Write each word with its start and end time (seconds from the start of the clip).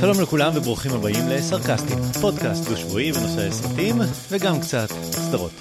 שלום 0.00 0.20
לכולם 0.20 0.52
וברוכים 0.54 0.92
הבאים 0.92 1.28
לסרקסטים, 1.28 1.98
פודקאסט 2.20 2.64
דו-שבועי 2.68 3.12
בנושא 3.12 3.50
סרטים 3.50 3.96
וגם 4.30 4.60
קצת 4.60 4.88
סדרות. 5.10 5.52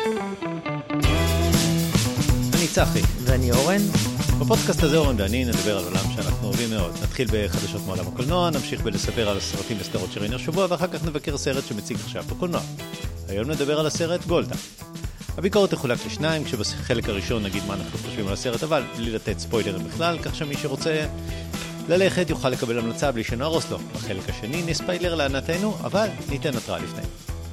אני 2.54 2.68
צחי. 2.68 3.02
ואני 3.24 3.52
אורן. 3.52 3.82
בפודקאסט 4.40 4.84
הזה 4.84 4.98
אורן 4.98 5.16
ואני 5.22 5.46
נדבר 5.46 5.78
על 5.78 5.84
עולם 5.84 6.12
שאנחנו 6.16 6.48
אוהבים 6.48 6.70
מאוד. 6.70 6.92
נתחיל 7.04 7.28
בחדשות 7.32 7.82
מעולם 7.86 8.08
הקולנוע, 8.08 8.50
נמשיך 8.50 8.82
בלספר 8.82 9.30
על 9.30 9.38
הסרטים 9.38 9.78
וסדרות 9.80 10.12
שראינו 10.12 10.36
השבוע 10.36 10.68
ואחר 10.70 10.88
כך 10.88 11.06
נבקר 11.06 11.38
סרט 11.38 11.64
שמציג 11.68 11.98
עכשיו 12.04 12.24
בקולנוע. 12.24 12.62
היום 13.28 13.52
נדבר 13.52 13.80
על 13.80 13.86
הסרט 13.86 14.26
גולדה. 14.26 14.56
הביקורת 15.38 15.72
תחולק 15.72 16.06
לשניים, 16.06 16.44
כשבחלק 16.44 17.10
הראשון 17.10 17.44
נגיד 17.44 17.64
מה 17.68 17.74
אנחנו 17.74 17.98
חושבים 17.98 18.28
על 18.28 18.34
הסרט, 18.34 18.64
אבל 18.64 18.84
בלי 18.98 19.12
לתת 19.12 19.40
ספוילרים 19.40 19.88
בכלל, 19.88 20.18
כך 20.22 20.36
שמי 20.36 20.58
שרוצה 20.58 21.06
ללכת 21.90 22.30
יוכל 22.30 22.50
לקבל 22.50 22.80
המלצה 22.80 23.12
בלי 23.12 23.24
שנהרוס 23.24 23.72
לו. 23.72 23.78
בחלק 23.78 24.30
השני 24.30 24.64
נספיילר 24.66 25.16
לענתנו, 25.16 25.78
אבל 25.84 26.08
ניתן 26.30 26.58
התראה 26.58 26.80
לפני. 26.80 27.02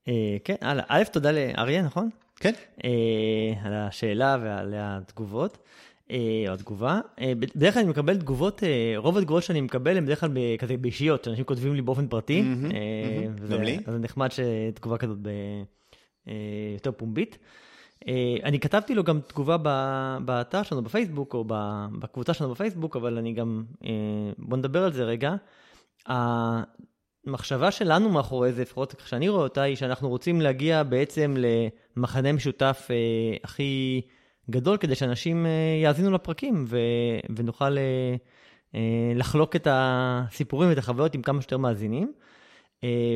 אה, 0.08 0.38
כן, 0.44 0.56
הלאה. 0.62 0.84
א', 0.88 1.04
תודה 1.12 1.32
לאריה, 1.32 1.82
נכון? 1.82 2.10
כן? 2.36 2.52
אה, 2.84 2.90
על 3.64 3.74
השאלה 3.74 4.38
ועל 4.44 4.74
התגובות, 4.78 5.58
אה, 6.12 6.18
או 6.48 6.54
התגובה. 6.54 7.00
אה, 7.22 7.34
בדרך 7.40 7.74
כלל 7.74 7.82
אני 7.84 7.92
מקבל 7.92 8.18
תגובות, 8.18 8.64
אה, 8.64 8.70
רוב 8.98 9.18
התגובות 9.18 9.44
שאני 9.44 9.62
מקבל 9.62 9.98
הן 9.98 10.06
בדרך 10.06 10.20
כלל 10.20 10.30
כזה 10.60 10.78
באישיות, 10.78 11.24
שאנשים 11.24 11.44
כותבים 11.46 11.76
לי 11.76 11.82
באופן 11.82 12.08
פרטי. 12.08 12.42
מהמם, 12.42 12.72
אה, 12.72 12.80
מהמם. 13.22 13.36
וזה- 13.42 13.56
גם 13.56 13.62
לי. 13.62 13.78
אז 13.86 13.94
זה 13.94 14.00
נחמד 14.00 14.30
שתגובה 14.32 14.98
כזאת 14.98 15.18
ב- 15.22 15.28
אה, 16.28 16.34
יותר 16.74 16.92
פומבית. 16.92 17.38
אה, 18.08 18.36
אני 18.44 18.60
כתבתי 18.60 18.96
לו 18.96 19.04
גם 19.04 19.20
תגובה 19.28 19.58
באתר 20.26 20.64
שלנו 20.64 20.82
בפייסבוק, 20.82 21.34
או 21.34 21.46
בקבוצה 22.00 22.34
שלנו 22.34 22.52
בפייסבוק, 22.52 22.96
אבל 22.96 23.18
אני 23.18 23.34
גם, 23.34 23.64
אה, 23.84 23.90
בוא 24.38 24.58
נדבר 24.58 24.84
על 24.84 24.94
זה 24.94 25.04
רגע. 25.04 25.36
המחשבה 26.08 27.72
שלנו 27.72 28.10
מאחורי 28.10 28.54
זה, 28.54 28.62
לפחות 28.62 28.96
איך 29.00 29.08
שאני 29.08 29.30
רואה 29.30 29.44
אותה, 29.44 29.62
היא 29.62 29.76
שאנחנו 29.76 30.10
רוצים 30.10 30.42
להגיע 30.42 30.84
בעצם 30.84 31.36
למחנה 31.38 32.34
משותף 32.34 32.88
אה, 32.90 32.96
הכי 33.44 34.02
גדול, 34.50 34.78
כדי 34.78 34.96
שאנשים 34.96 35.46
יאזינו 35.84 36.12
לפרקים 36.12 36.66
ו, 36.68 36.78
ונוכל 37.36 37.78
לחלוק 39.16 39.56
את 39.56 39.68
הסיפורים 39.72 40.70
ואת 40.70 40.78
החוויות 40.78 41.16
עם 41.16 41.22
כמה 41.22 41.42
שיותר 41.42 41.58
מאזינים. 41.58 42.14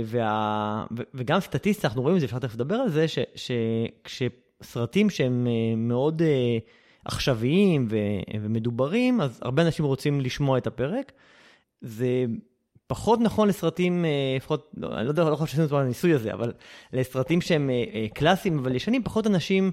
וה, 0.05 0.85
וגם 1.13 1.39
סטטיסטית, 1.39 1.85
אנחנו 1.85 2.01
רואים 2.01 2.15
את 2.15 2.21
זה, 2.21 2.25
אפשר 2.25 2.39
תכף 2.39 2.55
לדבר 2.55 2.75
על 2.75 2.89
זה, 2.89 3.07
ש, 3.07 3.19
שכשסרטים 4.61 5.09
שהם 5.09 5.47
אה, 5.47 5.75
מאוד 5.77 6.21
אה, 6.21 6.57
עכשוויים 7.05 7.87
ומדוברים, 8.41 9.21
אז 9.21 9.39
הרבה 9.41 9.61
אנשים 9.61 9.85
רוצים 9.85 10.21
לשמוע 10.21 10.57
את 10.57 10.67
הפרק. 10.67 11.11
זה 11.81 12.25
פחות 12.87 13.19
נכון 13.21 13.47
לסרטים, 13.47 14.05
אה, 14.05 14.09
לפחות, 14.35 14.71
לא, 14.77 14.97
אני 14.97 15.05
לא 15.05 15.09
יודע, 15.09 15.23
לא 15.23 15.35
חושב 15.35 15.51
שעשינו 15.51 15.65
את 15.65 15.71
הניסוי 15.71 16.13
הזה, 16.13 16.33
אבל 16.33 16.53
לסרטים 16.93 17.41
שהם 17.41 17.69
קלאסיים 18.13 18.59
אבל 18.59 18.75
ישנים, 18.75 19.03
פחות 19.03 19.27
אנשים, 19.27 19.71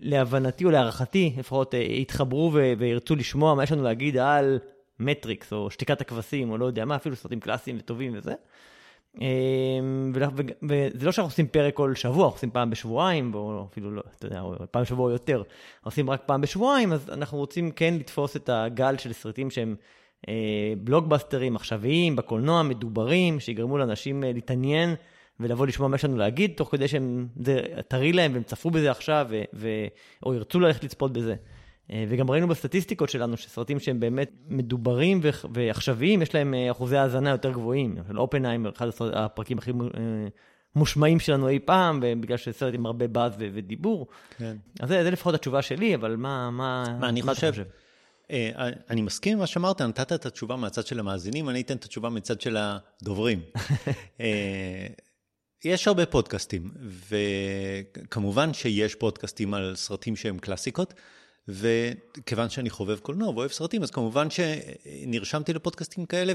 להבנתי 0.00 0.64
או 0.64 0.70
להערכתי, 0.70 1.32
לפחות 1.38 1.74
יתחברו 1.74 2.52
וירצו 2.78 3.16
לשמוע 3.16 3.54
מה 3.54 3.62
יש 3.62 3.72
לנו 3.72 3.82
להגיד 3.82 4.16
על 4.16 4.58
מטריקס, 5.00 5.52
או 5.52 5.70
שתיקת 5.70 6.00
הכבשים, 6.00 6.50
או 6.50 6.58
לא 6.58 6.66
יודע 6.66 6.84
מה, 6.84 6.96
אפילו 6.96 7.16
סרטים 7.16 7.40
קלאסיים 7.40 7.76
וטובים 7.78 8.12
וזה. 8.14 8.34
ו- 10.14 10.42
וזה 10.62 11.06
לא 11.06 11.12
שאנחנו 11.12 11.30
עושים 11.30 11.46
פרק 11.46 11.74
כל 11.74 11.94
שבוע, 11.94 12.24
אנחנו 12.24 12.36
עושים 12.36 12.50
פעם 12.50 12.70
בשבועיים, 12.70 13.34
או 13.34 13.66
אפילו 13.70 13.90
לא, 13.90 14.02
אתה 14.18 14.26
יודע, 14.26 14.42
פעם 14.70 14.82
בשבוע 14.82 15.06
או 15.06 15.10
יותר, 15.10 15.42
עושים 15.84 16.10
רק 16.10 16.22
פעם 16.26 16.40
בשבועיים, 16.40 16.92
אז 16.92 17.10
אנחנו 17.12 17.38
רוצים 17.38 17.70
כן 17.70 17.94
לתפוס 17.94 18.36
את 18.36 18.48
הגל 18.48 18.96
של 18.98 19.12
סרטים 19.12 19.50
שהם 19.50 19.76
אה, 20.28 20.72
בלוקבאסטרים 20.78 21.56
עכשוויים, 21.56 22.16
בקולנוע, 22.16 22.62
מדוברים, 22.62 23.40
שיגרמו 23.40 23.78
לאנשים 23.78 24.24
אה, 24.24 24.32
להתעניין 24.32 24.94
ולבוא 25.40 25.66
לשמוע 25.66 25.88
מה 25.88 25.96
יש 25.96 26.04
לנו 26.04 26.16
להגיד, 26.16 26.52
תוך 26.56 26.68
כדי 26.72 26.88
שהם, 26.88 27.28
זה 27.36 27.60
טרי 27.88 28.12
להם 28.12 28.32
והם 28.32 28.42
צפו 28.42 28.70
בזה 28.70 28.90
עכשיו, 28.90 29.26
ו, 29.30 29.42
ו, 29.54 29.68
או 30.26 30.34
ירצו 30.34 30.60
ללכת 30.60 30.84
לצפות 30.84 31.12
בזה. 31.12 31.34
אה, 31.92 32.04
וגם 32.08 32.30
ראינו 32.30 32.48
בסטטיסטיקות 32.48 33.08
שלנו 33.08 33.36
שסרטים 33.36 33.80
שהם 33.80 34.00
באמת 34.00 34.30
מדוברים 34.48 35.20
ועכשוויים, 35.52 36.22
יש 36.22 36.34
להם 36.34 36.54
אה, 36.54 36.70
אחוזי 36.70 36.96
האזנה 36.96 37.30
יותר 37.30 37.52
גבוהים. 37.52 37.96
למשל 37.96 38.18
אופנהיימר, 38.18 38.70
אחד 38.76 38.88
הפרקים 39.12 39.58
הכי 39.58 39.70
אה, 39.70 39.76
מושמעים 40.74 41.20
שלנו 41.20 41.48
אי 41.48 41.58
פעם, 41.58 42.00
בגלל 42.20 42.36
שזה 42.36 42.52
סרט 42.52 42.74
עם 42.74 42.86
הרבה 42.86 43.08
באז 43.08 43.32
ודיבור. 43.38 44.06
כן. 44.38 44.56
אז 44.80 44.88
זה, 44.88 45.02
זה 45.04 45.10
לפחות 45.10 45.34
התשובה 45.34 45.62
שלי, 45.62 45.94
אבל 45.94 46.16
מה, 46.16 46.50
מה, 46.50 46.84
מה 47.00 47.08
אני 47.08 47.20
אתה 47.20 47.34
חושב? 47.34 47.52
אה, 48.30 48.70
אני 48.90 49.02
מסכים 49.02 49.32
עם 49.32 49.38
מה 49.38 49.46
שאמרת, 49.46 49.82
נתת 49.82 50.12
את 50.12 50.26
התשובה 50.26 50.56
מהצד 50.56 50.86
של 50.86 51.00
המאזינים, 51.00 51.48
אני 51.48 51.60
אתן 51.60 51.76
את 51.76 51.84
התשובה 51.84 52.08
מצד 52.08 52.40
של 52.40 52.56
הדוברים. 52.56 53.42
אה, 54.20 54.86
יש 55.64 55.88
הרבה 55.88 56.06
פודקאסטים, 56.06 56.70
וכמובן 57.08 58.52
שיש 58.52 58.94
פודקאסטים 58.94 59.54
על 59.54 59.76
סרטים 59.76 60.16
שהם 60.16 60.38
קלאסיקות, 60.38 60.94
וכיוון 61.48 62.50
שאני 62.50 62.70
חובב 62.70 62.98
קולנוע 62.98 63.28
ואוהב 63.28 63.50
סרטים, 63.50 63.82
אז 63.82 63.90
כמובן 63.90 64.28
שנרשמתי 64.30 65.52
לפודקאסטים 65.52 66.06
כאלה 66.06 66.32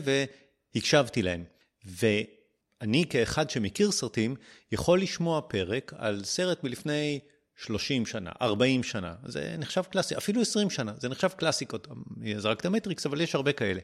והקשבתי 0.75 1.21
להם. 1.21 1.43
ואני 1.85 3.05
כאחד 3.09 3.49
שמכיר 3.49 3.91
סרטים, 3.91 4.35
יכול 4.71 5.01
לשמוע 5.01 5.41
פרק 5.41 5.93
על 5.97 6.23
סרט 6.23 6.63
מלפני 6.63 7.19
30 7.55 8.05
שנה, 8.05 8.31
40 8.41 8.83
שנה, 8.83 9.15
זה 9.25 9.55
נחשב 9.59 9.81
קלאסי, 9.81 10.17
אפילו 10.17 10.41
20 10.41 10.69
שנה, 10.69 10.93
זה 10.97 11.09
נחשב 11.09 11.27
קלאסיקות. 11.27 11.87
זרקת 12.37 12.65
מטריקס, 12.65 13.05
אבל 13.05 13.21
יש 13.21 13.35
הרבה 13.35 13.51
כאלה. 13.51 13.79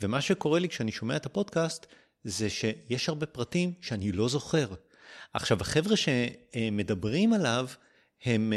ומה 0.00 0.20
שקורה 0.20 0.58
לי 0.58 0.68
כשאני 0.68 0.92
שומע 0.92 1.16
את 1.16 1.26
הפודקאסט, 1.26 1.86
זה 2.24 2.50
שיש 2.50 3.08
הרבה 3.08 3.26
פרטים 3.26 3.72
שאני 3.80 4.12
לא 4.12 4.28
זוכר. 4.28 4.66
עכשיו, 5.34 5.58
החבר'ה 5.60 5.94
שמדברים 5.96 7.32
עליו, 7.32 7.68
הם... 8.24 8.52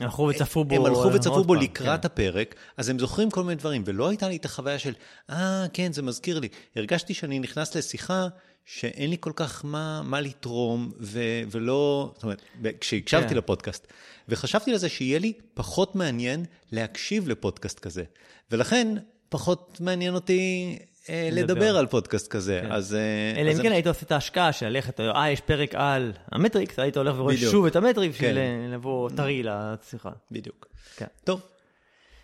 אה, 0.00 0.04
הלכו 0.04 0.22
וצפו 0.22 0.64
בו. 0.64 0.74
הם 0.74 0.84
הלכו 0.86 1.12
וצפו 1.12 1.34
עוד 1.34 1.46
בו 1.46 1.54
לקראת 1.54 2.00
כן. 2.00 2.06
הפרק, 2.06 2.54
אז 2.76 2.88
הם 2.88 2.98
זוכרים 2.98 3.30
כל 3.30 3.42
מיני 3.42 3.54
דברים, 3.54 3.82
ולא 3.86 4.08
הייתה 4.08 4.28
לי 4.28 4.36
את 4.36 4.44
החוויה 4.44 4.78
של, 4.78 4.92
אה, 5.30 5.66
כן, 5.72 5.92
זה 5.92 6.02
מזכיר 6.02 6.38
לי. 6.38 6.48
הרגשתי 6.76 7.14
שאני 7.14 7.38
נכנס 7.38 7.74
לשיחה 7.74 8.28
שאין 8.64 9.10
לי 9.10 9.16
כל 9.20 9.32
כך 9.36 9.64
מה, 9.64 10.02
מה 10.02 10.20
לתרום, 10.20 10.92
ו, 11.00 11.20
ולא, 11.50 12.12
זאת 12.14 12.22
אומרת, 12.22 12.42
כשהקשבתי 12.80 13.28
כן. 13.28 13.36
לפודקאסט, 13.36 13.86
וחשבתי 14.28 14.72
לזה 14.72 14.88
שיהיה 14.88 15.18
לי 15.18 15.32
פחות 15.54 15.96
מעניין 15.96 16.44
להקשיב 16.72 17.28
לפודקאסט 17.28 17.78
כזה. 17.78 18.04
ולכן, 18.50 18.88
פחות 19.28 19.78
מעניין 19.80 20.14
אותי 20.14 20.76
אה, 20.80 20.84
לדבר. 21.08 21.54
לדבר 21.54 21.76
על 21.76 21.86
פודקאסט 21.86 22.28
כזה. 22.28 22.60
כן. 22.62 22.72
אז... 22.72 22.94
אה, 22.94 23.40
אלא 23.40 23.50
אם 23.50 23.62
כן 23.62 23.72
היית 23.72 23.86
עושה 23.86 24.06
את 24.06 24.12
ההשקעה 24.12 24.52
של 24.52 24.68
ללכת, 24.68 25.00
אה, 25.00 25.30
יש 25.30 25.40
פרק 25.40 25.74
על 25.74 26.12
המטריקס, 26.32 26.78
היית 26.78 26.96
הולך 26.96 27.18
ורואה. 27.18 27.36
שוב 27.36 27.66
את 27.66 27.76
המטריקס 27.76 28.14
בשביל 28.14 28.34
כן. 28.34 28.36
אה, 28.36 28.74
לבוא 28.74 29.10
טרי 29.16 29.42
לשיחה. 29.44 30.10
בדיוק. 30.30 30.66
כן. 30.96 31.06
טוב, 31.24 31.40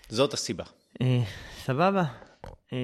זאת 0.09 0.35
הסיבה. 0.35 0.65
אה, 1.03 1.21
סבבה. 1.65 2.05
אה, 2.73 2.79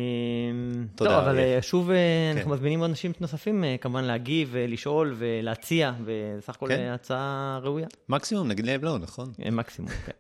תודה, 0.94 1.10
טוב, 1.10 1.18
אבל. 1.18 1.38
אה, 1.38 1.58
שוב 1.62 1.90
אה. 1.90 1.96
אנחנו 2.36 2.50
מזמינים 2.50 2.84
אנשים 2.84 3.12
נוספים 3.20 3.64
אה, 3.64 3.76
כמובן 3.80 4.04
להגיב 4.04 4.48
ולשאול 4.52 5.14
ולהציע, 5.18 5.92
ובסך 6.04 6.54
הכל. 6.54 6.70
אה, 6.70 6.94
הצעה 6.94 7.60
ראויה. 7.62 7.86
מקסימום 8.08 8.48
נגיד 8.48 8.66
להם 8.66 8.84
לא, 8.84 8.98
נכון? 8.98 9.32
אה, 9.44 9.50
מקסימום, 9.50 9.90
כן. 9.90 10.12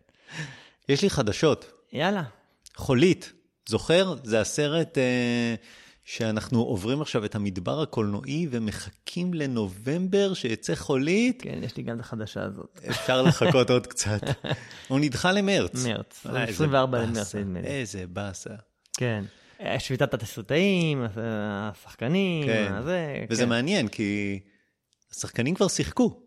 יש 0.92 1.02
לי 1.02 1.10
חדשות. 1.10 1.72
יאללה. 1.92 2.22
חולית, 2.76 3.32
זוכר? 3.68 4.14
זה 4.24 4.40
הסרט 4.40 4.98
אה, 4.98 5.54
שאנחנו 6.04 6.62
עוברים 6.62 7.02
עכשיו 7.02 7.24
את 7.24 7.34
המדבר 7.34 7.82
הקולנועי 7.82 8.46
ומחכים 8.50 9.34
לנובמבר 9.34 10.34
שיצא 10.34 10.74
חולית. 10.74 11.42
כן, 11.42 11.58
יש 11.62 11.76
לי 11.76 11.82
גם 11.82 11.96
את 11.96 12.00
החדשה 12.00 12.42
הזאת. 12.42 12.80
אפשר 12.90 13.22
לחכות 13.22 13.70
עוד 13.70 13.86
קצת. 13.86 14.20
הוא 14.88 15.00
נדחה 15.00 15.32
למרץ. 15.32 15.86
מרץ, 15.86 16.26
אה, 16.26 16.40
איזה 16.42 16.52
24 16.52 16.98
באסה, 16.98 17.10
למרץ, 17.10 17.34
נדמה 17.34 17.60
לי. 17.60 17.66
איזה 17.66 18.04
באסה. 18.06 18.54
כן. 18.96 19.24
אה, 19.60 19.80
שביתת 19.80 20.14
התסריטאים, 20.14 21.04
השחקנים, 21.16 22.46
כן. 22.46 22.82
זה, 22.84 23.24
וזה 23.30 23.42
כן. 23.42 23.48
מעניין, 23.48 23.88
כי 23.88 24.40
השחקנים 25.12 25.54
כבר 25.54 25.68
שיחקו. 25.68 26.20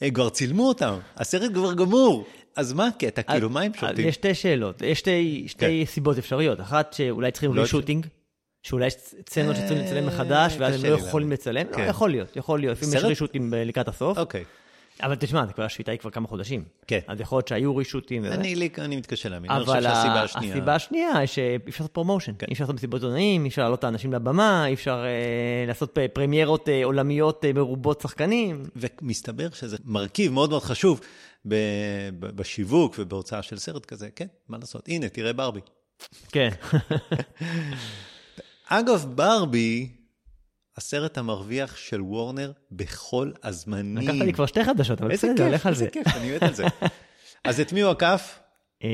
הם 0.00 0.10
כבר 0.10 0.30
צילמו 0.30 0.68
אותם, 0.68 0.98
הסרט 1.16 1.52
כבר 1.54 1.74
גמור. 1.74 2.26
אז 2.56 2.72
מה 2.72 2.86
הקטע? 2.86 3.22
כאילו, 3.22 3.50
מה 3.50 3.60
הם 3.60 3.72
דוחים? 3.74 4.08
יש 4.08 4.14
שתי 4.14 4.34
שאלות, 4.34 4.82
יש 4.82 4.98
שתי, 4.98 5.44
שתי 5.46 5.84
סיבות 5.86 6.18
אפשריות. 6.18 6.60
אחת, 6.60 6.92
שאולי 6.92 7.30
צריכים 7.30 7.54
לא 7.54 7.60
reshooting, 7.60 8.06
שאולי 8.62 8.86
יש 8.86 8.94
סצנות 8.94 9.56
שצריכים 9.56 9.78
לצלם 9.78 10.08
אה, 10.08 10.14
מחדש, 10.14 10.56
ואז 10.58 10.74
הם 10.74 10.90
לא 10.90 10.96
לי 10.96 11.02
יכולים. 11.02 11.32
לצלם. 11.32 11.66
לא, 11.70 11.76
כן. 11.76 11.86
יכול 11.88 12.10
להיות, 12.10 12.36
יכול 12.36 12.60
להיות. 12.60 12.78
לפעמים 12.78 12.96
יש? 12.96 13.04
רישוטים 13.04 13.50
ב- 13.50 13.54
לקראת 13.54 13.88
הסוף. 13.88 14.18
אוקיי. 14.18 14.44
אבל 15.02 15.14
תשמע, 15.14 15.46
כבר 15.46 15.64
השביתה 15.64 15.90
היא 15.90 15.98
כבר 16.00 16.10
כמה 16.10 16.28
חודשים. 16.28 16.64
כן. 16.86 16.98
אז 17.06 17.20
יכול 17.20 17.36
להיות 17.36 17.48
שהיו 17.48 17.76
רישוטים. 17.76 18.24
אני 18.24 18.54
לי- 18.54 18.68
אני 18.78 18.96
מתקשה 18.96 19.28
להאמין. 19.28 19.50
אני 19.50 19.60
חושב 19.64 19.72
אבל 19.76 19.82
שהסיבה 19.82 20.22
השנייה... 20.22 20.52
הסיבה 20.54 20.74
השנייה 20.74 21.16
היא 21.18 21.26
שאי 21.26 21.42
אפשר 21.68 21.84
לעשות 21.84 21.90
promotion. 21.94 22.32
כן. 22.38 22.46
אי 22.48 22.52
אפשר 22.52 22.64
לעשות 22.64 22.76
מסיבות 22.76 23.02
עיתונאים, 23.02 23.44
אי 23.44 23.48
אפשר 23.48 23.62
להעלות 23.62 23.78
את 23.78 23.84
האנשים 23.84 24.12
לבמה, 24.12 24.66
אי 24.66 24.74
אפשר 24.74 25.04
אה, 25.04 25.64
לעשות 25.66 25.98
פרמיירות 26.12 26.68
אה, 26.68 26.84
עולמיות 26.84 27.44
אה, 27.44 27.52
מרובות 27.52 28.00
שחקנים. 28.00 28.62
ומסתבר 28.76 29.48
שזה 29.50 29.76
מרכיב 29.84 30.32
מאוד 30.32 30.50
מאוד 30.50 30.62
חשוב 30.62 31.00
בשיווק 32.18 32.94
ובהוצאה 32.98 33.42
של 33.42 33.58
סרט 33.58 33.86
כזה. 33.86 34.08
כן, 34.16 34.26
מה 34.48 34.58
לעשות? 34.58 34.88
הנה, 34.88 35.08
תראה 35.08 35.32
ברבי. 35.32 35.60
כן. 36.28 36.48
אגב, 38.68 39.06
ברבי, 39.14 39.88
הסרט 40.76 41.18
המרוויח 41.18 41.76
של 41.76 42.02
וורנר 42.02 42.52
בכל 42.70 43.30
הזמנים. 43.42 44.08
לקחת 44.08 44.26
לי 44.26 44.32
כבר 44.32 44.46
שתי 44.46 44.64
חדשות, 44.64 45.00
אבל 45.00 45.10
איזה 45.10 45.28
בסדר, 45.32 45.44
כיף, 45.44 45.54
לך 45.54 45.66
על 45.66 45.72
איזה 45.72 45.84
זה. 45.84 45.90
כיף, 45.90 46.06
אני 46.16 46.36
מת 46.36 46.42
על 46.42 46.54
זה. 46.54 46.64
אז 47.44 47.60
את 47.60 47.72
מי 47.72 47.80
הוא 47.80 47.90
עקף? 47.90 48.38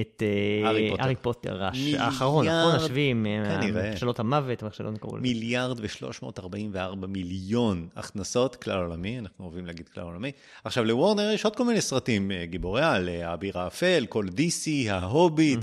את 0.00 0.22
אה, 0.22 0.68
הארי 1.00 1.16
פוטר. 1.22 1.62
האחרון, 1.98 2.48
אחרון 2.48 2.74
השביעים, 2.74 3.26
אה, 3.26 3.60
כנראה. 3.60 3.90
מכשלות 3.92 4.18
המוות, 4.20 4.62
ואיך 4.62 4.74
שלא 4.74 4.90
נקראו 4.90 5.16
לזה. 5.16 5.22
מיליארד 5.22 5.80
ו-344 5.80 7.06
מיליון 7.08 7.88
הכנסות, 7.96 8.56
כלל 8.56 8.78
עולמי, 8.78 9.18
אנחנו 9.18 9.44
אוהבים 9.44 9.66
להגיד 9.66 9.88
כלל 9.88 10.04
עולמי. 10.04 10.32
עכשיו, 10.64 10.84
לוורנר 10.84 11.30
יש 11.34 11.44
עוד 11.44 11.56
כל 11.56 11.64
מיני 11.64 11.80
סרטים, 11.80 12.30
אה, 12.30 12.46
גיבורי 12.46 12.82
על, 12.82 13.08
האביר 13.08 13.58
האפל, 13.58 14.06
כל 14.08 14.26
DC, 14.28 14.90
ההוביט. 14.90 15.60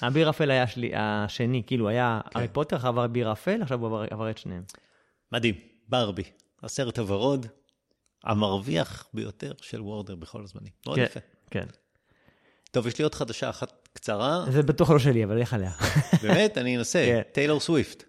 האביר 0.00 0.26
האפל 0.26 0.50
היה 0.50 0.64
השני, 1.24 1.62
כאילו 1.66 1.88
היה 1.88 2.20
כן. 2.30 2.38
הארי 2.38 2.48
פוטר, 2.48 2.76
אחר 2.76 2.88
עבר 2.88 3.02
האביר 3.02 3.28
האפל, 3.28 3.62
עכשיו 3.62 3.78
הוא 3.80 3.86
עבר- 3.86 4.04
עבר 4.10 4.30
את 4.30 4.38
שניהם. 4.38 4.62
מדהים, 5.32 5.54
ברבי, 5.88 6.22
הסרט 6.62 6.98
הוורוד, 6.98 7.46
המרוויח 8.24 9.06
ביותר 9.14 9.52
של 9.62 9.80
וורנר 9.80 10.14
בכל 10.16 10.42
הזמנים. 10.42 10.72
מאוד 10.86 10.96
כן, 10.98 11.02
יפה. 11.04 11.20
כן. 11.50 11.66
טוב, 12.70 12.86
יש 12.86 12.98
לי 12.98 13.02
עוד 13.02 13.14
חדשה 13.14 13.50
אחת 13.50 13.88
קצרה, 13.92 14.44
זה 14.50 14.62
בטוח 14.62 14.90
לא 14.90 14.98
שלי, 14.98 15.24
אבל 15.24 15.40
לך 15.40 15.54
עליה. 15.54 15.70
באמת, 16.22 16.58
אני 16.58 16.76
אנסה, 16.76 17.04
כן. 17.06 17.22
טיילור 17.32 17.60
סוויפט. 17.60 18.04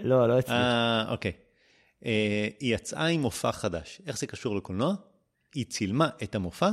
לא, 0.00 0.28
לא 0.28 0.38
אצלי. 0.38 0.54
אה, 0.54 1.04
אוקיי. 1.08 1.32
אה, 2.06 2.48
היא 2.60 2.74
יצאה 2.74 3.06
עם 3.06 3.20
מופע 3.20 3.52
חדש. 3.52 4.02
איך 4.06 4.18
זה 4.18 4.26
קשור 4.26 4.56
לקולנוע? 4.56 4.94
היא 5.54 5.64
צילמה 5.64 6.08
את 6.22 6.34
המופע 6.34 6.70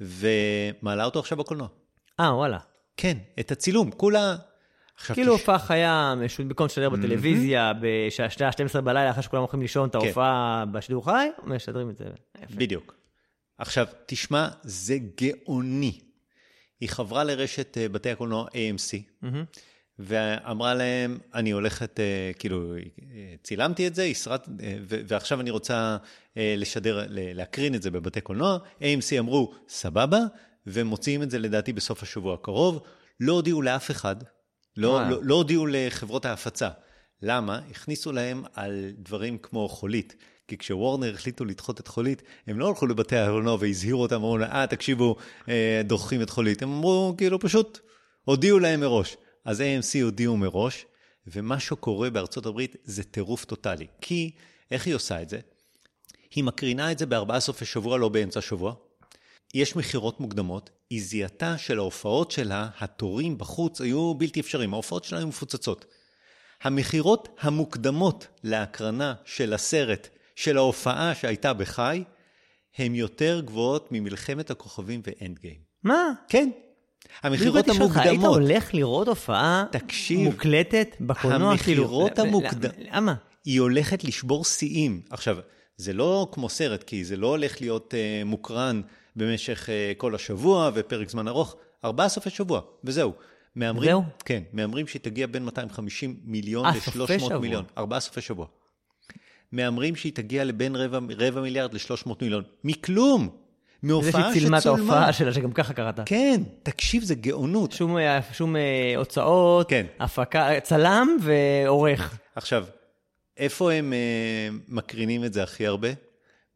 ומעלה 0.00 1.04
אותו 1.04 1.18
עכשיו 1.18 1.38
בקולנוע. 1.38 1.68
אה, 2.20 2.36
וואלה. 2.36 2.58
כן, 2.96 3.18
את 3.40 3.50
הצילום, 3.50 3.90
כולה... 3.90 4.36
כאילו 5.14 5.32
הופעה 5.32 5.58
חיה, 5.58 6.14
במקום 6.38 6.66
לשדר 6.66 6.88
בטלוויזיה, 6.88 7.72
בשעה 7.80 8.30
12 8.52 8.82
בלילה, 8.82 9.10
אחרי 9.10 9.22
שכולם 9.22 9.42
הולכים 9.42 9.62
לישון 9.62 9.88
את 9.88 9.96
כן. 9.96 9.98
ההופעה 9.98 10.64
בשידור 10.72 11.04
חי, 11.04 11.28
משדרים 11.44 11.90
את 11.90 11.96
זה. 11.96 12.04
בדיוק. 12.50 12.94
עכשיו, 13.58 13.86
תשמע, 14.06 14.48
זה 14.62 14.96
גאוני. 15.22 16.00
היא 16.82 16.88
חברה 16.88 17.24
לרשת 17.24 17.78
אה, 17.78 17.88
בתי 17.88 18.10
הקולנוע 18.10 18.46
AMC. 18.46 19.22
ואמרה 19.98 20.74
להם, 20.74 21.18
אני 21.34 21.50
הולכת, 21.50 22.00
אה, 22.00 22.30
כאילו, 22.38 22.74
אה, 22.76 23.34
צילמתי 23.42 23.86
את 23.86 23.94
זה, 23.94 24.12
ו- 24.88 25.00
ועכשיו 25.06 25.40
אני 25.40 25.50
רוצה 25.50 25.96
לשדר, 26.36 27.06
להקרין 27.08 27.74
את 27.74 27.82
זה 27.82 27.90
בבתי 27.90 28.20
קולנוע. 28.20 28.58
AMC 28.80 29.18
אמרו, 29.18 29.54
סבבה, 29.68 30.18
ומוציאים 30.66 31.22
את 31.22 31.30
זה 31.30 31.38
לדעתי 31.38 31.72
בסוף 31.72 32.02
השבוע 32.02 32.34
הקרוב. 32.34 32.82
לא 33.20 33.32
הודיעו 33.32 33.62
לאף 33.62 33.90
אחד, 33.90 34.16
לא. 34.76 35.10
לא, 35.10 35.18
לא 35.22 35.34
הודיעו 35.34 35.66
לחברות 35.66 36.24
ההפצה. 36.24 36.68
למה? 37.22 37.60
הכניסו 37.70 38.12
להם 38.12 38.44
על 38.54 38.90
דברים 38.98 39.38
כמו 39.38 39.68
חולית. 39.68 40.16
כי 40.52 40.58
כשוורנר 40.58 41.14
החליטו 41.14 41.44
לדחות 41.44 41.80
את 41.80 41.88
חולית, 41.88 42.22
הם 42.46 42.58
לא 42.58 42.68
הלכו 42.68 42.86
לבתי 42.86 43.16
הקולנוע 43.16 43.56
והזהירו 43.60 44.02
אותם, 44.02 44.14
אמרו 44.14 44.38
להם, 44.38 44.50
אה, 44.50 44.66
תקשיבו, 44.66 45.16
אה, 45.48 45.80
דוחים 45.84 46.22
את 46.22 46.30
חולית. 46.30 46.62
הם 46.62 46.72
אמרו, 46.72 47.14
כאילו, 47.18 47.38
פשוט 47.38 47.78
הודיעו 48.24 48.58
להם 48.58 48.80
מראש. 48.80 49.16
אז 49.44 49.60
AMC 49.60 50.02
הודיעו 50.02 50.36
מראש, 50.36 50.86
ומה 51.26 51.60
שקורה 51.60 52.10
בארצות 52.10 52.46
הברית 52.46 52.76
זה 52.84 53.04
טירוף 53.04 53.44
טוטאלי. 53.44 53.86
כי, 54.00 54.30
איך 54.70 54.86
היא 54.86 54.94
עושה 54.94 55.22
את 55.22 55.28
זה? 55.28 55.38
היא 56.34 56.44
מקרינה 56.44 56.92
את 56.92 56.98
זה 56.98 57.06
בארבעה 57.06 57.40
סופי 57.40 57.64
שבוע, 57.64 57.98
לא 57.98 58.08
באמצע 58.08 58.40
שבוע. 58.40 58.74
יש 59.54 59.76
מכירות 59.76 60.20
מוקדמות, 60.20 60.70
היא 60.90 61.02
זיהתה 61.02 61.58
של 61.58 61.78
ההופעות 61.78 62.30
שלה, 62.30 62.68
התורים 62.78 63.38
בחוץ 63.38 63.80
היו 63.80 64.14
בלתי 64.14 64.40
אפשריים, 64.40 64.72
ההופעות 64.72 65.04
שלה 65.04 65.18
היו 65.18 65.26
מפוצצות. 65.26 65.84
המכירות 66.62 67.28
המוקדמות 67.40 68.26
להקרנה 68.44 69.14
של 69.24 69.52
הסרט, 69.52 70.08
של 70.42 70.56
ההופעה 70.56 71.14
שהייתה 71.14 71.52
בחי, 71.52 72.04
הן 72.78 72.94
יותר 72.94 73.40
גבוהות 73.44 73.88
ממלחמת 73.90 74.50
הכוכבים 74.50 75.00
ואנד 75.06 75.38
גיים. 75.38 75.60
מה? 75.82 76.12
כן. 76.28 76.50
המכירות 77.22 77.56
אותך, 77.68 77.68
היית 77.80 77.80
המוקדמות. 77.80 78.36
הולך 78.36 78.74
לראות 78.74 79.08
הופעה 79.08 79.64
תקשיב, 79.72 80.20
מוקלטת 80.20 80.96
בקולנוע? 81.00 81.56
כאילו, 81.58 81.82
המכירות 81.82 82.18
ל- 82.18 82.22
ל- 82.22 82.26
המוקד- 82.26 82.66
למה? 82.92 83.14
היא 83.44 83.60
הולכת 83.60 84.04
לשבור 84.04 84.44
שיאים. 84.44 85.00
עכשיו, 85.10 85.36
זה 85.76 85.92
לא 85.92 86.28
כמו 86.32 86.48
סרט, 86.48 86.82
כי 86.82 87.04
זה 87.04 87.16
לא 87.16 87.26
הולך 87.26 87.60
להיות 87.60 87.94
uh, 87.94 88.24
מוקרן 88.24 88.80
במשך 89.16 89.66
uh, 89.68 89.98
כל 89.98 90.14
השבוע 90.14 90.70
ופרק 90.74 91.08
זמן 91.10 91.28
ארוך, 91.28 91.56
ארבעה 91.84 92.08
סופי 92.08 92.30
שבוע, 92.30 92.60
וזהו. 92.84 93.12
מהמרים, 93.54 93.90
זהו? 93.90 94.02
כן, 94.24 94.42
מהמרים 94.52 94.86
שהיא 94.86 95.02
תגיע 95.02 95.26
בין 95.26 95.44
250 95.44 96.16
מיליון 96.24 96.66
אה, 96.66 96.80
סופי 96.80 96.98
ל-300 96.98 97.18
שבוע. 97.20 97.38
מיליון. 97.38 97.64
ארבעה 97.78 98.00
סופי 98.00 98.20
שבוע. 98.20 98.46
מהמרים 99.52 99.96
שהיא 99.96 100.12
תגיע 100.12 100.44
לבין 100.44 100.76
רבע, 100.76 100.98
רבע 101.18 101.40
מיליארד 101.40 101.74
ל-300 101.74 102.12
מיליון. 102.22 102.44
מכלום! 102.64 103.28
זה 103.82 103.88
מהופעה 103.88 104.22
שהיא 104.22 104.32
צילמה 104.32 104.56
את 104.56 104.62
שצולמה. 104.62 104.92
ההופעה 104.92 105.12
שלה, 105.12 105.32
שגם 105.32 105.52
ככה 105.52 105.74
קראת. 105.74 106.00
כן, 106.06 106.42
תקשיב, 106.62 107.02
זה 107.02 107.14
גאונות. 107.14 107.72
שום, 107.72 107.98
אה, 107.98 108.20
שום 108.32 108.56
אה, 108.56 108.94
הוצאות, 108.96 109.68
כן. 109.68 109.86
הפקה, 110.00 110.60
צלם 110.62 111.16
ועורך. 111.22 112.18
עכשיו, 112.34 112.64
איפה 113.36 113.72
הם 113.72 113.92
uh, 113.92 114.54
מקרינים 114.68 115.24
את 115.24 115.32
זה 115.32 115.42
הכי 115.42 115.66
הרבה? 115.66 115.88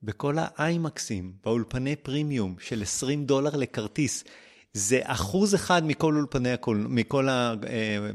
בכל 0.02 0.36
האיימקסים, 0.38 1.32
באולפני 1.44 1.96
פרימיום 1.96 2.54
של 2.60 2.82
20 2.82 3.24
דולר 3.24 3.56
לכרטיס. 3.56 4.24
זה 4.72 5.00
אחוז 5.02 5.54
אחד 5.54 5.86
מכל 5.86 6.16
אולפני 6.16 6.52
הקולנוע, 6.52 6.88
מכל 6.90 7.28
ה, 7.28 7.54
uh, 7.62 7.66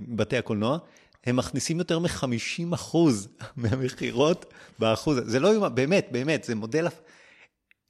בתי 0.07 0.38
הקולנוע, 0.38 0.77
הם 1.25 1.35
מכניסים 1.35 1.79
יותר 1.79 1.99
מ-50 1.99 2.73
אחוז 2.73 3.27
מהמכירות 3.57 4.53
באחוז. 4.79 5.19
זה 5.25 5.39
לא, 5.39 5.53
יאומן, 5.53 5.75
באמת, 5.75 6.07
באמת, 6.11 6.43
זה 6.43 6.55
מודל... 6.55 6.87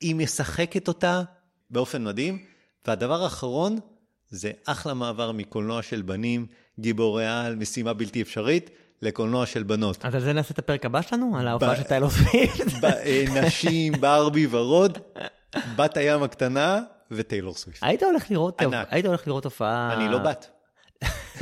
היא 0.01 0.15
משחקת 0.15 0.87
אותה 0.87 1.21
באופן 1.69 2.03
מדהים. 2.03 2.45
והדבר 2.87 3.23
האחרון, 3.23 3.79
זה 4.29 4.51
אחלה 4.65 4.93
מעבר 4.93 5.31
מקולנוע 5.31 5.81
של 5.81 6.01
בנים, 6.01 6.45
גיבורי 6.79 7.27
על, 7.27 7.55
משימה 7.55 7.93
בלתי 7.93 8.21
אפשרית, 8.21 8.69
לקולנוע 9.01 9.45
של 9.45 9.63
בנות. 9.63 10.05
אז 10.05 10.15
על 10.15 10.21
זה 10.21 10.33
נעשה 10.33 10.53
את 10.53 10.59
הפרק 10.59 10.85
הבא 10.85 11.01
שלנו? 11.01 11.37
על 11.37 11.47
ההופעה 11.47 11.75
של 11.75 11.83
טיילור 11.83 12.09
סוויפט? 12.09 12.83
אה, 12.83 13.25
נשים, 13.41 13.93
ברבי 13.93 14.47
ורוד, 14.51 14.97
בת 15.75 15.97
הים 15.97 16.23
הקטנה 16.23 16.79
וטיילור 17.11 17.53
סוויפט. 17.53 17.83
היית 18.91 19.05
הולך 19.05 19.27
לראות 19.27 19.45
הופעה... 19.45 19.93
אני 19.93 20.09
לא 20.09 20.17
בת. 20.17 20.60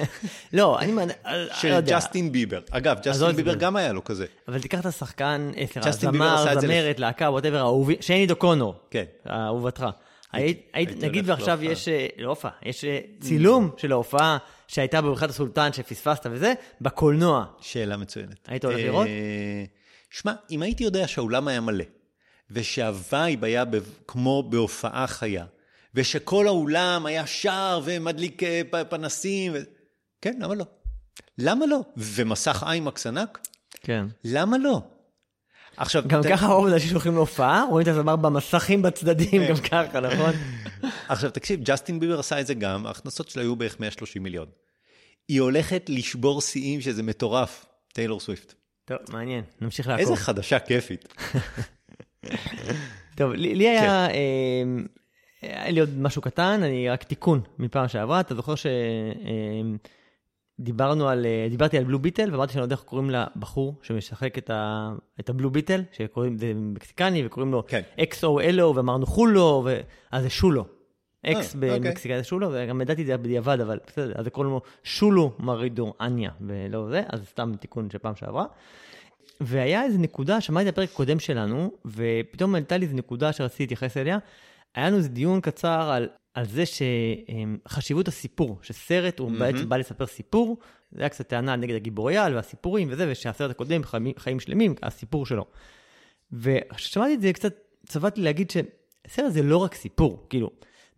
לא, 0.53 0.79
אני... 0.79 0.91
מעניין- 0.91 1.17
של 1.53 1.69
לא. 1.69 1.79
ג'סטין 1.81 2.31
ביבר. 2.31 2.59
אגב, 2.71 2.99
ג'סטין 3.03 3.35
ביבר. 3.35 3.53
גם 3.55 3.75
היה 3.75 3.93
לו 3.93 4.03
כזה. 4.03 4.25
אבל 4.47 4.61
תיקח 4.61 4.79
את 4.79 4.85
השחקן, 4.85 5.51
אה, 5.85 5.91
זמר, 5.91 6.59
זמרת, 6.59 6.99
להקה, 6.99 7.29
ווטאבר, 7.29 7.59
אהובי, 7.59 7.95
שייני 8.01 8.25
דו 8.25 8.35
קונור. 8.35 8.75
כן. 8.91 9.03
אהובתך. 9.29 9.85
היית, 10.31 11.03
נגיד 11.03 11.29
ועכשיו. 11.29 11.63
יש, 11.63 11.87
אה, 11.87 12.07
לא 12.17 12.29
הופעה, 12.29 12.51
יש 12.63 12.85
אה, 12.85 12.99
צילום 13.19 13.71
של 13.77 13.91
ההופעה 13.91 14.37
שהייתה 14.67 15.01
בבריכת 15.01 15.29
הסולטן 15.29 15.73
שפספסת 15.73 16.25
וזה, 16.31 16.53
בקולנוע. 16.81 17.45
שאלה 17.61 17.97
מצוינת. 17.97 18.47
היית 18.47 18.65
הולך 18.65 18.77
אה, 18.77 18.83
לראות? 18.83 19.07
שמע, 20.09 20.33
אם 20.51 20.61
הייתי 20.61 20.83
יודע 20.83 21.07
שהאולם 21.07 21.47
היה 21.47 21.61
מלא, 21.61 21.83
ושהווייב 22.51 23.43
היה 23.43 23.63
כמו 24.07 24.43
בהופעה 24.49 25.07
חיה, 25.07 25.45
ושכל 25.95 26.47
האולם 26.47 27.05
היה 27.05 27.27
שר 27.27 27.79
ומדליק 27.83 28.43
אה, 28.43 28.61
פנסים, 28.89 29.51
ו... 29.55 29.57
כן, 30.21 30.37
למה 30.41 30.55
לא? 30.55 30.65
למה 31.37 31.65
לא? 31.65 31.79
ומסך 31.97 32.63
IMAX 32.67 33.07
ענק? 33.07 33.39
כן. 33.81 34.05
למה 34.23 34.57
לא? 34.57 34.81
עכשיו, 35.77 36.03
גם 36.07 36.21
ת- 36.21 36.25
ככה 36.25 36.45
רוב 36.47 36.67
האנשים 36.67 36.89
שהולכים 36.89 37.13
להופעה, 37.13 37.65
רואים 37.69 37.87
את 37.87 37.91
הזמר 37.91 38.15
במסכים 38.15 38.81
בצדדים, 38.81 39.41
כן. 39.41 39.49
גם 39.49 39.55
ככה, 39.55 39.99
נכון? 39.99 40.31
עכשיו 41.09 41.31
תקשיב, 41.31 41.59
ג'סטין 41.63 41.99
ביבר 41.99 42.19
עשה 42.19 42.39
את 42.41 42.47
זה 42.47 42.53
גם, 42.53 42.85
ההכנסות 42.85 43.29
שלו 43.29 43.41
היו 43.41 43.55
בערך 43.55 43.79
130 43.79 44.23
מיליון. 44.23 44.45
היא 45.27 45.41
הולכת 45.41 45.85
לשבור 45.89 46.41
שיאים 46.41 46.81
שזה 46.81 47.03
מטורף, 47.03 47.65
טיילור 47.93 48.19
סוויפט. 48.19 48.53
טוב, 48.85 48.97
מעניין, 49.09 49.43
נמשיך 49.61 49.87
לעקוב. 49.87 49.99
איזה 50.01 50.15
חדשה 50.15 50.59
כיפית. 50.59 51.13
טוב, 53.17 53.31
לי, 53.33 53.55
לי 53.55 53.69
היה, 53.69 54.09
אה, 54.09 54.13
היה 55.41 55.69
לי 55.71 55.79
עוד 55.79 55.97
משהו 55.99 56.21
קטן, 56.21 56.59
אני 56.63 56.89
רק 56.89 57.03
תיקון 57.03 57.41
מפעם 57.59 57.87
שעברה, 57.87 58.19
אתה 58.19 58.35
זוכר 58.35 58.53
שדיברנו 60.59 61.09
על, 61.09 61.25
אה, 61.25 61.47
דיברתי 61.49 61.77
על 61.77 61.83
בלו 61.83 61.99
ביטל, 61.99 62.31
ואמרתי 62.31 62.53
שאני 62.53 62.59
לא 62.59 62.65
יודע 62.65 62.75
איך 62.75 62.83
קוראים 62.83 63.09
לבחור 63.09 63.75
שמשחק 63.81 64.37
את, 64.37 64.49
ה, 64.49 64.91
את 65.19 65.29
הבלו 65.29 65.49
ביטל, 65.49 65.83
שקוראים, 65.91 66.37
זה 66.37 66.51
מקסיקני, 66.55 67.25
וקוראים 67.25 67.51
לו 67.51 67.63
כן. 67.67 67.81
XO, 67.99 68.23
LO, 68.57 68.63
ואמרנו 68.75 69.05
חולו, 69.05 69.61
ו... 69.65 69.79
אז 70.11 70.23
זה 70.23 70.29
שולו. 70.29 70.65
אקס 71.25 71.55
אה, 71.55 71.61
אוקיי. 71.73 71.79
במקסיקני 71.79 72.17
זה 72.17 72.23
שולו, 72.23 72.49
וגם 72.53 72.81
ידעתי 72.81 73.01
את 73.01 73.07
זה 73.07 73.17
בדיעבד, 73.17 73.59
אבל 73.61 73.79
בסדר, 73.87 74.13
אז 74.15 74.27
קוראים 74.27 74.51
לו 74.51 74.61
שולו 74.83 75.31
מרידו 75.39 75.93
אניה, 76.01 76.31
ולא 76.41 76.89
זה, 76.89 77.01
אז 77.09 77.27
סתם 77.29 77.51
תיקון 77.59 77.89
של 77.89 77.97
פעם 77.97 78.15
שעברה. 78.15 78.45
והיה 79.41 79.83
איזו 79.83 79.97
נקודה, 79.97 80.41
שמעתי 80.41 80.69
את 80.69 80.73
הפרק 80.73 80.89
הקודם 80.91 81.19
שלנו, 81.19 81.71
ופתאום 81.85 82.55
עלתה 82.55 82.77
לי 82.77 82.85
איזו 82.85 82.95
נקודה 82.95 83.33
שרציתי 83.33 83.63
להתייחס 83.63 83.97
אליה. 83.97 84.17
היה 84.75 84.87
לנו 84.87 84.97
איזה 84.97 85.09
דיון 85.09 85.41
קצר 85.41 85.91
על, 85.91 86.09
על 86.33 86.45
זה 86.45 86.63
שחשיבות 87.65 88.07
הסיפור, 88.07 88.59
שסרט 88.61 89.19
הוא 89.19 89.31
מהמם. 89.31 89.39
בעצם 89.39 89.69
בא 89.69 89.77
לספר 89.77 90.05
סיפור, 90.05 90.57
זה 90.91 91.01
היה 91.01 91.09
קצת 91.09 91.27
טענה 91.27 91.55
נגד 91.55 91.75
הגיבוריאל 91.75 92.35
והסיפורים 92.35 92.87
וזה, 92.91 93.11
ושהסרט 93.11 93.51
הקודם, 93.51 93.83
חיים, 93.83 94.13
חיים 94.17 94.39
שלמים, 94.39 94.75
הסיפור 94.83 95.25
שלו. 95.25 95.45
וכששמעתי 96.31 97.13
את 97.13 97.21
זה, 97.21 97.33
קצת 97.33 97.53
צבעתי 97.85 98.21
להגיד 98.21 98.51
שסרט 98.51 99.31
זה 99.31 99.41
לא 99.41 99.57
רק 99.57 99.75
סיפור, 99.75 100.25
כאילו, 100.29 100.49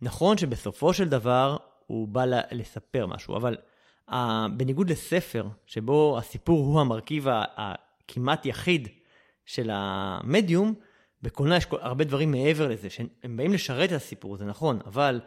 נכון 0.02 0.38
שבסופו 0.38 0.94
של 0.94 1.08
דבר 1.08 1.56
הוא 1.86 2.08
בא 2.08 2.24
לספר 2.50 3.06
משהו, 3.06 3.36
אבל 3.36 3.56
uh, 4.10 4.14
בניגוד 4.56 4.90
לספר, 4.90 5.46
שבו 5.66 6.18
הסיפור 6.18 6.66
הוא 6.66 6.80
המרכיב 6.80 7.26
הכמעט 7.30 8.46
יחיד 8.46 8.88
של 9.46 9.70
המדיום, 9.72 10.74
בקולנוע 11.22 11.56
יש 11.56 11.66
הרבה 11.70 12.04
דברים 12.04 12.30
מעבר 12.30 12.68
לזה, 12.68 12.90
שהם 12.90 13.36
באים 13.36 13.52
לשרת 13.52 13.92
את 13.92 13.96
הסיפור, 13.96 14.36
זה 14.36 14.44
נכון, 14.44 14.78
אבל 14.86 15.20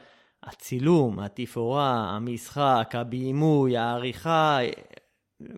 הצילום, 0.44 1.20
התפאורה, 1.20 2.16
המשחק, 2.16 2.90
הבימוי, 2.94 3.78
העריכה, 3.78 4.60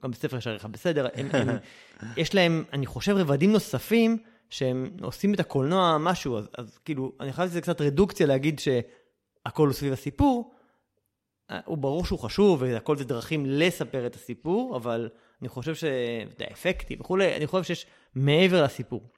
גם 0.03 0.12
בספר 0.12 0.38
יש 0.38 0.48
עריכה 0.48 0.67
בסדר, 0.67 1.08
הם, 1.13 1.29
הם, 1.34 1.58
יש 2.22 2.36
להם, 2.36 2.63
אני 2.74 2.86
חושב, 2.86 3.15
רבדים 3.17 3.51
נוספים 3.51 4.17
שהם 4.50 4.89
עושים 5.01 5.34
את 5.34 5.39
הקולנוע 5.39 5.98
משהו, 6.00 6.38
אז, 6.38 6.50
אז 6.58 6.77
כאילו, 6.86 7.12
אני 7.20 7.34
חייב 7.34 7.50
שזה 7.50 7.62
קצת 7.62 7.82
רדוקציה 7.82 8.27
להגיד 8.27 8.60
שהכל 8.60 9.67
הוא 9.67 9.74
סביב 9.74 9.94
הסיפור. 9.94 10.53
אה, 11.51 11.60
הוא 11.65 11.77
ברור 11.77 12.06
שהוא 12.06 12.20
חשוב, 12.20 12.62
והכל 12.62 12.98
זה 12.98 13.06
דרכים 13.06 13.46
לספר 13.46 14.08
את 14.08 14.15
הסיפור, 14.15 14.77
אבל 14.77 15.10
אני 15.41 15.50
חושב 15.50 15.75
שזה 15.75 16.46
אפקטים 16.51 17.01
וכולי, 17.01 17.36
אני 17.36 17.48
חושב 17.48 17.63
שיש 17.63 17.86
מעבר 18.15 18.63
לסיפור. 18.63 19.10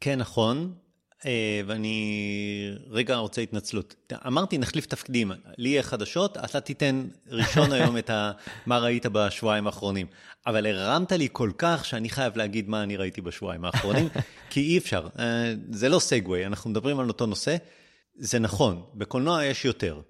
כן, 0.00 0.18
נכון. 0.18 0.74
אה, 1.26 1.60
ואני 1.66 2.72
רגע 2.90 3.16
רוצה 3.16 3.42
התנצלות. 3.42 4.12
אמרתי, 4.26 4.58
נחליף 4.58 4.86
תפקידים. 4.86 5.32
לי 5.58 5.68
יהיה 5.68 5.82
חדשות, 5.82 6.38
אתה 6.38 6.60
תיתן 6.60 7.06
ראשון 7.28 7.72
היום 7.72 7.98
את 7.98 8.10
ה... 8.10 8.32
מה 8.66 8.78
ראית 8.78 9.06
בשבועיים 9.06 9.66
האחרונים. 9.66 10.06
אבל 10.46 10.66
הרמת 10.66 11.12
לי 11.12 11.28
כל 11.32 11.50
כך 11.58 11.84
שאני 11.84 12.08
חייב 12.08 12.36
להגיד 12.36 12.68
מה 12.68 12.82
אני 12.82 12.96
ראיתי 12.96 13.20
בשבועיים 13.20 13.64
האחרונים, 13.64 14.08
כי 14.50 14.60
אי 14.60 14.78
אפשר. 14.78 15.08
אה, 15.18 15.54
זה 15.70 15.88
לא 15.88 15.98
סגווי, 15.98 16.46
אנחנו 16.46 16.70
מדברים 16.70 17.00
על 17.00 17.08
אותו 17.08 17.26
נושא. 17.26 17.56
זה 18.14 18.38
נכון, 18.38 18.82
בקולנוע 18.94 19.44
יש 19.44 19.64
יותר. 19.64 20.00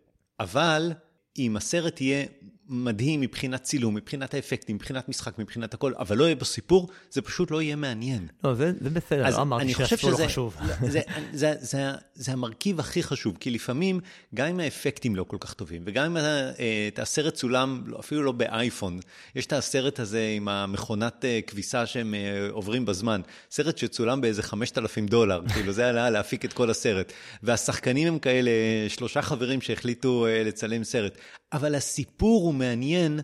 אבל 0.41 0.93
אם 1.39 1.57
הסרט 1.57 2.01
יהיה 2.01 2.27
מדהים 2.71 3.21
מבחינת 3.21 3.63
צילום, 3.63 3.95
מבחינת 3.95 4.35
האפקטים, 4.35 4.77
מבחינת 4.77 5.09
משחק, 5.09 5.39
מבחינת 5.39 5.75
הכל, 5.75 5.93
אבל 5.99 6.17
לא 6.17 6.25
יהיה 6.25 6.35
בו 6.35 6.45
סיפור, 6.45 6.89
זה 7.11 7.23
פשוט 7.23 7.51
לא 7.51 7.63
יהיה 7.63 7.77
מעניין. 7.77 8.27
לא, 8.45 8.55
זה, 8.55 8.73
זה 8.81 8.91
בסדר, 8.91 9.31
לא 9.31 9.43
אמרתי 9.43 9.75
שהסיפור 9.75 10.11
לא 10.11 10.17
חשוב. 10.17 10.57
זה, 10.81 10.87
זה, 10.89 11.01
זה, 11.33 11.55
זה, 11.61 11.91
זה 12.15 12.33
המרכיב 12.33 12.81
הכי 12.81 13.03
חשוב, 13.03 13.37
כי 13.41 13.51
לפעמים, 13.51 14.01
גם 14.35 14.47
אם 14.47 14.61
האפקטים 14.61 15.17
לא 15.17 15.25
כל 15.25 15.37
כך 15.41 15.55
טובים, 15.55 15.83
וגם 15.85 16.05
אם 16.05 16.17
אה, 16.17 16.51
את 16.89 16.99
הסרט 16.99 17.35
צולם, 17.35 17.83
לא- 17.87 17.99
אפילו 17.99 18.23
לא 18.23 18.33
באייפון, 18.33 19.01
יש 19.35 19.47
את 19.47 19.53
הסרט 19.53 20.01
הזה 20.01 20.33
עם 20.37 20.49
המכונת 20.49 21.25
אה, 21.25 21.41
כביסה 21.47 21.87
שהם 21.87 22.15
אה, 22.15 22.49
עוברים 22.51 22.85
בזמן, 22.85 23.21
סרט 23.51 23.79
שצולם 23.79 24.21
באיזה 24.21 24.43
5,000 24.43 25.07
דולר, 25.07 25.43
כאילו 25.55 25.73
זה 25.73 25.83
היה 25.83 26.11
להפיק 26.11 26.45
את 26.45 26.53
כל 26.53 26.71
הסרט. 26.71 27.13
והשחקנים 27.43 28.09
הם 28.09 28.19
כאלה, 28.19 28.51
שלושה 28.89 29.23
חברים 29.23 29.61
שהחליטו 29.61 30.27
לצלם 30.45 30.85
סרט. 30.85 31.19
אבל 31.53 31.75
הסיפור 31.75 32.43
הוא 32.43 32.55
מעניין, 32.55 33.21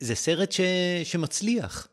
זה 0.00 0.14
סרט 0.14 0.52
ש, 0.52 0.60
שמצליח. 1.04 1.88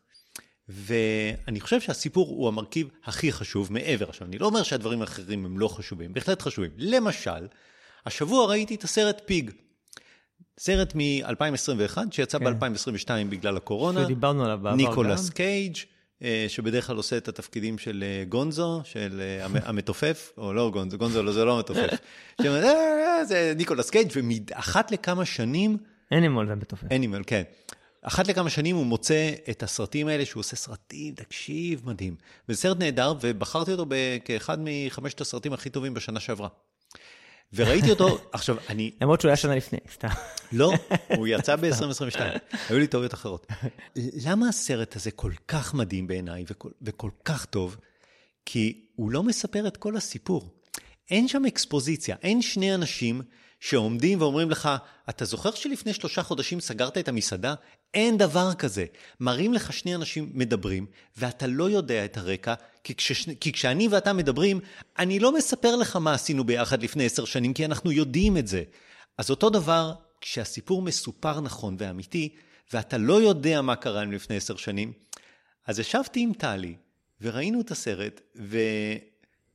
ואני 0.68 1.60
חושב 1.60 1.82
שהסיפור 1.82 2.28
הוא 2.28 2.48
המרכיב 2.48 2.90
הכי 3.04 3.32
חשוב 3.32 3.74
מעבר. 3.74 4.10
עכשיו, 4.10 4.28
אני 4.28 4.38
לא 4.38 4.46
אומר 4.46 4.64
שהדברים 4.64 5.02
האחרים 5.02 5.46
הם 5.46 5.60
לא 5.60 5.68
חשובים, 5.68 6.14
בהחלט 6.14 6.42
חשובים. 6.42 6.72
למשל, 6.78 7.48
השבוע 8.06 8.48
ראיתי 8.48 8.76
את 8.76 8.84
הסרט 8.84 9.22
פיג. 9.26 9.52
סרט 10.60 10.94
מ-2021, 10.96 11.98
שיצא 12.12 12.40
כן. 12.40 12.60
ב-2022 12.60 13.10
בגלל 13.30 13.58
הקורונה. 13.58 14.04
שדיברנו 14.04 14.44
עליו 14.44 14.58
בעבר 14.58 14.76
ניקולס 14.76 15.30
גם. 15.30 15.36
קייג', 15.36 15.76
אה, 15.78 15.84
שבדרך 16.48 16.88
כלל 16.88 16.98
עושה 16.98 17.18
את 17.18 17.28
התפקידים 17.28 17.78
של 17.78 18.04
אה, 18.08 18.24
גונזו, 18.30 18.82
של 18.84 19.22
אה, 19.22 19.46
המ- 19.46 19.56
המתופף, 19.70 20.32
או 20.38 20.54
לא 20.54 20.70
גונזו, 20.74 20.98
גונזו 20.98 21.24
לא, 21.24 21.32
זה 21.32 21.46
לא 21.46 21.56
המתופף. 21.56 21.90
"אה, 22.46 23.26
זה 23.26 23.54
ניקולס 23.58 23.90
קייג', 23.90 24.12
ואחת 24.50 24.92
לכמה 24.92 25.26
שנים, 25.26 25.78
אנימול 26.12 26.48
זה 26.48 26.56
בתופף. 26.56 26.92
אנימל, 26.92 27.22
כן. 27.28 27.44
אחת 28.02 28.28
לכמה 28.28 28.50
שנים 28.50 28.76
הוא 28.76 28.86
מוצא 28.86 29.32
את 29.50 29.64
הסרטים 29.64 30.08
האלה, 30.08 30.26
שהוא 30.26 30.40
עושה 30.42 30.56
סרטים, 30.56 31.14
תקשיב, 31.16 31.82
מדהים. 31.86 32.16
וזה 32.50 32.62
סרט 32.62 32.78
נהדר, 32.80 33.14
ובחרתי 33.22 33.72
אותו 33.72 33.86
כאחד 34.26 34.58
מחמשת 34.62 35.22
הסרטים 35.22 35.54
הכי 35.54 35.70
טובים 35.70 35.94
בשנה 35.94 36.20
שעברה. 36.20 36.48
וראיתי 37.54 37.90
אותו, 37.90 38.18
עכשיו, 38.32 38.56
אני, 38.70 38.92
למרות 39.02 39.22
שהוא 39.22 39.30
היה 39.30 39.36
שנה 39.36 39.56
לפני, 39.56 39.80
סתם. 39.94 40.08
לא, 40.52 40.74
הוא 41.18 41.28
יצא 41.28 41.56
ב-2022, 41.56 42.20
היו 42.70 42.80
לי 42.80 42.88
טעויות 42.88 43.14
אחרות. 43.14 43.48
למה 44.26 44.50
הסרט 44.50 44.96
הזה 44.96 45.12
כל 45.12 45.32
כך 45.48 45.74
מדהים 45.74 46.08
בעיניי 46.08 46.44
וכל, 46.48 46.70
וכל 46.82 47.10
כך 47.26 47.46
טוב? 47.46 47.78
כי 48.46 48.86
הוא 48.96 49.12
לא 49.12 49.24
מספר 49.24 49.68
את 49.68 49.78
כל 49.78 49.98
הסיפור. 49.98 50.50
אין 51.12 51.28
שם 51.28 51.46
אקספוזיציה, 51.46 52.16
אין 52.24 52.42
שני 52.42 52.76
אנשים 52.76 53.22
שעומדים 53.60 54.22
ואומרים 54.22 54.52
לך, 54.52 54.70
אתה 55.10 55.26
זוכר 55.26 55.52
שלפני 55.52 55.94
שלושה 55.94 56.24
חודשים 56.24 56.60
סגרת 56.60 56.98
את 56.98 57.08
המסעדה? 57.08 57.54
אין 57.94 58.18
דבר 58.18 58.54
כזה. 58.54 58.86
מראים 59.20 59.54
לך 59.54 59.74
שני 59.74 59.96
אנשים 59.96 60.30
מדברים, 60.34 60.86
ואתה 61.18 61.48
לא 61.48 61.70
יודע 61.70 62.06
את 62.06 62.18
הרקע, 62.18 62.54
כי, 62.84 62.96
כשש... 62.96 63.30
כי 63.30 63.52
כשאני 63.52 63.88
ואתה 63.88 64.14
מדברים, 64.14 64.60
אני 65.00 65.20
לא 65.20 65.36
מספר 65.36 65.76
לך 65.76 65.96
מה 65.96 66.14
עשינו 66.14 66.44
ביחד 66.44 66.84
לפני 66.84 67.06
עשר 67.06 67.26
שנים, 67.26 67.54
כי 67.54 67.66
אנחנו 67.66 67.92
יודעים 67.92 68.38
את 68.38 68.48
זה. 68.48 68.64
אז 69.18 69.30
אותו 69.30 69.50
דבר, 69.50 69.94
כשהסיפור 70.22 70.82
מסופר 70.82 71.42
נכון 71.42 71.76
ואמיתי, 71.80 72.36
ואתה 72.74 72.98
לא 72.98 73.22
יודע 73.22 73.62
מה 73.62 73.76
קרה 73.76 74.06
לפני 74.06 74.36
עשר 74.36 74.56
שנים, 74.56 74.94
אז 75.68 75.80
ישבתי 75.80 76.20
עם 76.20 76.34
טלי, 76.34 76.76
וראינו 77.22 77.62
את 77.62 77.72
הסרט, 77.72 78.22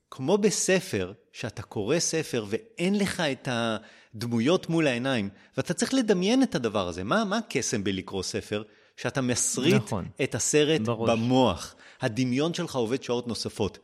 וכמו 0.09 0.39
בספר, 0.39 1.13
שאתה 1.33 1.63
קורא 1.63 1.99
ספר 1.99 2.45
ואין 2.49 2.99
לך 2.99 3.21
את 3.21 3.49
הדמויות 3.51 4.69
מול 4.69 4.87
העיניים, 4.87 5.29
ואתה 5.57 5.75
צריך 5.75 5.95
לדמיין 5.95 6.43
את 6.43 6.55
הדבר 6.55 6.89
הזה. 6.89 7.05
מה, 7.05 7.25
מה 7.25 7.39
הקסם 7.39 7.85
בלקרוא 7.85 8.23
ספר? 8.23 8.63
שאתה 8.97 9.21
מסריט 9.21 9.75
נכון. 9.75 10.09
את 10.23 10.35
הסרט 10.35 10.81
בראש. 10.81 11.11
במוח. 11.11 11.75
הדמיון 12.01 12.55
שלך 12.55 12.77
עובד 12.77 13.03
שעות 13.03 13.29
נוספות. 13.29 13.79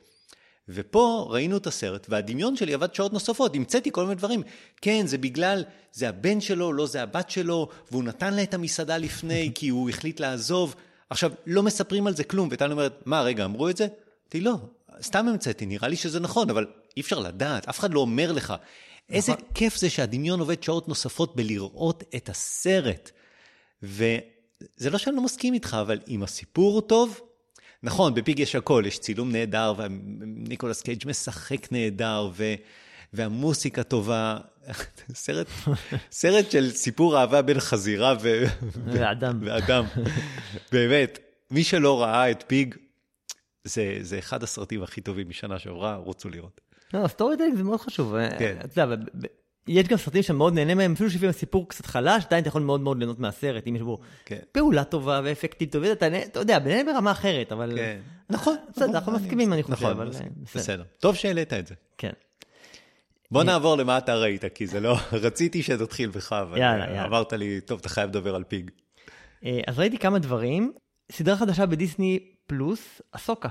ופה 0.69 1.27
ראינו 1.31 1.57
את 1.57 1.67
הסרט, 1.67 2.07
והדמיון 2.11 2.57
שלי 2.57 2.75
עבד 2.75 2.95
שעות 2.95 3.13
נוספות, 3.13 3.57
המצאתי 3.57 3.91
כל 3.93 4.03
מיני 4.03 4.15
דברים. 4.15 4.43
כן, 4.81 5.07
זה 5.07 5.19
בגלל, 5.19 5.65
זה 5.93 6.09
הבן 6.09 6.41
שלו, 6.41 6.73
לא 6.73 6.87
זה 6.87 7.03
הבת 7.03 7.31
שלו, 7.31 7.69
והוא 7.91 8.05
נתן 8.05 8.35
לה 8.35 8.43
את 8.43 8.55
המסעדה 8.55 8.99
לפני 8.99 9.51
כי 9.55 9.69
הוא 9.69 9.91
החליט 9.91 10.21
לעזוב. 10.21 10.75
עכשיו, 11.11 11.33
לא 11.47 11.63
מספרים 11.63 12.07
על 12.07 12.15
זה 12.15 12.25
כלום, 12.25 12.49
וטל 12.53 12.73
אומרת, 12.73 13.03
מה, 13.07 13.23
רגע, 13.23 13.45
אמרו 13.45 13.69
את 13.69 13.77
זה? 13.77 13.87
אמרתי, 14.35 14.41
לא, 14.41 14.57
סתם 15.03 15.29
המצאתי, 15.29 15.67
נראה 15.67 15.89
לי 15.89 15.97
שזה 15.97 16.21
נכון, 16.21 16.51
אבל 16.51 16.67
אי 16.97 17.03
אפשר 17.03 17.19
לדעת, 17.19 17.69
אף 17.69 17.79
אחד 17.79 17.95
לא 17.95 18.01
אומר 18.01 18.33
לך. 18.33 18.55
איזה 19.11 19.33
נכון. 19.33 19.45
כיף 19.55 19.77
זה 19.77 19.91
שהדמיון 19.91 20.41
עובד 20.41 20.63
שעות 20.63 20.89
נוספות 20.89 21.37
בלראות 21.37 22.05
את 22.17 22.29
הסרט. 22.29 23.11
וזה 23.83 24.91
לא 24.91 24.99
שאני 24.99 25.17
לא 25.17 25.23
מסכים 25.23 25.55
איתך, 25.55 25.77
אבל 25.81 25.99
אם 26.09 26.23
הסיפור 26.23 26.75
הוא 26.75 26.83
טוב, 26.83 27.21
נכון, 27.83 28.15
בפיג 28.15 28.39
יש 28.39 28.55
הכל, 28.55 28.85
יש 28.87 28.99
צילום 28.99 29.33
נהדר, 29.33 29.75
וניקולס 29.77 30.83
קייג' 30.83 31.09
משחק 31.09 31.73
נהדר, 31.73 32.31
ו... 32.35 32.55
והמוסיקה 33.13 33.83
טובה. 33.83 34.39
סרט, 35.15 35.47
סרט 36.11 36.51
של 36.51 36.71
סיפור 36.71 37.21
אהבה 37.21 37.43
בין 37.43 37.61
חזירה 37.61 38.15
ו... 38.23 38.45
ואדם. 38.85 39.39
ואדם. 39.43 39.85
באמת, 40.73 41.19
מי 41.51 41.65
שלא 41.65 42.03
ראה 42.03 42.31
את 42.31 42.45
Pig, 42.47 42.75
זה, 43.65 43.99
זה 44.01 44.19
אחד 44.19 44.43
הסרטים 44.43 44.83
הכי 44.83 45.01
טובים 45.01 45.29
משנה 45.29 45.59
שעברה, 45.59 45.97
רוצו 45.97 46.29
לראות. 46.29 46.61
לא, 46.95 47.09
storytelling 47.09 47.57
זה 47.57 47.65
מאוד 47.65 47.81
חשוב. 47.81 48.15
כן. 48.39 48.57
אתה 48.65 48.83
יודע, 48.83 48.97
יש 49.67 49.89
גם 49.89 49.97
סרטים 49.97 50.23
שאתה 50.23 50.33
מאוד 50.33 50.55
נהנה 50.55 50.75
מהם, 50.75 50.93
אפילו 50.93 51.11
שלפעמים 51.11 51.31
הסיפור 51.31 51.69
קצת 51.69 51.87
חלש, 51.87 52.25
עדיין 52.25 52.43
אתה 52.43 52.49
יכול 52.49 52.63
מאוד 52.63 52.81
מאוד 52.81 52.99
ליהנות 52.99 53.19
מהסרט, 53.19 53.67
אם 53.67 53.77
יש 53.77 53.83
בו 53.83 53.99
כן. 54.25 54.39
פעולה 54.53 54.85
טובה 54.85 55.21
ואפקטים 55.25 55.69
טובים, 55.69 55.93
אתה 55.93 56.23
אתה 56.25 56.41
יודע, 56.41 56.59
ביניהם 56.59 56.87
ברמה 56.87 57.11
אחרת, 57.11 57.53
אבל... 57.53 57.73
כן. 57.77 57.99
נכון. 58.31 58.57
בסדר, 58.71 58.87
נכון, 58.87 58.95
אנחנו 58.95 59.13
מסכימים, 59.13 59.53
אני 59.53 59.63
חושב, 59.63 59.75
נכון, 59.75 59.91
אבל. 59.91 60.07
אה, 60.07 60.11
בסדר. 60.43 60.61
בסדר. 60.61 60.83
טוב 60.99 61.15
שהעלית 61.15 61.53
את 61.53 61.67
זה. 61.67 61.75
כן. 61.99 62.13
בוא 63.31 63.43
נעבור 63.43 63.77
למה 63.77 63.99
אתה 63.99 64.15
ראית, 64.15 64.45
כי 64.55 64.67
זה 64.67 64.81
לא... 64.81 64.97
רציתי 65.13 65.63
שתתחיל 65.63 66.11
בך, 66.11 66.33
אבל 66.33 66.59
יאללה, 66.59 66.85
אה, 66.85 66.91
יאללה. 66.91 67.05
אמרת 67.05 67.33
לי, 67.33 67.61
טוב, 67.61 67.79
אתה 67.81 67.89
חייב 67.89 68.11
לדבר 68.11 68.35
על 68.35 68.45
פיג. 68.45 68.71
אה, 69.45 69.61
אז 69.67 69.79
ראיתי 69.79 69.99
כמה 69.99 70.19
דברים. 70.19 70.73
סדרה 71.13 71.37
חדשה 71.37 71.67
בדיסני 71.67 72.19
פלוס, 72.53 73.03
אסוקה. 73.13 73.49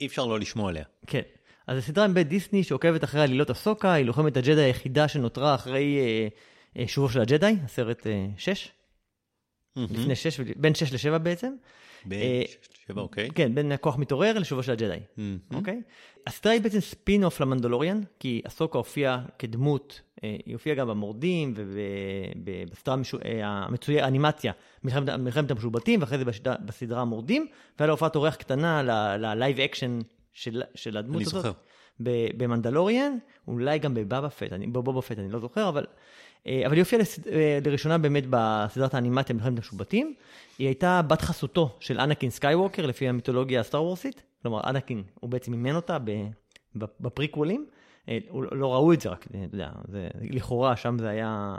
אי 0.00 0.06
אפשר 0.06 0.26
לא 0.26 0.40
לשמוע 0.40 0.68
עליה. 0.68 0.84
כן. 1.06 1.20
אז 1.66 1.76
זו 1.76 1.82
סדרה 1.82 2.08
מבית 2.08 2.28
דיסני 2.28 2.64
שעוקבת 2.64 3.04
אחרי 3.04 3.20
עלילות 3.20 3.50
אסוקה, 3.50 3.92
היא 3.92 4.04
לוחמת 4.04 4.36
הג'די 4.36 4.60
היחידה 4.60 5.08
שנותרה 5.08 5.54
אחרי 5.54 5.98
אה, 5.98 6.28
אה, 6.76 6.88
שובו 6.88 7.08
של 7.08 7.20
הג'די, 7.20 7.54
הסרט 7.64 8.06
6, 8.36 8.68
לפני 9.76 10.16
6, 10.16 10.40
בין 10.40 10.74
6 10.74 11.06
ל-7 11.06 11.18
בעצם. 11.18 11.52
אה, 12.12 12.42
בשבע, 12.88 13.02
אוקיי. 13.02 13.30
כן, 13.34 13.54
בין 13.54 13.72
הכוח 13.72 13.96
מתעורר 13.96 14.38
לשובו 14.38 14.62
של 14.62 14.72
הג'די, 14.72 14.98
אוקיי? 15.54 15.82
הסדרה 16.26 16.52
היא 16.52 16.60
בעצם 16.60 16.80
ספין 16.80 17.24
אוף 17.24 17.40
למנדלוריאן, 17.40 18.00
כי 18.20 18.42
אסוקה 18.46 18.78
הופיעה 18.78 19.24
כדמות, 19.38 20.00
אה, 20.24 20.36
היא 20.46 20.54
הופיעה 20.54 20.76
גם 20.76 20.88
במורדים 20.88 21.54
ובסדרה 21.56 22.96
אה, 23.24 23.46
המצוירת, 23.46 24.04
האנימציה, 24.04 24.52
מלחמת, 24.84 25.50
המשובטים, 25.50 26.00
ואחרי 26.00 26.18
זה 26.18 26.24
בסדרה 26.64 27.00
המורדים, 27.00 27.46
והיה 27.78 27.86
לה 27.86 27.92
הופעת 27.92 28.16
אורח 28.16 28.34
קטנה 28.34 28.82
ל 29.18 29.26
live 29.26 29.60
action 29.60 29.98
של, 30.32 30.62
הדמות 30.96 31.16
אני 31.16 31.24
הזאת. 31.24 31.34
זוכר. 31.34 31.52
ב- 32.02 32.28
במנדלוריאן, 32.42 33.18
אולי 33.48 33.78
גם 33.78 33.94
בבאבא 33.94 34.28
פט, 34.28 34.52
אני, 34.52 34.66
בבובה 34.66 35.02
פט 35.02 35.18
אני 35.18 35.28
לא 35.28 35.38
זוכר, 35.38 35.68
אבל, 35.68 35.82
אה, 35.82 35.88
אבל 36.66 36.74
היא 36.74 36.82
הופיעה 36.82 37.02
אה, 37.32 37.58
לראשונה 37.66 37.98
באמת 37.98 38.24
בסדרת 38.30 38.94
האנימציה 38.94 39.34
מלחמת 39.34 39.52
המשובטים. 39.58 40.14
היא 40.58 40.66
הייתה 40.66 41.00
בת 41.06 41.22
חסותו 41.22 41.76
של 41.80 42.00
אנקין 42.00 42.30
סקייווקר, 42.30 42.86
לפי 42.86 43.08
המיתולוגיה 43.08 43.60
הסטאר 43.60 43.82
וורסית. 43.84 44.22
כלומר, 44.42 44.60
אנקין, 44.70 45.02
הוא 45.20 45.30
בעצם 45.30 45.52
אימן 45.52 45.74
אותה 45.76 45.98
בפריקוולים. 47.00 47.66
אה, 48.08 48.18
הוא- 48.28 48.44
לא 48.52 48.74
ראו 48.74 48.92
את 48.92 49.00
זה, 49.00 49.08
רק, 49.08 49.26
אה, 49.34 49.44
אתה 49.44 49.54
יודע, 49.56 49.68
זה, 49.88 50.08
לכאורה 50.30 50.76
שם 50.76 50.96
זה 51.00 51.08
היה 51.08 51.54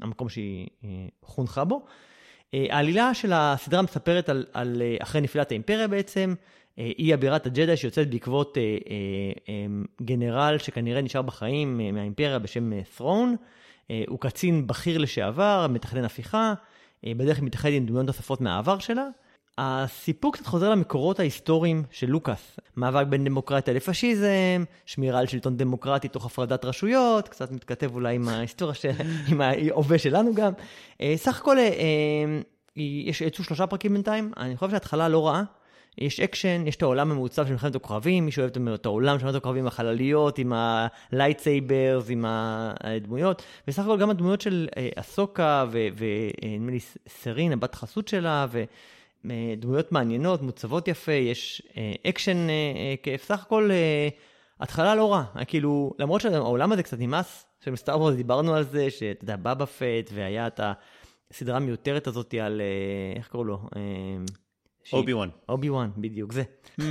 המקום 0.00 0.28
שהיא 0.28 0.66
אה, 0.84 0.88
חונכה 1.22 1.64
בו. 1.64 1.84
אה, 2.54 2.66
העלילה 2.70 3.14
של 3.14 3.32
הסדרה 3.34 3.82
מספרת 3.82 4.28
על, 4.28 4.46
על 4.52 4.82
אה, 4.82 4.96
אחרי 5.02 5.20
נפילת 5.20 5.50
האימפריה 5.50 5.88
בעצם, 5.88 6.34
אה, 6.78 6.90
היא 6.98 7.14
אבירת 7.14 7.46
הג'די 7.46 7.76
שיוצאת 7.76 8.10
בעקבות 8.10 8.58
אה, 8.58 8.62
אה, 8.62 8.76
אה, 9.48 9.66
גנרל 10.02 10.58
שכנראה 10.58 11.02
נשאר 11.02 11.22
בחיים 11.22 11.80
אה, 11.80 11.92
מהאימפריה 11.92 12.38
בשם 12.38 12.72
אה, 12.72 12.80
ת'רון. 12.96 13.36
אה, 13.90 14.02
הוא 14.08 14.18
קצין 14.20 14.66
בכיר 14.66 14.98
לשעבר, 14.98 15.66
מתכנן 15.70 16.04
הפיכה, 16.04 16.54
אה, 17.06 17.12
בדרך 17.16 17.36
כלל 17.36 17.46
מתאחד 17.46 17.68
עם 17.72 17.86
דמויות 17.86 18.06
נוספות 18.06 18.40
מהעבר 18.40 18.78
שלה. 18.78 19.06
הסיפור 19.58 20.32
קצת 20.32 20.46
חוזר 20.46 20.70
למקורות 20.70 21.20
ההיסטוריים 21.20 21.82
של 21.90 22.10
לוקאס. 22.10 22.60
מאבק 22.76 23.06
בין 23.06 23.24
דמוקרטיה 23.24 23.74
לפשיזם, 23.74 24.64
שמירה 24.86 25.18
על 25.18 25.26
שלטון 25.26 25.56
דמוקרטי 25.56 26.08
תוך 26.08 26.26
הפרדת 26.26 26.64
רשויות, 26.64 27.28
קצת 27.28 27.50
מתכתב 27.50 27.94
אולי 27.94 28.14
עם 28.14 28.28
ההיסטוריה, 28.28 28.74
של, 28.74 28.90
עם 29.28 29.40
ההווה 29.40 29.98
שלנו 29.98 30.34
גם. 30.34 30.52
אה, 31.00 31.14
סך 31.16 31.40
הכל, 31.40 31.56
יש, 32.76 33.20
יצאו 33.20 33.44
שלושה 33.44 33.66
פרקים 33.66 33.92
בינתיים, 33.92 34.32
אני 34.36 34.56
חושב 34.56 34.70
שההתחלה 34.70 35.08
לא 35.08 35.26
רעה. 35.26 35.42
יש 35.98 36.20
אקשן, 36.20 36.66
יש 36.66 36.76
את 36.76 36.82
העולם 36.82 37.10
המעוצב 37.10 37.46
של 37.46 37.52
מלחמת 37.52 37.74
הכוכבים, 37.74 38.26
מי 38.26 38.32
שאוהב 38.32 38.50
את 38.74 38.86
העולם 38.86 39.18
של 39.18 39.24
מלחמת 39.24 39.40
הכוכבים, 39.40 39.66
החלליות, 39.66 40.38
עם 40.38 40.52
ה 41.12 41.20
lightsabers, 41.20 42.10
עם 42.10 42.24
הדמויות, 42.28 43.42
וסך 43.68 43.82
הכל 43.82 43.98
גם 43.98 44.10
הדמויות 44.10 44.40
של 44.40 44.68
אה, 44.76 44.88
אהסוקה 44.96 45.64
ונדמה 45.70 46.70
לי 46.70 46.78
סבין, 47.08 47.52
הבת 47.52 47.74
חסות 47.74 48.08
שלה, 48.08 48.46
ודמויות 49.24 49.92
מעניינות, 49.92 50.42
מעוצבות 50.42 50.88
יפה, 50.88 51.12
יש 51.12 51.62
אה, 51.76 51.92
אקשן 52.06 52.48
אה, 52.50 52.94
כיף, 53.02 53.24
סך 53.24 53.42
הכל 53.42 53.70
אה, 53.72 54.08
התחלה 54.60 54.94
לא 54.94 55.12
רע, 55.12 55.24
כאילו, 55.46 55.92
למרות 55.98 56.20
שהעולם 56.20 56.72
הזה 56.72 56.82
קצת 56.82 56.98
נמאס, 56.98 57.46
של 57.64 57.76
סטאר 57.76 58.00
וורס 58.00 58.14
דיברנו 58.14 58.54
על 58.54 58.62
זה, 58.62 58.90
שאתה 58.90 59.24
יודע, 59.24 59.36
בבא 59.36 59.64
פט, 59.64 60.10
והיה 60.14 60.46
את 60.46 60.60
הסדרה 61.30 61.56
המיותרת 61.56 62.06
הזאת 62.06 62.34
על, 62.34 62.60
אה, 62.60 63.16
איך 63.18 63.28
קראו 63.28 63.44
לו? 63.44 63.58
אובי 64.92 65.14
וואן. 65.14 65.28
אובי 65.48 65.70
וואן, 65.70 65.90
בדיוק, 65.96 66.32
זה. 66.32 66.42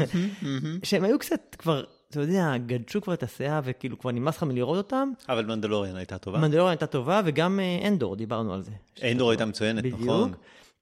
שהם 0.83 1.03
היו 1.03 1.19
קצת 1.19 1.55
כבר, 1.59 1.83
אתה 2.09 2.19
יודע, 2.21 2.57
גדשו 2.65 3.01
כבר 3.01 3.13
את 3.13 3.23
הסאה, 3.23 3.61
וכאילו 3.63 3.99
כבר 3.99 4.11
נמאס 4.11 4.37
לך 4.37 4.43
מלראות 4.43 4.77
אותם. 4.77 5.09
אבל 5.29 5.45
מנדלוריאן 5.45 5.95
הייתה 5.95 6.17
טובה. 6.17 6.39
מנדלוריאן 6.39 6.71
הייתה 6.71 6.87
טובה, 6.87 7.21
וגם 7.25 7.59
אה, 7.59 7.87
אנדור, 7.87 8.15
דיברנו 8.15 8.53
על 8.53 8.61
זה. 8.61 8.71
אנדור 9.11 9.29
הייתה 9.31 9.45
מצוינת, 9.45 9.83
בדיוק. 9.83 10.01
נכון? 10.01 10.31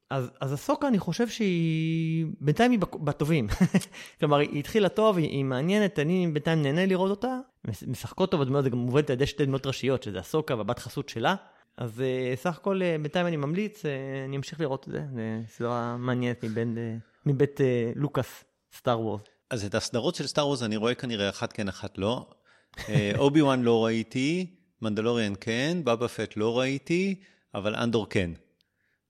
אז, 0.10 0.32
אז 0.42 0.54
אהסוקה, 0.54 0.88
אני 0.88 1.00
חושב 1.00 1.28
שהיא... 1.28 2.26
בינתיים 2.42 2.72
היא 2.72 2.80
בטובים. 2.80 3.48
כלומר, 4.20 4.38
היא 4.38 4.60
התחילה 4.60 4.90
טוב, 4.90 5.18
היא, 5.18 5.30
היא 5.30 5.44
מעניינת, 5.46 6.00
אני 6.00 6.28
בינתיים 6.34 6.62
נהנה 6.62 6.86
לראות 6.86 7.10
אותה. 7.10 7.38
מש- 7.68 7.84
משחקות 7.84 8.32
טוב, 8.32 8.42
הדמויות, 8.42 8.64
זה 8.64 8.70
גם 8.70 8.78
מובלת 8.78 9.10
על 9.10 9.14
ידי 9.14 9.26
שתי 9.26 9.46
דמויות 9.46 9.66
ראשיות, 9.68 10.04
שזה 10.04 10.20
אהסוקה 10.20 10.56
והבת 10.56 10.80
חסות 10.80 11.10
שלה. 11.10 11.36
אז 11.80 12.02
אה, 12.02 12.34
סך 12.36 12.58
הכל, 12.58 12.82
אה, 12.82 12.96
בינתיים 13.02 13.28
אני 13.28 13.38
ממליץ, 13.38 13.86
אה, 13.86 13.92
אני 14.26 14.38
אמשיך 14.38 14.60
לראות 14.60 14.88
את 14.88 14.92
זה. 14.94 15.00
זו 15.00 15.54
סדרה 15.56 15.98
מעניינת 15.98 16.44
מבין, 16.44 16.78
מבית 17.26 17.60
לוקאס, 17.96 18.44
סטאר 18.78 19.02
וורס. 19.02 19.22
אז 19.50 19.66
את 19.66 19.76
הסדרות 19.76 20.16
של 20.16 20.28
סטאר 20.28 20.48
וורס 20.48 20.64
אני 20.64 20.78
רואה 20.78 20.96
כנראה 20.96 21.30
אחת 21.30 21.54
כן, 21.54 21.68
אחת 21.68 21.98
לא. 21.98 22.30
אובי 23.18 23.42
וואן 23.42 23.62
לא 23.62 23.86
ראיתי, 23.86 24.56
מנדלוריאן 24.82 25.34
כן, 25.42 25.78
בבא 25.84 26.08
פט 26.08 26.34
לא 26.38 26.60
ראיתי, 26.60 27.16
אבל 27.56 27.76
אנדור 27.76 28.10
כן. 28.10 28.32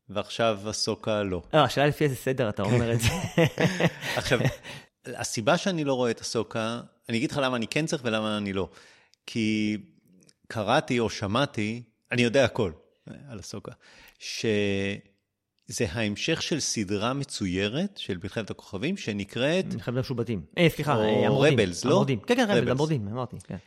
ועכשיו 0.09 0.59
אהסוקה 0.65 1.23
לא. 1.23 1.41
לא, 1.53 1.59
השאלה 1.59 1.87
לפי 1.87 2.03
איזה 2.03 2.15
סדר 2.15 2.49
אתה 2.49 2.63
אומר 2.63 2.93
את 2.93 2.99
זה. 2.99 3.09
עכשיו, 4.19 4.39
הסיבה 5.05 5.57
שאני 5.57 5.83
לא 5.83 5.93
רואה 5.93 6.11
את 6.11 6.21
אהסוקה, 6.21 6.81
אני 7.09 7.17
אגיד 7.17 7.31
לך 7.31 7.37
למה 7.43 7.57
אני 7.57 7.67
כן 7.67 7.85
צריך 7.85 8.01
ולמה 8.05 8.37
אני 8.37 8.53
לא. 8.53 8.69
כי 9.25 9.77
קראתי 10.47 10.99
או 10.99 11.09
שמעתי, 11.09 11.83
אני 12.11 12.21
יודע 12.21 12.45
הכל 12.45 12.71
אה, 13.09 13.13
על 13.29 13.39
הסוקה, 13.39 13.71
שזה 14.19 15.85
ההמשך 15.91 16.41
של 16.41 16.59
סדרה 16.59 17.13
מצוירת 17.13 17.97
של 17.97 18.17
מלחמת 18.23 18.49
הכוכבים, 18.49 18.97
שנקראת, 18.97 19.65
מלחמת 19.73 19.97
המשובטים. 19.97 20.41
אה, 20.57 20.67
סליחה, 20.69 20.95
או 20.95 21.01
אה, 21.01 21.27
המורדים. 21.27 21.53
רבלס, 21.53 21.85
לא? 21.85 21.91
המורדים. 21.91 22.19
כן, 22.19 22.35
כן, 22.35 22.43
רבלס, 22.43 22.57
רבלס. 22.57 22.71
המורדים, 22.71 23.07
אמרתי, 23.07 23.35
כן. 23.43 23.57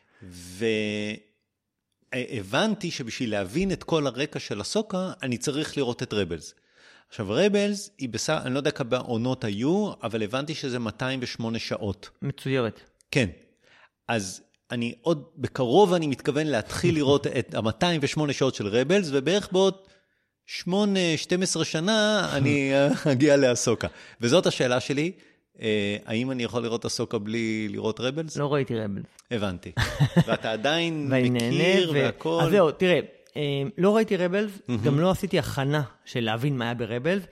והבנתי 2.12 2.90
שבשביל 2.90 3.30
להבין 3.30 3.72
את 3.72 3.84
כל 3.84 4.06
הרקע 4.06 4.38
של 4.38 4.60
הסוקה, 4.60 5.12
אני 5.22 5.38
צריך 5.38 5.76
לראות 5.76 6.02
את 6.02 6.12
רבלס. 6.12 6.54
עכשיו, 7.08 7.26
רבלס 7.30 7.90
היא 7.98 8.08
בסך, 8.08 8.42
אני 8.44 8.54
לא 8.54 8.58
יודע 8.58 8.70
כמה 8.70 8.98
עונות 8.98 9.44
היו, 9.44 9.92
אבל 10.02 10.22
הבנתי 10.22 10.54
שזה 10.54 10.78
208 10.78 11.58
שעות. 11.58 12.10
מצוירת. 12.22 12.80
כן. 13.10 13.28
אז 14.08 14.42
אני 14.72 14.94
עוד, 15.02 15.24
בקרוב 15.38 15.94
אני 15.94 16.06
מתכוון 16.06 16.46
להתחיל 16.46 16.94
לראות 16.94 17.26
את 17.26 17.54
ה-208 17.54 18.32
שעות 18.32 18.54
של 18.54 18.66
רבלס, 18.66 19.08
ובערך 19.12 19.48
בעוד 19.52 19.74
8-12 20.68 20.68
שנה 21.64 22.28
אני 22.32 22.74
אה, 22.74 22.88
אגיע 23.12 23.36
לאסוקה. 23.36 23.88
וזאת 24.20 24.46
השאלה 24.46 24.80
שלי, 24.80 25.12
אה, 25.62 25.96
האם 26.06 26.30
אני 26.30 26.42
יכול 26.42 26.62
לראות 26.62 26.84
אסוקה 26.84 27.18
בלי 27.18 27.68
לראות 27.70 28.00
רבלס? 28.00 28.36
לא 28.36 28.54
ראיתי 28.54 28.74
רבלס. 28.78 29.04
הבנתי. 29.30 29.72
ואתה 30.26 30.52
עדיין. 30.52 31.08
מכיר 31.10 31.90
ו- 31.90 31.94
והכל. 31.94 32.40
אז 32.42 32.50
זהו, 32.50 32.70
תראה, 32.70 33.00
אה, 33.36 33.62
לא 33.78 33.96
ראיתי 33.96 34.16
רבלס, 34.16 34.50
גם 34.84 35.00
לא 35.00 35.10
עשיתי 35.10 35.38
הכנה 35.38 35.82
של 36.04 36.20
להבין 36.20 36.58
מה 36.58 36.64
היה 36.64 36.74
ברבלס. 36.74 37.22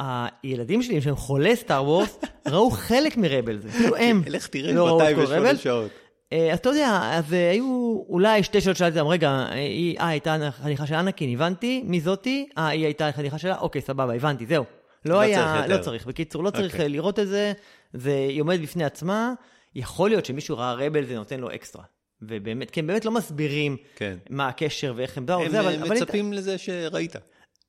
הילדים 0.00 0.82
שלי, 0.82 1.00
שהם 1.02 1.16
חולי 1.16 1.56
סטאר 1.56 1.84
וורס, 1.84 2.18
ראו 2.52 2.70
חלק 2.70 3.16
מרבלס, 3.16 3.64
אפילו 3.66 3.96
הם 3.96 4.22
לך 4.26 4.46
תראה 4.46 4.72
לא 4.72 4.86
ראו 4.86 5.00
את 5.00 5.04
מתי 5.04 5.14
כל 5.14 5.20
ושמונה 5.20 5.40
רבלס. 5.40 5.60
שעות. 5.60 5.90
אה, 6.32 6.52
אז 6.52 6.58
אתה 6.58 6.68
יודע, 6.68 7.00
אז 7.12 7.34
אה, 7.34 7.50
היו 7.50 8.02
אולי 8.08 8.42
שתי 8.42 8.60
שאלות 8.60 8.76
שאלתי 8.76 9.00
אותם, 9.00 9.10
רגע, 9.10 9.28
אה, 9.28 9.52
היא 9.54 9.98
אה, 9.98 10.08
הייתה 10.08 10.36
חניכה 10.62 10.86
של 10.86 10.94
אנקין, 10.94 11.32
הבנתי, 11.32 11.82
מי 11.84 12.00
זאתי? 12.00 12.48
אה, 12.58 12.68
היא 12.68 12.84
הייתה 12.84 13.10
חניכה 13.12 13.38
שלה? 13.38 13.58
אוקיי, 13.58 13.82
סבבה, 13.82 14.14
הבנתי, 14.14 14.46
זהו. 14.46 14.64
לא 15.04 15.14
לא 15.14 15.20
היה, 15.20 15.56
צריך. 15.58 15.70
לא 15.70 15.82
צריך. 15.82 16.06
בקיצור, 16.06 16.44
לא 16.44 16.50
צריך 16.50 16.72
אוקיי. 16.72 16.82
אה, 16.82 16.88
לראות 16.88 17.18
את 17.18 17.28
זה, 17.28 17.52
זה, 17.92 18.28
עומדת 18.40 18.60
בפני 18.60 18.84
עצמה. 18.84 19.32
יכול 19.74 20.10
להיות 20.10 20.24
שמישהו 20.24 20.58
ראה 20.58 20.74
רבלס, 20.74 21.04
זה 21.04 21.14
נותן 21.14 21.40
לו 21.40 21.54
אקסטרה. 21.54 21.84
ובאמת, 22.22 22.70
כי 22.70 22.80
הם 22.80 22.86
באמת 22.86 23.04
לא 23.04 23.10
מסבירים 23.10 23.76
כן. 23.96 24.16
מה 24.30 24.48
הקשר 24.48 24.92
ואיך 24.96 25.18
הם 25.18 25.26
באו, 25.26 25.42
הם 25.42 25.50
זה, 25.50 25.60
אבל... 25.60 25.68
אה, 25.68 25.82
אבל 25.82 25.90
מצפים 25.90 26.32
לזה 26.32 26.58
שראית. 26.58 27.16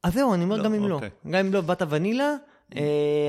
אז 0.03 0.13
זהו, 0.13 0.33
אני 0.33 0.43
אומר 0.43 0.57
לא, 0.57 0.63
גם 0.63 0.73
אם 0.73 0.87
לא. 0.87 0.95
אוקיי. 0.95 1.09
גם 1.29 1.45
אם 1.45 1.53
לא 1.53 1.61
באת 1.61 1.81
ונילה, 1.89 2.35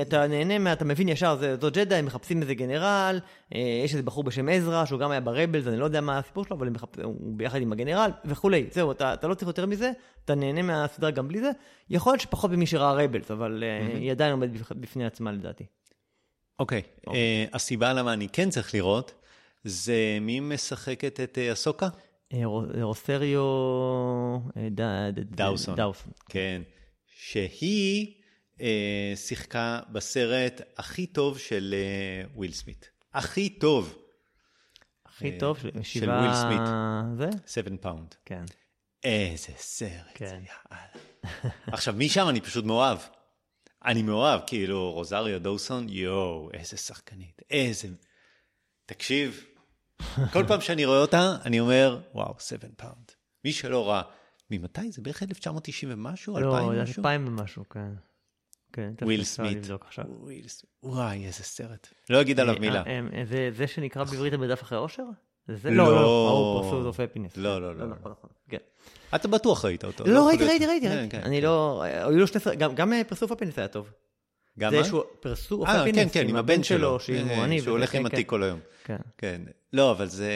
אתה 0.01 0.27
נהנה, 0.27 0.59
מה- 0.59 0.73
אתה 0.73 0.85
מבין 0.85 1.09
ישר, 1.09 1.35
זה- 1.35 1.55
זו 1.61 1.67
ג'דאיי, 1.71 1.97
הם 1.97 2.05
מחפשים 2.05 2.41
איזה 2.41 2.53
גנרל, 2.53 3.19
אה, 3.55 3.59
יש 3.85 3.91
איזה 3.91 4.03
בחור 4.03 4.23
בשם 4.23 4.49
עזרא, 4.49 4.85
שהוא 4.85 4.99
גם 4.99 5.11
היה 5.11 5.19
ברבלס, 5.19 5.67
אני 5.67 5.77
לא 5.77 5.85
יודע 5.85 6.01
מה 6.01 6.17
הסיפור 6.17 6.45
שלו, 6.45 6.57
אבל 6.57 6.69
הוא 7.03 7.15
ביחד 7.19 7.61
עם 7.61 7.71
הגנרל, 7.71 8.11
וכולי. 8.25 8.65
זהו, 8.71 8.91
אתה 8.91 9.27
לא 9.27 9.33
צריך 9.33 9.47
יותר 9.47 9.65
מזה, 9.65 9.91
אתה 10.25 10.35
נהנה 10.35 10.61
מהסדרה 10.61 11.11
גם 11.11 11.27
בלי 11.27 11.39
זה. 11.41 11.51
יכול 11.89 12.13
להיות 12.13 12.21
שפחות 12.21 12.51
ממי 12.51 12.65
שראה 12.67 12.93
רבלס, 13.03 13.31
אבל 13.31 13.63
אה, 13.63 13.97
היא 13.97 14.11
עדיין 14.11 14.31
עומדת 14.31 14.61
בפ- 14.61 14.73
בפני 14.75 15.05
עצמה 15.05 15.31
לדעתי. 15.31 15.63
אוקיי, 16.59 16.81
אה, 17.13 17.45
הסיבה 17.53 17.93
למה 17.93 18.13
אני 18.13 18.27
כן 18.33 18.49
צריך 18.49 18.73
לראות, 18.73 19.13
זה 19.63 19.93
מי 20.21 20.39
משחקת 20.39 21.19
את 21.19 21.37
אה, 21.37 21.51
אסוקה? 21.53 21.87
אה, 22.33 22.45
רו- 22.45 22.63
רוסריו... 22.81 23.41
אה, 24.57 24.67
דאוסון. 25.13 25.75
דאוסון. 25.75 26.11
כן. 26.29 26.61
שהיא 27.15 28.07
אה, 28.07 28.20
שיחקה 29.15 29.79
בסרט 29.91 30.61
הכי 30.77 31.07
טוב 31.07 31.37
של 31.37 31.75
אה, 31.77 32.27
וויל 32.35 32.51
סמית. 32.51 32.89
הכי 33.13 33.49
טוב, 33.49 33.97
הכי 35.05 35.31
אה, 35.31 35.39
טוב, 35.39 35.57
של. 35.83 36.09
וויל 36.09 36.33
סמית. 36.33 36.61
זה? 37.17 37.29
7 37.47 37.77
Pounds. 37.81 38.15
כן. 38.25 38.43
איזה 39.03 39.53
סרט 39.57 40.11
כן. 40.13 40.25
יאללה. 40.25 40.85
עכשיו, 41.67 41.93
משם 41.97 42.29
אני 42.29 42.41
פשוט 42.41 42.65
מאוהב. 42.65 42.97
אני 43.85 44.01
מאוהב, 44.01 44.41
כאילו, 44.47 44.91
רוזריו 44.91 45.39
דוסון, 45.39 45.89
יואו, 45.89 46.49
איזה 46.53 46.77
שחקנית, 46.77 47.41
איזה... 47.49 47.87
תקשיב, 48.85 49.45
כל 50.33 50.43
פעם 50.47 50.61
שאני 50.61 50.85
רואה 50.85 51.01
אותה, 51.01 51.35
אני 51.45 51.59
אומר, 51.59 52.01
וואו, 52.13 52.35
7 52.39 52.67
Pounds. 52.77 53.11
מי 53.45 53.53
שלא 53.53 53.89
ראה, 53.89 54.01
ממתי 54.51 54.91
זה? 54.91 55.01
בערך 55.01 55.23
1990 55.23 55.93
ומשהו? 55.93 56.39
לא, 56.39 56.57
2000 56.57 56.75
זה 56.75 56.81
משהו? 56.83 56.99
2000 56.99 57.27
ומשהו, 57.27 57.69
כן. 57.69 57.91
כן, 58.73 58.91
וויל 59.01 59.23
סמית. 59.23 59.57
וויל 60.21 60.47
סמית. 60.47 60.71
וואי, 60.83 61.25
איזה 61.25 61.43
סרט. 61.43 61.87
לא 62.09 62.21
אגיד 62.21 62.39
עליו 62.39 62.55
אה, 62.55 62.59
מילה. 62.59 62.83
אה, 62.87 62.99
אה, 63.13 63.25
זה- 63.25 63.49
זה 63.57 63.67
שנקרא 63.67 64.03
בעברית 64.03 64.33
המרדף 64.33 64.61
אחרי 64.61 64.77
אושר? 64.77 65.03
זה 65.47 65.55
זה? 65.55 65.69
לא. 65.69 65.75
לא, 65.85 65.91
לא, 66.83 66.93
Happyness. 67.03 67.37
לא, 67.37 67.61
לא, 67.61 67.75
לא, 67.75 67.79
לא, 67.79 67.89
לא. 67.89 67.95
נכון, 67.95 68.11
נכון. 68.11 68.29
כן. 68.49 68.57
אתה 69.15 69.27
בטוח 69.27 69.65
ראית 69.65 69.83
אותו. 69.85 70.03
לא, 70.07 70.09
יכול 70.11 70.25
ראיתי, 70.29 70.45
ראיתי, 70.45 70.67
ראיתי. 70.67 70.87
כן. 70.87 71.07
כן, 71.09 71.21
אני. 71.23 71.41
לא... 71.41 71.81
היו 71.83 72.11
לו 72.19 72.27
שני 72.27 72.39
סרטים, 72.39 72.59
גם- 72.59 72.75
גם 72.75 72.93
Pursuit 73.07 73.31
of 73.31 73.36
Happyness 73.36 73.57
היה 73.59 73.67
טוב. 73.67 73.91
גם 74.59 74.71
זה 74.71 74.77
מה? 74.79 74.83
שהוא 74.85 75.01
Pursuit 75.19 75.56
of 75.56 75.67
אה, 75.67 75.81
Happyness, 75.81 75.97
כן, 75.97 76.07
כן, 76.23 76.29
עם 76.29 76.35
הבן 76.35 76.63
שלו. 76.63 76.99
שהוא 76.99 77.15
הולך 77.67 77.95
עם. 77.95 78.05
התיק 78.05 78.29
כל 78.29 78.43
היום. 78.43 78.59
כן. 78.83 78.97
כן. 79.17 79.41
לא, 79.73 79.91
אבל 79.91 80.05
זה... 80.07 80.29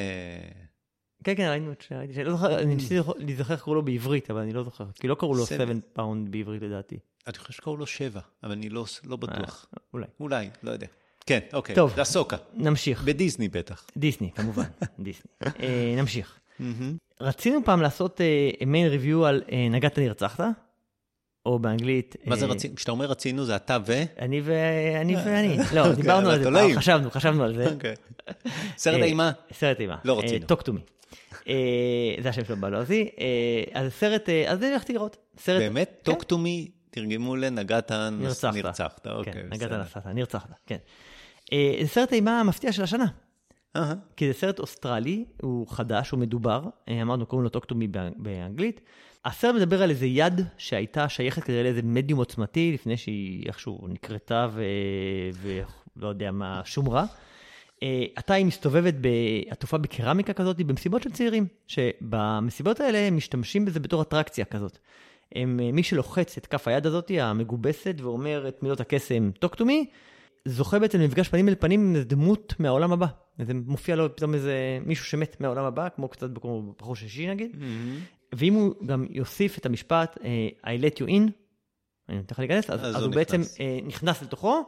כן, 1.24 1.36
כן, 1.36 1.48
ראינו 1.50 1.72
את 1.72 1.84
לא 2.26 2.32
זוכר, 2.32 2.60
אני 2.60 2.76
ניסיתי 2.76 2.96
לזכור- 2.98 3.16
להיזכר 3.18 3.54
איך 3.54 3.62
קראו 3.64 3.76
לו 3.76 3.86
בעברית, 3.86 4.32
אבל 4.32 4.40
אני 4.42 4.54
לא 4.54 4.64
זוכר. 4.64 4.86
כי 4.96 5.08
לא 5.08 5.16
קראו 5.16 5.34
לו 5.36 5.44
Seven. 5.44 5.48
7 5.48 5.74
Pounds 5.94 6.32
בעברית 6.32 6.62
לדעתי. 6.62 7.00
אני 7.28 7.38
חושב 7.38 7.54
שקראו 7.54 7.78
לו 7.78 7.86
שבע, 7.86 8.20
אבל 8.44 8.52
אני 8.52 8.70
לא, 8.70 8.86
לא 9.04 9.16
בטוח. 9.16 9.66
אה, 9.74 9.84
אולי. 9.94 10.06
אולי, 10.20 10.50
לא 10.64 10.72
יודע. 10.72 10.88
כן, 11.26 11.40
אוקיי. 11.54 11.76
טוב. 11.76 11.96
זה 11.96 12.02
אהסוקה. 12.02 12.38
נמשיך. 12.54 13.04
בדיסני 13.04 13.48
בטח. 13.48 13.86
דיסני, 13.98 14.32
כמובן. 14.36 14.64
דיסני. 15.00 15.32
אה, 15.60 15.96
נמשיך. 15.98 16.40
רצינו 17.22 17.60
פעם 17.66 17.82
לעשות 17.82 18.22
main 18.66 18.88
review 18.88 19.26
על 19.26 19.44
אה, 19.52 19.68
נגעת 19.70 20.00
נרצחת, 20.00 20.46
או 21.46 21.60
באנגלית... 21.60 22.16
מה 22.26 22.36
זה 22.36 22.46
אה, 22.46 22.52
רצינו? 22.52 22.76
כשאתה 22.76 22.92
אומר 22.92 23.06
רצינו, 23.06 23.46
זה 23.46 23.56
אתה 23.56 23.78
ו... 23.86 24.04
אני 24.20 24.42
ואני 24.44 25.16
ואני. 25.16 25.60
אוקיי, 25.62 25.76
לא, 25.76 25.94
דיברנו 25.94 26.30
על 26.30 26.38
זה 26.38 26.44
תולעים. 26.44 26.70
פעם, 26.70 26.80
חשבנו, 26.80 27.12
חשבנו 27.12 27.44
על 27.44 27.56
זה. 27.56 27.74
אוקיי. 27.74 27.96
סרט 28.78 29.02
אה, 29.02 29.06
אימה? 29.06 29.32
סרט 29.54 29.80
אימה. 29.80 29.98
לא 30.06 30.20
רצינו. 30.20 30.48
Talk 30.48 30.62
to 30.62 30.74
Me. 30.74 30.82
זה 32.24 32.30
השם 32.30 32.46
שלו 32.46 32.58
בלועזי. 32.58 33.10
אה, 33.20 33.82
אז 33.82 33.94
סרט, 33.94 34.30
אה, 34.30 34.52
אז 34.52 34.62
הלכתי 34.62 34.94
לראות. 34.94 35.18
סרט... 35.40 35.62
באמת? 35.62 36.02
כן. 36.04 36.12
Talk 36.12 36.24
to 36.24 36.38
Me 36.38 36.72
תרגמו 36.96 37.36
לנגעת 37.36 37.92
נרצחת. 37.92 38.54
נרצחת. 38.54 39.08
אוקיי, 39.08 39.34
כן, 39.34 39.48
נגעת. 39.50 39.72
נגעת, 39.72 40.08
נרצחת, 40.08 40.50
כן. 40.66 40.78
אה, 41.54 41.78
זה 41.82 41.88
סרט 41.88 42.14
אימה 42.14 42.40
המפתיע 42.40 42.72
של 42.72 42.84
השנה. 42.84 43.06
כי 44.18 44.28
זה 44.28 44.34
סרט 44.34 44.60
אוסטרלי, 44.60 45.26
הוא 45.42 45.68
חדש, 45.68 46.10
הוא 46.10 46.20
מדובר, 46.20 46.64
אה, 46.90 47.02
אמרנו, 47.02 47.26
קוראים 47.26 47.44
לו 47.44 47.50
Talk 47.50 47.69
to 47.69 47.78
Me 47.78 47.88
באנגלית. 48.18 48.82
הסרט 49.26 49.56
מדבר 49.56 49.84
על 49.84 49.90
איזה 49.90 50.06
יד 50.06 50.42
שהייתה 50.58 51.10
שייכת 51.10 51.44
כנראה 51.44 51.64
לאיזה 51.64 51.82
מדיום 51.84 52.20
עוצמתי, 52.20 52.72
לפני 52.74 52.98
שהיא 52.98 53.48
איכשהו 53.48 53.88
נכרתה 53.88 54.48
ולא 55.34 56.08
יודע 56.08 56.32
מה, 56.32 56.62
שומרה. 56.66 57.06
אה, 57.84 58.06
עתה 58.16 58.34
היא 58.34 58.46
מסתובבת, 58.46 58.94
ב- 59.02 59.08
עטופה 59.50 59.78
בקרמיקה 59.78 60.34
כזאת, 60.34 60.62
במסיבות 60.62 61.04
של 61.04 61.12
צעירים, 61.12 61.48
שבמסיבות 61.68 62.80
האלה 62.80 62.98
הם 62.98 63.18
משתמשים 63.18 63.66
בזה 63.66 63.80
בתור 63.80 64.02
אטרקציה 64.02 64.46
כזאת. 64.46 64.78
הם, 65.36 65.60
אה, 65.64 65.72
מי 65.72 65.84
שלוחץ 65.84 66.38
את 66.38 66.46
כף 66.46 66.68
היד 66.68 66.86
הזאת, 66.86 67.12
המגובסת, 67.20 67.96
ואומר 67.98 68.48
את 68.48 68.64
מילות 68.64 68.80
הקסם 68.80 69.32
טוקטומי, 69.40 69.86
זוכה 70.46 70.80
בעצם 70.80 71.00
למפגש 71.00 71.30
פנים 71.30 71.50
אל 71.50 71.56
פנים 71.60 71.82
עם 71.82 71.96
איזה 71.96 72.06
דמות 72.06 72.54
מהעולם 72.60 72.92
הבא. 72.92 73.08
זה 73.40 73.54
מופיע 73.54 73.96
לו 73.96 74.16
פתאום 74.16 74.34
איזה 74.34 74.80
מישהו 74.86 75.06
שמת 75.06 75.42
מהעולם 75.42 75.66
הבא, 75.66 75.88
כמו 75.96 76.08
קצת 76.08 76.30
כמו 76.42 76.74
בחור 76.80 76.96
שישי 76.96 77.28
נגיד. 77.28 77.56
ואם 78.34 78.54
הוא 78.54 78.74
גם 78.86 79.06
יוסיף 79.10 79.58
את 79.58 79.66
המשפט 79.66 80.18
אה, 80.24 80.76
I 80.76 80.82
let 80.82 80.96
you 80.96 81.08
in, 81.08 81.32
אני 82.10 82.18
נותן 82.18 82.32
לך 82.32 82.40
להיכנס, 82.40 82.70
אז, 82.70 82.80
אז 82.80 82.86
אז 82.86 82.96
הוא 82.96 83.04
הוא 83.04 83.16
בעצם 83.16 83.42
נכנס. 83.42 83.60
אה, 83.60 83.80
נכנס 83.84 84.22
לתוכו, 84.22 84.64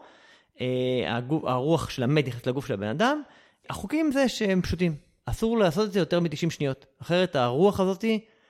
אה, 0.62 1.18
הגוף, 1.18 1.44
הרוח 1.46 1.90
של 1.90 2.04
המת 2.04 2.28
נכנסת 2.28 2.48
לגוף 2.48 2.68
של 2.68 2.74
הבן 2.74 2.88
אדם. 2.88 3.22
החוקים 3.70 4.12
זה 4.12 4.30
שהם 4.30 4.62
פשוטים, 4.62 4.96
אסור 5.26 5.58
לעשות 5.58 5.88
את 5.88 5.94
זה 5.94 6.00
יותר 6.00 6.20
מ-90 6.20 6.50
שניות, 6.50 6.86
אחרת 7.02 7.36
הרוח 7.36 7.80
הזאת 7.80 8.06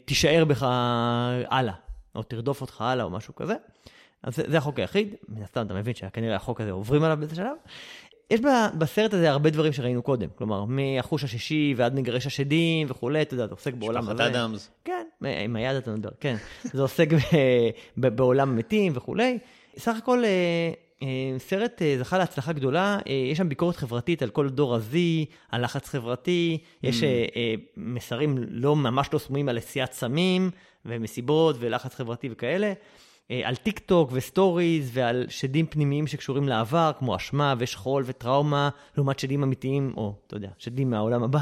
תישאר 0.06 0.46
בך 0.46 0.66
הלאה, 1.50 1.74
או 2.18 2.24
תרדוף 2.24 2.62
אותך 2.62 2.82
הלאה 2.82 3.06
או 3.06 3.10
משהו 3.10 3.36
כזה. 3.36 3.56
אז 4.24 4.36
זה, 4.36 4.44
זה 4.48 4.58
החוק 4.58 4.80
היחיד, 4.80 5.16
מן 5.30 5.44
הסתם 5.44 5.66
אתה 5.66 5.74
מבין 5.74 5.94
שכנראה 5.94 6.36
החוק 6.36 6.62
הזה 6.62 6.72
עוברים 6.72 7.04
עליו 7.04 7.18
באיזה 7.18 7.36
שלב. 7.36 7.56
יש 8.32 8.42
בסרט 8.78 9.14
הזה 9.14 9.30
הרבה 9.30 9.50
דברים 9.50 9.74
שראינו 9.74 10.02
קודם, 10.02 10.30
כלומר, 10.36 10.66
מהחוש 10.66 11.24
השישי 11.24 11.74
ועד 11.78 11.96
מגרש 11.96 12.28
השדים 12.28 12.88
וכולי, 12.90 13.22
אתה 13.22 13.34
יודע, 13.34 13.46
אתה 13.46 13.54
עוסק 13.54 13.74
בעולם 13.74 14.04
משפחת 14.04 14.20
הזה. 14.20 14.44
אדמס. 14.44 14.70
כן, 14.86 15.08
עם 15.44 15.56
היד 15.56 15.76
אתה 15.76 15.92
מדבר, 15.92 16.10
כן. 16.20 16.36
זה 16.64 16.82
עוסק 16.82 17.14
ב, 17.14 17.18
ב, 17.98 18.08
בעולם 18.08 18.56
מתים 18.56 18.94
וכולי. 18.96 19.38
סך 19.78 19.98
הכל 19.98 20.24
אה, 20.26 20.30
אה, 21.04 21.40
סרט 21.40 21.82
אה, 21.82 21.96
זכה 22.00 22.18
להצלחה 22.18 22.54
גדולה, 22.54 23.00
יש 23.32 23.38
שם 23.38 23.50
ביקורת 23.50 23.76
חברתית 23.76 24.22
על 24.22 24.30
כל 24.30 24.50
דור 24.50 24.76
ה-Z, 24.76 24.96
על 25.50 25.64
לחץ 25.64 25.90
חברתי, 25.90 26.58
יש 26.84 27.04
אה, 27.04 27.54
מסרים 27.78 28.38
לא 28.50 28.76
ממש 28.76 29.10
לא 29.14 29.20
סמויים 29.20 29.50
על 29.50 29.58
עשיית 29.58 29.94
סמים 29.94 30.52
ומסיבות 30.88 31.56
ולחץ 31.60 31.96
חברתי 31.96 32.30
וכאלה. 32.32 32.74
אה, 33.32 33.42
על 33.44 33.56
טיק 33.56 33.80
טוק 33.80 34.10
וסטוריז 34.14 34.90
ועל 34.94 35.26
שדים 35.30 35.66
פנימיים 35.66 36.08
שקשורים 36.08 36.48
לעבר, 36.48 36.92
כמו 37.00 37.16
אשמה 37.16 37.54
ושכול 37.58 38.04
וטראומה, 38.06 38.70
לעומת 38.98 39.20
שדים 39.20 39.44
אמיתיים, 39.44 39.94
או 39.98 40.14
אתה 40.28 40.36
יודע, 40.36 40.50
שדים 40.58 40.90
מהעולם 40.90 41.24
הבא. 41.24 41.40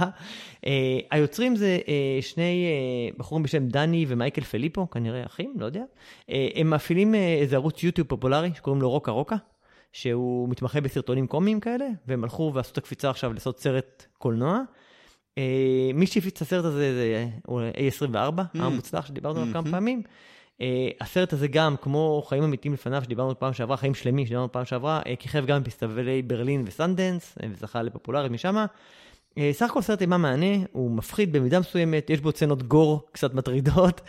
אה, 0.65 0.99
היוצרים 1.11 1.55
זה 1.55 1.79
אה, 1.87 2.21
שני 2.21 2.65
בחורים 3.17 3.43
בשם 3.43 3.67
דני 3.67 4.05
ומייקל 4.07 4.41
פליפו, 4.41 4.89
כנראה 4.89 5.25
אחים, 5.25 5.53
לא 5.59 5.65
יודע. 5.65 5.83
הם 6.55 6.69
מפעילים 6.69 7.15
איזה 7.15 7.55
ערוץ 7.55 7.83
יוטיוב 7.83 8.07
פופולרי 8.07 8.51
שקוראים 8.55 8.81
לו 8.81 8.89
רוקה 8.89 9.11
רוקה, 9.11 9.35
שהוא 9.91 10.49
מתמחה 10.49 10.81
בסרטונים 10.81 11.27
קומיים 11.27 11.59
כאלה, 11.59 11.87
והם 12.07 12.23
הלכו 12.23 12.51
ועשו 12.53 12.71
את 12.71 12.77
הקפיצה 12.77 13.09
עכשיו 13.09 13.33
לעשות 13.33 13.59
סרט 13.59 14.05
קולנוע. 14.17 14.61
אה, 15.37 15.91
מי 15.93 16.07
שהפיץ 16.07 16.35
את 16.35 16.41
הסרט 16.41 16.65
הזה 16.65 16.93
זה 16.93 17.27
אה, 17.49 17.71
A24, 17.89 18.41
המוצלח 18.53 19.05
שדיברנו 19.05 19.41
עליו 19.41 19.53
כמה 19.53 19.71
פעמים. 19.71 20.01
Uh, 20.55 20.63
הסרט 21.01 21.33
הזה 21.33 21.47
גם, 21.47 21.75
כמו 21.81 22.23
חיים 22.27 22.43
אמיתיים 22.43 22.73
לפניו, 22.73 23.03
שדיברנו 23.03 23.39
פעם 23.39 23.53
שעברה, 23.53 23.77
חיים 23.77 23.93
שלמים, 23.95 24.25
שדיברנו 24.25 24.51
פעם 24.51 24.65
שעברה, 24.65 25.01
uh, 25.01 25.15
כיכב 25.19 25.45
גם 25.45 25.63
בפסטיבלי 25.63 26.21
ברלין 26.21 26.63
וסנדנס, 26.65 27.37
וזכה 27.49 27.81
לפופולריות 27.81 28.31
משם. 28.31 28.65
סך 29.51 29.69
הכל 29.69 29.81
סרט 29.81 30.01
אימה 30.01 30.17
מהנה, 30.17 30.65
הוא 30.71 30.91
מפחיד 30.91 31.31
במידה 31.31 31.59
מסוימת, 31.59 32.09
יש 32.09 32.21
בו 32.21 32.31
סצנות 32.31 32.63
גור 32.63 33.07
קצת 33.11 33.33
מטרידות, 33.33 34.01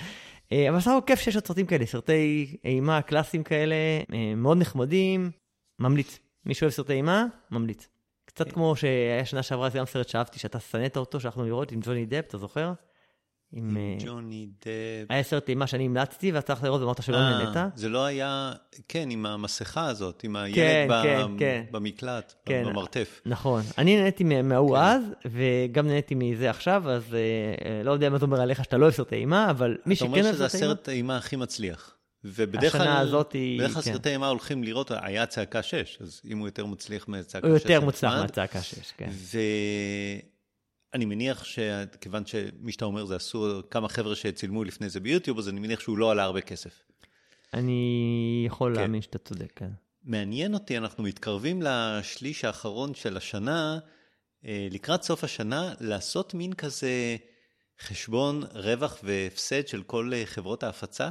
אבל 0.52 0.80
סך 0.80 0.88
הכל 0.88 1.06
כיף 1.06 1.20
שיש 1.20 1.34
עוד 1.34 1.46
סרטים 1.46 1.66
כאלה, 1.66 1.86
סרטי 1.86 2.56
אימה 2.64 3.02
קלאסיים 3.02 3.42
כאלה, 3.42 3.74
מאוד 4.36 4.58
נחמדים, 4.58 5.30
ממליץ. 5.78 6.18
מי 6.46 6.54
שאוהב 6.54 6.72
סרטי 6.72 6.92
אימה, 6.92 7.26
ממליץ. 7.50 7.88
קצת 8.37 8.53
כמו 8.53 8.77
שהיה 8.77 9.25
שנה 9.25 9.42
שעברה, 9.42 9.70
זה 9.70 9.79
גם 9.79 9.87
סרט 9.87 10.09
שאהבתי, 10.09 10.38
שאתה 10.38 10.61
שנאת 10.61 10.96
אותו, 10.96 11.20
שהלכנו 11.20 11.44
לראות 11.44 11.72
עם 11.72 11.81
ג'וני 11.83 12.07
דפ, 12.07 12.25
אתה 12.29 12.38
זוכר? 12.38 12.72
עם... 13.53 13.77
אה, 13.77 13.96
ג'וני 14.07 14.49
דפ. 14.61 15.11
היה 15.11 15.22
סרט 15.22 15.49
אימה 15.49 15.66
שאני 15.66 15.85
המלצתי, 15.85 16.33
ואז 16.33 16.44
צריך 16.44 16.64
לראות 16.64 16.81
ואמרת 16.81 17.03
שלא 17.03 17.16
אה, 17.16 17.31
נהנית. 17.31 17.57
זה 17.75 17.88
לא 17.88 18.05
היה, 18.05 18.53
כן, 18.88 19.11
עם 19.11 19.27
המסכה 19.27 19.87
הזאת, 19.87 20.25
עם 20.25 20.37
הילד 20.37 20.57
כן, 20.57 20.88
כן, 21.03 21.27
כן. 21.38 21.64
במקלט. 21.70 22.35
במרתף. 22.49 23.20
נכון. 23.27 23.62
אני 23.79 23.96
נהניתי 23.96 24.25
מה- 24.25 24.42
מההוא. 24.42 24.79
אז, 24.79 25.03
וגם 25.27 25.87
נהניתי 25.87 26.14
מזה 26.14 26.51
עכשיו, 26.51 26.90
אז 26.90 27.14
אה, 27.14 27.83
לא 27.85 27.90
יודע 27.92 28.11
מה 28.11 28.18
זה 28.18 28.25
אומר 28.25 28.40
עליך 28.40 28.64
שאתה 28.64 28.77
לא 28.77 28.85
אוהב 28.85 28.94
סרטי 28.94 29.14
אימה, 29.16 29.51
אבל 29.51 29.77
מי 29.87 29.94
אתה 29.94 29.99
שכן 30.05 30.07
אומר 30.07 30.22
אוהב 30.22 30.35
שזה 30.35 30.49
סרטי 30.49 30.57
אימה... 30.64 30.72
הסרט 30.72 30.88
האימה 30.88 31.16
הכי 31.16 31.37
מצליח. 31.37 31.95
ובדרך 32.34 32.72
כלל, 32.72 32.80
השנה 32.80 32.98
הזאת 33.00 33.32
היא- 33.32 33.58
בדרך 33.58 33.72
כלל 33.72 33.82
כן. 33.82 33.92
סרטי 33.92 34.08
אימה 34.08 34.28
הולכים 34.28 34.64
לראות, 34.64 34.90
היה 34.90 35.26
צעקה 35.26 35.62
6, 35.62 35.98
אז 36.00 36.20
אם 36.30 36.38
הוא 36.38 36.48
יותר 36.48 36.66
מצליח 36.66 37.08
מצעקה 37.08 37.46
6, 37.46 37.50
הוא 37.50 37.58
יותר 37.58 37.80
מוצלח. 37.80 38.12
מהצעקה 38.12 38.62
שיש, 38.62 38.92
כן. 38.96 39.10
ואני 40.92 41.04
מניח 41.04 41.44
שכיוון 41.44 42.26
שמי 42.26 42.72
שאתה 42.72 42.84
אומר 42.84 43.04
זה 43.04 43.16
עשו 43.16 43.60
כמה 43.70 43.88
חבר'ה 43.88 44.16
שצילמו 44.16 44.64
לפני 44.64 44.88
זה 44.88 45.00
ביוטיוב, 45.00 45.38
אז 45.38 45.48
אני 45.48 45.60
מניח 45.60 45.80
שהוא 45.80 45.98
לא 45.98 46.10
עלה 46.10 46.22
הרבה 46.24 46.40
כסף. 46.40 46.82
אני 47.54 48.44
יכול 48.46 48.74
כן. 48.74 48.80
להאמין 48.80 49.02
שאתה 49.02 49.18
צודק, 49.18 49.52
כן. 49.56 49.70
מעניין 50.04 50.54
אותי, 50.54 50.78
אנחנו 50.78 51.04
מתקרבים 51.04 51.62
לשליש 51.62 52.44
האחרון 52.44 52.94
של 52.94 53.16
השנה, 53.16 53.78
אה, 54.46 54.68
לקראת 54.70 55.02
סוף 55.02 55.24
השנה, 55.24 55.74
לעשות 55.80 56.34
מין 56.34 56.52
כזה 56.52 57.16
חשבון 57.80 58.42
רווח 58.54 58.98
והפסד 59.02 59.68
של 59.68 59.82
כל 59.82 60.10
אה, 60.14 60.22
חברות 60.26 60.62
ההפצה. 60.62 61.10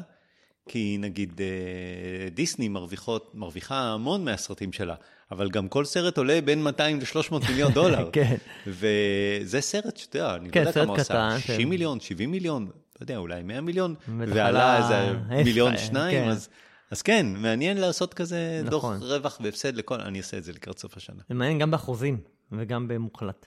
כי 0.69 0.97
נגיד 0.99 1.41
אה, 1.41 2.29
דיסני 2.29 2.67
מרוויחות, 2.67 3.31
מרוויחה 3.33 3.81
המון 3.81 4.25
מהסרטים 4.25 4.73
שלה, 4.73 4.95
אבל 5.31 5.49
גם 5.49 5.67
כל 5.67 5.85
סרט 5.85 6.17
עולה 6.17 6.39
בין 6.45 6.63
200 6.63 6.99
ל-300 6.99 7.49
מיליון 7.49 7.71
דולר. 7.81 8.09
כן. 8.11 8.35
וזה 8.67 9.61
סרט 9.61 9.97
שאתה 9.97 10.17
יודע, 10.17 10.35
אני 10.35 10.49
כן, 10.49 10.63
לא 10.63 10.69
יודע 10.69 10.85
כמה 10.85 10.97
קטן, 10.97 11.35
60 11.39 11.57
כן. 11.57 11.69
מיליון, 11.69 11.99
70 11.99 12.31
מיליון, 12.31 12.63
לא 12.65 12.71
יודע, 13.01 13.17
אולי 13.17 13.43
100 13.43 13.61
מיליון, 13.61 13.95
ועלה 14.17 14.47
עלה 14.47 14.77
איזה 14.77 15.17
מיליון 15.43 15.71
אה, 15.73 15.77
שניים, 15.77 16.23
כן. 16.23 16.29
אז, 16.29 16.49
אז 16.91 17.01
כן, 17.01 17.25
מעניין 17.37 17.77
לעשות 17.77 18.13
כזה 18.13 18.61
דוח 18.65 18.85
נכון. 18.85 18.97
רווח 19.01 19.37
והפסד 19.43 19.75
לכל, 19.75 20.01
אני 20.01 20.17
אעשה 20.17 20.37
את 20.37 20.43
זה 20.43 20.51
לקראת 20.51 20.79
סוף 20.79 20.97
השנה. 20.97 21.21
זה 21.29 21.35
מעניין 21.35 21.59
גם 21.59 21.71
באחוזים 21.71 22.17
וגם 22.51 22.87
במוחלט. 22.87 23.45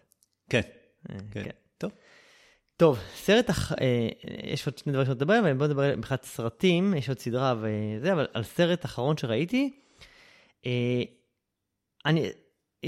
כן, 0.50 0.60
אה, 1.10 1.16
כן, 1.30 1.44
כן. 1.44 1.50
טוב. 2.78 2.98
סרט, 3.14 3.50
אח... 3.50 3.72
אה, 3.72 4.08
יש 4.44 4.66
עוד 4.66 4.78
שני 4.78 4.92
דברים 4.92 5.06
שאני 5.06 5.14
מדבר 5.14 5.34
עליהם, 5.34 5.58
בואו 5.58 5.68
נדבר 5.68 5.96
מבחינת 5.96 6.24
סרטים, 6.24 6.94
יש 6.94 7.08
עוד 7.08 7.18
סדרה 7.18 7.54
וזה, 7.60 8.12
אבל 8.12 8.26
על 8.34 8.42
סרט 8.42 8.84
אחרון 8.84 9.16
שראיתי, 9.16 9.70
אה, 10.66 11.02
אני 12.06 12.30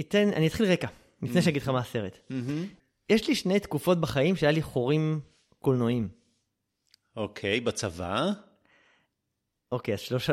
אתן, 0.01 0.29
אני 0.33 0.47
אתחיל 0.47 0.67
רקע, 0.67 0.89
לפני 1.23 1.43
שאני 1.43 1.51
אגיד 1.51 1.63
לך 1.63 1.69
מה 1.69 1.79
הסרט. 1.79 2.19
מהמם. 2.31 2.67
יש 3.09 3.29
לי 3.29 3.35
שני 3.35 3.61
תקופות 3.61 4.01
בחיים 4.01 4.37
שהיה 4.37 4.53
לי 4.53 4.63
חורים 4.63 5.21
קולנועיים. 5.59 6.09
אוקיי, 7.17 7.61
בצבא, 7.61 8.31
אוקיי, 9.73 9.95
אז 9.95 10.01
שלוש, 10.01 10.31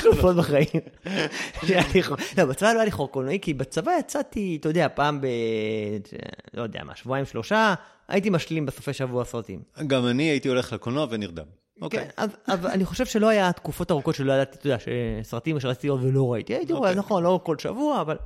תקופות 0.00 0.36
בחיים. 0.36 0.66
לא, 2.38 2.44
בצבא 2.44 2.72
לא 2.72 2.78
היה 2.78 2.84
לי 2.84 2.90
חור 2.90 3.10
קולנועי, 3.10 3.38
כי 3.42 3.54
בצבא 3.54 3.92
יצאתי, 4.00 4.56
אתה 4.60 4.68
יודע, 4.68 4.86
פעם 4.94 5.20
ב... 5.20 5.26
לא 6.54 6.62
יודע 6.62 6.84
מה, 6.84 6.96
שבועיים 6.96 7.26
שלושה, 7.26 7.74
הייתי 8.08 8.30
משלים 8.30 8.66
בסופי 8.66 8.92
שבוע 8.92 9.24
סרטים. 9.24 9.62
גם 9.86 10.06
אני 10.06 10.22
הייתי 10.22 10.48
הולך 10.48 10.72
לקולנוע 10.72 11.06
ונרדם. 11.10 11.44
אוקיי. 11.82 12.08
כן, 12.16 12.24
אבל 12.48 12.70
אני 12.70 12.84
חושב 12.84 13.06
שלא 13.06 13.28
היה 13.28 13.52
תקופות 13.52 13.90
ארוכות 13.90 14.14
שלא 14.14 14.32
ידעתי, 14.32 14.58
אתה 14.58 14.66
יודע, 14.66 14.76
סרטים 15.22 15.60
שרציתי 15.60 15.86
לראות 15.86 16.00
ולא 16.02 16.32
ראיתי. 16.32 16.54
הייתי 16.54 16.72
רואה, 16.72 16.90
אוקיי. 16.90 16.98
נכון, 16.98 17.22
לא 17.22 17.40
כל 17.42 17.58
שבוע, 17.58 18.00
אבל 18.00 18.16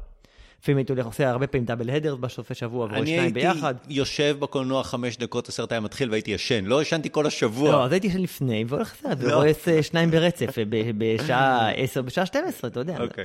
לפעמים 0.66 0.78
הייתי 0.78 0.92
הולך, 0.92 1.06
עושה 1.06 1.30
הרבה 1.30 1.46
פעמים 1.46 1.64
דאבל 1.64 1.90
הדרס 1.90 2.18
בסופי 2.18 2.54
שבוע, 2.54 2.84
ורואה 2.84 2.98
אני 2.98 3.06
שניים 3.06 3.20
הייתי 3.20 3.34
ביחד. 3.34 3.74
יושב 3.88 4.36
בקולנוע 4.38 4.82
חמש 4.82 5.16
דקות, 5.16 5.48
הסרט 5.48 5.72
היה 5.72 5.80
מתחיל 5.80 6.10
והייתי 6.10 6.30
ישן, 6.30 6.64
לא 6.64 6.82
ישנתי 6.82 7.08
כל 7.12 7.26
השבוע. 7.26 7.72
לא, 7.72 7.84
אז 7.84 7.92
הייתי 7.92 8.06
ישן 8.06 8.20
לפני, 8.20 8.64
והולך 8.68 8.92
לסרט, 8.92 9.18
לא. 9.20 9.32
ורואה 9.32 9.52
אה, 9.68 9.82
שניים 9.82 10.10
ברצף, 10.10 10.56
בשעה 10.98 11.70
10, 11.70 12.02
בשעה 12.02 12.26
12, 12.26 12.70
אתה 12.70 12.80
יודע. 12.80 13.00
אוקיי. 13.00 13.24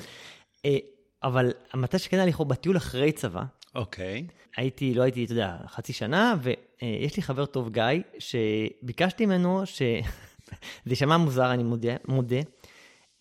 אה, 0.65 0.77
אבל 1.23 1.51
מתי 1.73 1.99
שכן 1.99 2.17
היה 2.17 2.25
לי 2.25 2.33
חור 2.33 2.45
בטיול 2.45 2.77
אחרי 2.77 3.11
צבא, 3.11 3.43
אוקיי. 3.75 4.27
הייתי, 4.57 4.93
לא 4.93 5.03
הייתי, 5.03 5.23
אתה 5.25 5.31
יודע, 5.31 5.55
חצי 5.67 5.93
שנה, 5.93 6.35
ויש 6.41 7.17
לי 7.17 7.23
חבר 7.23 7.45
טוב, 7.45 7.69
גיא, 7.69 7.83
שביקשתי 8.19 9.25
ממנו, 9.25 9.61
ש... 9.65 9.81
זה 10.85 10.91
יישמע 10.91 11.17
מוזר, 11.17 11.53
אני 11.53 11.63
מודה, 11.63 11.93
מודה. 12.07 12.39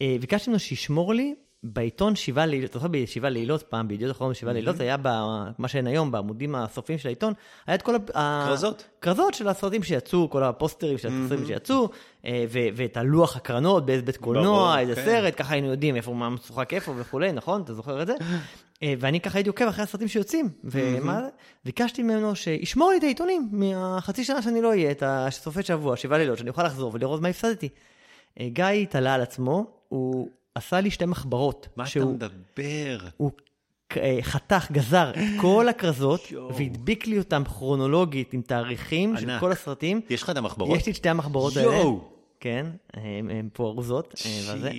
אה, 0.03 0.17
ביקשתי 0.21 0.51
ממנו 0.51 0.59
שישמור 0.59 1.15
לי 1.15 1.35
בעיתון 1.63 2.17
שבעה 2.17 2.47
לילות, 2.47 2.71
אתה 2.71 2.79
זוכר 2.79 2.89
בשבעה 2.89 3.31
לילות 3.31 3.63
פעם, 3.63 3.89
בידיעות 3.89 4.17
אחרונות 4.17 4.37
בשבעה 4.37 4.53
לילות, 4.53 4.81
היה 4.81 4.97
מה 5.59 5.69
שאין 5.69 5.87
היום, 5.87 6.11
בעמודים 6.11 6.55
הסופיים 6.55 6.99
של 6.99 7.09
העיתון, 7.09 7.33
היה 7.67 7.75
את 7.75 7.83
כל 7.83 7.95
ה... 8.15 8.45
כרזות. 8.47 8.85
כרזות 9.01 9.35
של 9.35 9.49
הסרטים 9.49 9.83
שיצאו, 9.83 10.31
כל 10.31 10.43
הפוסטרים 10.43 10.99
של 10.99 11.09
הסרטים 11.09 11.47
שיצאו, 11.47 11.89
אה, 12.27 12.45
ואת 12.51 12.97
הלוח 12.97 13.37
הקרנות 13.37 13.87
באיזה 13.87 14.03
בית 14.03 14.17
קולנוע, 14.17 14.79
איזה 14.79 14.95
כן. 14.95 15.05
סרט, 15.05 15.35
ככה 15.37 15.55
היינו 15.55 15.69
יודעים 15.69 15.97
איפה, 15.97 16.15
מה 16.15 16.31
משוחק 16.31 16.75
איפה 16.75 16.93
וכולי, 16.97 17.33
נכון? 17.33 17.63
אתה 17.63 17.75
זוכר 17.75 18.03
את 18.03 18.07
זה? 18.07 18.15
אה, 18.83 18.95
ואני 18.99 19.21
ככה 19.21 19.39
הייתי 19.39 19.49
עוקב 19.49 19.65
אחרי 19.65 19.85
הסרטים 19.85 20.09
שיוצאים, 20.09 20.49
ומה 20.65 21.21
זה? 21.23 21.29
ביקשתי 21.65 22.03
ממנו 22.03 22.37
שישמור 22.37 22.91
לי 22.91 22.99
את 22.99 23.03
העיתונים 23.03 23.49
מהחצי 23.53 24.25
שנה 24.25 24.43
שאני 24.43 24.63
לא 24.63 24.69
אהיה, 24.69 24.91
את 24.91 25.03
הסופי 25.07 25.63
שבוע, 25.63 25.97
שבעה 25.97 26.19
לילות, 26.19 26.39
שאני 26.39 26.51
אוכל 26.51 26.63
לחזור 26.63 26.91
ולראות 26.95 27.21
מה 27.21 27.29
הפסדתי. 27.29 27.69
אה, 28.41 28.49
גיא 28.49 28.65
התעלה 28.65 29.15
על 29.15 29.21
עצמו, 29.21 29.67
הוא 29.89 30.29
עשה 30.55 30.81
לי 30.81 30.91
שתי 30.91 31.07
מחברות. 31.07 31.69
מה 31.77 31.83
אתה 31.85 31.91
שהוא- 31.91 32.15
מדבר? 32.15 32.99
הוא 33.17 33.31
אה, 33.97 34.19
חתך, 34.23 34.71
גזר 34.73 35.11
את 35.11 35.17
כל 35.41 35.69
הכרזות. 35.69 36.21
והדביק 36.57 37.07
לי 37.07 37.19
אותם 37.19 37.43
כרונולוגית 37.45 38.33
עם 38.33 38.43
תאריכים 38.43 39.17
של 39.17 39.31
ענק. 39.31 39.41
כל 39.41 39.53
הסרטים. 39.53 40.01
יש 40.11 40.23
לך 40.23 40.31
את 40.31 40.37
המחברות? 40.37 40.79
יש 40.79 40.87
לי 40.87 40.93
את 40.93 40.97
שתי 40.97 41.09
המחברות 41.09 41.57
האלה. 41.57 41.73
יואו. 41.73 42.09
כן, 42.41 42.67
הן 43.31 43.49
פה 43.53 43.65
ארוזות. 43.69 44.15
אה. 44.27 44.71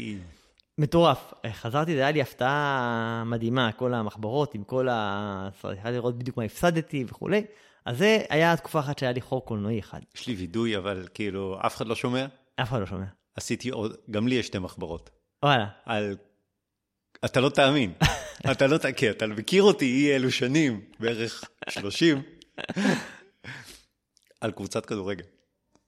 מטורף. 0.77 1.33
אה, 1.45 1.53
חזרתי, 1.53 1.93
זה 1.95 1.99
היה 2.01 2.11
לי 2.11 2.21
הפתעה 2.21 3.23
מדהימה, 3.25 3.71
כל 3.71 3.93
המחברות 3.93 4.55
עם 4.55 4.63
כל 4.63 4.87
ה... 4.89 5.49
יכולתי 5.57 5.91
לראות 5.91 6.17
בדיוק 6.17 6.37
מה 6.37 6.43
הפסדתי 6.43 7.05
וכולי. 7.07 7.43
אז 7.85 7.97
זה 7.97 8.21
היה 8.29 8.57
תקופה 8.57 8.79
אחת 8.79 8.99
שהיה 8.99 9.11
לי 9.11 9.21
חור 9.21 9.45
קולנועי 9.45 9.79
אחד. 9.79 9.99
יש 10.15 10.27
לי 10.27 10.33
וידוי, 10.35 10.77
אבל 10.77 11.07
כאילו, 11.13 11.57
אף 11.65 11.75
אחד 11.75 11.87
לא 11.87 11.95
שומע? 11.95 12.25
אף 12.55 12.69
אחד 12.69 12.79
לא 12.79 12.85
שומע. 12.85 13.05
עשיתי 13.35 13.69
עוד, 13.69 13.95
גם 14.11 14.27
לי 14.27 14.35
יש 14.35 14.47
שתי 14.47 14.59
מחברות. 14.59 15.09
וואלה. 15.43 15.65
על... 15.85 16.15
אתה 17.25 17.39
לא 17.39 17.49
תאמין. 17.49 17.91
אתה 18.51 18.67
לא 18.67 18.77
תאמין, 18.77 18.95
כי 18.95 19.09
אתה 19.09 19.27
מכיר 19.27 19.63
אותי 19.63 19.85
אי 19.85 20.15
אלו 20.15 20.31
שנים, 20.31 20.81
בערך 20.99 21.43
30, 21.69 22.21
על 24.41 24.51
קבוצת 24.51 24.85
כדורגל. 24.85 25.23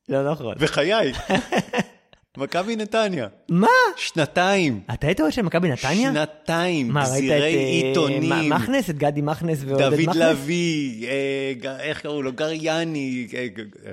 לא 0.09 0.31
נכון. 0.31 0.55
בחיי. 0.59 1.13
מכבי 2.37 2.75
נתניה. 2.75 3.27
מה? 3.49 3.67
שנתיים. 3.97 4.81
אתה 4.93 5.07
היית 5.07 5.21
אוהד 5.21 5.33
של 5.33 5.41
מכבי 5.41 5.69
נתניה? 5.69 6.11
שנתיים. 6.11 6.87
מה, 6.87 7.03
ראית 7.03 7.11
את 7.11 7.29
גזירי 7.29 7.55
אה, 7.55 7.87
עיתונים. 7.87 8.33
מ- 8.33 8.49
מכנס, 8.49 8.89
את 8.89 8.97
גדי 8.97 9.21
מכנס 9.21 9.59
ועודד 9.65 9.83
דוד 9.89 9.99
מכנס? 9.99 10.15
לביא, 10.15 11.07
אה, 11.07 11.79
איך 11.79 12.01
קראו 12.01 12.21
לו? 12.21 12.33
גריאני. 12.33 13.27
אה, 13.33 13.47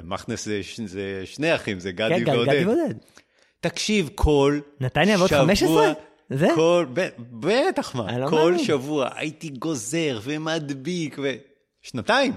מכנס 0.04 0.48
זה 0.86 1.22
שני 1.24 1.54
אחים, 1.54 1.80
זה 1.80 1.92
כן, 1.92 2.08
גדי 2.08 2.20
גדי 2.24 2.64
ועודד. 2.64 2.94
תקשיב, 3.60 4.10
כל 4.14 4.60
נתניה 4.80 5.16
ועוד 5.18 5.28
שבוע, 5.30 5.42
15? 5.42 5.92
זה? 6.30 6.48
כל, 6.54 6.86
ב- 6.92 7.08
בטח 7.40 7.94
מה, 7.94 8.18
לא 8.18 8.26
כל 8.28 8.36
מאמין. 8.50 8.64
שבוע 8.64 9.08
הייתי 9.14 9.48
גוזר 9.48 10.20
ומדביק 10.22 11.16
ו... 11.22 11.32
שנתיים, 11.82 12.32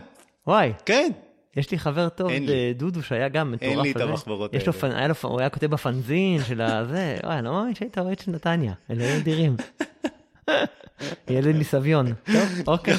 וואי, 0.48 0.74
כן. 0.86 1.12
יש 1.56 1.72
לי 1.72 1.80
חבר 1.80 2.10
טוב, 2.10 2.32
דודו, 2.76 3.04
שהיה 3.04 3.30
גם 3.30 3.52
מטורף. 3.52 3.72
אין 3.72 3.80
לי 3.80 3.92
את. 3.92 3.98
המחברות 4.02 4.54
יש 4.54 4.68
לו, 4.68 4.74
האלה. 4.74 4.94
פנ- 4.94 4.98
היה 4.98 5.08
לו, 5.08 5.14
הוא 5.22 5.40
היה 5.40 5.50
כותב 5.50 5.68
בפנזין 5.68 6.44
של 6.44 6.62
הזה, 6.62 7.18
וואי, 7.24 7.38
אני 7.38 7.46
לא 7.46 7.54
מאמין 7.54 7.76
שהיית 7.76 7.98
אוהד 7.98 8.20
של 8.20 8.32
נתניה, 8.32 8.74
אלוהים 8.92 9.16
אדירים. 9.22 9.56
ילד 11.30 11.56
מסביון. 11.56 12.14
טוב, 12.26 12.50
אוקיי. 12.68 12.94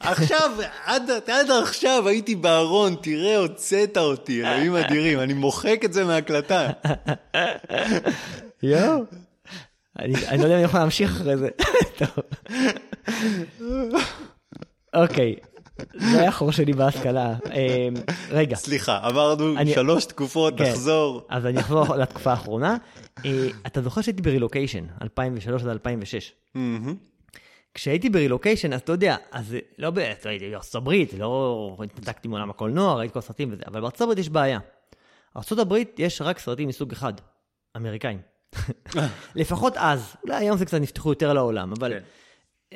עכשיו, 0.00 0.50
עד, 0.84 1.10
עד 1.26 1.50
עכשיו 1.62 2.08
הייתי 2.08 2.34
בארון, 2.34 2.94
תראה, 3.00 3.36
הוצאת 3.36 3.98
אותי, 3.98 4.40
אלוהים 4.44 4.76
אדירים, 4.76 5.20
אני 5.20 5.32
מוחק 5.32 5.80
את 5.84 5.92
זה 5.92 6.04
מההקלטה. 6.04 6.70
יואו. 8.62 8.98
אני 9.98 10.14
אני 10.28 10.38
לא 10.38 10.42
יודע 10.42 10.54
אם 10.54 10.58
אני 10.58 10.62
יכול 10.62 10.80
להמשיך 10.80 11.10
אחרי 11.10 11.36
זה. 11.36 11.48
טוב. 11.98 12.24
אוקיי, 14.94 15.34
זה 15.94 16.20
היה 16.20 16.32
חור 16.32 16.52
שלי 16.52 16.72
בהשכלה. 16.72 17.34
אה, 17.52 17.88
רגע, 18.30 18.56
סליחה, 18.56 18.98
עברנו 19.02 19.56
אני- 19.58 19.74
שלוש 19.74 20.04
תקופות, 20.04 20.54
כן. 20.58 20.64
נחזור. 20.64 21.26
אז 21.28 21.46
אני 21.46 21.60
אחזור 21.60 21.96
לתקופה 21.96 22.30
האחרונה. 22.30 22.76
אה, 23.24 23.48
אתה 23.66 23.82
זוכר 23.82 24.00
שהייתי 24.00 24.22
ברילוקיישן, 24.22 24.84
2003 25.02 25.62
עד 25.62 25.68
2006. 25.68 26.32
כשהייתי 27.74 28.10
ברילוקיישן, 28.10 28.72
אז 28.72 28.80
אתה 28.80 28.92
יודע, 28.92 29.16
אז 29.30 29.56
לא 29.78 29.90
באמת, 29.90 30.26
הייתי 30.26 30.50
בארצות 30.50 30.74
הברית, 30.74 31.14
לא 31.14 31.76
התנתקתי 31.84 32.28
מעולם 32.28 32.50
הקולנוע, 32.50 32.94
ראיתי 32.94 33.12
כל 33.12 33.18
הסרטים 33.18 33.52
וזה, 33.52 33.62
אבל 33.66 33.80
בארצות 33.80 34.00
הברית 34.00 34.18
יש 34.18 34.28
בעיה. 34.28 34.58
בארצות 35.34 35.58
הברית 35.58 35.94
יש 35.98 36.22
רק 36.22 36.38
סרטים 36.38 36.68
מסוג 36.68 36.92
אחד, 36.92 37.12
אמריקאים. 37.76 38.18
לפחות 39.34 39.72
אז, 39.76 40.16
אולי 40.24 40.36
היום 40.36 40.56
זה 40.56 40.64
קצת 40.64 40.80
נפתחו 40.80 41.08
יותר 41.08 41.32
לעולם, 41.32 41.72
אבל 41.72 41.92
כן. 41.92 42.04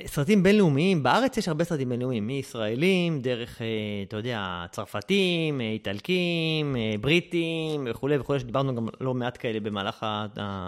סרטים 0.06 0.42
בינלאומיים, 0.42 1.02
בארץ 1.02 1.36
יש 1.36 1.48
הרבה 1.48 1.64
סרטים 1.64 1.88
בינלאומיים, 1.88 2.26
מישראלים, 2.26 3.20
דרך, 3.20 3.62
אה, 3.62 3.66
אתה 4.08 4.16
יודע, 4.16 4.64
צרפתים, 4.70 5.60
אה, 5.60 5.70
איטלקים, 5.70 6.76
אה, 6.76 6.94
בריטים 7.00 7.88
וכולי 7.90 8.18
וכולי, 8.18 8.40
שדיברנו 8.40 8.74
גם 8.74 8.88
לא 9.00 9.14
מעט 9.14 9.36
כאלה 9.40 9.60
במהלך 9.60 10.06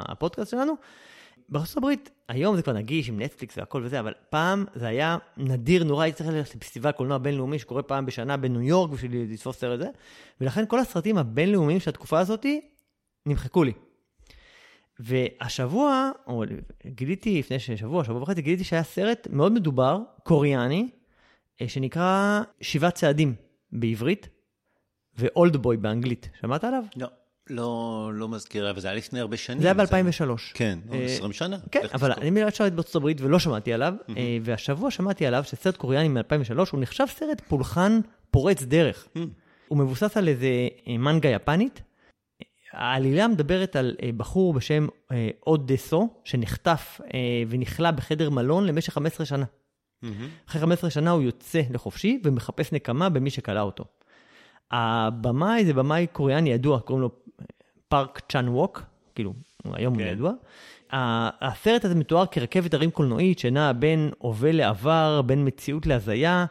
הפודקאסט 0.09 0.51
שלנו. 0.51 0.73
בארצות 1.49 1.77
הברית, 1.77 2.11
היום 2.29 2.57
זה 2.57 2.63
כבר 2.63 2.73
נגיש 2.73 3.09
עם 3.09 3.23
נטפליקס 3.23 3.59
והכל 3.59 3.83
וזה, 3.85 4.01
אבל 4.01 4.13
פעם 4.31 4.65
זה 4.75 4.87
היה 4.87 5.19
נדיר 5.37 5.85
נורא, 5.85 6.03
הייתי 6.03 6.19
צריך 6.19 6.31
ללכת 6.31 6.55
לפסטיבל 6.55 6.93
קולנוע 6.93 7.19
בינלאומי 7.19 7.59
שקורה 7.59 7.83
פעם 7.83 8.07
בשנה 8.07 8.37
בניו 8.37 8.63
יורק 8.63 8.91
בשביל 8.91 9.33
לתפוס 9.33 9.59
סרט 9.59 9.79
זה, 9.79 9.89
ולכן 10.41 10.65
כל 10.69 10.79
הסרטים 10.79 11.19
הבינלאומיים 11.19 11.81
של 11.81 11.91
התקופה 11.91 12.19
הזאת 12.19 12.47
נמחקו 13.27 13.65
לי. 13.65 13.73
והשבוע, 14.99 16.11
או 16.27 16.45
גיליתי 16.87 17.39
לפני 17.39 17.59
שבוע, 17.59 18.05
שבוע 18.05 18.23
וחצי, 18.23 18.43
גיליתי 18.43 18.65
שהיה 18.65 18.83
סרט 18.83 19.29
מאוד 19.31 19.53
מדובר, 19.53 19.99
קוריאני, 20.23 20.89
אה, 21.61 21.69
שנקרא 21.69 22.41
שבעת 22.61 22.95
צעדים 22.95 23.35
בעברית, 23.73 24.29
ואולדבוי 25.19 25.77
באנגלית. 25.77 26.29
שמעת 26.41 26.65
עליו? 26.65 26.85
לא. 26.97 27.07
לא, 27.51 28.11
לא 28.15 28.29
מזכיר, 28.29 28.71
אבל 28.71 28.81
זה 28.81 28.89
היה 28.89 28.97
לפני 28.97 29.21
הרבה 29.21 29.37
שנים. 29.37 29.63
זה 29.63 29.67
היה 29.67 29.75
ב-2003. 29.75 30.55
כן, 30.55 30.79
20 31.05 31.33
שנה. 31.33 31.57
כן, 31.71 31.81
אבל 31.95 32.13
אני 32.13 32.31
מילה 32.31 32.51
שרת 32.51 32.73
בארצות 32.73 32.97
הברית 32.97 33.21
ולא 33.21 33.39
שמעתי 33.39 33.73
עליו, 33.73 33.95
והשבוע 34.43 34.91
שמעתי 34.91 35.27
עליו 35.27 35.45
שסרט 35.45 35.77
קוריאני 35.77 36.09
מ-2003, 36.09 36.59
הוא 36.73 36.81
נחשב 36.81 37.05
סרט 37.09 37.41
פולחן 37.41 38.01
פורץ 38.31 38.63
דרך. 38.63 39.09
הוא 39.69 39.79
מבוסס 39.79 40.17
על 40.17 40.29
איזה 40.29 40.49
אה, 40.89 40.99
מנגה 40.99 41.29
יפנית. 41.29 41.83
העלילה 42.73 43.29
מדברת 43.29 43.77
על 43.77 43.97
אה, 44.03 44.11
בחור 44.17 44.55
בשם 44.55 44.87
אוד 45.47 45.73
דסו, 45.73 46.09
שנחטף 46.25 47.01
ונכלא 47.49 47.91
בחדר 47.91 48.31
מלון 48.31 48.67
למשך 48.67 48.93
15 48.93 49.27
שנה. 49.27 49.45
אחרי 50.49 50.61
15 50.61 50.91
שנה 50.91 51.11
הוא 51.11 51.23
יוצא 51.23 51.63
לחופשי 51.71 52.21
ומחפש 52.25 52.73
נקמה 52.73 53.09
במי 53.09 53.31
שכלא 53.31 53.61
אותו. 53.61 53.85
הבמאי 54.71 55.65
זה 55.65 55.75
במאי 55.75 56.07
קוריאני 56.13 56.51
ידוע, 56.51 56.81
קוראים 56.81 57.03
לו 57.03 57.11
פארק 57.88 58.20
צ'אן 58.29 58.49
ווק, 58.49 58.83
כאילו, 59.14 59.33
היום 59.64 59.96
כן. 59.96 60.03
הוא 60.03 60.11
ידוע. 60.11 60.33
הסרט 61.40 61.85
הזה 61.85 61.94
מתואר 61.94 62.27
כרכבת 62.27 62.75
הרים 62.75 62.90
קולנועית 62.90 63.38
שנעה 63.38 63.72
בין 63.72 64.11
הווה 64.18 64.53
לעבר, 64.53 65.22
בין 65.22 65.46
מציאות 65.46 65.87
להזיה. 65.87 66.46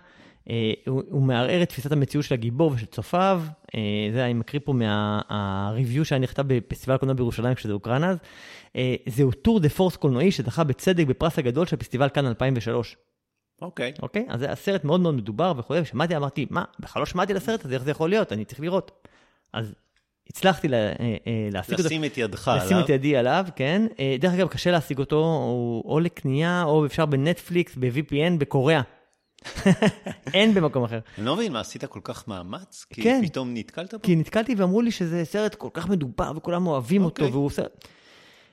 אה, 0.50 0.74
הוא, 0.88 1.04
הוא 1.10 1.21
מערער 1.21 1.63
את 1.63 1.69
תפיסת 1.69 1.91
המציאות 1.91 2.26
של 2.26 2.34
הגיבור 2.34 2.71
ושל 2.76 2.86
צופיו. 2.86 3.41
אה, 3.76 3.80
זה 4.13 4.26
אני 4.26 4.34
מקריא 4.34 4.62
פה 4.65 4.74
מה 4.74 5.07
review 5.07 6.06
שהיה 6.06 6.19
נכתב 6.19 6.43
בפסטיבל 6.48 6.98
קולנוע 6.98 7.15
בירושלים 7.15 7.54
כשזה 7.54 7.74
הוקרן 7.74 8.04
אז. 8.04 8.17
אה, 8.76 8.95
זהו 9.08 9.32
טור 9.32 9.60
דה 9.60 9.69
פורס 9.69 9.95
קולנועי 9.95 10.32
שזכה 10.32 10.63
בצדק 10.63 11.08
בפרס 11.08 11.39
הגדול 11.39 11.65
של 11.65 11.76
פסטיבל 11.76 12.10
כאן 12.10 12.26
2003. 12.26 12.98
אוקיי. 13.62 13.93
Okay. 13.98 14.02
אוקיי? 14.02 14.26
Okay? 14.28 14.34
אז 14.34 14.39
זה 14.39 14.52
הסרט 14.52 14.84
מאוד 14.84 15.02
מאוד 15.02 15.15
מדובר 15.15 15.54
וכו', 15.58 15.74
ושמעתי, 15.82 16.17
אמרתי, 16.17 16.45
מה, 16.50 16.63
בכלל 16.80 17.02
לא 17.02 17.06
שמעתי 17.06 17.34
על 17.34 17.38
הסרט 17.38 17.65
הזה, 17.65 17.74
איך 17.74 17.84
זה 17.84 17.91
יכול 17.91 18.10
להיות? 18.10 18.34
אני 18.34 18.45
צריך 18.45 18.60
לראות. 18.60 19.08
אז 19.54 19.74
הצלחתי 20.30 20.68
לה, 20.68 20.78
אה, 20.78 20.92
אה, 21.00 21.50
להשיג 21.52 21.74
אותו. 21.74 21.84
לשים 21.84 22.04
את 22.04 22.18
ידך 22.18 22.48
עליו. 22.48 22.66
לשים 22.66 22.80
את 22.80 22.90
ידי 22.90 23.18
עליו, 23.18 23.46
כן. 23.56 23.88
אה, 24.00 24.16
דרך 24.20 24.34
אגב, 24.34 24.48
קשה 24.48 24.72
להשיג 24.72 25.00
אותו, 25.00 25.16
או, 25.16 25.84
או 25.86 26.00
לקנייה, 26.00 26.64
או 26.64 26.86
אפשר 26.86 27.06
בנטפליקס, 27.06 27.76
ב-VPN, 27.80 28.38
בקוריאה. 28.38 28.82
אין 30.34 30.54
במקום 30.54 30.84
אחר. 30.84 31.00
אני 31.18 31.26
לא 31.26 31.36
מבין, 31.36 31.54
מה, 31.54 31.60
עשית 31.60 31.86
כל 31.86 32.00
כך 32.04 32.28
מאמץ? 32.28 32.86
כי 32.90 33.02
כן. 33.02 33.22
פתאום 33.24 33.54
נתקלת 33.54 33.94
בו? 33.94 34.02
כי 34.02 34.16
נתקלתי 34.16 34.56
ואמרו 34.56 34.82
לי 34.82 34.92
שזה 34.92 35.26
סרט 35.26 35.56
כל 35.56 35.70
כך 35.74 35.90
מדובר, 35.90 36.32
וכולם 36.36 36.68
אוהבים 36.68 37.02
okay. 37.02 37.06
אותו, 37.06 37.24
אוקיי. 37.24 37.34
והוא 37.34 37.50
סרט... 37.50 37.88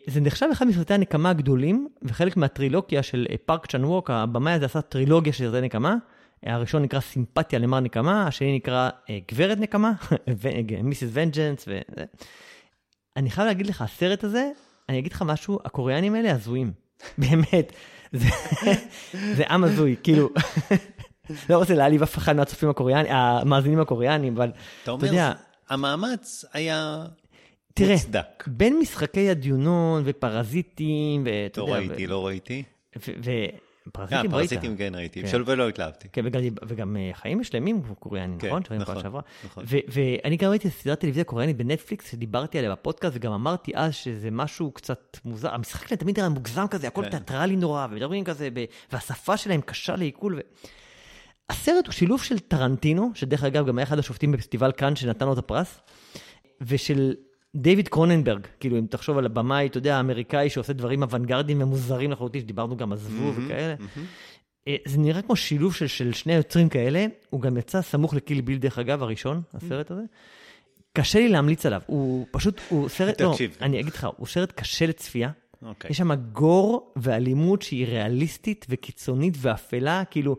זה 0.07 0.21
נחשב 0.21 0.47
אחד 0.53 0.67
מסרטי 0.67 0.95
הנקמה 0.95 1.31
הגדולים, 1.31 1.89
וחלק 2.03 2.37
מהטרילוגיה 2.37 3.03
של 3.03 3.27
פארק 3.47 3.67
צ'אן 3.67 3.85
ווק, 3.85 4.11
הבמאי 4.11 4.53
הזה 4.53 4.65
עשה 4.65 4.81
טרילוגיה 4.81 5.33
של 5.33 5.45
סרטי 5.45 5.61
נקמה. 5.61 5.97
הראשון 6.43 6.83
נקרא 6.83 7.01
סימפתיה 7.01 7.59
למר 7.59 7.81
נקמה, 7.81 8.27
השני 8.27 8.57
נקרא 8.57 8.91
אה, 9.11 9.19
גברת 9.33 9.59
נקמה, 9.59 9.93
מיסיס 10.83 11.11
ונג'נס. 11.13 11.65
ו... 11.69 11.81
אני 13.17 13.31
חייב 13.31 13.47
להגיד 13.47 13.67
לך, 13.67 13.83
הסרט 13.83 14.25
הזה, 14.25 14.51
אני 14.89 14.99
אגיד 14.99 15.13
לך 15.13 15.23
משהו, 15.23 15.59
הקוריאנים 15.65 16.15
האלה 16.15 16.33
הזויים. 16.33 16.73
באמת. 17.19 17.73
זה, 18.13 18.29
זה 19.37 19.45
עם 19.51 19.65
הזוי, 19.65 19.97
כאילו. 20.03 20.29
לא 21.51 21.57
רוצה 21.57 21.75
להעליב 21.75 22.03
אף 22.03 22.19
אחד 22.19 22.37
מהצופים 22.37 22.69
הקוריאנים, 22.69 23.13
המאזינים 23.13 23.81
הקוריאנים, 23.81 24.37
אבל 24.37 24.51
אתה 24.83 24.91
אומר, 24.91 25.07
יודע, 25.07 25.33
המאמץ 25.69 26.45
היה 26.53 27.05
תראה, 27.75 27.95
מוצדק. 27.95 28.45
בין 28.47 28.79
משחקי 28.79 29.31
הדיונון 29.31 30.03
ופרזיטים, 30.07 31.27
ואתה 31.27 31.61
לא 31.61 31.67
יודע... 31.67 31.79
לא 31.79 31.87
ראיתי, 31.87 32.07
ו... 32.07 32.09
לא 32.09 32.27
ראיתי. 32.27 32.63
פרזיטים 33.93 34.35
ראית. 34.35 34.51
פרזיטים 34.51 34.77
כן 34.77 34.93
ראיתי, 34.95 35.23
כן. 35.23 35.43
ולא 35.47 35.69
התלהבתי. 35.69 36.09
כן, 36.13 36.25
וגם, 36.67 36.97
אה, 36.97 37.11
חיים 37.15 37.45
שלמים 37.45 37.83
קוריאנים, 37.99 38.39
כן, 38.39 38.47
נכון? 38.47 38.63
נכון, 38.79 38.99
נכון. 38.99 39.21
נכון. 39.45 39.65
ואני 39.89 40.37
גם 40.37 40.51
ראיתי 40.51 40.71
סדרת 40.71 41.01
טלוויזיה 41.01 41.25
קוריאנית 41.25 41.57
בנטפליקס, 41.57 42.11
שדיברתי 42.11 42.59
עליה 42.59 42.73
בפודקאסט, 42.73 43.17
וגם 43.17 43.33
אמרתי 43.33 43.73
אז 43.75 43.95
שזה 43.95 44.31
משהו 44.31 44.71
קצת 44.71 45.17
מוזר. 45.25 45.55
המשחק 45.55 45.87
שלהם 45.87 45.99
תמיד 45.99 46.19
היה 46.19 46.29
מוגזם 46.29 46.67
כזה, 46.71 46.87
הכל 46.87 47.05
כן. 47.05 47.11
תיאטרלי 47.11 47.57
נורא, 47.57 47.87
ומדברים 47.91 48.25
כזה, 48.25 48.49
והשפה 48.93 49.37
שלהם 49.37 49.61
קשה 49.61 49.97
לעיכול. 49.97 50.41
הסרט 51.51 51.87
הוא 51.87 51.93
שילוב 51.93 52.23
של 52.23 52.39
טרנטינו, 52.39 53.11
שדרך 53.15 53.45
אגב 53.45 53.67
גם 53.67 53.79
היה 53.79 53.83
אחד 53.83 53.99
השופטים 53.99 54.33
בפסטיבל 54.33 54.73
כאן 54.73 54.97
שנתן 54.97 55.27
לו 55.27 55.33
את 55.33 55.39
הפרס, 55.39 55.81
ושל 56.61 57.15
דיוויד 57.57 57.89
קרוננברג, 57.89 58.47
כאילו 58.61 58.79
אם 58.79 58.87
תחשוב 58.91 59.19
על 59.19 59.27
הבמאי, 59.27 59.67
אתה 59.67 59.79
יודע, 59.79 59.97
האמריקאי 59.97 60.51
שעושה 60.51 60.73
דברים 60.73 61.03
אוונגרדיים 61.03 61.63
ומוזרים 61.63 62.11
לחלוטין, 62.11 62.41
שדיברנו 62.41 62.77
גם 62.77 62.93
על 62.93 62.99
זבוב 62.99 63.39
mm-hmm, 63.39 63.41
וכאלה. 63.47 63.75
Mm-hmm. 63.79 64.71
זה 64.89 64.99
נראה 64.99 65.23
כמו 65.23 65.37
שילוב 65.37 65.75
של, 65.75 65.87
של 65.87 66.13
שני 66.13 66.35
יוצרים 66.35 66.69
כאלה, 66.69 67.07
הוא 67.31 67.41
גם 67.41 67.57
יצא 67.57 67.83
סמוך 67.83 68.15
לקיל 68.15 68.41
ביל, 68.41 68.59
דרך 68.59 68.79
אגב, 68.79 69.03
הראשון, 69.03 69.43
הסרט 69.55 69.91
הזה. 69.91 70.03
קשה 70.93 71.19
לי 71.19 71.29
להמליץ 71.29 71.67
עליו, 71.67 71.81
הוא 71.87 72.27
פשוט, 72.31 72.61
הוא 72.69 72.89
סרט, 72.89 73.21
לא, 73.21 73.35
אני 73.61 73.81
אגיד 73.81 73.93
לך, 73.93 74.07
הוא 74.17 74.27
סרט 74.27 74.53
קשה 74.53 74.87
לצפייה. 74.87 75.29
Okay. 75.29 75.67
אוקיי. 75.67 75.91
יש 75.91 75.97
שם 75.97 76.15
גור 76.15 76.93
ואלימות 76.97 77.63
שהיא 77.63 77.87
ריאליסטית 77.87 78.67
וקיצונית 78.69 79.35
ואפלה, 79.37 80.03
כאילו, 80.11 80.37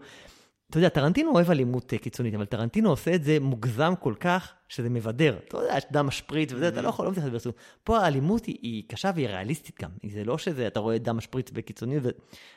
אתה 0.73 0.79
יודע, 0.79 0.89
טרנטינו 0.89 1.31
אוהב 1.31 1.51
אלימות 1.51 1.93
אה, 1.93 1.97
קיצונית, 1.97 2.33
אבל 2.33 2.45
טרנטינו 2.45 2.89
עושה 2.89 3.15
את 3.15 3.23
זה 3.23 3.37
מוגזם 3.41 3.93
כל 3.99 4.13
כך, 4.19 4.53
שזה 4.69 4.89
מבדר. 4.89 5.37
אתה 5.47 5.57
יודע, 5.57 5.77
יש 5.77 5.83
דם 5.91 6.07
משפריץ 6.07 6.51
וזה, 6.53 6.67
אתה 6.67 6.81
לא 6.81 6.89
יכול, 6.89 7.05
לא 7.05 7.11
מתייחס 7.11 7.29
לזה. 7.29 7.49
פה 7.83 7.99
האלימות 7.99 8.45
היא, 8.45 8.57
היא 8.61 8.83
קשה 8.87 9.11
והיא 9.15 9.27
ריאליסטית 9.27 9.81
גם. 9.81 9.89
זה 10.09 10.23
לא 10.23 10.37
שזה, 10.37 10.67
אתה 10.67 10.79
רואה 10.79 10.97
דם 10.97 11.17
משפריץ 11.17 11.49
וקיצוני, 11.53 11.97
ו... 12.01 12.09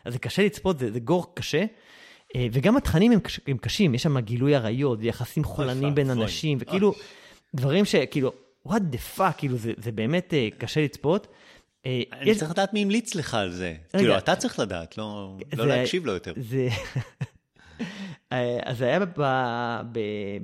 אז 0.05 0.12
זה 0.12 0.18
קשה 0.18 0.44
לצפות, 0.44 0.79
זה, 0.79 0.92
זה 0.92 1.00
גור 1.00 1.35
קשה. 1.35 1.64
אה, 2.37 2.46
וגם 2.52 2.76
התכנים 2.76 3.12
הם, 3.12 3.20
קש, 3.20 3.40
הם 3.46 3.57
קשים, 3.57 3.94
יש 3.94 4.02
שם 4.02 4.20
גילוי 4.20 4.55
עריות, 4.55 4.98
ויחסים 5.02 5.44
חולניים 5.44 5.94
בין 5.94 6.11
אנשים, 6.11 6.59
וכאילו, 6.61 6.92
דברים 7.55 7.85
שכאילו, 7.85 8.33
what 8.68 8.81
the 8.92 9.18
fuck, 9.18 9.33
כאילו, 9.37 9.57
זה, 9.57 9.72
זה 9.76 9.92
באמת 9.92 10.35
אה, 10.35 10.48
קשה 10.59 10.81
לצפות. 10.85 11.26
אני. 12.12 12.35
צריך 12.35 12.50
לדעת 12.50 12.72
מי 12.72 12.83
המליץ 12.83 13.14
לך 13.14 13.35
על 13.35 13.50
זה. 13.50 13.74
כאילו, 13.96 14.18
אתה 14.18 14.37
צריך 14.37 14.59
לדעת, 14.59 14.98
לא, 14.98 15.37
לא 15.57 15.66
להקשיב 15.66 16.07
לו 16.07 16.12
יותר. 16.12 16.33
אה, 18.33 18.59
אז 18.65 18.79
זה 18.79 18.85
היה 18.85 18.99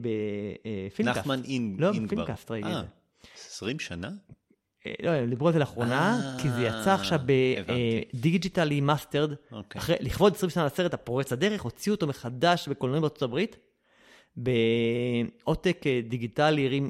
בפילמקאסט. 0.00 1.18
נחמן 1.18 1.42
אינגבר. 1.44 1.90
לא, 1.90 2.00
בפילמקאסט 2.04 2.50
ראיתי 2.50 2.68
את 2.68 2.74
זה. 2.74 2.86
20 3.46 3.78
שנה? 3.78 4.10
אה, 4.86 4.92
לא, 5.02 5.26
דיברו 5.26 5.46
על 5.46 5.52
זה 5.52 5.58
לאחרונה, 5.58 6.36
כי 6.42 6.50
זה 6.50 6.62
יצא 6.62 6.94
עכשיו 6.94 7.20
ב 8.14 8.21
digitally 8.21 8.80
remastered. 8.80 9.30
לכבוד 10.00 10.34
20 10.34 10.50
שנה 10.50 10.64
לסרט 10.64 10.94
הפורץ 10.94 11.32
הדרך, 11.32 11.62
הוציאו 11.62 11.94
אותו 11.94 12.06
מחדש 12.06 12.68
בקולנועים 12.68 13.02
בארצות 13.02 13.22
הברית, 13.22 13.56
בעותק 14.36 15.82
אה, 15.86 16.00
digitally 16.08 16.80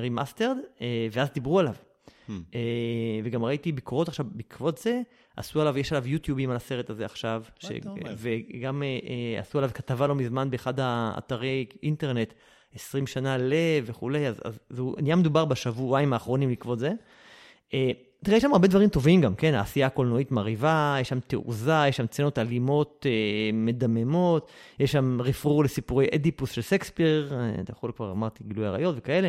remastered, 0.00 0.56
ואז 1.12 1.28
דיברו 1.34 1.58
עליו. 1.58 1.74
Hmm. 2.28 2.32
וגם 3.24 3.44
ראיתי 3.44 3.72
ביקורות 3.72 4.08
עכשיו 4.08 4.26
בעקבות 4.32 4.78
זה, 4.78 5.00
עשו 5.38 5.60
עליו, 5.60 5.78
יש 5.78 5.92
עליו 5.92 6.08
יוטיובים 6.08 6.50
על 6.50 6.56
הסרט 6.56 6.90
הזה 6.90 7.04
עכשיו, 7.04 7.42
ש... 7.58 7.66
וגם 8.16 8.82
uh, 8.82 9.40
עשו 9.40 9.58
עליו 9.58 9.70
כתבה 9.74 10.06
לא 10.06 10.14
מזמן 10.14 10.50
באחד 10.50 10.74
האתרי 10.80 11.66
אינטרנט, 11.82 12.32
20 12.74 13.06
שנה 13.06 13.38
ל... 13.38 13.52
וכולי, 13.84 14.28
אז, 14.28 14.40
אז 14.44 14.58
זה 14.70 14.82
נהיה 14.98 15.16
מדובר 15.16 15.44
בשבועיים 15.44 16.12
האחרונים 16.12 16.48
בעקבות 16.48 16.78
זה. 16.78 16.90
Uh, 17.70 17.72
תראה, 18.24 18.36
יש 18.36 18.42
שם 18.42 18.52
הרבה 18.52 18.68
דברים 18.68 18.88
טובים 18.88 19.20
גם, 19.20 19.34
כן? 19.34 19.54
העשייה 19.54 19.86
הקולנועית 19.86 20.32
מרהיבה, 20.32 20.96
יש 21.00 21.08
שם 21.08 21.18
תעוזה, 21.26 21.82
יש 21.88 21.96
שם 21.96 22.06
סצנות 22.06 22.38
אלימות 22.38 23.06
uh, 23.06 23.54
מדממות, 23.54 24.50
יש 24.80 24.92
שם 24.92 25.18
רפרור 25.20 25.64
לסיפורי 25.64 26.06
אדיפוס 26.14 26.50
של 26.50 26.62
סקספיר, 26.62 27.32
uh, 27.32 27.60
אתה 27.60 27.72
יכול 27.72 27.92
כבר, 27.96 28.12
אמרתי, 28.12 28.44
גילוי 28.48 28.66
עריות 28.66 28.94
וכאלה. 28.98 29.28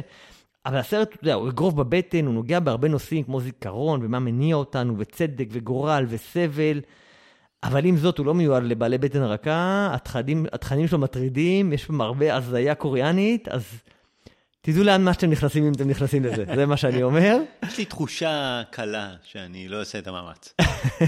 אבל 0.66 0.78
הסרט, 0.78 1.14
אתה 1.14 1.24
יודע, 1.24 1.34
הוא 1.34 1.50
אגרוף 1.50 1.74
בבטן, 1.74 2.26
הוא 2.26 2.34
נוגע 2.34 2.60
בהרבה 2.60 2.88
נושאים 2.88 3.24
כמו 3.24 3.42
זיכרון 3.42 4.00
ומה 4.04 4.20
מניע 4.20 4.56
אותנו, 4.56 4.96
וצדק 4.98 5.48
וגורל 5.52 6.06
וסבל. 6.10 6.82
אבל 7.64 7.86
עם 7.86 7.98
זאת, 7.98 8.18
הוא 8.18 8.26
לא 8.26 8.34
מיועד 8.34 8.64
לבעלי 8.64 8.98
בטן 8.98 9.24
רכה, 9.24 9.90
התכנים, 9.94 10.46
התכנים 10.54 10.88
שלו 10.88 11.00
מטרידים, 11.00 11.74
יש 11.74 11.84
שם 11.84 12.02
הרבה 12.02 12.36
הזיה 12.36 12.76
קוריאנית, 12.76 13.48
אז 13.48 13.82
תדעו 14.62 14.84
לאן 14.84 15.04
מה 15.04 15.14
שאתם 15.14 15.30
נכנסים 15.30 15.66
אם 15.66 15.74
אתם 15.74 15.90
נכנסים 15.90 16.26
לזה, 16.26 16.46
זה 16.56 16.66
מה 16.66 16.78
שאני 16.78 17.04
אומר. 17.04 17.38
יש 17.68 17.78
לי 17.78 17.86
תחושה 17.86 18.62
קלה 18.72 19.16
שאני 19.24 19.68
לא 19.68 19.80
אעשה 19.80 20.00
את 20.00 20.08
המאמץ. 20.08 20.54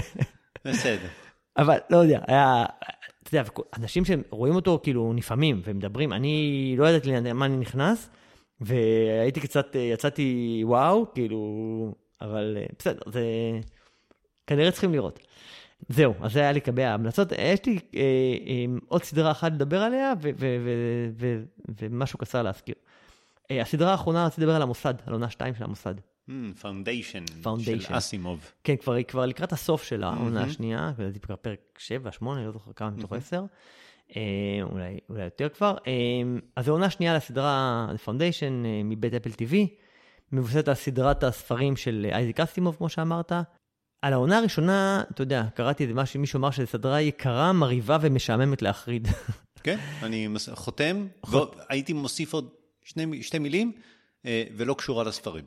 בסדר. 0.64 1.08
אבל 1.56 1.78
לא 1.90 1.96
יודע, 1.96 2.20
היה, 2.26 2.64
אתה 3.22 3.36
יודע, 3.36 3.50
אנשים 3.78 4.04
שרואים 4.04 4.54
אותו 4.54 4.80
כאילו 4.82 5.12
נפעמים 5.12 5.62
ומדברים, 5.64 6.12
אני 6.12 6.74
לא 6.78 6.88
ידעתי 6.88 7.10
למה 7.10 7.46
אני 7.46 7.56
נכנס, 7.56 8.10
והייתי 8.62 9.40
קצת, 9.40 9.76
יצאתי 9.92 10.60
וואו, 10.64 11.06
כאילו, 11.14 11.94
אבל 12.20 12.56
בסדר, 12.78 13.00
זה 13.12 13.24
כנראה 14.46 14.70
צריכים 14.70 14.92
לראות. 14.92 15.18
זהו, 15.88 16.14
אז 16.20 16.32
זה 16.32 16.40
היה 16.40 16.52
לגבי 16.52 16.84
ההמלצות. 16.84 17.32
יש 17.32 17.66
לי 17.66 17.78
אה, 17.94 18.00
אה, 18.46 18.64
עוד 18.88 19.02
סדרה 19.02 19.30
אחת 19.30 19.52
לדבר 19.52 19.82
עליה, 19.82 20.12
ומשהו 21.80 22.18
קצר 22.18 22.42
להזכיר. 22.42 22.74
אה, 23.50 23.62
הסדרה 23.62 23.90
האחרונה, 23.90 24.26
רציתי 24.26 24.42
לדבר 24.42 24.54
על 24.54 24.62
המוסד, 24.62 24.94
על 25.06 25.12
עונה 25.12 25.30
2 25.30 25.54
של 25.54 25.64
המוסד. 25.64 25.94
Foundation, 27.42 27.82
hmm, 27.82 27.88
של 27.88 27.98
אסימוב. 27.98 28.52
כן, 28.64 28.76
כבר, 28.76 29.02
כבר 29.02 29.26
לקראת 29.26 29.52
הסוף 29.52 29.82
של 29.82 30.02
העונה 30.02 30.42
השנייה, 30.42 30.92
זה 31.12 31.18
כבר 31.18 31.36
פרק 31.36 31.60
7, 31.78 32.12
8, 32.12 32.46
לא 32.46 32.52
זוכר 32.52 32.72
כמה 32.72 32.90
מתוך 32.90 33.12
10. 33.12 33.44
אה, 34.16 34.62
אולי, 34.62 34.98
אולי 35.08 35.24
יותר 35.24 35.48
כבר. 35.48 35.76
אה, 35.86 35.92
אז 36.56 36.64
זו 36.64 36.72
עונה 36.72 36.90
שנייה 36.90 37.16
לסדרה 37.16 37.86
The 37.94 38.08
Foundation 38.08 38.66
מבית 38.84 39.14
Apple 39.14 39.30
TV, 39.30 39.54
מבוססת 40.32 40.68
על 40.68 40.74
סדרת 40.74 41.24
הספרים 41.24 41.76
של 41.76 42.06
אייזיק 42.12 42.40
אסימוב, 42.40 42.76
כמו 42.76 42.88
שאמרת. 42.88 43.32
על 44.02 44.12
העונה 44.12 44.38
הראשונה, 44.38 45.02
אתה 45.10 45.22
יודע, 45.22 45.44
קראתי 45.54 45.84
את 45.84 45.88
זה, 45.88 46.18
מישהו 46.18 46.38
אמר 46.38 46.50
שזו 46.50 46.66
סדרה 46.66 47.00
יקרה, 47.00 47.52
מרהיבה 47.52 47.98
ומשעממת 48.00 48.62
להחריד. 48.62 49.08
כן, 49.64 49.78
אני 50.02 50.28
חותם, 50.54 51.06
הייתי 51.68 51.92
מוסיף 51.92 52.32
עוד 52.32 52.48
שני, 52.84 53.22
שתי 53.22 53.38
מילים, 53.38 53.72
ולא 54.24 54.74
קשורה 54.74 55.04
לספרים. 55.04 55.44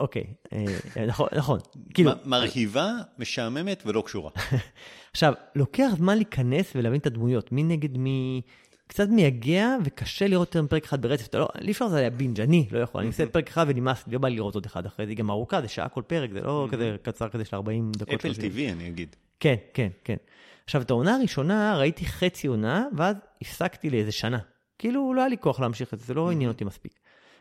אוקיי, 0.00 0.24
אה, 0.52 1.06
נכון, 1.06 1.28
נכון. 1.36 1.58
כאילו... 1.94 2.10
מרהיבה, 2.24 2.90
משעממת 3.18 3.82
ולא 3.86 4.02
קשורה. 4.06 4.30
עכשיו, 5.12 5.32
לוקח 5.54 5.88
זמן 5.96 6.16
להיכנס 6.16 6.72
ולהבין 6.76 7.00
את 7.00 7.06
הדמויות, 7.06 7.52
מי 7.52 7.62
נגד 7.62 7.98
מי... 7.98 8.42
קצת 8.86 9.08
מייגע 9.08 9.76
וקשה 9.84 10.26
לראות 10.26 10.48
יותר 10.48 10.62
מפרק 10.62 10.84
אחד 10.84 11.02
ברצף. 11.02 11.26
אתה 11.26 11.38
לא, 11.38 11.48
אי 11.60 11.72
אפשר 11.72 11.88
זה 11.88 11.96
היה 11.96 12.10
בינג', 12.10 12.40
אני 12.40 12.68
לא 12.70 12.78
יכול, 12.78 13.00
אני 13.00 13.08
עושה 13.08 13.26
פרק 13.26 13.48
אחד 13.48 13.66
ונמאס 13.68 14.06
לי, 14.06 14.12
לא 14.12 14.18
בא 14.18 14.28
לי 14.28 14.36
לראות 14.36 14.54
עוד 14.54 14.66
אחד 14.66 14.86
אחרי 14.86 15.06
זה, 15.06 15.10
היא 15.10 15.18
גם 15.18 15.30
ארוכה, 15.30 15.60
זה 15.60 15.68
שעה 15.68 15.88
כל 15.88 16.02
פרק, 16.06 16.32
זה 16.32 16.40
לא 16.40 16.68
כזה 16.70 16.96
קצר 17.02 17.28
כזה 17.28 17.44
של 17.44 17.56
40 17.56 17.92
דקות. 17.96 18.14
אפל 18.14 18.30
TV 18.30 18.72
אני 18.72 18.88
אגיד. 18.88 19.16
כן, 19.40 19.54
כן, 19.74 19.88
כן. 20.04 20.16
עכשיו, 20.64 20.82
את 20.82 20.90
העונה 20.90 21.16
הראשונה 21.16 21.76
ראיתי 21.78 22.06
חצי 22.06 22.46
עונה, 22.46 22.86
ואז 22.96 23.16
הפסקתי 23.42 23.90
לאיזה 23.90 24.12
שנה. 24.12 24.38
כאילו, 24.78 25.14
לא 25.14 25.20
היה 25.20 25.28
לי 25.28 25.38
כוח 25.38 25.60
להמשיך 25.60 25.94
את 25.94 25.98
זה, 25.98 26.06
זה 26.06 26.14
לא 26.14 26.30
עניין 26.30 26.50
אותי 26.50 26.64
מספיק. 26.64 26.92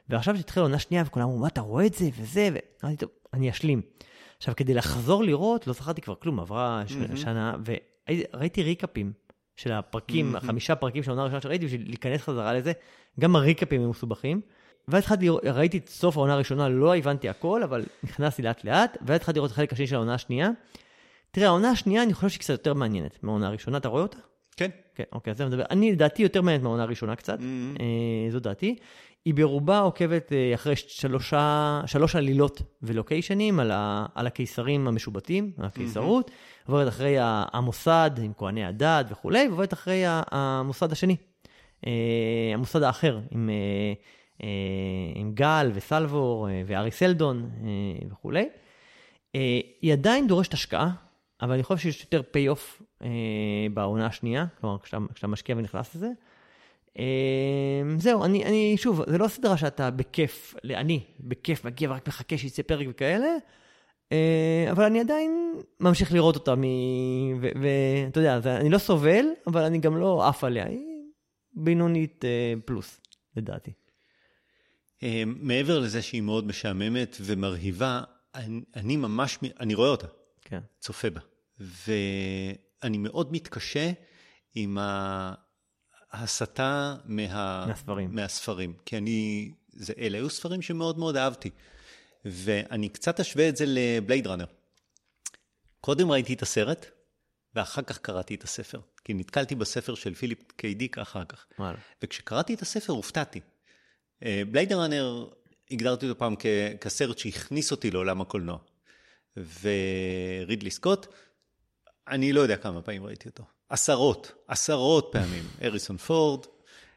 ועכשיו 0.10 0.38
שהתחילה 0.38 0.66
עונה 0.66 0.80
שנייה 0.80 1.04
וכולם 1.08 1.26
אמרו, 1.26 1.40
מה 1.40 1.48
אתה 1.48 1.62
רואה 1.62 1.86
את 1.86 1.94
זה 1.94 2.10
וזה, 2.18 2.50
ואמרתי, 2.54 2.98
טוב, 2.98 3.10
אני 3.34 3.50
אשלים. 3.50 3.82
עכשיו, 4.38 4.56
כדי 4.58 4.74
לחזור 4.74 5.24
לראות, 5.24 5.68
לא 5.68 5.74
זכרתי 5.74 6.02
כבר 6.02 6.16
כלום, 6.16 6.40
עברה 6.40 6.84
mm-hmm. 6.88 7.16
שנה, 7.16 7.56
וראיתי 7.66 8.64
ריקאפים 8.64 9.14
של 9.56 9.72
הפרקים, 9.72 10.36
mm-hmm. 10.36 10.38
החמישה 10.38 10.76
פרקים 10.76 11.04
של 11.04 11.10
העונה 11.10 11.22
הראשונה 11.22 11.42
שראיתי, 11.42 11.66
בשביל 11.66 11.84
להיכנס 11.88 12.22
חזרה 12.22 12.54
לזה, 12.54 12.72
גם 13.20 13.36
הריקאפים 13.36 13.82
הם 13.82 13.90
מסובכים. 13.90 14.42
ואז 14.88 15.00
התחלתי, 15.00 15.30
ראיתי 15.30 15.78
את 15.78 15.90
סוף 15.90 16.18
העונה 16.18 16.34
הראשונה, 16.34 16.70
לא 16.70 16.96
הבנתי 16.96 17.30
הכל, 17.30 17.64
אבל 17.64 17.84
נכנסתי 18.04 18.42
לאט 18.42 18.64
לאט, 18.64 18.98
ואז 19.02 19.16
התחלתי 19.16 19.40
לראות 19.40 19.52
את 19.52 19.56
החלק 19.56 19.74
השני 19.74 19.88
של 19.88 19.96
העונה 19.96 20.14
השנייה. 20.14 20.50
תראה, 21.32 21.48
העונה 21.48 21.70
השנייה, 21.70 22.04
אני 22.04 22.14
חושב 22.14 22.30
שהיא 22.30 22.40
קצת 22.40 22.50
יותר 22.50 22.74
מעניינת 22.74 23.24
מהעונה 23.24 23.48
הראשונה, 23.48 23.78
אתה 23.78 23.88
רואה 23.88 24.02
אותה? 24.02 24.18
כן. 24.58 24.70
כן, 24.96 25.04
אוקיי, 25.12 25.32
אז 25.32 25.38
זה 25.38 25.46
מדבר. 25.46 25.64
אני, 25.70 25.92
לדעתי, 25.92 26.24
יותר 26.24 26.42
מעניינת 26.42 26.64
מהעונה 26.64 26.84
הראשונה 26.84 27.16
קצת, 27.16 27.40
mm-hmm. 27.40 27.82
אה, 27.82 28.32
זו 28.32 28.40
דעתי. 28.40 28.76
היא 29.26 29.34
ברובה 29.34 29.80
עוקבת 29.80 30.34
אה, 30.34 30.56
אחרי 30.56 30.76
שלושה, 30.76 31.82
שלוש 31.86 32.16
עלילות 32.16 32.62
ולוקיישנים 32.82 33.60
על, 33.60 33.72
ה, 33.72 34.06
על 34.16 34.28
הקיסרים 34.28 34.88
המשובטים, 34.88 35.52
הקיסרות, 35.58 36.30
mm-hmm. 36.30 36.68
עוברת 36.68 36.88
אחרי 36.88 37.16
המוסד 37.20 38.12
עם 38.24 38.32
כהני 38.38 38.66
הדת 38.66 39.06
וכולי, 39.10 39.48
ועוברת 39.48 39.74
אחרי 39.74 40.04
המוסד 40.06 40.92
השני, 40.92 41.16
אה, 41.88 41.92
המוסד 42.54 42.84
האחר, 42.84 43.20
עם, 43.32 43.50
אה, 43.50 44.48
עם 45.16 45.32
גל 45.34 45.72
וסלבור 45.74 46.48
וארי 46.66 46.92
סלדון 46.92 47.50
וכולי. 48.12 48.50
היא 49.82 49.94
עדיין 49.94 50.28
דורשת 50.28 50.54
השקעה, 50.54 50.92
אבל 51.42 51.54
אני 51.54 51.64
חושב 51.64 51.78
שיש 51.82 52.02
יותר 52.02 52.22
פי-אוף 52.32 52.82
בעונה 53.74 54.06
השנייה, 54.06 54.46
כלומר, 54.62 54.78
כשאתה, 54.80 54.98
כשאתה 55.14 55.28
משקיע 55.28 55.56
ונכנס 55.58 55.96
לזה. 55.96 56.08
אמ, 57.00 58.00
זהו, 58.00 58.24
אני, 58.26 58.46
אני, 58.46 58.76
שוב, 58.78 59.02
זה 59.10 59.18
לא 59.18 59.28
סדרה 59.28 59.58
שאתה 59.58 59.92
בכיף, 59.92 60.56
אני 60.64 61.04
בכיף 61.20 61.66
מגיע 61.66 61.92
ורק 61.92 62.08
מחכה 62.08 62.38
שיצא 62.38 62.62
פרק 62.62 62.88
וכאלה, 62.90 63.36
אה, 64.12 64.68
אבל 64.72 64.84
אני 64.84 65.00
עדיין 65.00 65.54
ממשיך 65.80 66.14
לראות 66.14 66.36
אותה, 66.36 66.54
ואתה 67.62 68.20
יודע, 68.20 68.40
אני 68.60 68.70
לא 68.70 68.78
סובל, 68.78 69.26
אבל 69.48 69.64
אני 69.64 69.80
גם 69.80 69.98
לא 69.98 70.28
עף 70.28 70.44
עליה, 70.44 70.66
היא 70.68 70.88
בינונית 71.54 72.26
אה, 72.26 72.54
פלוס, 72.66 73.00
לדעתי. 73.36 73.72
אה, 75.04 75.24
מעבר 75.26 75.80
לזה 75.80 76.02
שהיא 76.02 76.22
מאוד 76.22 76.48
משעממת 76.48 77.18
ומרהיבה, 77.22 78.02
אני, 78.36 78.62
אני 78.76 78.98
ממש, 78.98 79.40
אני 79.60 79.74
רואה 79.74 79.90
אותה, 79.90 80.08
כן. 80.42 80.60
צופה 80.80 81.10
בה, 81.10 81.22
ואני 81.60 82.98
מאוד 82.98 83.32
מתקשה 83.32 83.92
עם 84.56 84.78
ה... 84.78 85.34
הסתה 86.14 86.96
מה... 87.06 87.66
מהספרים. 87.68 88.16
מהספרים. 88.16 88.74
כי 88.86 88.98
אני, 88.98 89.52
זה, 89.70 89.94
אלה 89.98 90.18
היו 90.18 90.30
ספרים 90.30 90.62
שמאוד 90.62 91.00
מאוד 91.00 91.16
אהבתי. 91.18 91.50
ואני 92.26 92.90
קצת 92.90 93.20
אשווה 93.20 93.50
את 93.50 93.58
זה 93.58 93.66
לבלייד 93.68 94.28
ראנר. 94.28 94.46
קודם 95.82 96.12
ראיתי 96.12 96.34
את 96.34 96.42
הסרט, 96.42 96.86
ואחר 97.56 97.82
כך 97.82 97.98
קראתי 97.98 98.36
את 98.36 98.44
הספר. 98.44 98.80
כי 99.04 99.14
נתקלתי 99.14 99.56
בספר 99.56 99.96
של 99.96 100.14
פיליפ 100.14 100.52
קיידיק 100.52 100.98
אחר 100.98 101.26
כך. 101.26 101.46
וואלה. 101.60 101.78
וכשקראתי 102.04 102.54
את 102.54 102.62
הספר 102.62 102.94
הופתעתי. 102.94 103.40
בלייד 104.22 104.74
ראנר, 104.74 105.28
הגדרתי 105.72 106.10
אותו 106.10 106.20
פעם 106.20 106.36
כ- 106.40 106.82
כסרט 106.82 107.18
שהכניס 107.18 107.72
אותי 107.72 107.92
לעולם 107.92 108.22
הקולנוע. 108.22 108.58
ורידלי 109.38 110.72
סקוט, 110.72 111.08
אני 112.08 112.34
לא 112.34 112.42
יודע 112.42 112.58
כמה 112.58 112.82
פעמים 112.82 113.04
ראיתי 113.06 113.30
אותו. 113.30 113.44
עשרות, 113.72 114.32
עשרות 114.48 115.10
פעמים. 115.12 115.44
אריסון 115.62 115.98
פורד, 115.98 116.46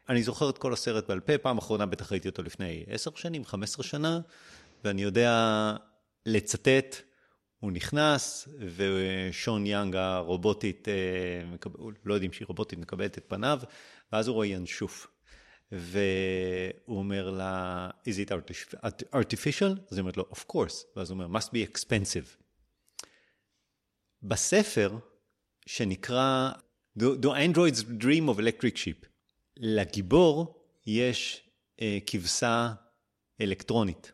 אני 0.09 0.23
זוכר 0.23 0.49
את 0.49 0.57
כל 0.57 0.73
הסרט 0.73 1.07
בעל 1.07 1.19
פה, 1.19 1.37
פעם 1.37 1.57
אחרונה 1.57 1.85
בטח 1.85 2.11
ראיתי 2.11 2.27
אותו 2.27 2.43
לפני 2.43 2.83
עשר 2.87 3.11
שנים, 3.15 3.45
חמש 3.45 3.69
עשרה 3.69 3.83
שנה, 3.83 4.19
ואני 4.83 5.03
יודע 5.03 5.73
לצטט, 6.25 6.95
הוא 7.59 7.71
נכנס, 7.71 8.47
ושון 8.75 9.65
יאנג 9.65 9.95
הרובוטית, 9.95 10.87
אה, 10.87 11.57
לא 12.05 12.13
יודעים 12.13 12.33
שהיא 12.33 12.45
רובוטית, 12.47 12.79
מקבלת 12.79 13.17
את 13.17 13.25
פניו, 13.27 13.59
ואז 14.11 14.27
הוא 14.27 14.33
רואה 14.33 14.47
ינשוף. 14.47 15.07
והוא 15.71 16.97
אומר 16.97 17.29
לה, 17.29 17.89
is 18.07 18.27
it 18.27 18.31
artificial? 19.13 19.79
אז 19.91 19.97
היא 19.97 19.99
אומרת 19.99 20.17
לו, 20.17 20.25
of 20.31 20.51
course. 20.53 20.75
ואז 20.95 21.09
הוא 21.09 21.21
אומר, 21.23 21.39
must 21.39 21.47
be 21.47 21.73
expensive. 21.73 22.43
בספר, 24.23 24.97
שנקרא 25.65 26.51
The, 26.99 27.03
the 27.21 27.29
Android's 27.29 27.83
Dream 27.83 28.29
of 28.29 28.39
Electric 28.39 28.77
Ship. 28.77 29.05
לגיבור 29.57 30.55
יש 30.87 31.41
אה, 31.81 31.97
כבשה 32.05 32.73
אלקטרונית, 33.41 34.11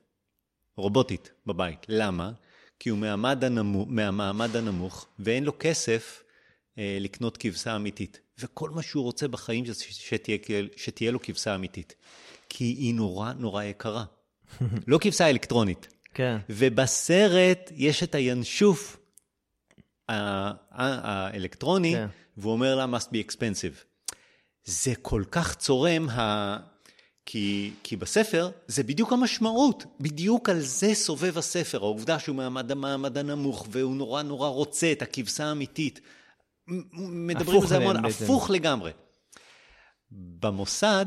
רובוטית 0.77 1.31
בבית. 1.45 1.85
למה? 1.89 2.31
כי 2.79 2.89
הוא 2.89 2.99
מהמעמד 2.99 3.43
הנמוך, 3.43 3.87
מהמעמד 3.89 4.55
הנמוך 4.55 5.07
ואין 5.19 5.43
לו 5.43 5.51
כסף 5.59 6.23
אה, 6.77 6.97
לקנות 7.01 7.37
כבשה 7.37 7.75
אמיתית. 7.75 8.19
וכל 8.39 8.69
מה 8.69 8.81
שהוא 8.81 9.03
רוצה 9.03 9.27
בחיים 9.27 9.65
זה 9.65 9.73
שתהיה, 9.83 10.37
שתהיה 10.75 11.11
לו 11.11 11.21
כבשה 11.21 11.55
אמיתית. 11.55 11.95
כי 12.49 12.63
היא 12.63 12.95
נורא 12.95 13.33
נורא 13.33 13.63
יקרה. 13.63 14.05
לא 14.87 14.97
כבשה 15.01 15.29
אלקטרונית. 15.29 15.87
כן. 16.13 16.37
ובסרט 16.49 17.71
יש 17.75 18.03
את 18.03 18.15
הינשוף 18.15 18.97
האלקטרוני, 20.71 21.93
כן. 21.93 22.07
והוא 22.37 22.53
אומר 22.53 22.75
לה, 22.75 22.85
must 22.85 23.07
be 23.07 23.31
expensive. 23.31 23.83
זה 24.63 24.93
כל 25.01 25.23
כך 25.31 25.55
צורם, 25.55 26.09
ה... 26.09 26.57
כי, 27.25 27.71
כי 27.83 27.95
בספר 27.95 28.49
זה 28.67 28.83
בדיוק 28.83 29.13
המשמעות, 29.13 29.85
בדיוק 29.99 30.49
על 30.49 30.59
זה 30.59 30.93
סובב 30.93 31.37
הספר, 31.37 31.77
העובדה 31.77 32.19
שהוא 32.19 32.35
מעמד 32.35 32.71
המעמד 32.71 33.17
הנמוך 33.17 33.67
והוא 33.71 33.95
נורא 33.95 34.21
נורא 34.21 34.49
רוצה 34.49 34.91
את 34.91 35.01
הכבשה 35.01 35.45
האמיתית. 35.45 36.01
מדברים 36.97 37.61
על 37.61 37.67
זה 37.67 37.77
המון, 37.77 38.05
הפוך 38.05 38.49
לגמרי. 38.49 38.91
במוסד, 40.11 41.05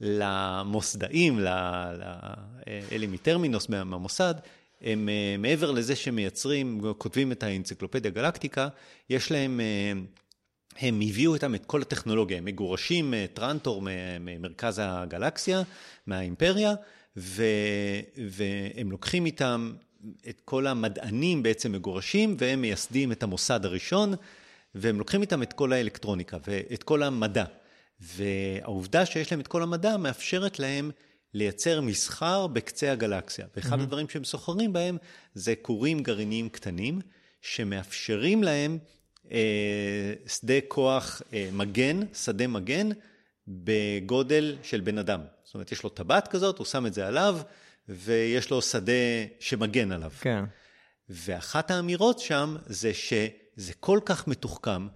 למוסדאים, 0.00 1.38
לאלה 1.38 3.06
מטרמינוס 3.08 3.68
מהמוסד, 3.68 4.34
הם 4.82 5.08
אה, 5.08 5.36
מעבר 5.38 5.70
לזה 5.70 5.96
שמייצרים, 5.96 6.80
כותבים 6.98 7.32
את 7.32 7.42
האנציקלופדיה 7.42 8.10
גלקטיקה, 8.10 8.68
יש 9.10 9.30
להם, 9.30 9.60
אה, 9.60 9.92
הם 10.78 11.00
הביאו 11.08 11.34
איתם 11.34 11.54
את 11.54 11.66
כל 11.66 11.82
הטכנולוגיה, 11.82 12.38
הם 12.38 12.44
מגורשים 12.44 13.14
אה, 13.14 13.26
טרנטור 13.34 13.82
ממרכז 14.20 14.80
הגלקסיה, 14.84 15.62
מהאימפריה, 16.06 16.74
ו, 17.16 17.44
והם 18.16 18.90
לוקחים 18.90 19.26
איתם 19.26 19.72
את 20.28 20.40
כל 20.44 20.66
המדענים 20.66 21.42
בעצם 21.42 21.72
מגורשים, 21.72 22.36
והם 22.38 22.60
מייסדים 22.60 23.12
את 23.12 23.22
המוסד 23.22 23.64
הראשון, 23.64 24.14
והם 24.74 24.98
לוקחים 24.98 25.20
איתם 25.20 25.42
את 25.42 25.52
כל 25.52 25.72
האלקטרוניקה 25.72 26.36
ואת 26.46 26.82
כל 26.82 27.02
המדע. 27.02 27.44
והעובדה 28.00 29.06
שיש 29.06 29.32
להם 29.32 29.40
את 29.40 29.46
כל 29.46 29.62
המדע 29.62 29.96
מאפשרת 29.96 30.58
להם 30.58 30.90
לייצר 31.34 31.80
מסחר 31.80 32.46
בקצה 32.46 32.92
הגלקסיה. 32.92 33.46
ואחד 33.56 33.78
mm-hmm. 33.78 33.82
הדברים 33.82 34.08
שהם 34.08 34.24
סוחרים 34.24 34.72
בהם 34.72 34.96
זה 35.34 35.54
כורים 35.62 36.02
גרעיניים 36.02 36.48
קטנים, 36.48 37.00
שמאפשרים 37.42 38.42
להם 38.42 38.78
אה, 39.32 40.12
שדה 40.26 40.60
כוח 40.68 41.22
אה, 41.32 41.48
מגן, 41.52 42.00
שדה 42.14 42.46
מגן, 42.46 42.88
בגודל 43.48 44.56
של 44.62 44.80
בן 44.80 44.98
אדם. 44.98 45.20
זאת 45.44 45.54
אומרת, 45.54 45.72
יש 45.72 45.82
לו 45.82 45.90
טבעת 45.90 46.28
כזאת, 46.28 46.58
הוא 46.58 46.66
שם 46.66 46.86
את 46.86 46.94
זה 46.94 47.06
עליו, 47.06 47.38
ויש 47.88 48.50
לו 48.50 48.62
שדה 48.62 48.92
שמגן 49.40 49.92
עליו. 49.92 50.10
כן. 50.20 50.44
ואחת 51.08 51.70
האמירות 51.70 52.18
שם 52.18 52.56
זה 52.66 52.94
שזה 52.94 53.72
כל 53.80 54.00
כך 54.04 54.28
מתוחכם, 54.28 54.86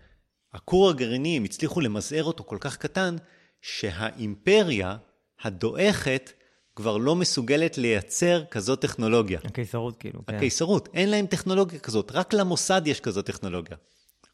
הכור 0.53 0.91
הגרעיני, 0.91 1.37
הם 1.37 1.45
הצליחו 1.45 1.80
למזער 1.80 2.24
אותו 2.24 2.45
כל 2.45 2.57
כך 2.61 2.76
קטן, 2.76 3.16
שהאימפריה 3.62 4.97
הדועכת 5.43 6.32
כבר 6.76 6.97
לא 6.97 7.16
מסוגלת 7.16 7.78
לייצר 7.78 8.45
כזאת 8.51 8.80
טכנולוגיה. 8.80 9.40
הקיסרות 9.45 9.97
כאילו. 9.97 10.20
כן. 10.26 10.34
הקיסרות, 10.34 10.88
אין 10.95 11.11
להם 11.11 11.26
טכנולוגיה 11.26 11.78
כזאת, 11.78 12.12
רק 12.14 12.34
למוסד 12.34 12.82
יש 12.86 13.01
כזאת 13.01 13.26
טכנולוגיה. 13.26 13.76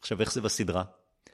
עכשיו, 0.01 0.21
איך 0.21 0.33
זה 0.33 0.41
בסדרה? 0.41 0.83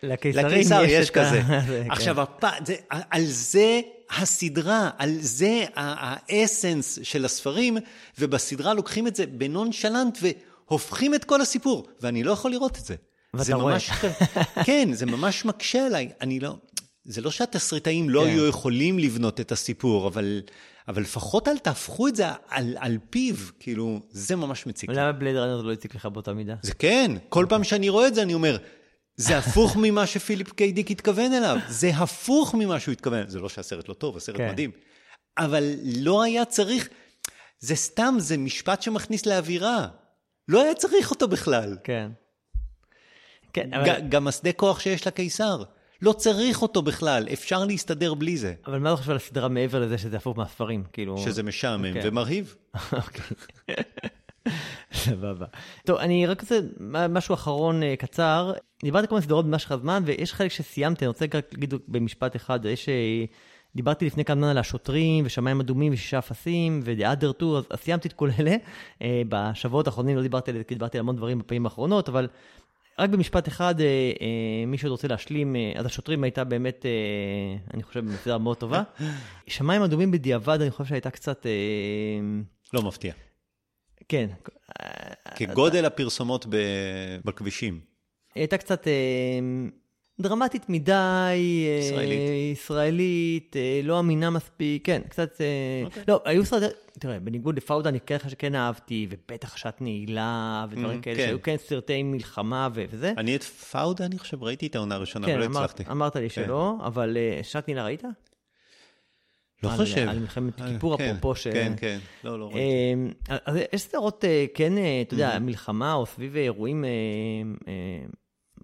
לקיסרים 0.03 0.45
לקיסר 0.45 0.83
יש, 0.83 0.91
יש 0.91 1.09
כזה. 1.09 1.41
זה, 1.67 1.81
כן. 1.85 1.91
עכשיו, 1.91 2.21
הפ... 2.21 2.43
זה, 2.65 2.75
על 2.89 3.25
זה 3.25 3.81
הסדרה, 4.09 4.89
על 4.97 5.17
זה 5.19 5.65
האסנס 5.75 6.99
של 7.03 7.25
הספרים, 7.25 7.77
ובסדרה 8.19 8.73
לוקחים 8.73 9.07
את 9.07 9.15
זה 9.15 9.25
בנונשלנט 9.25 10.17
והופכים 10.21 11.15
את 11.15 11.23
כל 11.23 11.41
הסיפור, 11.41 11.87
ואני 12.01 12.23
לא 12.23 12.31
יכול 12.31 12.51
לראות 12.51 12.77
את 12.77 12.85
זה. 12.85 12.95
ואתה 13.33 13.43
זה 13.43 13.55
רואה. 13.55 13.73
ממש, 13.73 13.89
כן, 14.65 14.93
זה 14.93 15.05
ממש 15.05 15.45
מקשה 15.45 15.85
עליי. 15.85 16.09
אני 16.21 16.39
לא, 16.39 16.55
זה 17.05 17.21
לא 17.21 17.31
שהתסריטאים 17.31 18.09
לא 18.09 18.21
כן. 18.21 18.27
היו 18.27 18.47
יכולים 18.47 18.99
לבנות 18.99 19.39
את 19.39 19.51
הסיפור, 19.51 20.07
אבל, 20.07 20.41
אבל 20.87 21.01
לפחות 21.01 21.47
אל 21.47 21.57
תהפכו 21.57 22.07
את 22.07 22.15
זה 22.15 22.25
על, 22.47 22.77
על 22.79 22.97
פיו, 23.09 23.35
כאילו, 23.59 23.99
זה 24.09 24.35
ממש 24.35 24.67
מציק. 24.67 24.89
למה 24.89 25.11
בלייד 25.11 25.35
ראנר 25.35 25.61
לא 25.61 25.73
הציק 25.73 25.95
לך 25.95 26.05
באותה 26.05 26.33
מידה? 26.33 26.55
זה 26.61 26.73
כן, 26.73 27.11
כל 27.29 27.45
פעם 27.49 27.63
שאני 27.63 27.89
רואה 27.89 28.07
את 28.07 28.15
זה 28.15 28.21
אני 28.21 28.33
אומר, 28.33 28.57
זה 29.15 29.37
הפוך 29.37 29.77
ממה 29.81 30.07
שפיליפ 30.07 30.51
קיי 30.51 30.71
דיק 30.71 30.91
התכוון 30.91 31.33
אליו, 31.33 31.57
זה 31.67 31.89
הפוך 31.89 32.55
ממה 32.55 32.79
שהוא 32.79 32.91
התכוון. 32.91 33.29
זה 33.29 33.39
לא 33.39 33.49
שהסרט 33.49 33.89
לא 33.89 33.93
טוב, 33.93 34.17
הסרט 34.17 34.37
כן. 34.37 34.49
מדהים. 34.51 34.71
אבל 35.37 35.73
לא 35.95 36.23
היה 36.23 36.45
צריך, 36.45 36.89
זה 37.59 37.75
סתם, 37.75 38.15
זה 38.17 38.37
משפט 38.37 38.81
שמכניס 38.81 39.25
לאווירה. 39.25 39.87
לא 40.47 40.63
היה 40.63 40.73
צריך 40.73 41.11
אותו 41.11 41.27
בכלל. 41.27 41.77
כן. 41.83 42.11
כן, 43.53 43.73
אבל, 43.73 43.99
גם 44.09 44.27
השדה 44.27 44.51
כוח 44.51 44.79
שיש 44.79 45.07
לקיסר, 45.07 45.63
לא 46.01 46.13
צריך 46.13 46.61
אותו 46.61 46.81
בכלל, 46.81 47.27
אפשר 47.33 47.65
להסתדר 47.65 48.13
בלי 48.13 48.37
זה. 48.37 48.53
אבל 48.67 48.79
מה 48.79 48.89
אתה 48.89 48.97
חושב 48.97 49.11
על 49.11 49.17
הסדרה 49.17 49.47
מעבר 49.47 49.79
לזה 49.79 49.97
שזה 49.97 50.17
הפוך 50.17 50.37
מהספרים? 50.37 50.83
כאילו... 50.93 51.17
שזה 51.17 51.43
משעמם 51.43 51.93
כן. 51.93 51.99
ומרהיב. 52.03 52.55
אוקיי. 52.93 53.37
סבבה. 54.93 55.45
טוב, 55.85 55.97
אני 55.97 56.25
רק 56.25 56.41
רוצה 56.41 56.59
משהו 57.09 57.33
אחרון 57.33 57.83
אה, 57.83 57.95
קצר. 57.95 58.53
דיברתי 58.83 59.07
מיני 59.11 59.21
סדרות 59.21 59.45
במשך 59.45 59.71
הזמן, 59.71 60.03
ויש 60.05 60.33
חלק 60.33 60.51
שסיימתי, 60.51 61.05
אני 61.05 61.07
רוצה 61.07 61.25
רק 61.25 61.35
להגיד 61.35 61.73
במשפט 61.87 62.35
אחד. 62.35 62.65
יש... 62.65 62.89
אה, 62.89 63.25
דיברתי 63.75 64.05
לפני 64.05 64.25
כמה 64.25 64.35
זמן 64.35 64.47
על 64.47 64.57
השוטרים, 64.57 65.25
ושמיים 65.25 65.59
אדומים, 65.59 65.93
ושישה 65.93 66.19
אפסים, 66.19 66.81
ו-The 66.83 67.01
other 67.01 67.41
two, 67.41 67.45
אז, 67.45 67.63
אז 67.69 67.79
סיימתי 67.79 68.07
את 68.07 68.13
כל 68.13 68.29
אלה. 68.39 68.55
אה, 69.01 69.21
בשבועות 69.29 69.87
האחרונים 69.87 70.15
לא 70.15 70.21
דיברתי 70.21 70.51
על 70.51 70.57
זה, 70.57 70.63
כי 70.63 70.75
דיברתי 70.75 70.97
על 70.97 70.99
המון 70.99 71.15
דברים 71.15 71.39
בפעמים 71.39 71.65
האחרונות, 71.65 72.09
אבל 72.09 72.27
רק 72.99 73.09
במשפט 73.09 73.47
אחד, 73.47 73.81
אה, 73.81 73.85
אה, 74.21 74.65
מי 74.67 74.77
שעוד 74.77 74.91
רוצה 74.91 75.07
להשלים, 75.07 75.55
אה, 75.55 75.73
אז 75.75 75.85
השוטרים 75.85 76.23
הייתה 76.23 76.43
באמת, 76.43 76.85
אה, 76.85 76.91
אני 77.73 77.83
חושב, 77.83 78.03
סדרה 78.23 78.37
מאוד 78.37 78.57
טובה. 78.57 78.83
שמיים 79.47 79.81
אדומים 79.81 80.11
בדיעבד, 80.11 80.61
אני 80.61 80.71
חושב 80.71 80.85
שהייתה 80.89 81.09
קצת... 81.11 81.45
אה, 81.45 81.51
לא 82.73 82.81
מפתיע. 82.81 83.13
כן, 84.07 84.29
כגודל 85.35 85.85
הפרסומות 85.85 86.45
ב- 86.49 87.17
בכבישים. 87.25 87.79
היא 88.35 88.41
הייתה 88.41 88.57
קצת 88.57 88.87
אה, 88.87 89.39
דרמטית 90.21 90.69
מדי, 90.69 90.91
אה, 91.67 91.79
ישראלית. 91.79 92.19
ישראלית, 92.53 93.55
אה, 93.55 93.79
לא 93.83 93.99
אמינה 93.99 94.29
מספיק, 94.29 94.85
כן, 94.85 95.01
קצת... 95.09 95.41
אה, 95.41 95.45
אוקיי. 95.85 96.03
לא, 96.07 96.21
היו 96.25 96.45
סרטי, 96.45 96.65
תראה, 96.99 97.19
בניגוד 97.19 97.57
לפאודה, 97.57 97.89
אני 97.89 97.99
כן 97.99 98.17
חושב 98.17 98.29
שכן 98.29 98.55
אהבתי, 98.55 99.07
ובטח 99.09 99.57
שעת 99.57 99.81
נעילה, 99.81 100.65
ודברים 100.69 100.99
Mm, 100.99 101.03
כאלה, 101.03 101.15
כן. 101.15 101.23
שהיו 101.25 101.41
כן 101.41 101.55
סרטי 101.57 102.03
מלחמה 102.03 102.69
ו- 102.75 102.83
וזה. 102.89 103.13
אני 103.17 103.35
את 103.35 103.43
פאודה, 103.43 104.05
אני 104.05 104.17
חושב, 104.19 104.43
ראיתי 104.43 104.67
את 104.67 104.75
העונה 104.75 104.95
הראשונה, 104.95 105.25
כן, 105.27 105.31
אבל 105.33 105.41
לא 105.41 105.45
אמרת- 105.45 105.69
הצלחתי. 105.69 105.91
אמרת 105.91 106.15
לי 106.15 106.29
שלא, 106.29 106.75
אבל 106.85 107.17
אה, 107.17 107.39
שעת 107.43 107.67
נעילה 107.67 107.85
ראית? 107.85 108.03
לא 109.63 109.71
על- 109.71 109.77
חושב. 109.77 110.07
על 110.09 110.19
מלחמת 110.19 110.61
כיפור, 110.61 110.97
כן, 110.97 111.03
אפרופו, 111.09 111.35
ש- 111.35 111.47
כן, 111.47 111.73
כן, 111.77 111.99
לא, 112.23 112.39
לא 112.39 112.45
ראיתי. 112.45 112.59
אה, 113.31 113.37
אז 113.45 113.55
יש 113.73 113.81
סדרות, 113.81 114.23
כן, 114.53 114.73
אתה 114.73 114.81
Mm-hmm. 114.81 115.19
יודע, 115.19 115.39
מלחמה 115.39 115.93
או 115.93 116.05
סביב 116.05 116.35
אירועים 116.35 116.85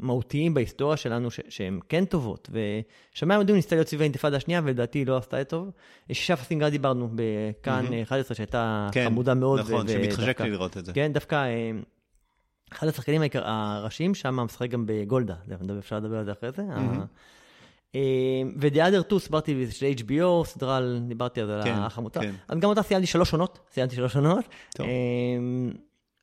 מהותיים 0.02 0.54
בהיסטוריה 0.54 0.97
שלנו, 0.97 1.32
ש- 1.32 1.39
שהן 1.49 1.80
כן 1.89 2.06
טובות. 2.06 2.49
ושמיים 3.14 3.39
מדהים 3.39 3.56
ניסתה 3.56 3.76
להיות 3.76 3.88
סביב 3.88 4.02
האינתיפאדה 4.02 4.38
השנייה, 4.38 4.62
ולדעתי 4.64 4.99
היא 4.99 5.08
לא 5.08 5.18
עשתה 5.18 5.41
את 5.41 5.49
טוב. 5.49 5.70
שישה 6.12 6.36
גם 6.60 6.70
דיברנו 6.70 7.10
בכאן 7.16 7.86
Mm-hmm. 7.88 7.93
אה, 7.93 8.02
11, 8.04 8.36
שהייתה 8.36 8.89
כן, 8.91 9.06
חמודה 9.06 9.34
מאוד. 9.34 9.60
נכון, 9.60 9.86
ו- 9.86 9.89
שמתחשק 9.89 10.41
לי 10.41 10.49
לראות 10.49 10.78
את 10.78 10.86
זה. 10.86 10.93
כן, 10.93 11.14
דווקא 11.14 11.36
אה, 11.36 11.72
אחד 12.74 12.88
השחקנים 12.88 13.22
הראשיים 13.34 14.16
שם 14.16 14.36
משחק 14.36 14.70
גם 14.70 14.84
בגולדה, 14.88 15.36
אפשר 15.80 15.95
לדבר 15.95 16.18
על 16.18 16.26
זה 16.26 16.32
אחרי 16.32 16.52
זה. 16.52 16.62
אה, 17.95 18.02
ו-The 18.58 18.76
other 18.76 19.12
two, 19.14 19.20
סיפרתי, 19.20 19.66
זה 19.66 19.72
של 19.74 19.86
HBO, 19.97 20.45
סדרה, 20.45 20.80
דיברתי 21.08 21.41
על 21.41 21.62
כן, 21.64 21.72
האח 21.74 21.97
המוצע. 21.97 22.20
כן. 22.22 22.32
אז 22.47 22.60
גם 22.60 22.70
אותה 22.70 22.82
סיימתי 22.82 23.08
שלוש 23.08 23.34
עונות, 23.34 23.60
סיימתי 23.74 23.95
שלוש 23.95 24.16
עונות. 24.16 24.45
טוב. 24.76 24.88
אה, 24.88 24.91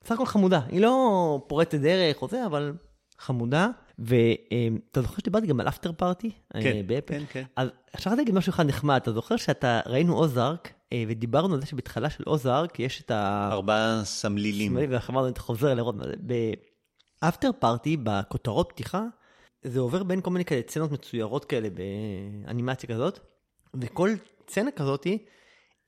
סך 0.05 0.15
הכל 0.15 0.27
חמודה, 0.27 0.61
היא 0.69 0.81
לא 0.81 1.41
פורצת 1.47 1.75
דרך 1.79 2.23
או 2.23 2.29
זה, 2.29 2.47
אבל 2.47 2.73
חמודה. 3.19 3.69
ואתה 3.99 5.03
זוכר 5.03 5.15
שדיברתי 5.19 5.47
גם 5.47 5.61
על 5.61 5.69
אפטר 5.69 5.93
פארטי? 5.93 6.31
כן, 6.53 6.87
באפל? 6.87 7.19
כן, 7.19 7.25
כן. 7.31 7.45
אז 7.57 7.69
עכשיו 7.93 8.15
להגיד 8.17 8.35
משהו 8.35 8.51
אחד 8.51 8.67
נחמד, 8.67 8.97
אתה 8.97 9.13
זוכר 9.13 9.37
שאתה, 9.37 9.81
ראינו 9.87 10.15
אוזארק, 10.15 10.73
אה, 10.93 11.05
ודיברנו 11.09 11.55
על 11.55 11.61
זה 11.61 11.67
שבהתחלה 11.67 12.11
של 12.11 12.25
אוזארק 12.27 12.81
יש 12.81 13.01
את 13.01 13.11
ה... 13.11 13.49
ארבעה 13.53 14.05
סמלילים. 14.05 14.77
ואנחנו 14.91 15.15
אמרנו, 15.15 15.29
אתה 15.29 15.41
חוזר 15.41 15.75
לראות 15.75 15.95
מה 15.97 16.05
זה. 16.05 16.15
באפטר 17.23 17.51
פארטי, 17.59 17.97
בכותרות 18.03 18.69
פתיחה, 18.73 19.05
זה 19.63 19.81
עובר 19.81 20.03
בין 20.03 20.21
כל 20.21 20.31
מיני 20.31 20.45
כאלה 20.45 20.61
סצנות 20.69 20.93
מצוירות 20.93 21.45
כאלה 21.45 21.69
באנימציה 21.71 22.89
כזאת, 22.89 23.19
וכל 23.75 24.11
סצנה 24.49 24.71
כזאת 24.71 25.07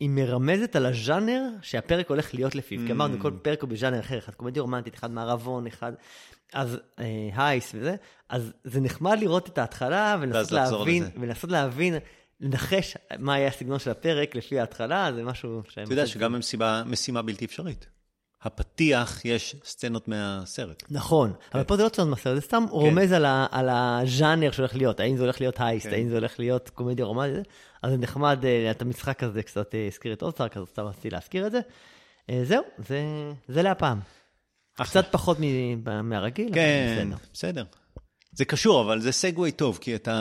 היא 0.00 0.10
מרמזת 0.10 0.76
על 0.76 0.86
הז'אנר 0.86 1.42
שהפרק 1.62 2.08
הולך 2.10 2.34
להיות 2.34 2.54
לפיו. 2.54 2.78
כי 2.86 2.92
אמרנו, 2.92 3.20
כל 3.20 3.32
פרק 3.42 3.62
הוא 3.62 3.70
בז'אנר 3.70 4.00
אחר, 4.00 4.18
אחד 4.18 4.34
קומדיה 4.34 4.62
רומנטית, 4.62 4.94
אחד 4.94 5.10
מערבון, 5.10 5.66
אחד... 5.66 5.92
אז 6.52 6.78
אה, 6.98 7.04
הייס 7.36 7.72
וזה, 7.74 7.94
אז 8.28 8.52
זה 8.64 8.80
נחמד 8.80 9.18
לראות 9.20 9.48
את 9.48 9.58
ההתחלה 9.58 10.16
ולנסות 10.20 10.52
להבין. 10.52 11.04
ולנסות 11.20 11.50
להבין, 11.50 11.94
לנחש 12.40 12.96
מה 13.18 13.38
יהיה 13.38 13.48
הסגנון 13.48 13.78
של 13.78 13.90
הפרק 13.90 14.34
לפי 14.34 14.60
ההתחלה, 14.60 15.12
זה 15.14 15.22
משהו 15.24 15.62
שהם... 15.68 15.84
אתה 15.84 15.92
יודע 15.92 16.06
שגם 16.06 16.38
משימה, 16.38 16.82
משימה 16.86 17.22
בלתי 17.22 17.44
אפשרית. 17.44 17.86
הפתיח, 18.42 19.24
יש 19.24 19.56
סצנות 19.64 20.08
מהסרט. 20.08 20.82
נכון, 20.90 21.32
אבל 21.54 21.62
פה 21.64 21.76
זה 21.76 21.82
לא 21.82 21.88
צורך 21.88 22.08
מסר, 22.08 22.34
זה 22.34 22.40
סתם 22.40 22.64
רומז 22.70 23.12
על 23.12 23.24
ה- 23.24 23.46
על 23.50 23.68
הז'אנר 23.68 24.50
שהולך 24.50 24.76
להיות, 24.76 25.00
האם 25.00 25.16
זה 25.16 25.22
הולך 25.22 25.40
להיות 25.40 25.54
הייסט, 25.58 25.86
כן. 25.86 25.92
האם 25.92 26.08
זה 26.08 26.14
הולך 26.14 26.38
להיות 26.38 26.70
קומדיה 26.70 27.04
רומנטית, 27.04 27.48
אז 27.82 27.90
זה 27.90 27.96
נחמד, 27.98 28.44
אה, 28.44 28.70
את 28.70 28.82
המשחק 28.82 29.22
הזה 29.22 29.42
קצת 29.42 29.74
אה, 29.74 29.86
הזכיר 29.86 30.12
את 30.12 30.22
אוסטארק, 30.22 30.56
אז 30.56 30.64
סתם 30.68 30.82
רציתי 30.82 31.10
להזכיר 31.10 31.46
את 31.46 31.52
זה. 31.52 31.60
אה, 32.30 32.40
זהו, 32.44 32.62
זה- 32.88 33.32
זה 33.48 33.62
להפעם. 33.62 34.00
קצת 34.82 35.06
פחות 35.10 35.36
מ- 35.40 36.08
מהרגיל, 36.08 36.46
אבל 36.46 36.54
כן, 36.54 37.08
בסדר. 37.14 37.16
בסדר. 37.32 37.64
זה 38.32 38.44
קשור, 38.44 38.82
אבל 38.82 39.00
זה 39.00 39.12
סגווי 39.12 39.52
טוב, 39.52 39.78
כי 39.80 39.94
אתה 39.94 40.14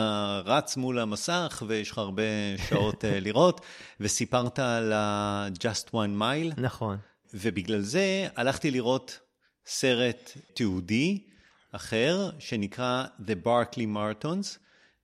רץ 0.44 0.76
מול 0.76 0.98
המסך 0.98 1.62
ויש 1.66 1.90
לך 1.90 1.98
הרבה 1.98 2.22
שעות 2.68 3.04
לראות, 3.08 3.60
וסיפרת 4.00 4.58
על 4.58 4.92
ה-Just 4.92 5.88
One 5.90 6.20
Mile, 6.20 6.60
נכון. 6.60 6.96
ובגלל 7.34 7.80
זה 7.80 8.28
הלכתי 8.36 8.70
לראות 8.70 9.18
סרט 9.66 10.30
תיעודי 10.54 11.24
אחר, 11.72 12.30
שנקרא 12.38 13.04
The 13.20 13.46
Barkley 13.46 13.86
Marathons, 13.96 14.58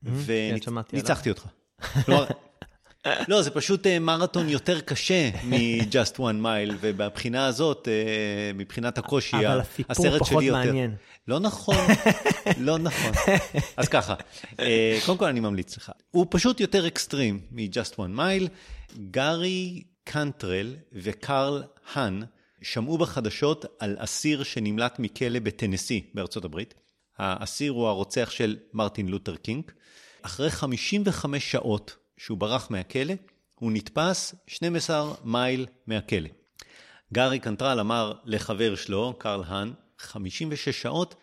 כן. 0.04 0.10
וניצחתי 0.92 1.30
אותך. 1.30 1.46
כלומר, 2.04 2.26
לא, 3.28 3.42
זה 3.42 3.50
פשוט 3.50 3.86
אה, 3.86 3.98
מרתון 3.98 4.48
יותר 4.48 4.80
קשה 4.80 5.30
מ-Just 5.44 6.16
One 6.16 6.42
Mile, 6.42 6.74
ובבחינה 6.80 7.46
הזאת, 7.46 7.88
אה, 7.88 8.52
מבחינת 8.54 8.98
הקושי, 8.98 9.36
אבל 9.36 9.60
הסיפור 9.60 9.86
הסרט 10.06 10.20
פחות 10.20 10.32
שלי 10.32 10.44
יותר... 10.44 10.58
מעניין. 10.58 10.94
לא 11.28 11.40
נכון, 11.40 11.76
לא 12.58 12.78
נכון. 12.78 13.12
אז 13.76 13.88
ככה, 13.88 14.14
אה, 14.60 14.98
קודם 15.06 15.18
כל 15.18 15.24
אני 15.24 15.40
ממליץ 15.40 15.76
לך. 15.76 15.92
הוא 16.10 16.26
פשוט 16.30 16.60
יותר 16.60 16.86
אקסטרים 16.86 17.40
מ-Just 17.50 17.94
One 17.94 18.18
Mile. 18.18 18.48
גארי 19.10 19.82
קנטרל 20.04 20.76
וקרל 20.92 21.62
האן 21.92 22.20
שמעו 22.62 22.98
בחדשות 22.98 23.64
על 23.78 23.96
אסיר 23.98 24.42
שנמלט 24.42 24.98
מכלא 24.98 25.38
בטנסי 25.38 26.10
בארצות 26.14 26.44
הברית. 26.44 26.74
האסיר 27.18 27.72
הוא 27.72 27.86
הרוצח 27.86 28.30
של 28.30 28.56
מרטין 28.72 29.08
לותר 29.08 29.36
קינג. 29.36 29.64
אחרי 30.22 30.50
55 30.50 31.50
שעות 31.50 31.96
שהוא 32.16 32.38
ברח 32.38 32.70
מהכלא, 32.70 33.14
הוא 33.54 33.72
נתפס 33.72 34.34
12 34.46 35.14
מייל 35.24 35.66
מהכלא. 35.86 36.28
גארי 37.12 37.38
קנטרל 37.38 37.80
אמר 37.80 38.12
לחבר 38.24 38.74
שלו, 38.74 39.14
קרל 39.18 39.42
האן, 39.46 39.72
56 39.98 40.68
שעות, 40.82 41.14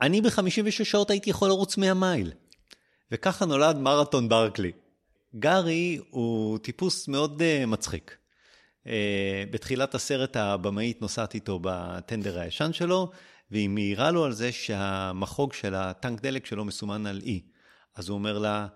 אני 0.00 0.20
ב-56 0.20 0.84
שעות 0.84 1.10
הייתי 1.10 1.30
יכול 1.30 1.48
לרוץ 1.48 1.76
100 1.76 1.94
מייל. 1.94 2.32
וככה 3.12 3.46
נולד 3.46 3.76
מרתון 3.76 4.28
ברקלי. 4.28 4.72
גארי 5.38 6.00
הוא 6.10 6.58
טיפוס 6.58 7.08
מאוד 7.08 7.42
uh, 7.42 7.66
מצחיק. 7.66 8.16
Uh, 8.84 8.90
בתחילת 9.50 9.94
הסרט 9.94 10.36
הבמאית 10.36 11.02
נוסעת 11.02 11.34
איתו 11.34 11.58
בטנדר 11.62 12.38
הישן 12.38 12.72
שלו, 12.72 13.10
והיא 13.50 13.68
מעירה 13.68 14.10
לו 14.10 14.24
על 14.24 14.32
זה 14.32 14.52
שהמחוג 14.52 15.52
של 15.52 15.74
הטנק 15.74 16.20
דלק 16.20 16.46
שלו 16.46 16.64
מסומן 16.64 17.06
על 17.06 17.20
E. 17.24 17.30
אז 17.96 18.08
הוא 18.08 18.14
אומר 18.18 18.38
לה, 18.38 18.66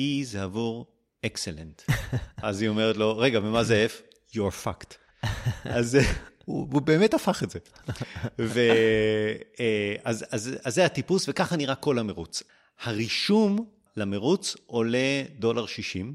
E 0.00 0.24
זה 0.24 0.42
עבור 0.42 0.95
אקסלנט. 1.26 1.82
אז 2.42 2.62
היא 2.62 2.68
אומרת 2.68 2.96
לו, 2.96 3.18
רגע, 3.18 3.38
ומה 3.38 3.64
זה 3.64 3.86
F? 3.90 4.16
You're 4.34 4.64
fucked. 4.64 4.94
אז 5.64 5.98
הוא, 6.44 6.68
הוא 6.72 6.82
באמת 6.82 7.14
הפך 7.14 7.42
את 7.42 7.50
זה. 7.50 7.58
ו, 8.38 8.60
אז, 10.04 10.24
אז, 10.30 10.58
אז 10.64 10.74
זה 10.74 10.84
הטיפוס, 10.84 11.28
וככה 11.28 11.56
נראה 11.56 11.74
כל 11.74 11.98
המרוץ. 11.98 12.42
הרישום 12.82 13.66
למרוץ 13.96 14.56
עולה 14.66 15.22
דולר 15.38 15.66
שישים, 15.66 16.14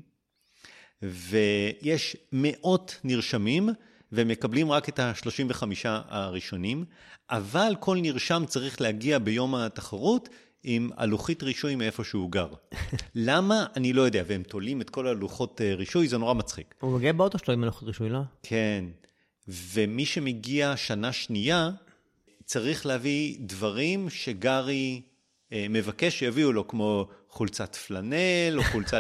ויש 1.02 2.18
מאות 2.32 3.00
נרשמים, 3.04 3.70
ומקבלים 4.12 4.72
רק 4.72 4.90
את 4.90 5.00
ה-35 5.00 5.64
הראשונים, 5.86 6.86
אבל 7.30 7.76
כל 7.80 7.98
נרשם 8.02 8.44
צריך 8.48 8.82
להגיע 8.82 9.20
ביום 9.20 9.56
התחרות 9.56 10.30
עם 10.64 10.90
הלוחית 10.98 11.44
רישוי 11.44 11.76
מאיפה 11.76 12.04
שהוא 12.04 12.32
גר. 12.32 12.48
למה? 13.16 13.66
אני 13.76 13.94
לא 13.94 14.02
יודע, 14.02 14.24
והם 14.28 14.44
תולים 14.44 14.82
את 14.82 14.90
כל 14.90 15.08
הלוחות 15.08 15.62
אה, 15.62 15.76
רישוי, 15.76 16.08
זה 16.08 16.18
נורא 16.18 16.34
מצחיק. 16.34 16.76
הוא 16.80 16.98
מגיע 16.98 17.14
באוטו 17.14 17.38
שלו 17.38 17.54
עם 17.54 17.64
הלוחית 17.64 17.88
רישוי, 17.88 18.10
לא? 18.10 18.20
כן, 18.44 18.86
ומי 19.48 20.06
שמגיע 20.06 20.78
שנה 20.78 21.12
שנייה, 21.12 21.70
צריך 22.46 22.86
להביא 22.86 23.38
דברים 23.40 24.10
שגרי 24.10 25.02
אה, 25.54 25.66
מבקש 25.70 26.20
שיביאו 26.20 26.52
לו, 26.52 26.68
כמו 26.68 27.08
חולצת 27.30 27.76
פלנל 27.76 28.58
או 28.58 28.64
חולצה... 28.64 29.00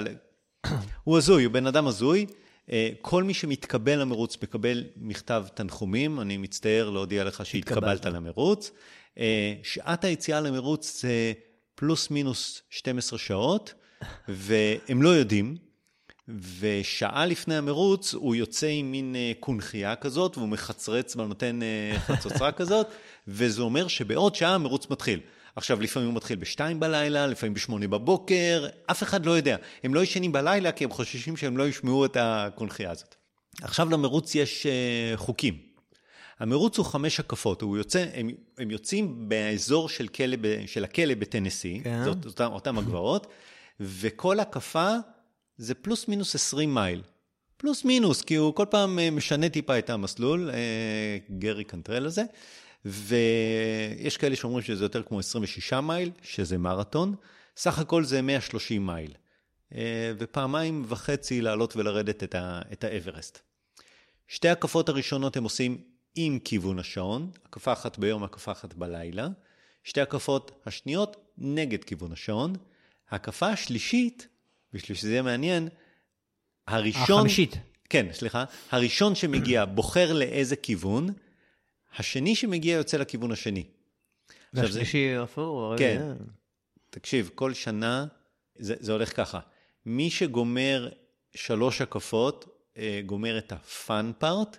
הוא 1.03 1.17
הזוי, 1.17 1.43
הוא 1.43 1.53
בן 1.53 1.67
אדם 1.67 1.87
הזוי. 1.87 2.25
אה, 2.71 2.89
כל 3.01 3.23
מי 3.23 3.33
שמתקבל 3.33 3.99
למרוץ 3.99 4.37
מקבל 4.43 4.83
מכתב 4.97 5.45
תנחומים, 5.53 6.19
אני 6.19 6.37
מצטער 6.37 6.89
להודיע 6.89 7.23
לך 7.23 7.45
שהתקבלת 7.45 8.05
למרוץ. 8.05 8.71
אה, 9.17 9.53
שעת 9.63 10.03
היציאה 10.03 10.41
למרוץ 10.41 11.01
זה 11.01 11.33
פלוס 11.81 12.11
מינוס 12.11 12.61
12 12.69 13.19
שעות, 13.19 13.73
והם 14.27 15.01
לא 15.01 15.09
יודעים. 15.09 15.57
ושעה 16.59 17.25
לפני 17.25 17.55
המרוץ 17.55 18.13
הוא 18.13 18.35
יוצא 18.35 18.67
עם 18.67 18.91
מין 18.91 19.15
אה, 19.15 19.31
קונכייה 19.39 19.95
כזאת, 19.95 20.37
והוא 20.37 20.49
מחצרץ 20.49 21.15
ונותן 21.15 21.59
חצוצרה 21.97 22.51
כזאת, 22.59 22.87
וזה 23.27 23.61
אומר 23.61 23.87
שבעוד 23.87 24.35
שעה 24.35 24.55
המרוץ 24.55 24.89
מתחיל. 24.89 25.19
עכשיו, 25.55 25.81
לפעמים 25.81 26.07
הוא 26.09 26.15
מתחיל 26.15 26.35
בשתיים 26.37 26.79
בלילה, 26.79 27.27
לפעמים 27.27 27.53
בשמונה 27.53 27.87
בבוקר, 27.87 28.67
אף 28.91 29.03
אחד 29.03 29.25
לא 29.25 29.31
יודע. 29.31 29.55
הם 29.83 29.93
לא 29.93 30.03
ישנים 30.03 30.31
בלילה 30.31 30.71
כי 30.71 30.83
הם 30.83 30.91
חוששים 30.91 31.37
שהם 31.37 31.57
לא 31.57 31.67
ישמעו 31.67 32.05
את 32.05 32.17
הקונכייה 32.19 32.91
הזאת. 32.91 33.15
עכשיו 33.61 33.89
למרוץ 33.89 34.35
יש 34.35 34.65
uh, 34.65 35.17
חוקים. 35.17 35.70
המרוץ 36.41 36.77
הוא 36.77 36.85
חמש 36.85 37.19
הקפות, 37.19 37.61
הוא 37.61 37.77
יוצא, 37.77 38.05
הם, 38.13 38.29
הם 38.57 38.71
יוצאים 38.71 39.29
באזור 39.29 39.89
של, 39.89 40.07
כלא, 40.07 40.37
של 40.65 40.83
הכלא 40.83 41.15
בטנסי, 41.15 41.81
כן. 41.83 42.03
זאת 42.03 42.25
אותם, 42.25 42.51
אותם 42.51 42.77
הגבעות, 42.77 43.27
וכל 43.79 44.39
הקפה 44.39 44.95
זה 45.57 45.73
פלוס 45.73 46.07
מינוס 46.07 46.35
20 46.35 46.73
מייל. 46.73 47.01
פלוס 47.57 47.85
מינוס, 47.85 48.21
כי 48.21 48.35
הוא 48.35 48.55
כל 48.55 48.65
פעם 48.69 48.99
אה, 48.99 49.11
משנה 49.11 49.49
טיפה 49.49 49.79
את 49.79 49.89
המסלול, 49.89 50.49
אה, 50.53 51.17
גרי 51.39 51.63
קנטרל 51.63 52.05
הזה. 52.05 52.23
ויש 52.85 54.17
כאלה 54.17 54.35
שאומרים 54.35 54.63
שזה 54.63 54.85
יותר 54.85 55.03
כמו 55.03 55.19
26 55.19 55.73
מייל, 55.73 56.11
שזה 56.23 56.57
מרתון, 56.57 57.15
סך 57.57 57.79
הכל 57.79 58.03
זה 58.03 58.21
130 58.21 58.85
מייל. 58.85 59.11
אה, 59.75 60.11
ופעמיים 60.17 60.83
וחצי 60.87 61.41
לעלות 61.41 61.75
ולרדת 61.75 62.23
את, 62.23 62.35
ה, 62.35 62.61
את 62.71 62.83
האברסט. 62.83 63.39
שתי 64.27 64.49
הקפות 64.49 64.89
הראשונות 64.89 65.37
הם 65.37 65.43
עושים 65.43 65.90
עם 66.15 66.39
כיוון 66.39 66.79
השעון, 66.79 67.31
הקפה 67.45 67.73
אחת 67.73 67.97
ביום, 67.97 68.23
הקפה 68.23 68.51
אחת 68.51 68.73
בלילה. 68.73 69.27
שתי 69.83 70.01
הקפות 70.01 70.61
השניות 70.65 71.17
נגד 71.37 71.83
כיוון 71.83 72.11
השעון. 72.11 72.55
הקפה 73.09 73.47
השלישית, 73.47 74.27
בשביל 74.73 74.97
שזה 74.97 75.11
יהיה 75.11 75.21
מעניין, 75.21 75.69
הראשון... 76.67 77.17
החמישית. 77.19 77.57
כן, 77.89 78.07
סליחה. 78.13 78.45
הראשון 78.71 79.15
שמגיע 79.15 79.65
בוחר 79.65 80.13
לאיזה 80.13 80.55
כיוון, 80.55 81.09
השני 81.97 82.35
שמגיע 82.35 82.75
יוצא 82.75 82.97
לכיוון 82.97 83.31
השני. 83.31 83.63
והשלישי 84.53 85.15
הפוך. 85.15 85.73
כן. 85.77 86.13
תקשיב, 86.89 87.29
כל 87.35 87.53
שנה 87.53 88.05
זה, 88.55 88.75
זה 88.79 88.91
הולך 88.91 89.15
ככה. 89.15 89.39
מי 89.85 90.09
שגומר 90.09 90.89
שלוש 91.35 91.81
הקפות, 91.81 92.65
אה, 92.77 93.01
גומר 93.05 93.37
את 93.37 93.51
הפאן 93.51 94.11
פארט, 94.17 94.57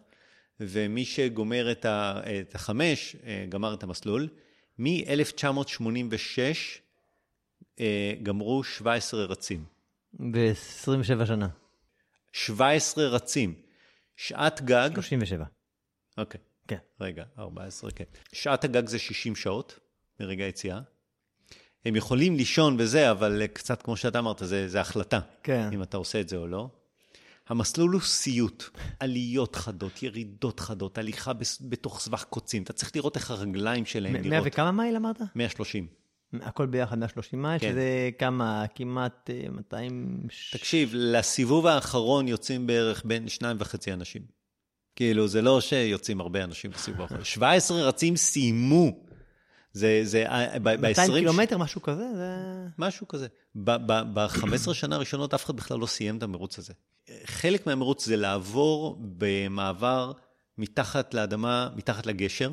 ומי 0.68 1.04
שגומר 1.04 1.72
את, 1.72 1.84
ה, 1.84 2.20
את 2.40 2.54
החמש, 2.54 3.16
אה, 3.26 3.46
גמר 3.48 3.74
את 3.74 3.82
המסלול. 3.82 4.28
מ-1986 4.78 6.38
אה, 7.80 8.12
גמרו 8.22 8.64
17 8.64 9.24
רצים. 9.24 9.64
ב-27 10.14 11.26
שנה. 11.26 11.48
17 12.32 13.04
רצים. 13.06 13.54
שעת 14.16 14.60
גג... 14.60 14.90
37. 14.94 15.44
אוקיי. 16.18 16.40
כן. 16.68 16.76
רגע, 17.00 17.24
14, 17.38 17.90
כן. 17.90 18.04
שעת 18.32 18.64
הגג 18.64 18.86
זה 18.86 18.98
60 18.98 19.36
שעות 19.36 19.78
מרגע 20.20 20.44
היציאה. 20.44 20.80
הם 21.84 21.96
יכולים 21.96 22.36
לישון 22.36 22.76
וזה, 22.78 23.10
אבל 23.10 23.46
קצת 23.46 23.82
כמו 23.82 23.96
שאתה 23.96 24.18
אמרת, 24.18 24.42
זה, 24.44 24.68
זה 24.68 24.80
החלטה. 24.80 25.20
כן. 25.42 25.68
אם 25.72 25.82
אתה 25.82 25.96
עושה 25.96 26.20
את 26.20 26.28
זה 26.28 26.36
או 26.36 26.46
לא. 26.46 26.68
המסלול 27.48 27.92
הוא 27.92 28.00
סיוט, 28.00 28.64
עליות 29.00 29.56
חדות, 29.56 30.02
ירידות 30.02 30.60
חדות, 30.60 30.98
הליכה 30.98 31.32
בתוך 31.60 32.00
סבך 32.00 32.24
קוצים. 32.24 32.62
אתה 32.62 32.72
צריך 32.72 32.96
לראות 32.96 33.16
איך 33.16 33.30
הרגליים 33.30 33.86
שלהם 33.86 34.12
נראות. 34.12 34.26
מאה 34.26 34.40
וכמה 34.44 34.72
מייל 34.72 34.96
אמרת? 34.96 35.20
130. 35.34 35.86
הכל 36.40 36.66
ביחד 36.66 36.98
130 36.98 37.42
מייל, 37.42 37.58
כן. 37.58 37.70
שזה 37.70 38.10
כמה, 38.18 38.64
כמעט 38.74 39.30
200... 39.52 40.20
אה, 40.22 40.58
תקשיב, 40.58 40.90
לסיבוב 40.94 41.66
האחרון 41.66 42.28
יוצאים 42.28 42.66
בערך 42.66 43.02
בין 43.04 43.28
שניים 43.28 43.56
וחצי 43.60 43.92
אנשים. 43.92 44.22
כאילו, 44.96 45.28
זה 45.28 45.42
לא 45.42 45.60
שיוצאים 45.60 46.20
הרבה 46.20 46.44
אנשים 46.44 46.70
בסיבוב 46.70 47.00
האחרון. 47.00 47.24
17 47.24 47.82
רצים 47.82 48.16
סיימו. 48.16 49.11
זה, 49.72 50.00
זה, 50.04 50.24
ב-20... 50.62 50.80
200 50.82 51.12
קילומטר, 51.12 51.58
משהו 51.58 51.82
כזה? 51.82 52.04
זה... 52.14 52.36
משהו 52.78 53.08
כזה. 53.08 53.26
ב-15 53.54 54.74
שנה 54.74 54.96
הראשונות 54.96 55.34
אף 55.34 55.44
אחד 55.44 55.56
בכלל 55.56 55.78
לא 55.78 55.86
סיים 55.86 56.18
את 56.18 56.22
המרוץ 56.22 56.58
הזה. 56.58 56.72
חלק 57.24 57.66
מהמרוץ 57.66 58.06
זה 58.06 58.16
לעבור 58.16 58.98
במעבר 59.00 60.12
מתחת 60.58 61.14
לאדמה, 61.14 61.68
מתחת 61.76 62.06
לגשר, 62.06 62.50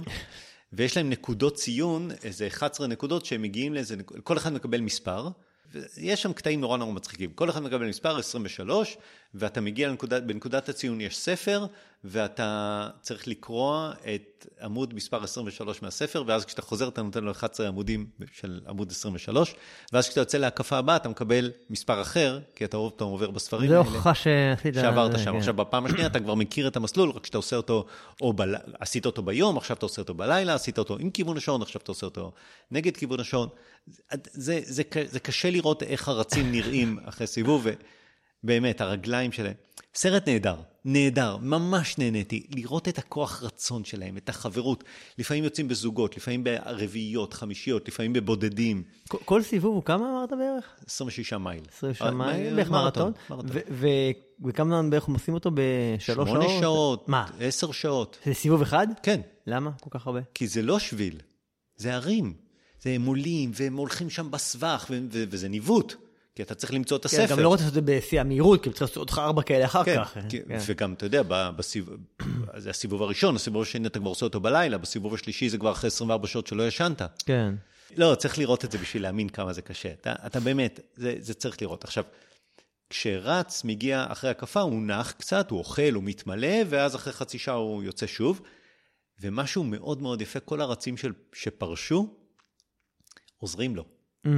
ויש 0.74 0.98
להם 0.98 1.10
נקודות 1.10 1.56
ציון, 1.56 2.10
איזה 2.24 2.48
11 2.48 2.88
נקודות 2.88 3.26
שהם 3.26 3.42
מגיעים 3.42 3.74
לאיזה, 3.74 3.96
כל 4.24 4.38
אחד 4.38 4.54
מקבל 4.54 4.82
מספר. 4.82 5.30
יש 5.98 6.22
שם 6.22 6.34
קטעים 6.34 6.62
נורא 6.62 6.78
נורא 6.78 6.94
מצחיקים. 6.94 7.32
כל 7.32 7.50
אחד 7.50 7.64
מקבל 7.64 7.88
מספר 7.88 8.18
23, 8.18 8.98
ואתה 9.34 9.62
מגיע 9.62 9.88
לנקודת, 9.88 10.24
בנקודת 10.24 10.70
הציון 10.70 11.02
יש 11.02 11.18
ספר, 11.18 11.66
ואתה 12.04 12.88
צריך 13.02 13.28
לקרוע 13.28 13.92
את 14.16 14.48
עמוד 14.62 14.94
מספר 14.94 15.24
23 15.24 15.82
מהספר, 15.82 16.24
ואז 16.28 16.46
כשאתה 16.46 16.62
חוזר 16.62 16.88
אתה 16.88 17.02
נותן 17.02 17.24
לו 17.24 17.32
11 17.32 17.68
עמודים 17.68 18.06
של 18.34 18.60
עמוד 18.68 18.92
23, 18.92 19.56
ואז 19.94 20.06
כשאתה 20.06 20.22
יוצא 20.22 20.38
להקפה 20.38 20.78
הבאה 20.78 20.96
אתה 20.96 21.10
מקבל 21.10 21.52
מספר 21.70 22.02
אחר, 22.02 22.40
כי 22.56 22.66
אתה 22.66 22.78
עוד 22.78 22.92
פעם 22.92 23.08
עובר 23.08 23.32
בספרים 23.32 23.72
האלה. 23.72 23.84
זה 23.84 23.90
הוכחה 23.90 24.14
שעשית... 24.14 24.74
שעברת 24.74 25.20
שם. 25.20 25.32
כן. 25.32 25.38
עכשיו, 25.38 25.54
בפעם 25.54 25.86
השנייה 25.86 26.08
אתה 26.08 26.20
כבר 26.20 26.36
מכיר 26.36 26.68
את 26.68 26.76
המסלול, 26.76 27.10
רק 27.10 27.24
כשאתה 27.24 27.38
עושה 27.38 27.56
אותו, 27.56 27.86
או 28.22 28.34
בל... 28.34 28.56
עשית 28.80 29.06
אותו 29.06 29.22
ביום, 29.22 29.58
עכשיו 29.58 29.78
אתה 29.78 29.86
עושה 29.86 30.02
אותו 30.02 30.14
בלילה, 30.14 30.54
עשית 30.54 30.78
אותו 30.78 30.98
עם 31.00 31.10
כיוון 31.10 31.38
השעון, 31.38 31.62
עכשיו 31.62 31.82
אתה 31.82 31.92
עושה 31.92 32.06
אותו 32.06 32.32
נגד 32.72 32.98
כיוון 32.98 33.20
השעון. 33.20 33.50
זה, 34.10 34.18
זה, 34.32 34.62
זה, 34.64 34.84
זה 35.08 35.20
קשה 35.20 35.50
לראות 35.50 35.84
איך 35.84 36.08
הרצים 36.08 36.52
נראים 36.52 37.00
אחרי 37.06 37.28
סיבוב, 37.28 37.68
ובאמת, 38.44 38.82
הרגליים 38.82 39.32
שלהם. 39.32 39.54
סרט 39.96 40.28
נהדר, 40.28 40.56
נהדר, 40.86 41.38
ממש 41.38 41.98
נהניתי. 41.98 42.48
לראות 42.56 42.88
את 42.88 42.98
הכוח 42.98 43.44
רצון 43.44 43.84
שלהם, 43.84 44.18
את 44.18 44.30
החברות. 44.30 44.84
לפעמים 45.18 45.44
יוצאים 45.44 45.68
בזוגות, 45.68 46.18
לפעמים 46.18 46.44
ברביעיות, 46.44 47.34
חמישיות, 47.34 47.88
לפעמים 47.88 48.14
בבודדים. 48.14 48.84
כל, 49.08 49.18
כל 49.26 49.42
סיבוב 49.42 49.76
הוא 49.76 49.84
כמה 49.84 50.10
אמרת 50.10 50.30
בערך? 50.30 50.66
26 50.86 51.34
מייל. 51.34 51.64
26 51.78 52.02
אה, 52.02 52.12
מייל, 52.12 52.56
בערך 52.56 52.70
מרתון. 52.70 53.12
וכמה 54.42 54.66
זמן 54.66 54.90
בערך 54.90 55.06
עושים 55.06 55.34
אותו? 55.34 55.52
בשלוש 55.54 56.30
שעות? 56.30 56.42
שמונה 56.42 56.60
שעות. 56.60 57.10
מה? 57.10 57.26
עשר 57.40 57.72
שעות. 57.72 58.18
זה 58.26 58.34
סיבוב 58.34 58.62
אחד? 58.62 58.88
כן. 59.04 59.22
למה 59.48 59.72
כל 59.82 59.90
כך 59.92 60.08
הרבה? 60.08 60.20
כי 60.34 60.48
זה 60.48 60.62
לא 60.62 60.80
שביל, 60.80 61.20
זה 61.76 61.94
ערים. 61.94 62.49
זה 62.82 62.90
הם 62.90 63.06
עולים, 63.06 63.52
והם 63.54 63.78
הולכים 63.78 64.10
שם 64.10 64.32
בסבך, 64.32 64.86
וזה 65.12 65.48
ניווט, 65.48 65.96
כי 66.36 66.44
אתה 66.44 66.56
צריך 66.56 66.74
למצוא 66.74 66.98
את 66.98 67.08
כן, 67.08 67.22
הספר. 67.22 67.36
גם 67.36 67.40
לא 67.40 67.48
רוצה 67.48 67.64
לעשות 67.64 67.78
את 67.78 67.86
זה 67.86 67.98
בשיא 67.98 68.22
המהירות, 68.22 68.64
כי 68.64 68.70
צריך 68.70 68.82
לעשות 68.82 69.12
לך 69.12 69.20
ארבע 69.20 69.42
כאלה 69.42 69.66
אחר 69.66 69.84
כן, 69.84 70.04
כך. 70.04 70.18
כן. 70.30 70.58
וגם, 70.66 70.94
אתה 70.94 71.06
יודע, 71.06 71.22
בסיב... 71.28 71.90
זה 72.58 72.70
הסיבוב 72.70 73.04
הראשון, 73.04 73.36
הסיבוב 73.36 73.62
השני 73.62 73.88
אתה 73.88 74.00
כבר 74.00 74.10
עושה 74.10 74.26
אותו 74.26 74.40
בלילה, 74.40 74.78
בסיבוב 74.78 75.14
השלישי 75.14 75.50
זה 75.50 75.58
כבר 75.58 75.72
אחרי 75.72 75.88
24 75.88 76.28
שעות 76.28 76.48
שלא 76.48 76.68
ישנת. 76.68 77.02
כן. 77.26 77.54
לא, 77.98 78.16
צריך 78.16 78.38
לראות 78.38 78.66
את 78.66 78.72
זה 78.72 78.78
בשביל 78.78 79.04
להאמין 79.04 79.30
כמה 79.30 79.54
זה 79.54 79.62
קשה. 79.62 79.92
אתה, 79.92 80.14
אתה 80.26 80.40
באמת, 80.40 80.80
זה, 80.96 81.16
זה 81.20 81.34
צריך 81.34 81.62
לראות. 81.62 81.84
עכשיו, 81.84 82.04
כשרץ 82.90 83.64
מגיע 83.64 84.06
אחרי 84.10 84.30
הקפה, 84.30 84.62
הוא 84.62 84.82
נח 84.82 85.12
קצת, 85.12 85.52
הוא 85.52 85.60
אוכל, 85.60 85.94
הוא 85.94 86.04
מתמלא, 86.04 86.58
ואז 86.70 86.96
אחרי 86.96 87.14
חצי 87.14 87.38
שעה 87.38 87.56
הוא 87.56 87.84
יוצא 87.84 88.08
שוב. 88.08 88.42
ומשהו 89.22 89.64
מאוד 89.64 90.02
מאוד 90.02 90.22
יפה, 90.22 90.40
כל 90.40 90.62
הרצים 90.62 90.98
של, 90.98 91.12
שפרשו, 91.34 92.19
עוזרים 93.40 93.76
לו. 93.76 93.86
Mm. 94.26 94.30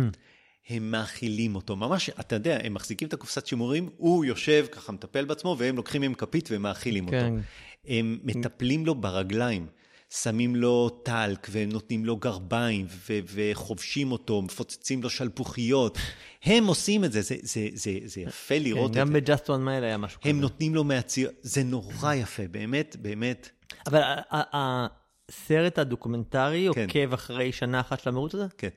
הם 0.70 0.92
מאכילים 0.92 1.56
אותו, 1.56 1.76
ממש, 1.76 2.10
אתה 2.10 2.36
יודע, 2.36 2.58
הם 2.64 2.74
מחזיקים 2.74 3.08
את 3.08 3.14
הקופסת 3.14 3.48
שימורים, 3.48 3.90
הוא 3.98 4.26
יושב 4.26 4.66
ככה 4.72 4.92
מטפל 4.92 5.26
בעצמו, 5.26 5.56
והם 5.60 5.76
לוקחים 5.76 6.02
מהם 6.02 6.14
כפית 6.14 6.50
ומאכילים 6.52 7.10
כן. 7.10 7.26
אותו. 7.26 7.44
הם 7.88 8.20
מטפלים 8.24 8.86
לו 8.86 8.96
ברגליים, 8.96 9.68
שמים 10.10 10.56
לו 10.56 10.90
טלק, 10.90 11.48
והם 11.52 11.70
נותנים 11.70 12.06
לו 12.06 12.18
גרביים, 12.18 12.86
ו- 12.90 13.20
וחובשים 13.34 14.12
אותו, 14.12 14.42
מפוצצים 14.42 15.04
לו 15.04 15.10
שלפוחיות. 15.10 15.98
הם 16.44 16.68
עושים 16.68 17.04
את 17.04 17.12
זה, 17.12 17.22
זה, 17.22 17.36
זה, 17.42 17.68
זה, 17.74 17.92
זה 18.06 18.22
יפה 18.22 18.56
לראות 18.60 18.94
כן, 18.94 19.02
את 19.02 19.08
גם 19.08 19.14
זה. 19.14 19.22
ב-Just 19.22 19.46
One 19.46 19.68
Mile 19.68 19.84
היה 19.84 19.98
משהו 19.98 20.20
הם 20.24 20.32
כזה. 20.32 20.42
נותנים 20.42 20.76
לו 20.76 20.84
מהציר, 20.84 21.32
זה 21.42 21.64
נורא 21.64 22.14
יפה, 22.14 22.44
באמת, 22.52 22.96
באמת. 23.02 23.50
אבל 23.88 24.02
הסרט 24.32 25.80
הדוקומנטרי 25.80 26.70
כן. 26.74 26.86
עוקב 26.88 27.14
אחרי 27.14 27.52
שנה 27.52 27.80
אחת 27.80 28.00
של 28.00 28.10
המרוץ 28.10 28.36
הזה? 28.36 28.46
כן. 28.58 28.70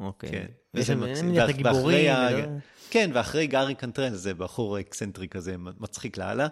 אוקיי. 0.00 0.30
כן. 0.30 0.46
וזה 0.74 0.94
מקסים. 0.94 1.32
ואחרי. 1.64 2.08
ה- 2.10 2.28
ולא- 2.32 2.46
כן, 2.90 3.10
ואחרי 3.14 3.46
גארי 3.46 3.74
קנטרל, 3.74 4.14
זה 4.14 4.34
בחור 4.34 4.80
אקסנטרי 4.80 5.28
כזה, 5.28 5.54
מצחיק 5.58 6.18
לאללה. 6.18 6.46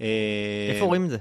אה, 0.00 0.70
איפה 0.74 0.84
רואים 0.84 1.04
את 1.04 1.10
זה? 1.10 1.16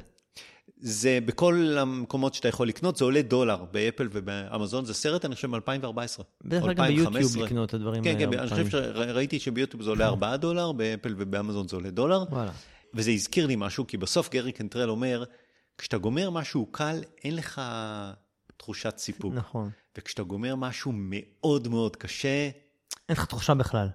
זה 0.78 1.20
בכל 1.26 1.76
המקומות 1.80 2.34
שאתה 2.34 2.48
יכול 2.48 2.68
לקנות, 2.68 2.96
זה 2.96 3.06
עולה 3.06 3.22
דולר 3.22 3.66
באפל 3.72 4.08
ובאמזון, 4.12 4.86
זה 4.86 4.94
סרט, 4.94 5.26
אני 5.26 5.36
חושב, 5.36 5.48
מ-2014. 5.48 6.24
בדרך 6.44 6.64
כלל 6.64 6.74
גם 6.74 6.88
ביוטיוב 6.88 7.38
לקנות 7.38 7.70
את 7.70 7.74
הדברים 7.74 8.04
כן, 8.04 8.10
האלה. 8.10 8.20
כן, 8.20 8.26
הרבה 8.40 8.42
אני 8.42 8.50
חושב. 8.50 8.70
שראיתי 8.70 9.40
שביוטיוב 9.40 9.84
זה 9.84 9.90
עולה 9.90 10.08
4 10.08 10.38
דולר, 10.38 10.72
באפל 10.72 11.16
ובאמזון 11.18 11.68
זה 11.68 11.76
עולה 11.76 11.90
דולר. 11.90 12.24
וואלה. 12.32 12.52
וזה 12.94 13.12
הזכיר 13.12 13.46
לי 13.48 13.56
משהו, 13.58 13.88
כי 13.88 13.98
בסוף 13.98 14.30
גרי 14.30 14.52
קנטרל 14.52 14.90
אומר, 14.90 15.24
כשאתה 15.78 15.98
גומר 15.98 16.30
משהו 16.30 16.66
קל, 16.66 17.00
אין 17.24 17.36
לך 17.36 17.62
תחושת 18.58 18.98
סיפוק. 18.98 19.34
נכון. 19.34 19.70
וכשאתה 19.98 20.24
גומר 20.24 20.56
משהו 20.56 20.92
מאוד 20.96 21.68
מאוד 21.68 21.96
קשה, 21.96 22.50
אין 23.10 23.18
לך 23.18 23.26
תחושה 23.26 23.54
בכלל. 23.54 23.88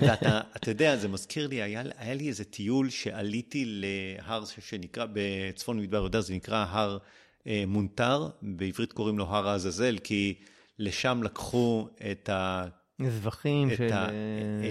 ואתה, 0.00 0.40
אתה 0.56 0.70
יודע, 0.70 0.96
זה 0.96 1.08
מזכיר 1.08 1.46
לי, 1.46 1.62
היה, 1.62 1.82
היה 1.96 2.14
לי 2.14 2.28
איזה 2.28 2.44
טיול 2.44 2.90
שעליתי 2.90 3.64
להר 3.66 4.44
שנקרא, 4.60 5.06
בצפון 5.12 5.78
מדבר 5.78 5.96
יהודה, 5.96 6.20
זה 6.20 6.34
נקרא 6.34 6.66
הר 6.68 6.98
אה, 7.46 7.64
מונטר, 7.66 8.28
בעברית 8.42 8.92
קוראים 8.92 9.18
לו 9.18 9.26
הר 9.26 9.48
העזאזל, 9.48 9.98
כי 9.98 10.34
לשם 10.78 11.22
לקחו 11.22 11.88
את 12.10 12.28
ה... 12.28 12.64
נזבחים 12.98 13.70
את 13.70 13.76
של... 13.76 13.90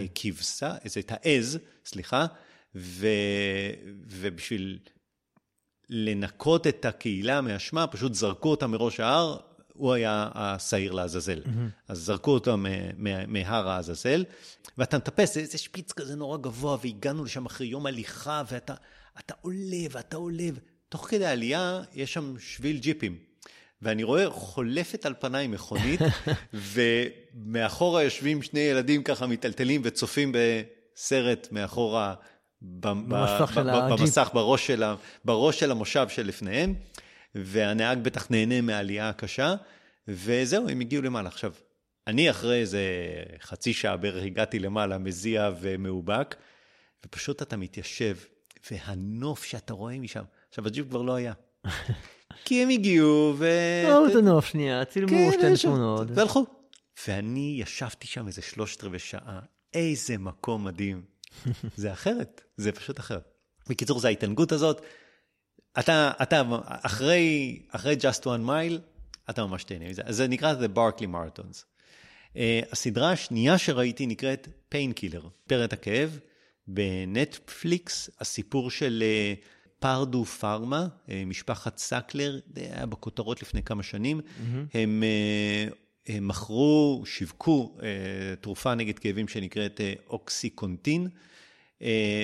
הכבשה, 0.06 0.74
זה 0.86 1.00
את 1.00 1.12
העז, 1.16 1.60
סליחה, 1.86 2.26
ו, 2.76 3.08
ובשביל 4.08 4.80
לנקות 5.92 6.68
את 6.68 6.86
הקהילה 6.86 7.42
מאשמה, 7.42 7.88
פשוט 7.88 8.14
זרקו 8.14 8.50
אותה 8.50 8.68
מראש 8.68 9.00
ההר, 9.00 9.38
הוא 9.74 9.94
היה 9.94 10.30
השעיר 10.34 10.92
לעזאזל. 10.92 11.42
אז 11.88 11.98
זרקו 12.00 12.40
מה- 12.58 13.26
מהר 13.28 13.70
העזאזל, 13.70 14.26
ואתה 14.78 14.98
מטפס, 14.98 15.34
זה 15.34 15.40
איזה 15.40 15.58
שפיץ 15.58 15.92
כזה 15.92 16.16
נורא 16.16 16.38
גבוה, 16.38 16.78
והגענו 16.84 17.24
לשם 17.24 17.46
אחרי 17.46 17.68
יום 17.68 17.86
הליכה, 17.86 18.44
ואתה 18.52 18.74
אתה 19.20 19.34
עולה 19.42 19.78
ואתה 19.92 20.18
עולה, 20.18 20.50
תוך 20.90 21.08
כדי 21.10 21.26
העלייה 21.26 21.82
יש 21.94 22.14
שם 22.14 22.34
שביל 22.40 22.78
ג'יפים. 22.78 23.18
ואני 23.82 24.04
רואה 24.04 24.30
חולפת 24.30 25.06
על 25.06 25.14
פניי 25.20 25.48
מכונית, 25.48 26.02
ומאחורה 27.34 28.04
יושבים 28.04 28.42
שני 28.42 28.60
ילדים 28.60 29.04
ככה 29.04 29.28
מיטלטלים 29.28 29.82
וצופים 29.84 30.32
בסרט 30.36 31.48
מאחורה, 31.52 32.14
במסך 32.62 33.52
של. 33.54 33.64
במסך 33.90 34.30
בראש 34.34 34.68
של, 34.68 34.84
ה- 34.84 34.96
בראש 35.26 35.60
של 35.60 35.72
המושב 35.72 36.10
שלפניהם, 36.10 36.74
והנהג 37.36 38.00
בטח 38.04 38.28
נהנה 38.32 38.62
מהעלייה 38.62 39.10
הקשה, 39.10 39.56
וזהו, 40.08 40.70
הם 40.70 40.80
הגיעו 40.80 41.02
למעלה. 41.04 41.28
עכשיו, 41.28 41.54
אני 42.08 42.30
אחרי 42.30 42.62
איזה 42.62 42.82
חצי 43.42 43.74
שעה 43.74 43.98
בערך 43.98 44.24
הגעתי 44.24 44.60
למעלה, 44.60 44.98
מזיע 44.98 45.50
ומאובק, 45.62 46.36
ופשוט 47.06 47.42
אתה 47.42 47.58
מתיישב, 47.58 48.18
והנוף 48.72 49.44
שאתה 49.44 49.74
רואה 49.74 50.00
משם, 50.00 50.24
עכשיו 50.50 50.68
הג'יפ 50.68 50.90
כבר 50.90 51.02
לא 51.02 51.16
היה. 51.16 51.34
כי 52.46 52.64
הם 52.64 52.70
הגיעו, 52.70 53.34
ו... 53.38 53.48
ראו 53.88 54.08
את 54.08 54.16
הנוף 54.16 54.46
שנייה, 54.46 54.86
צילמו 54.86 55.10
כן, 55.10 55.56
שתי 55.56 55.68
תמונות. 55.68 56.08
והלכו. 56.16 56.46
ואני 57.08 57.58
ישבתי 57.62 58.08
שם 58.08 58.28
איזה 58.28 58.42
שלושת 58.42 58.84
רבעי 58.84 59.00
שעה, 59.00 59.40
איזה 59.74 60.18
מקום 60.18 60.64
מדהים. 60.66 61.11
זה 61.76 61.94
אחרת, 61.94 62.42
זה 62.58 62.72
פשוט 62.72 63.00
אחרת. 63.00 63.34
בקיצור, 63.70 64.00
זה 64.00 64.08
ההתענגות 64.08 64.52
הזאת. 64.52 64.82
אתה, 65.80 66.12
אתה, 66.22 66.42
אחרי, 66.66 67.60
אחרי 67.70 67.96
Just 67.96 68.24
One 68.24 68.48
Mile, 68.48 68.80
אתה 69.30 69.46
ממש 69.46 69.64
תהנה 69.64 69.90
מזה. 69.90 70.02
זה 70.10 70.28
נקרא 70.28 70.54
The 70.54 70.78
Barkley 70.78 71.06
Marathons. 71.06 71.64
Uh, 72.34 72.38
הסדרה 72.72 73.12
השנייה 73.12 73.58
שראיתי 73.58 74.06
נקראת 74.06 74.48
Painkiller, 74.76 75.28
פרט 75.48 75.74
הכאב, 75.74 76.20
בנטפליקס, 76.68 78.10
הסיפור 78.20 78.72
של 78.72 79.04
uh, 79.04 79.46
פרדו 79.80 80.26
פארמה, 80.26 80.88
uh, 80.88 81.10
משפחת 81.26 81.78
סקלר, 81.78 82.40
זה 82.56 82.62
היה 82.62 82.86
בכותרות 82.86 83.42
לפני 83.42 83.64
כמה 83.64 83.84
שנים. 83.84 84.20
Mm-hmm. 84.20 84.56
הם, 84.58 84.68
uh, 84.74 84.74
הם 84.74 85.04
מכרו, 86.10 87.04
שיווקו 87.06 87.78
uh, 87.78 87.82
תרופה 88.42 88.76
נגד 88.76 89.00
כאבים 89.00 89.28
שנקראת 89.28 89.80
uh, 89.80 90.10
אוקסיקונטין. 90.10 91.08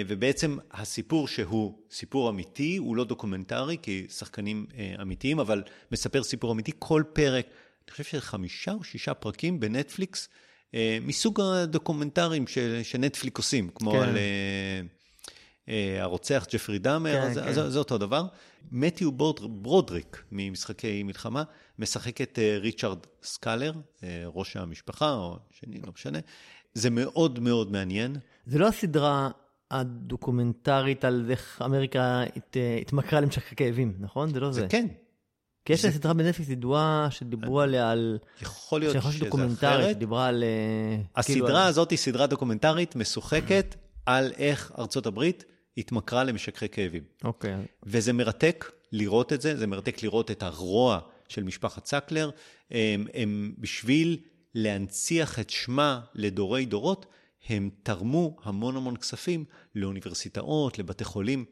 ובעצם 0.07 0.57
הסיפור 0.71 1.27
שהוא 1.27 1.77
סיפור 1.91 2.29
אמיתי, 2.29 2.77
הוא 2.77 2.95
לא 2.95 3.03
דוקומנטרי, 3.03 3.77
כי 3.81 4.05
שחקנים 4.09 4.65
אמיתיים, 5.01 5.39
אבל 5.39 5.63
מספר 5.91 6.23
סיפור 6.23 6.51
אמיתי. 6.51 6.71
כל 6.79 7.03
פרק, 7.13 7.45
אני 7.45 7.91
חושב 7.91 8.03
שזה 8.03 8.21
חמישה 8.21 8.73
או 8.73 8.83
שישה 8.83 9.13
פרקים 9.13 9.59
בנטפליקס, 9.59 10.29
מסוג 11.01 11.41
הדוקומנטרים 11.41 12.47
ש, 12.47 12.57
שנטפליקס 12.83 13.37
עושים, 13.37 13.69
כמו 13.75 13.91
כן. 13.91 13.97
על 13.97 14.17
הרוצח 16.01 16.45
ג'פרי 16.53 16.79
דאמר, 16.79 17.13
כן, 17.13 17.21
אז, 17.21 17.37
כן. 17.37 17.47
אז, 17.47 17.73
זה 17.73 17.79
אותו 17.79 17.97
דבר. 17.97 18.25
מתיו 18.71 19.11
ברודריק 19.61 20.23
ממשחקי 20.31 21.03
מלחמה, 21.03 21.43
משחק 21.79 22.21
את 22.21 22.39
uh, 22.39 22.61
ריצ'רד 22.61 22.97
סאקלר, 23.23 23.71
uh, 23.73 24.03
ראש 24.25 24.57
המשפחה, 24.57 25.13
או 25.13 25.37
שני, 25.51 25.81
לא 25.85 25.91
משנה. 25.95 26.19
זה 26.73 26.89
מאוד 26.89 27.39
מאוד 27.39 27.71
מעניין. 27.71 28.15
זה 28.45 28.59
לא 28.59 28.67
הסדרה 28.67 29.29
הדוקומנטרית 29.71 31.05
על 31.05 31.25
איך 31.29 31.61
אמריקה 31.65 32.21
הת, 32.35 32.57
התמכרה 32.81 33.21
למשככי 33.21 33.55
כאבים, 33.55 33.93
נכון? 33.99 34.33
זה 34.33 34.39
לא 34.39 34.51
זה. 34.51 34.61
זה 34.61 34.67
כן, 34.69 34.87
כי 35.65 35.73
יש 35.73 35.81
זה- 35.81 35.91
סדרה 35.91 36.13
בנטפליקס 36.13 36.49
ידועה 36.51 37.07
שדיברו 37.11 37.61
עליה 37.61 37.91
על... 37.91 38.17
יכול 38.41 38.79
להיות 38.81 38.95
שזה 39.03 39.25
דוקומנטרית, 39.25 39.79
אחרת. 39.81 39.95
שדיברה 39.95 40.27
על... 40.27 40.43
אה, 40.43 41.23
כאילו 41.23 41.45
הסדרה 41.45 41.61
על- 41.63 41.67
הזאת 41.69 41.91
היא 41.91 41.97
סדרה 41.97 42.27
דוקומנטרית 42.27 42.95
משוחקת 42.95 43.75
על 44.05 44.31
איך 44.37 44.71
ארצות 44.79 45.05
הברית 45.05 45.45
התמכרה 45.77 46.23
למשככי 46.23 46.69
כאבים. 46.69 47.03
אוקיי. 47.23 47.55
וזה 47.83 48.13
מרתק 48.13 48.71
לראות 48.91 49.33
את 49.33 49.41
זה, 49.41 49.57
זה 49.57 49.67
מרתק 49.67 50.03
לראות 50.03 50.31
את 50.31 50.43
הרוע 50.43 50.99
של 51.27 51.43
משפחת 51.43 51.85
סקלר. 51.85 52.29
הם, 52.71 53.07
הם 53.13 53.53
בשביל 53.57 54.17
להנציח 54.55 55.39
את 55.39 55.49
שמה 55.49 56.01
לדורי 56.13 56.65
דורות, 56.65 57.05
הם 57.49 57.69
תרמו 57.83 58.37
המון 58.43 58.75
המון 58.75 58.97
כספים 58.97 59.45
לאוניברסיטאות, 59.75 60.79
לבתי 60.79 61.03
חולים, 61.03 61.45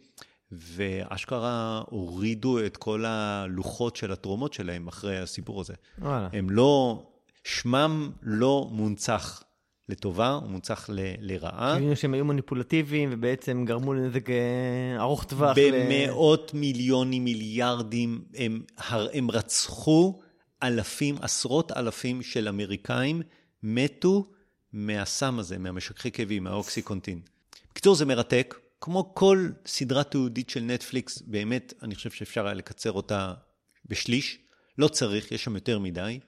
ואשכרה 0.52 1.84
הורידו 1.90 2.66
את 2.66 2.78
כל 2.78 3.06
הלוחות 3.06 3.96
של 3.96 4.12
התרומות 4.12 4.54
שלהם 4.54 4.88
אחרי 4.88 5.20
הסיפור 5.20 5.62
הזה. 5.62 5.74
וואלה. 6.00 6.30
הם 6.34 6.50
לא, 6.50 7.04
שמם 7.44 8.12
לא 8.22 8.68
מונצח 8.72 9.44
לטובה, 9.90 10.30
הוא 10.32 10.50
מונצח 10.50 10.90
ל, 10.90 11.00
לרעה. 11.20 11.76
כאילו 11.80 11.96
שהם 11.96 12.14
היו 12.14 12.26
מניפולטיביים 12.26 13.10
ובעצם 13.12 13.66
גרמו 13.66 13.94
לנזק 13.94 14.30
אה, 14.30 14.36
ארוך 15.00 15.24
טווח. 15.24 15.58
ל- 15.58 15.72
במאות 15.72 16.54
מיליונים, 16.54 17.24
מיליארדים, 17.24 18.26
הם, 18.36 18.64
הם 19.14 19.32
רצחו 19.32 20.20
אלפים, 20.64 21.16
עשרות 21.22 21.72
אלפים 21.72 22.22
של 22.22 22.48
אמריקאים, 22.48 23.22
מתו 23.64 24.32
מהסם 24.74 25.40
הזה, 25.40 25.58
מהמשככי 25.58 26.12
כאבים, 26.12 26.44
מהאוקסיקונטין. 26.44 27.22
בקיצור, 27.72 27.96
זה 27.96 28.06
מרתק. 28.06 28.56
כמו 28.82 29.16
כל 29.16 29.50
סדרה 29.66 30.04
תיעודית 30.04 30.50
של 30.50 30.60
נטפליקס, 30.62 31.22
באמת, 31.22 31.74
אני 31.82 31.96
חושב 31.96 32.12
שאפשר 32.12 32.46
היה 32.46 32.54
לקצר 32.54 32.92
אותה 32.92 33.34
בשליש. 33.86 34.40
לא 34.78 34.88
צריך, 34.88 35.32
יש 35.32 35.44
שם 35.44 35.56
יותר 35.56 35.80
מדי. 35.80 36.20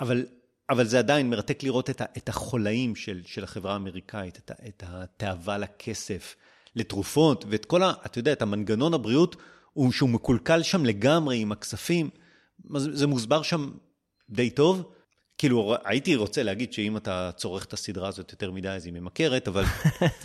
אבל, 0.00 0.26
אבל 0.70 0.84
זה 0.84 0.98
עדיין 0.98 1.30
מרתק 1.30 1.62
לראות 1.62 1.90
את, 1.90 2.00
ה, 2.00 2.04
את 2.16 2.28
החולאים 2.28 2.96
של, 2.96 3.22
של 3.26 3.44
החברה 3.44 3.72
האמריקאית, 3.72 4.38
את, 4.38 4.50
את 4.68 4.82
התאווה 4.86 5.58
לכסף, 5.58 6.36
לתרופות, 6.76 7.44
ואת 7.48 7.64
כל 7.64 7.82
ה... 7.82 7.92
אתה 8.06 8.18
יודע, 8.18 8.32
את 8.32 8.42
המנגנון 8.42 8.94
הבריאות, 8.94 9.36
הוא, 9.72 9.92
שהוא 9.92 10.08
מקולקל 10.08 10.62
שם 10.62 10.84
לגמרי 10.84 11.38
עם 11.38 11.52
הכספים. 11.52 12.10
זה, 12.76 12.96
זה 12.96 13.06
מוסבר 13.06 13.42
שם 13.42 13.70
די 14.30 14.50
טוב. 14.50 14.92
כאילו, 15.38 15.74
הייתי 15.84 16.16
רוצה 16.16 16.42
להגיד 16.42 16.72
שאם 16.72 16.96
אתה 16.96 17.30
צורך 17.36 17.64
את 17.64 17.72
הסדרה 17.72 18.08
הזאת 18.08 18.32
יותר 18.32 18.50
מדי, 18.50 18.68
אז 18.68 18.86
היא 18.86 18.92
ממכרת, 18.92 19.48
אבל... 19.48 19.64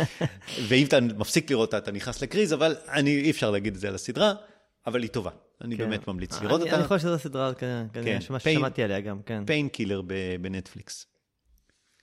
ואם 0.68 0.86
אתה 0.86 1.02
מפסיק 1.02 1.52
לראות 1.52 1.68
אותה, 1.68 1.78
אתה 1.78 1.92
נכנס 1.92 2.22
לקריז, 2.22 2.54
אבל 2.54 2.76
אני, 2.88 3.22
אי 3.22 3.32
אפשר 3.32 3.52
להגיד 3.52 3.74
את 3.74 3.80
זה 3.80 3.88
על 3.88 3.96
הסדרה, 3.96 4.34
אבל 4.88 5.02
היא 5.02 5.10
טובה. 5.10 5.32
אני 5.62 5.78
כן. 5.78 5.89
באמת 5.89 6.07
ממליץ 6.07 6.38
אני, 6.38 6.47
לראות 6.47 6.62
אני, 6.62 6.70
אותה. 6.70 6.80
אני 6.80 6.88
חושב 6.88 6.99
שזו 6.99 7.20
סדרה, 7.20 7.53
כן, 7.53 7.86
כן. 7.93 8.22
ששמעתי 8.22 8.84
עליה 8.84 8.99
גם, 8.99 9.22
כן. 9.22 9.45
פיין 9.45 9.70
קילר 9.70 10.01
בנטפליקס. 10.41 11.05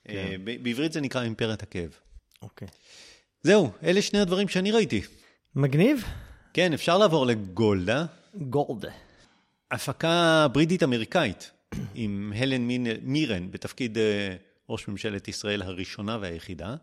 כן. 0.04 0.14
אה, 0.14 0.34
בעברית 0.62 0.92
זה 0.92 1.00
נקרא 1.00 1.22
אימפריית 1.22 1.62
הכאב. 1.62 1.90
אוקיי. 2.42 2.68
זהו, 3.42 3.70
אלה 3.82 4.02
שני 4.02 4.18
הדברים 4.18 4.48
שאני 4.48 4.70
ראיתי. 4.70 5.00
מגניב. 5.54 6.04
כן, 6.54 6.72
אפשר 6.72 6.98
לעבור 6.98 7.26
לגולדה. 7.26 8.06
גולדה. 8.34 8.90
הפקה 9.70 10.46
בריטית-אמריקאית. 10.52 11.50
עם 11.94 12.32
הלן 12.36 12.68
מירן 13.02 13.50
בתפקיד 13.50 13.98
אה, 13.98 14.36
ראש 14.68 14.88
ממשלת 14.88 15.28
ישראל 15.28 15.62
הראשונה 15.62 16.18
והיחידה, 16.20 16.76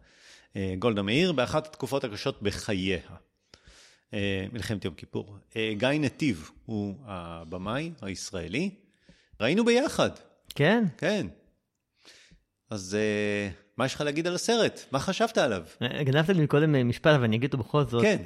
אה, 0.55 0.73
גולדה 0.79 1.01
מאיר, 1.01 1.31
באחת 1.31 1.67
התקופות 1.67 2.03
הקשות 2.03 2.41
בחייה. 2.41 2.99
אה, 4.15 4.45
מלחמת 4.53 4.85
יום 4.85 4.93
כיפור. 4.93 5.37
גיא 5.53 5.87
נתיב 5.99 6.51
הוא 6.65 6.95
הבמאי 7.05 7.91
הישראלי. 8.01 8.69
ראינו 9.41 9.65
ביחד. 9.65 10.09
כן? 10.55 10.83
כן. 10.97 11.27
אז 12.69 12.97
מה 13.77 13.85
יש 13.85 13.95
לך 13.95 14.01
להגיד 14.01 14.27
על 14.27 14.35
הסרט? 14.35 14.85
מה 14.91 14.99
חשבת 14.99 15.37
עליו? 15.37 15.63
גנבת 16.01 16.29
לי 16.29 16.47
קודם 16.47 16.89
משפט, 16.89 17.13
אבל 17.13 17.23
אני 17.23 17.35
אגיד 17.35 17.53
אותו 17.53 17.63
בכל 17.63 17.83
זאת. 17.83 18.01
כן. 18.01 18.17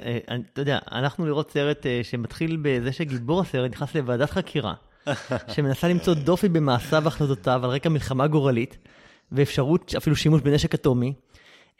אתה 0.52 0.60
יודע, 0.60 0.78
הלכנו 0.86 1.26
לראות 1.26 1.50
סרט 1.50 1.86
שמתחיל 2.02 2.58
בזה 2.62 2.92
שגיבור 2.92 3.40
הסרט 3.40 3.70
נכנס 3.70 3.94
לוועדת 3.94 4.30
חקירה. 4.30 4.74
שמנסה 5.54 5.88
למצוא 5.88 6.14
דופי 6.14 6.48
במעשיו 6.48 7.02
והחלטותיו 7.04 7.60
על 7.64 7.70
רקע 7.70 7.88
מלחמה 7.88 8.26
גורלית, 8.26 8.78
ואפשרות 9.32 9.94
אפילו 9.96 10.16
שימוש 10.16 10.42
בנשק 10.42 10.74
אטומי. 10.74 11.14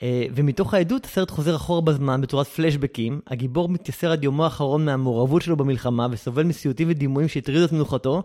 אה, 0.03 0.25
ומתוך 0.35 0.75
העדות 0.75 1.05
הסרט 1.05 1.31
חוזר 1.31 1.57
אחורה 1.57 1.81
בזמן 1.81 2.21
בצורת 2.21 2.47
פלשבקים, 2.47 3.21
הגיבור 3.27 3.69
מתייסר 3.69 4.13
עד 4.13 4.25
יומו 4.25 4.45
האחרון 4.45 4.85
מהמעורבות 4.85 5.43
שלו 5.43 5.57
במלחמה 5.57 6.07
וסובל 6.11 6.43
מסיוטים 6.43 6.89
ודימויים 6.91 7.29
שהטרידו 7.29 7.65
את 7.65 7.73
מנוחתו. 7.73 8.23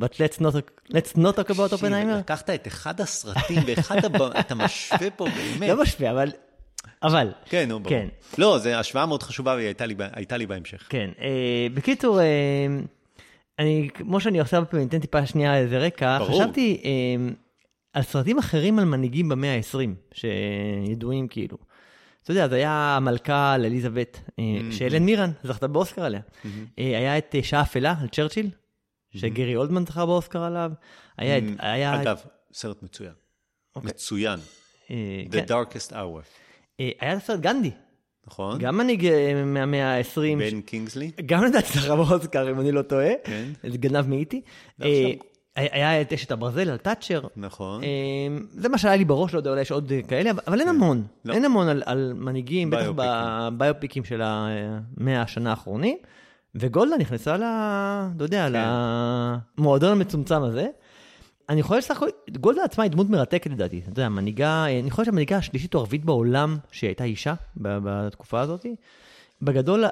But 0.00 0.14
let's 0.14 0.40
not, 0.40 0.54
let's 0.88 1.16
not 1.16 1.36
talk 1.36 1.50
about 1.50 1.72
Oppenheimer. 1.72 2.18
לקחת 2.18 2.50
את 2.50 2.66
אחד 2.66 3.00
הסרטים 3.00 3.62
ואחד, 3.66 3.96
אתה 4.40 4.54
משווה 4.54 5.10
פה 5.10 5.24
באמת. 5.24 5.68
לא 5.68 5.82
משווה, 5.82 6.10
אבל... 6.10 6.30
אבל. 7.02 7.28
כן, 7.44 7.68
נו, 7.68 7.80
ברור. 7.80 7.90
כן. 7.90 8.08
לא, 8.38 8.58
זו 8.58 8.70
השוואה 8.70 9.06
מאוד 9.06 9.22
חשובה 9.22 9.54
והיא 9.54 9.66
הייתה 9.66 9.86
לי, 9.86 9.94
הייתה 10.12 10.36
לי 10.36 10.46
בהמשך. 10.46 10.86
כן. 10.88 11.10
אה, 11.20 11.66
בקיצור, 11.74 12.20
אה, 12.20 12.26
אני, 13.58 13.88
כמו 13.94 14.20
שאני 14.20 14.40
עכשיו 14.40 14.64
פעמים, 14.70 14.88
אתן 14.88 14.98
טיפה 14.98 15.26
שנייה 15.26 15.58
איזה 15.58 15.78
רקע, 15.78 16.18
ברור. 16.18 16.42
חשבתי 16.42 16.80
אה, 16.84 16.90
על 17.92 18.02
סרטים 18.02 18.38
אחרים 18.38 18.78
על 18.78 18.84
מנהיגים 18.84 19.28
במאה 19.28 19.56
ה-20, 19.56 20.14
שידועים 20.14 21.28
כאילו. 21.28 21.58
אתה 22.22 22.30
יודע, 22.30 22.48
זה 22.48 22.54
היה 22.54 22.96
המלכה 22.96 23.52
על 23.52 23.64
אליזבת, 23.64 24.20
אה, 24.38 24.44
mm-hmm. 24.44 24.74
שאלן 24.74 25.02
מירן 25.02 25.30
זכתה 25.44 25.66
באוסקר 25.66 26.04
עליה. 26.04 26.20
Mm-hmm. 26.20 26.46
אה, 26.78 26.98
היה 26.98 27.18
את 27.18 27.34
אה, 27.34 27.42
שעה 27.42 27.62
אפלה 27.62 27.94
על 28.00 28.08
צ'רצ'יל, 28.08 28.46
mm-hmm. 28.46 29.18
שגרי 29.18 29.56
אולדמן 29.56 29.86
זכה 29.86 30.06
באוסקר 30.06 30.42
עליו. 30.42 30.72
היה 31.18 31.38
את... 31.38 32.00
אגב. 32.00 32.20
סרט 32.52 32.82
מצוין. 32.82 33.12
אוקיי. 33.76 33.90
מצוין. 33.90 34.40
The 34.86 34.92
כן. 35.32 35.44
Darkest 35.48 35.92
Hour. 35.92 36.22
היה 36.78 37.12
את 37.12 37.22
הסרט 37.22 37.40
גנדי. 37.40 37.70
נכון. 38.26 38.58
גם 38.58 38.78
מנהיג 38.78 39.06
אה, 39.06 39.44
מהמאה 39.44 39.98
ה-20. 39.98 40.38
בן 40.38 40.60
קינגסלי? 40.60 41.10
גם 41.26 41.44
לדעתי 41.44 41.78
זכה 41.78 41.96
באוסקר, 41.96 42.50
אם 42.50 42.60
אני 42.60 42.72
לא 42.72 42.82
טועה. 42.82 43.10
כן. 43.24 43.44
זה 43.70 43.78
גנב 43.78 44.06
מאיטי. 44.06 44.42
אה, 45.58 45.66
היה 45.72 46.00
את 46.00 46.12
אשת 46.12 46.30
הברזל 46.30 46.70
על 46.70 46.76
תאצ'ר. 46.76 47.20
נכון. 47.36 47.84
אה, 47.84 47.88
זה 48.50 48.68
מה 48.68 48.78
שהיה 48.78 48.96
לי 48.96 49.04
בראש, 49.04 49.34
לא 49.34 49.38
יודע, 49.38 49.50
אולי 49.50 49.60
יש 49.60 49.70
עוד 49.70 49.92
כאלה, 50.08 50.30
אבל 50.46 50.60
אין 50.60 50.68
כן. 50.68 50.74
המון. 50.74 51.04
לא. 51.24 51.34
אין 51.34 51.44
המון 51.44 51.68
על 51.84 52.12
מנהיגים, 52.16 52.70
בטח 52.70 52.90
בביופיקים 52.96 54.04
של 54.04 54.22
המאה 54.24 55.22
השנה 55.22 55.50
האחרונים. 55.50 55.98
וגולדה 56.54 56.96
נכנסה 56.96 57.36
ל... 57.36 57.42
אתה 58.16 58.24
יודע, 58.24 58.48
כן. 58.52 58.58
למועדון 59.58 59.92
המצומצם 59.92 60.42
הזה. 60.42 60.68
אני 61.48 61.62
חושב 61.62 61.80
שסך 61.80 61.96
הכל, 61.96 62.06
גולדה 62.40 62.64
עצמה 62.64 62.84
היא 62.84 62.90
דמות 62.90 63.10
מרתקת 63.10 63.50
לדעתי. 63.50 63.78
אתה 63.78 63.90
יודע, 63.90 64.08
מנהיגה, 64.08 64.66
אני 64.80 64.90
חושב 64.90 65.04
שהמנהיגה 65.04 65.36
השלישית 65.36 65.74
או 65.74 65.80
הרביעית 65.80 66.04
בעולם 66.04 66.56
שהייתה 66.70 67.04
אישה 67.04 67.34
בתקופה 67.56 68.40
הזאת. 68.40 68.66
בגדול, 69.42 69.84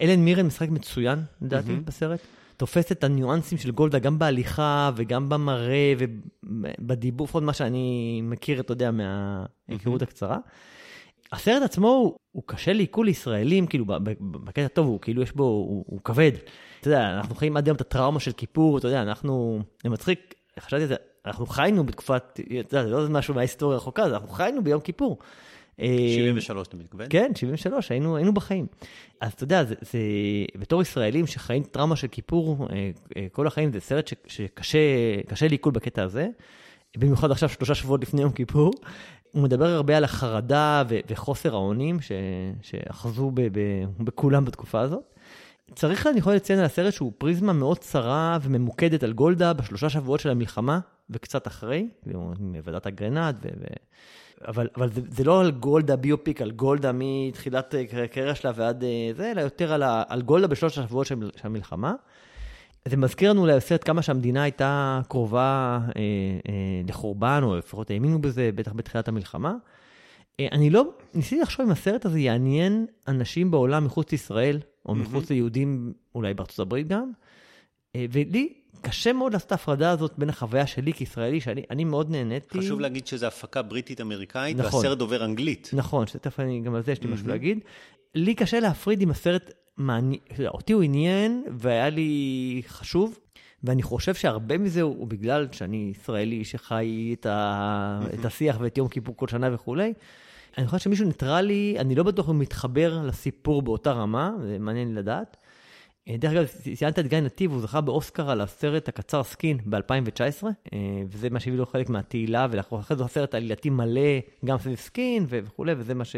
אלן 0.00 0.20
מירן 0.20 0.46
משחק 0.46 0.68
מצוין, 0.68 1.22
לדעתי, 1.42 1.68
mm-hmm. 1.68 1.86
בסרט. 1.88 2.20
תופס 2.56 2.92
את 2.92 3.04
הניואנסים 3.04 3.58
של 3.58 3.70
גולדה 3.70 3.98
גם 3.98 4.18
בהליכה 4.18 4.90
וגם 4.96 5.28
במראה 5.28 5.94
ובדיבור, 5.98 7.24
לפחות 7.24 7.42
מה 7.42 7.52
שאני 7.52 8.20
מכיר, 8.22 8.60
אתה 8.60 8.72
יודע, 8.72 8.90
מההיכרות. 8.90 10.02
הקצרה. 10.02 10.38
הסרט 11.32 11.62
עצמו 11.62 11.88
הוא, 11.88 12.16
הוא 12.32 12.42
קשה 12.46 12.72
לעיכול 12.72 13.06
לישראלים, 13.06 13.66
כאילו, 13.66 13.84
בקטע 14.20 14.68
טוב, 14.68 14.86
הוא 14.86 15.00
כאילו 15.00 15.22
יש 15.22 15.32
בו, 15.32 15.44
הוא, 15.44 15.84
הוא 15.86 16.00
כבד. 16.04 16.32
אתה 16.80 16.88
יודע, 16.88 17.10
אנחנו 17.10 17.34
חיים 17.34 17.56
עד 17.56 17.68
היום 17.68 17.76
את 17.76 17.80
הטראומה 17.80 18.20
של 18.20 18.32
כיפור, 18.32 18.78
אתה 18.78 18.88
יודע, 18.88 19.02
אנחנו, 19.02 19.60
זה 19.82 19.90
מצחיק, 19.90 20.34
חשבתי 20.60 20.82
על 20.82 20.88
זה, 20.88 20.96
אנחנו 21.26 21.46
חיינו 21.46 21.84
בתקופת, 21.84 22.40
אתה 22.60 22.76
יודע, 22.76 22.84
זה 22.84 22.90
לא 22.90 23.08
משהו 23.08 23.34
מההיסטוריה 23.34 23.74
הרחוקה, 23.74 24.06
אנחנו 24.06 24.28
חיינו 24.28 24.64
ביום 24.64 24.80
כיפור. 24.80 25.18
73 25.80 26.68
אתה 26.68 26.76
מתכוון? 26.76 27.06
כן, 27.10 27.32
73, 27.34 27.90
היינו, 27.90 28.16
היינו 28.16 28.34
בחיים. 28.34 28.66
אז 29.20 29.32
אתה 29.32 29.44
יודע, 29.44 29.64
זה, 29.64 29.74
זה, 29.80 29.98
בתור 30.58 30.82
ישראלים 30.82 31.26
שחיים 31.26 31.62
טראומה 31.62 31.96
של 31.96 32.08
כיפור 32.08 32.68
אה, 32.70 32.90
אה, 33.16 33.26
כל 33.32 33.46
החיים, 33.46 33.72
זה 33.72 33.80
סרט 33.80 34.08
ש, 34.08 34.14
שקשה 34.26 35.48
לעיכול 35.48 35.72
בקטע 35.72 36.02
הזה. 36.02 36.28
במיוחד 36.96 37.30
עכשיו, 37.30 37.48
שלושה 37.48 37.74
שבועות 37.74 38.02
לפני 38.02 38.22
יום 38.22 38.32
כיפור. 38.32 38.72
הוא 39.32 39.42
מדבר 39.42 39.66
הרבה 39.66 39.96
על 39.96 40.04
החרדה 40.04 40.82
ו, 40.88 40.98
וחוסר 41.08 41.54
האונים 41.54 41.98
שאחזו 42.62 43.32
בכולם 43.98 44.44
בתקופה 44.44 44.80
הזאת. 44.80 45.02
צריך, 45.74 46.06
אני 46.06 46.18
יכול 46.18 46.34
לציין 46.34 46.58
על 46.58 46.64
הסרט 46.64 46.92
שהוא 46.92 47.12
פריזמה 47.18 47.52
מאוד 47.52 47.78
צרה 47.78 48.38
וממוקדת 48.42 49.02
על 49.02 49.12
גולדה 49.12 49.52
בשלושה 49.52 49.90
שבועות 49.90 50.20
של 50.20 50.30
המלחמה, 50.30 50.80
וקצת 51.10 51.46
אחרי, 51.46 51.88
מוועדת 52.38 52.86
אגרנט, 52.86 53.36
ו... 53.44 53.48
ו... 53.60 53.64
אבל, 54.44 54.68
אבל 54.76 54.92
זה, 54.92 55.00
זה 55.10 55.24
לא 55.24 55.40
על 55.40 55.50
גולדה 55.50 55.96
ביופיק, 55.96 56.42
על 56.42 56.50
גולדה 56.50 56.90
מתחילת 56.94 57.74
הקריירה 58.04 58.34
שלה 58.34 58.52
ועד 58.54 58.84
אה, 58.84 59.10
זה, 59.16 59.30
אלא 59.30 59.40
יותר 59.40 59.72
על, 59.72 59.82
ה, 59.82 60.02
על 60.08 60.22
גולדה 60.22 60.46
בשלושת 60.46 60.78
השבועות 60.78 61.06
של, 61.06 61.30
של 61.36 61.46
המלחמה. 61.46 61.94
זה 62.88 62.96
מזכיר 62.96 63.30
לנו 63.30 63.46
לסרט 63.46 63.84
כמה 63.84 64.02
שהמדינה 64.02 64.42
הייתה 64.42 65.00
קרובה 65.08 65.78
אה, 65.84 66.02
אה, 66.48 66.52
לחורבן, 66.88 67.40
או 67.42 67.56
לפחות 67.56 67.90
האמינו 67.90 68.20
בזה, 68.20 68.50
בטח 68.54 68.72
בתחילת 68.72 69.08
המלחמה. 69.08 69.54
אה, 70.40 70.48
אני 70.52 70.70
לא, 70.70 70.84
ניסיתי 71.14 71.42
לחשוב 71.42 71.66
אם 71.66 71.72
הסרט 71.72 72.04
הזה 72.04 72.20
יעניין 72.20 72.86
אנשים 73.08 73.50
בעולם 73.50 73.84
מחוץ 73.84 74.12
לישראל, 74.12 74.60
או 74.86 74.92
mm-hmm. 74.92 74.96
מחוץ 74.96 75.30
ליהודים, 75.30 75.92
אולי 76.14 76.34
בארצות 76.34 76.58
הברית 76.58 76.88
גם. 76.88 77.10
אה, 77.96 78.06
ולי 78.12 78.52
קשה 78.80 79.12
מאוד 79.12 79.32
לעשות 79.32 79.46
את 79.46 79.52
ההפרדה 79.52 79.90
הזאת 79.90 80.12
בין 80.18 80.28
החוויה 80.28 80.66
שלי 80.66 80.92
כישראלי, 80.92 81.40
שאני 81.40 81.84
מאוד 81.84 82.10
נהניתי. 82.10 82.58
חשוב 82.58 82.80
להגיד 82.80 83.06
שזו 83.06 83.26
הפקה 83.26 83.62
בריטית-אמריקאית, 83.62 84.56
נכון, 84.56 84.74
והסרט 84.74 84.98
דובר 84.98 85.24
אנגלית. 85.24 85.70
נכון, 85.72 86.06
שתכף 86.06 86.40
אני, 86.40 86.60
גם 86.60 86.74
על 86.74 86.82
זה 86.82 86.92
יש 86.92 87.02
לי 87.02 87.08
mm-hmm. 87.08 87.14
משהו 87.14 87.28
להגיד. 87.28 87.58
לי 88.14 88.34
קשה 88.34 88.60
להפריד 88.60 89.02
אם 89.02 89.10
הסרט, 89.10 89.50
מעני... 89.76 90.18
אותי 90.48 90.72
הוא 90.72 90.82
עניין, 90.82 91.44
והיה 91.58 91.90
לי 91.90 92.62
חשוב, 92.68 93.18
ואני 93.64 93.82
חושב 93.82 94.14
שהרבה 94.14 94.58
מזה 94.58 94.82
הוא, 94.82 94.96
הוא 94.98 95.06
בגלל 95.06 95.48
שאני 95.52 95.92
ישראלי 95.98 96.44
שחי 96.44 97.14
את, 97.20 97.26
ה... 97.26 98.00
mm-hmm. 98.02 98.14
את 98.14 98.24
השיח 98.24 98.56
ואת 98.60 98.78
יום 98.78 98.88
כיפור 98.88 99.16
כל 99.16 99.28
שנה 99.28 99.54
וכולי. 99.54 99.92
אני 100.58 100.66
חושב 100.66 100.84
שמישהו 100.84 101.06
ניטרלי, 101.06 101.76
אני 101.78 101.94
לא 101.94 102.02
בטוח 102.02 102.30
אם 102.30 102.38
מתחבר 102.38 103.02
לסיפור 103.02 103.62
באותה 103.62 103.92
רמה, 103.92 104.30
זה 104.42 104.58
מעניין 104.58 104.88
לי 104.88 104.94
לדעת. 104.94 105.36
אה, 106.08 106.16
דרך 106.16 106.32
אגב, 106.32 106.46
ציינת 106.76 106.98
את 106.98 107.06
גיא 107.06 107.20
נתיב, 107.20 107.52
הוא 107.52 107.60
זכה 107.60 107.80
באוסקר 107.80 108.30
על 108.30 108.40
הסרט 108.40 108.88
הקצר 108.88 109.22
Skin 109.22 109.58
ב-2019, 109.64 110.44
אה, 110.44 110.78
וזה 111.08 111.30
מה 111.30 111.40
שהביא 111.40 111.58
לו 111.58 111.66
חלק 111.66 111.88
מהתהילה, 111.88 112.46
ואחרי 112.50 112.96
זה 112.96 113.04
הסרט 113.04 113.34
עלילתי 113.34 113.70
מלא, 113.70 114.18
גם 114.44 114.58
סביב 114.58 114.76
Skin 114.76 115.26
וכולי, 115.28 115.72
וזה 115.78 115.94
מה 115.94 116.04
ש... 116.04 116.16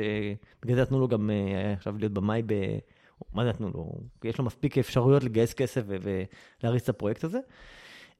בגלל 0.62 0.76
זה 0.76 0.82
נתנו 0.82 1.00
לו 1.00 1.08
גם 1.08 1.30
אה, 1.30 1.72
עכשיו 1.72 1.94
להיות 1.98 2.12
במאי 2.12 2.42
ב... 2.46 2.54
מה 3.32 3.44
זה 3.44 3.50
נתנו 3.50 3.70
לו? 3.74 3.92
יש 4.24 4.38
לו 4.38 4.44
מספיק 4.44 4.78
אפשרויות 4.78 5.24
לגייס 5.24 5.54
כסף 5.54 5.82
ולהריץ 5.86 6.82
את 6.82 6.88
הפרויקט 6.88 7.24
הזה. 7.24 7.38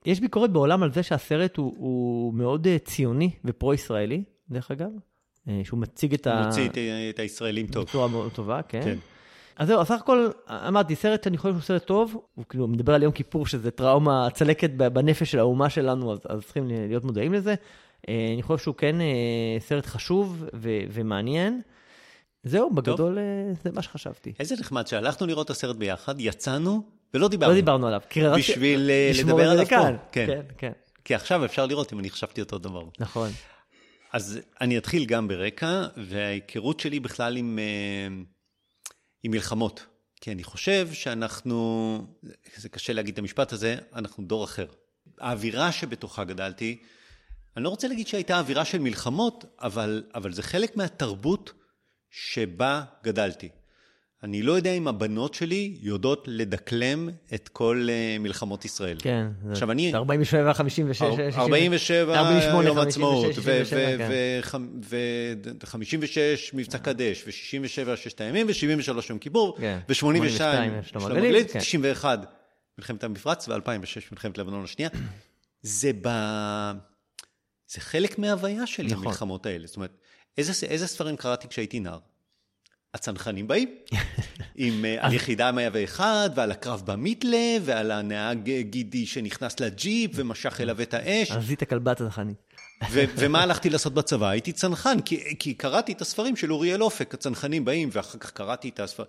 יש 0.07 0.21
ביקורת 0.21 0.51
בעולם 0.51 0.83
על 0.83 0.93
זה 0.93 1.03
שהסרט 1.03 1.57
הוא, 1.57 1.75
הוא 1.79 2.35
מאוד 2.35 2.67
ציוני 2.85 3.31
ופרו-ישראלי, 3.45 4.25
דרך 4.51 4.71
אגב. 4.71 4.91
שהוא 5.65 5.81
מציג 5.81 6.15
את 6.15 6.27
ה... 6.27 6.43
מוציא 6.47 6.69
את 7.11 7.19
הישראלים 7.19 7.67
טוב. 7.67 7.85
בצורה 7.85 8.09
מאוד 8.09 8.33
טובה, 8.33 8.63
כן. 8.63 8.81
כן. 8.85 8.99
אז 9.59 9.69
זהו, 9.69 9.85
סך 9.85 10.01
הכל, 10.01 10.31
אמרתי, 10.49 10.97
סרט 10.97 11.25
שאני 11.25 11.39
חושב 11.39 11.55
שהוא 11.55 11.63
סרט 11.63 11.85
טוב, 11.85 12.17
הוא 12.35 12.45
כאילו 12.49 12.69
מדבר 12.69 12.95
על 12.95 13.03
יום 13.03 13.13
כיפור, 13.13 13.47
שזה 13.47 13.71
טראומה, 13.71 14.29
צלקת 14.35 14.71
בנפש 14.71 15.31
של 15.31 15.39
האומה 15.39 15.71
שלנו, 15.71 16.13
אז, 16.13 16.19
אז 16.29 16.45
צריכים 16.45 16.67
להיות 16.67 17.05
מודעים 17.05 17.35
לזה. 17.35 17.55
אה, 18.09 18.31
אני 18.35 18.43
חושב 18.43 18.65
שהוא 18.65 18.75
כן 18.75 19.01
אה, 19.01 19.57
סרט 19.61 19.87
חשוב 19.87 20.45
ו- 20.55 20.81
ומעניין. 20.91 21.61
זהו, 22.45 22.71
בגדול 22.71 23.19
אה, 23.19 23.23
זה 23.65 23.71
מה 23.73 23.83
שחשבתי. 23.83 24.33
איזה 24.41 24.55
נחמד 24.61 24.87
שהלכנו 24.87 25.27
לראות 25.27 25.47
את 25.47 25.51
הסרט 25.51 25.77
ביחד, 25.77 26.21
יצאנו 26.21 26.83
ולא 27.15 27.29
דיברנו. 27.29 27.53
לא 27.53 27.59
דיברנו 27.59 27.87
עליו. 27.87 28.01
בשביל 28.39 28.91
לשמור 29.11 29.39
לדבר 29.39 29.51
עליו 29.51 29.67
פה. 29.67 29.77
לכאן. 29.77 29.97
כן. 30.13 30.27
כן, 30.27 30.43
כן, 30.59 30.73
כי 31.05 31.15
עכשיו 31.15 31.45
אפשר 31.45 31.67
לראות 31.67 31.93
אם 31.93 31.99
אני 31.99 32.11
חשבתי 32.11 32.41
אותו 32.41 32.59
דבר. 32.59 32.83
נכון. 32.99 33.31
אז 34.13 34.41
אני 34.61 34.79
אתחיל 34.79 35.05
גם 35.05 35.29
ברקע, 35.29 35.87
וההיכרות 35.97 36.81
שלי 36.81 37.01
בכלל 37.01 37.37
עם, 37.37 37.59
עם 39.23 39.33
מלחמות. 39.33 39.87
כי 40.21 40.33
אני 40.33 40.45
חושב 40.45 40.89
שאנחנו, 40.93 42.07
זה 42.57 42.69
קשה 42.69 42.93
להגיד 42.93 43.13
את 43.13 43.19
המשפט 43.19 43.53
הזה, 43.53 43.77
אנחנו 43.95 44.25
דור 44.25 44.45
אחר. 44.45 44.67
האווירה 45.21 45.73
שבתוכה 45.73 46.25
גדלתי, 46.25 46.83
אני 47.57 47.65
לא 47.65 47.69
רוצה 47.69 47.89
להגיד 47.89 48.07
שהייתה 48.07 48.39
אווירה 48.39 48.65
של 48.65 48.79
מלחמות, 48.79 49.45
אבל, 49.59 50.05
אבל 50.15 50.33
זה 50.33 50.43
חלק 50.43 50.77
מהתרבות 50.77 51.53
שבה 52.11 52.85
גדלתי. 53.03 53.49
אני 54.23 54.43
לא 54.43 54.53
יודע 54.53 54.73
אם 54.73 54.89
הבנות 54.89 55.35
שלי 55.35 55.77
יודעות 55.81 56.25
לדקלם 56.27 57.09
את 57.35 57.49
כל 57.49 57.89
uh, 57.89 58.23
מלחמות 58.23 58.65
ישראל. 58.65 58.97
כן. 59.01 59.27
עכשיו, 59.51 59.71
אני- 59.71 59.91
זה 59.91 59.97
47, 59.97 60.55
56, 60.55 60.99
60, 60.99 61.41
47 61.41 62.19
48, 62.21 62.69
יום 62.69 62.77
56, 62.77 62.95
עצמאות, 62.97 63.35
67, 63.35 63.99
כן. 63.99 64.09
ו-56 64.83 66.17
מבצע 66.53 66.79
קדש, 66.79 67.25
ו-67 67.27 67.97
ששת 67.97 68.21
הימים, 68.21 68.47
ו-73 68.47 69.05
יום 69.11 69.19
כיפור, 69.19 69.57
כן. 69.61 69.79
ו-82 69.89 69.95
שלמה 70.29 70.83
שלמה 70.83 71.07
הגליל, 71.07 71.25
הגליל, 71.25 71.45
כן. 71.53 71.59
91 71.59 72.19
מלחמת 72.79 73.05
המפרץ, 73.05 73.49
ו-2006 73.49 73.61
מלחמת 74.13 74.39
לבנון 74.39 74.65
השנייה. 74.65 74.91
זה 75.63 75.91
ב... 76.03 76.09
זה 77.69 77.81
חלק 77.81 78.19
מההוויה 78.19 78.67
שלי, 78.67 78.87
נכון. 78.87 79.05
המלחמות 79.05 79.47
האלה. 79.47 79.67
זאת 79.67 79.77
אומרת, 79.77 79.97
איזה 80.39 80.87
ספרים 80.87 81.17
קראתי 81.17 81.49
כשהייתי 81.49 81.81
נער? 81.81 81.99
הצנחנים 82.95 83.49
באים, 83.49 83.69
עם 84.57 84.85
אה, 84.85 84.97
על 85.01 85.13
יחידה 85.13 85.53
101, 85.53 86.31
ועל 86.35 86.51
הקרב 86.51 86.83
במיתלה, 86.85 87.57
ועל 87.63 87.91
הנהג 87.91 88.51
אה, 88.51 88.63
גידי 88.63 89.07
שנכנס 89.07 89.61
לג'יפ 89.61 90.11
ומשך 90.15 90.61
אליו 90.61 90.83
את 90.83 90.95
האש. 90.95 91.31
עזית 91.31 91.63
הכלבה 91.63 91.93
הצנחנית. 91.93 92.37
ו- 92.91 93.05
ומה 93.17 93.43
הלכתי 93.43 93.71
לעשות 93.71 93.95
בצבא? 93.95 94.29
הייתי 94.29 94.53
צנחן, 94.53 95.01
כי, 95.01 95.39
כי 95.39 95.55
קראתי 95.55 95.93
את 95.93 96.01
הספרים 96.01 96.37
של 96.37 96.53
אוריאל 96.53 96.83
אופק, 96.83 97.15
הצנחנים 97.15 97.65
באים, 97.65 97.89
ואחר 97.93 98.19
כך 98.19 98.31
קראתי 98.31 98.69
את 98.69 98.81
הספר... 98.81 99.05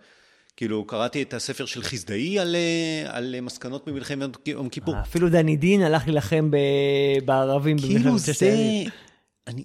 כאילו, 0.57 0.85
קראתי 0.85 1.21
את 1.21 1.33
הספר 1.33 1.65
של 1.65 1.83
חסדאי 1.83 2.39
על, 2.39 2.55
אה, 2.55 3.17
על 3.17 3.35
מסקנות 3.41 3.87
ממלחמת 3.87 4.47
יום 4.47 4.69
כיפור. 4.69 4.95
אפילו 5.01 5.29
דני 5.29 5.57
דין 5.57 5.81
הלך 5.81 6.07
להילחם 6.07 6.51
בערבים 7.25 7.77
כאילו 7.77 7.99
במלחמת 7.99 8.19
ששת 8.19 8.39
זה... 8.39 8.45
הימים. 8.45 8.89
אני... 9.47 9.63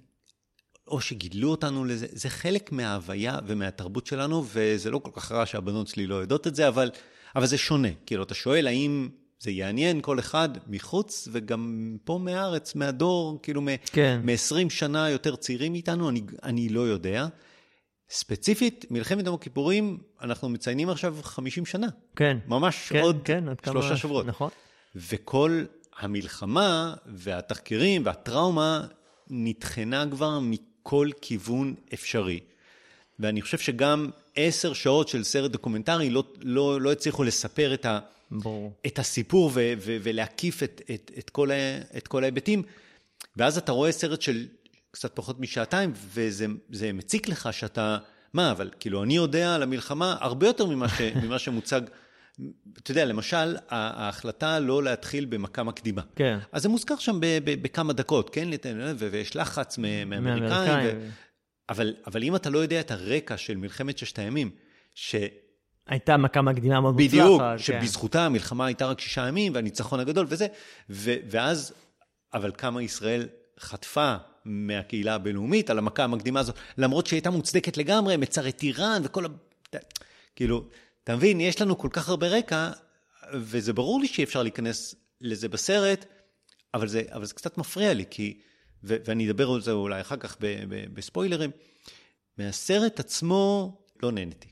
או 0.94 1.00
שגידלו 1.00 1.50
אותנו 1.50 1.84
לזה, 1.84 2.06
זה 2.12 2.28
חלק 2.28 2.72
מההוויה 2.72 3.38
ומהתרבות 3.46 4.06
שלנו, 4.06 4.44
וזה 4.52 4.90
לא 4.90 4.98
כל 4.98 5.10
כך 5.14 5.32
רע 5.32 5.46
שהבנות 5.46 5.88
שלי 5.88 6.06
לא 6.06 6.14
יודעות 6.14 6.46
את 6.46 6.54
זה, 6.54 6.68
אבל, 6.68 6.90
אבל 7.36 7.46
זה 7.46 7.58
שונה. 7.58 7.88
כאילו, 8.06 8.22
אתה 8.22 8.34
שואל 8.34 8.66
האם 8.66 9.08
זה 9.40 9.50
יעניין 9.50 10.00
כל 10.00 10.18
אחד 10.18 10.48
מחוץ, 10.66 11.28
וגם 11.32 11.96
פה 12.04 12.18
מהארץ, 12.22 12.74
מהדור, 12.74 13.38
כאילו 13.42 13.62
כן. 13.92 14.20
מ-20 14.24 14.70
שנה 14.70 15.10
יותר 15.10 15.36
צעירים 15.36 15.72
מאיתנו, 15.72 16.08
אני, 16.08 16.22
אני 16.42 16.68
לא 16.68 16.80
יודע. 16.80 17.26
ספציפית, 18.10 18.84
מלחמת 18.90 19.26
יום 19.26 19.34
הכיפורים, 19.34 19.98
אנחנו 20.22 20.48
מציינים 20.48 20.90
עכשיו 20.90 21.16
50 21.22 21.66
שנה. 21.66 21.86
כן. 22.16 22.38
ממש 22.46 22.88
כן, 22.88 23.00
עוד 23.00 23.20
כן, 23.24 23.44
כמה- 23.62 23.72
שלושה 23.72 23.96
שבועות. 23.96 24.26
נכון. 24.26 24.50
וכל 24.96 25.64
המלחמה 25.98 26.94
והתחקירים 27.06 28.02
והטראומה 28.04 28.86
נטחנה 29.30 30.04
כבר 30.10 30.38
מכל 30.84 31.10
כיוון 31.20 31.74
אפשרי. 31.94 32.40
ואני 33.18 33.42
חושב 33.42 33.58
שגם 33.58 34.10
עשר 34.36 34.72
שעות 34.72 35.08
של 35.08 35.24
סרט 35.24 35.50
דוקומנטרי 35.50 36.10
לא, 36.10 36.24
לא, 36.40 36.80
לא 36.80 36.92
הצליחו 36.92 37.24
לספר 37.24 37.74
את, 37.74 37.86
ה, 37.86 37.98
ברור. 38.30 38.72
את 38.86 38.98
הסיפור 38.98 39.50
ו, 39.54 39.72
ו, 39.78 39.96
ולהקיף 40.02 40.62
את, 40.62 40.82
את, 40.94 41.10
את, 41.18 41.30
כל 41.30 41.50
ה, 41.50 41.54
את 41.96 42.08
כל 42.08 42.22
ההיבטים. 42.22 42.62
ואז 43.36 43.58
אתה 43.58 43.72
רואה 43.72 43.92
סרט 43.92 44.22
של 44.22 44.46
קצת 44.90 45.10
פחות 45.14 45.40
משעתיים, 45.40 45.92
וזה 46.14 46.46
זה 46.70 46.92
מציק 46.92 47.28
לך 47.28 47.48
שאתה, 47.52 47.98
מה, 48.32 48.50
אבל 48.50 48.70
כאילו, 48.80 49.02
אני 49.02 49.16
יודע 49.16 49.54
על 49.54 49.62
המלחמה 49.62 50.16
הרבה 50.20 50.46
יותר 50.46 50.66
ממה, 50.66 50.88
ש, 50.88 51.00
ממה 51.22 51.38
שמוצג. 51.38 51.80
אתה 52.82 52.90
יודע, 52.90 53.04
למשל, 53.04 53.56
ההחלטה 53.68 54.58
לא 54.58 54.82
להתחיל 54.82 55.24
במכה 55.24 55.62
מקדימה. 55.62 56.02
כן. 56.16 56.38
אז 56.52 56.62
זה 56.62 56.68
מוזכר 56.68 56.96
שם 56.96 57.18
בכמה 57.44 57.92
דקות, 57.92 58.30
כן? 58.30 58.48
ו- 58.96 59.08
ויש 59.10 59.36
לחץ 59.36 59.78
מאמריקאים. 59.78 60.96
ו- 60.98 61.08
אבל, 61.68 61.94
אבל 62.06 62.22
אם 62.22 62.36
אתה 62.36 62.50
לא 62.50 62.58
יודע 62.58 62.80
את 62.80 62.90
הרקע 62.90 63.36
של 63.36 63.56
מלחמת 63.56 63.98
ששת 63.98 64.18
הימים, 64.18 64.50
שבדיוק, 64.94 65.44
הייתה 65.86 66.16
מכה 66.16 66.42
מקדימה 66.42 66.80
מאוד 66.80 66.94
מוצלחת. 67.00 67.56
כן. 67.56 67.58
שבזכותה 67.58 68.26
המלחמה 68.26 68.66
הייתה 68.66 68.86
רק 68.86 69.00
שישה 69.00 69.28
ימים, 69.28 69.54
והניצחון 69.54 70.00
הגדול 70.00 70.26
וזה, 70.28 70.46
ו- 70.90 71.14
ואז, 71.30 71.72
אבל 72.34 72.52
כמה 72.58 72.82
ישראל 72.82 73.28
חטפה 73.60 74.14
מהקהילה 74.44 75.14
הבינלאומית 75.14 75.70
על 75.70 75.78
המכה 75.78 76.04
המקדימה 76.04 76.40
הזאת, 76.40 76.56
למרות 76.78 77.06
שהיא 77.06 77.16
הייתה 77.16 77.30
מוצדקת 77.30 77.76
לגמרי, 77.76 78.16
מצרת 78.16 78.62
איראן 78.62 79.02
וכל 79.04 79.26
ה... 79.26 79.28
כאילו, 80.36 80.64
אתה 81.04 81.16
מבין, 81.16 81.40
יש 81.40 81.60
לנו 81.60 81.78
כל 81.78 81.88
כך 81.92 82.08
הרבה 82.08 82.28
רקע, 82.28 82.70
וזה 83.34 83.72
ברור 83.72 84.00
לי 84.00 84.06
שאי 84.08 84.24
אפשר 84.24 84.42
להיכנס 84.42 84.94
לזה 85.20 85.48
בסרט, 85.48 86.04
אבל 86.74 86.88
זה, 86.88 87.02
אבל 87.12 87.24
זה 87.24 87.34
קצת 87.34 87.58
מפריע 87.58 87.94
לי, 87.94 88.04
כי, 88.10 88.40
ו- 88.84 88.96
ואני 89.04 89.30
אדבר 89.30 89.50
על 89.50 89.60
זה 89.60 89.72
אולי 89.72 90.00
אחר 90.00 90.16
כך 90.16 90.36
ב- 90.40 90.64
ב- 90.68 90.94
בספוילרים, 90.94 91.50
מהסרט 92.38 93.00
עצמו 93.00 93.72
לא 94.02 94.12
נהניתי. 94.12 94.48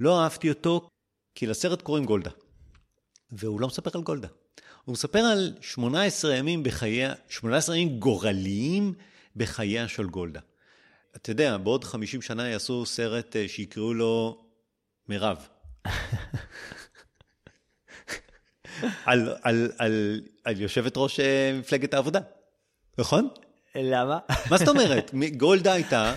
לא 0.00 0.22
אהבתי 0.22 0.48
אותו, 0.48 0.88
כי 1.34 1.46
לסרט 1.46 1.82
קוראים 1.82 2.04
גולדה. 2.04 2.30
והוא 3.30 3.60
לא 3.60 3.66
מספר 3.66 3.90
על 3.94 4.02
גולדה. 4.02 4.28
הוא 4.84 4.92
מספר 4.92 5.18
על 5.18 5.52
18 5.60 6.34
ימים 6.34 6.62
בחייה, 6.62 7.14
18 7.28 7.76
ימים 7.76 7.98
גורליים 7.98 8.94
בחייה 9.36 9.88
של 9.88 10.06
גולדה. 10.06 10.40
אתה 11.16 11.30
יודע, 11.30 11.56
בעוד 11.56 11.84
50 11.84 12.22
שנה 12.22 12.48
יעשו 12.48 12.86
סרט 12.86 13.36
אה, 13.36 13.48
שיקראו 13.48 13.94
לו 13.94 14.44
מירב. 15.08 15.48
על, 19.04 19.34
על, 19.42 19.70
על, 19.78 20.20
על 20.44 20.60
יושבת 20.60 20.92
ראש 20.96 21.20
אה, 21.20 21.58
מפלגת 21.58 21.94
העבודה, 21.94 22.20
נכון? 22.98 23.28
למה? 23.74 24.18
מה 24.50 24.58
זאת 24.58 24.68
אומרת? 24.68 25.14
גולדה 25.36 25.72
הייתה 25.72 26.14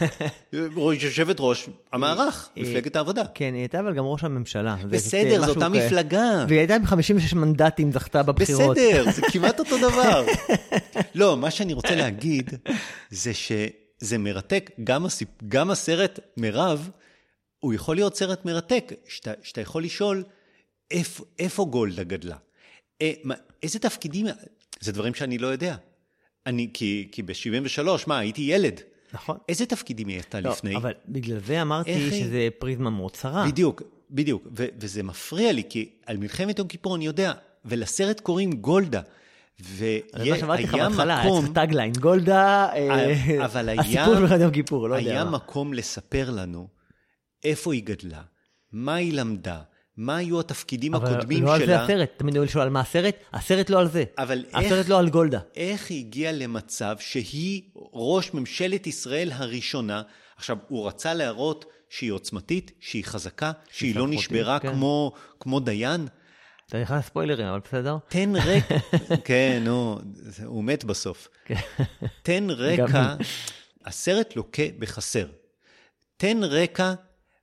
יושבת 1.01 1.35
ראש 1.39 1.69
המערך, 1.93 2.49
מפלגת 2.57 2.95
העבודה. 2.95 3.23
כן, 3.33 3.53
היא 3.53 3.61
הייתה 3.61 3.79
אבל 3.79 3.93
גם 3.93 4.03
ראש 4.05 4.23
הממשלה. 4.23 4.75
בסדר, 4.89 5.45
זו 5.45 5.49
אותה 5.51 5.69
מפלגה. 5.69 6.45
והיא 6.47 6.59
הייתה 6.59 6.75
עם 6.75 6.85
56 6.85 7.33
מנדטים, 7.33 7.91
זכתה 7.91 8.23
בבחירות. 8.23 8.77
בסדר, 8.77 9.11
זה 9.11 9.21
כמעט 9.31 9.59
אותו 9.59 9.77
דבר. 9.77 10.25
לא, 11.15 11.37
מה 11.37 11.51
שאני 11.51 11.73
רוצה 11.73 11.95
להגיד 11.95 12.53
זה 13.09 13.31
שזה 13.33 14.17
מרתק, 14.17 14.71
גם, 14.83 15.05
הסיפ... 15.05 15.29
גם 15.47 15.71
הסרט 15.71 16.19
מירב, 16.37 16.89
הוא 17.65 17.73
יכול 17.73 17.95
להיות 17.95 18.15
סרט 18.15 18.45
מרתק, 18.45 18.93
שאתה, 19.07 19.31
שאתה 19.43 19.61
יכול 19.61 19.83
לשאול 19.83 20.23
איפה, 20.91 21.23
איפה 21.39 21.65
גולדה 21.65 22.03
גדלה. 22.03 22.35
אה, 23.01 23.13
מה, 23.23 23.35
איזה 23.63 23.79
תפקידים, 23.79 24.25
זה 24.79 24.91
דברים 24.91 25.13
שאני 25.13 25.37
לא 25.37 25.47
יודע. 25.47 25.75
אני, 26.45 26.69
כי, 26.73 27.07
כי 27.11 27.23
ב-73, 27.23 27.79
מה, 28.07 28.19
הייתי 28.19 28.41
ילד. 28.41 28.81
נכון. 29.13 29.37
איזה 29.49 29.65
תפקידים 29.65 30.07
היא 30.07 30.15
הייתה 30.15 30.39
לא, 30.39 30.51
לפני? 30.51 30.75
אבל 30.75 30.91
בגלל 31.09 31.39
זה 31.39 31.61
אמרתי 31.61 31.89
איך 31.93 32.13
שזה 32.13 32.47
פריזמה 32.59 32.89
מאוד 32.89 33.11
צרה. 33.11 33.45
בדיוק, 33.47 33.81
בדיוק. 34.11 34.47
ו- 34.57 34.65
וזה 34.79 35.03
מפריע 35.03 35.51
לי, 35.51 35.63
כי 35.69 35.89
על 36.05 36.17
מלחמת 36.17 36.59
יום 36.59 36.67
כיפור 36.67 36.95
אני 36.95 37.05
יודע, 37.05 37.33
ולסרט 37.65 38.19
קוראים 38.19 38.51
גולדה. 38.53 39.01
לך 39.59 39.65
והיה 39.77 40.35
היה 40.73 40.89
מקום, 40.89 41.53
tagline, 41.53 41.93
גולדה, 41.99 42.69
אה, 42.73 43.45
אבל 43.45 43.69
היה- 43.69 43.81
הסיפור 43.81 44.15
של 44.15 44.21
מלחמת 44.21 44.41
יום 44.41 44.51
כיפור, 44.51 44.89
לא 44.89 44.95
יודע 44.95 45.11
היה 45.11 45.23
מה. 45.23 45.31
מקום 45.31 45.73
לספר 45.73 46.29
לנו 46.31 46.67
איפה 47.45 47.73
היא 47.73 47.83
גדלה, 47.83 48.21
מה 48.71 48.95
היא 48.95 49.13
למדה, 49.13 49.61
מה 49.97 50.17
היו 50.17 50.39
התפקידים 50.39 50.95
אבל 50.95 51.13
הקודמים 51.13 51.43
לא 51.43 51.53
על 51.53 51.59
זה 51.59 51.65
שלה, 51.65 51.83
הסרט, 51.83 52.09
תמיד 52.17 52.37
אני 52.37 52.47
שואל 52.47 52.63
על 52.63 52.69
מה 52.69 52.79
הסרט, 52.79 53.15
הסרט 53.33 53.69
לא 53.69 53.79
על 53.79 53.87
זה. 53.87 54.03
אבל 54.17 54.45
איך, 54.47 54.65
הסרט 54.65 54.87
לא 54.87 54.99
על 54.99 55.09
גולדה. 55.09 55.39
איך 55.55 55.89
היא 55.89 55.99
הגיעה 55.99 56.31
למצב 56.31 56.95
שהיא 56.99 57.61
ראש 57.93 58.33
ממשלת 58.33 58.87
ישראל 58.87 59.31
הראשונה. 59.31 60.01
עכשיו, 60.37 60.57
הוא 60.67 60.87
רצה 60.87 61.13
להראות 61.13 61.65
שהיא 61.89 62.11
עוצמתית, 62.11 62.71
שהיא 62.79 63.05
חזקה, 63.05 63.51
שהיא 63.71 63.95
לא 63.95 64.07
נשברה 64.07 64.59
כן. 64.59 64.71
כמו, 64.71 65.11
כמו 65.39 65.59
דיין. 65.59 66.07
אתה 66.69 66.81
נכנס 66.81 67.03
לספוילרים, 67.05 67.47
אבל 67.47 67.59
בסדר? 67.59 67.97
תן 68.07 68.33
רקע, 68.35 68.77
כן, 69.25 69.61
נו, 69.65 69.99
הוא 70.45 70.63
מת 70.63 70.83
בסוף. 70.83 71.27
כן. 71.45 71.55
תן 72.23 72.47
רקע, 72.49 73.15
הסרט 73.85 74.35
לוקה 74.35 74.63
בחסר. 74.79 75.27
תן 76.17 76.37
רקע, 76.43 76.93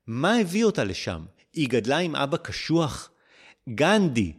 מה 0.06 0.36
הביא 0.36 0.64
אותה 0.64 0.84
לשם? 0.84 1.24
היא 1.52 1.68
גדלה 1.68 1.98
עם 1.98 2.16
אבא 2.16 2.36
קשוח. 2.36 3.10
גנדי, 3.68 4.32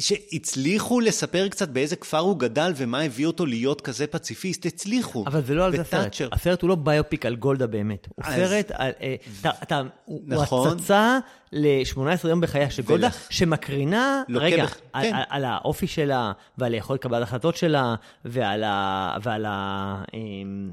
שהצליחו 0.00 1.00
לספר 1.00 1.48
קצת 1.48 1.68
באיזה 1.68 1.96
כפר 1.96 2.18
הוא 2.18 2.38
גדל 2.38 2.72
ומה 2.76 3.00
הביא 3.00 3.26
אותו 3.26 3.46
להיות 3.46 3.80
כזה 3.80 4.06
פציפיסט, 4.06 4.66
הצליחו. 4.66 5.24
אבל 5.26 5.42
זה 5.44 5.54
לא 5.54 5.64
על 5.64 5.76
זה 5.76 5.80
הסרט. 5.80 6.16
הסרט 6.32 6.62
הוא 6.62 6.68
לא 6.68 6.74
ביופיק 6.74 7.26
על 7.26 7.36
גולדה 7.36 7.66
באמת. 7.66 8.08
הוא 8.16 8.24
סרט 8.34 8.70
על... 8.74 8.90
אה, 9.02 9.14
אתה- 9.62 9.82
הוא 10.04 10.20
נכון. 10.26 10.78
הצצה 10.78 11.18
ל-18 11.52 11.98
יום 12.28 12.40
בחייה 12.40 12.70
של 12.70 12.82
גולדה, 12.82 13.08
שמקרינה, 13.30 14.22
רגע, 14.34 14.64
על- 14.92 15.02
כן. 15.04 15.16
על- 15.28 15.44
האופי 15.44 15.86
שלה, 15.86 16.32
ועל 16.58 16.74
יכולת 16.74 17.00
קבלת 17.02 17.22
החלטות 17.22 17.56
שלה, 17.56 17.94
ועל 18.24 18.64
ה- 18.64 19.16
ועל 19.22 19.44
ה- 19.48 20.02
אמ, 20.14 20.70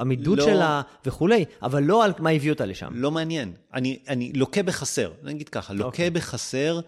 עמידות 0.00 0.38
לא. 0.38 0.44
שלה 0.44 0.82
וכולי, 1.06 1.44
אבל 1.62 1.82
לא 1.82 2.04
על 2.04 2.12
מה 2.18 2.30
הביא 2.30 2.50
אותה 2.50 2.66
לשם. 2.66 2.88
לא 2.94 3.10
מעניין. 3.10 3.52
אני, 3.74 3.98
אני 4.08 4.32
לוקה 4.34 4.62
בחסר, 4.62 5.10
נגיד 5.22 5.48
ככה, 5.48 5.72
לוקה 5.72 5.86
אוקיי. 5.86 6.10
בחסר 6.10 6.80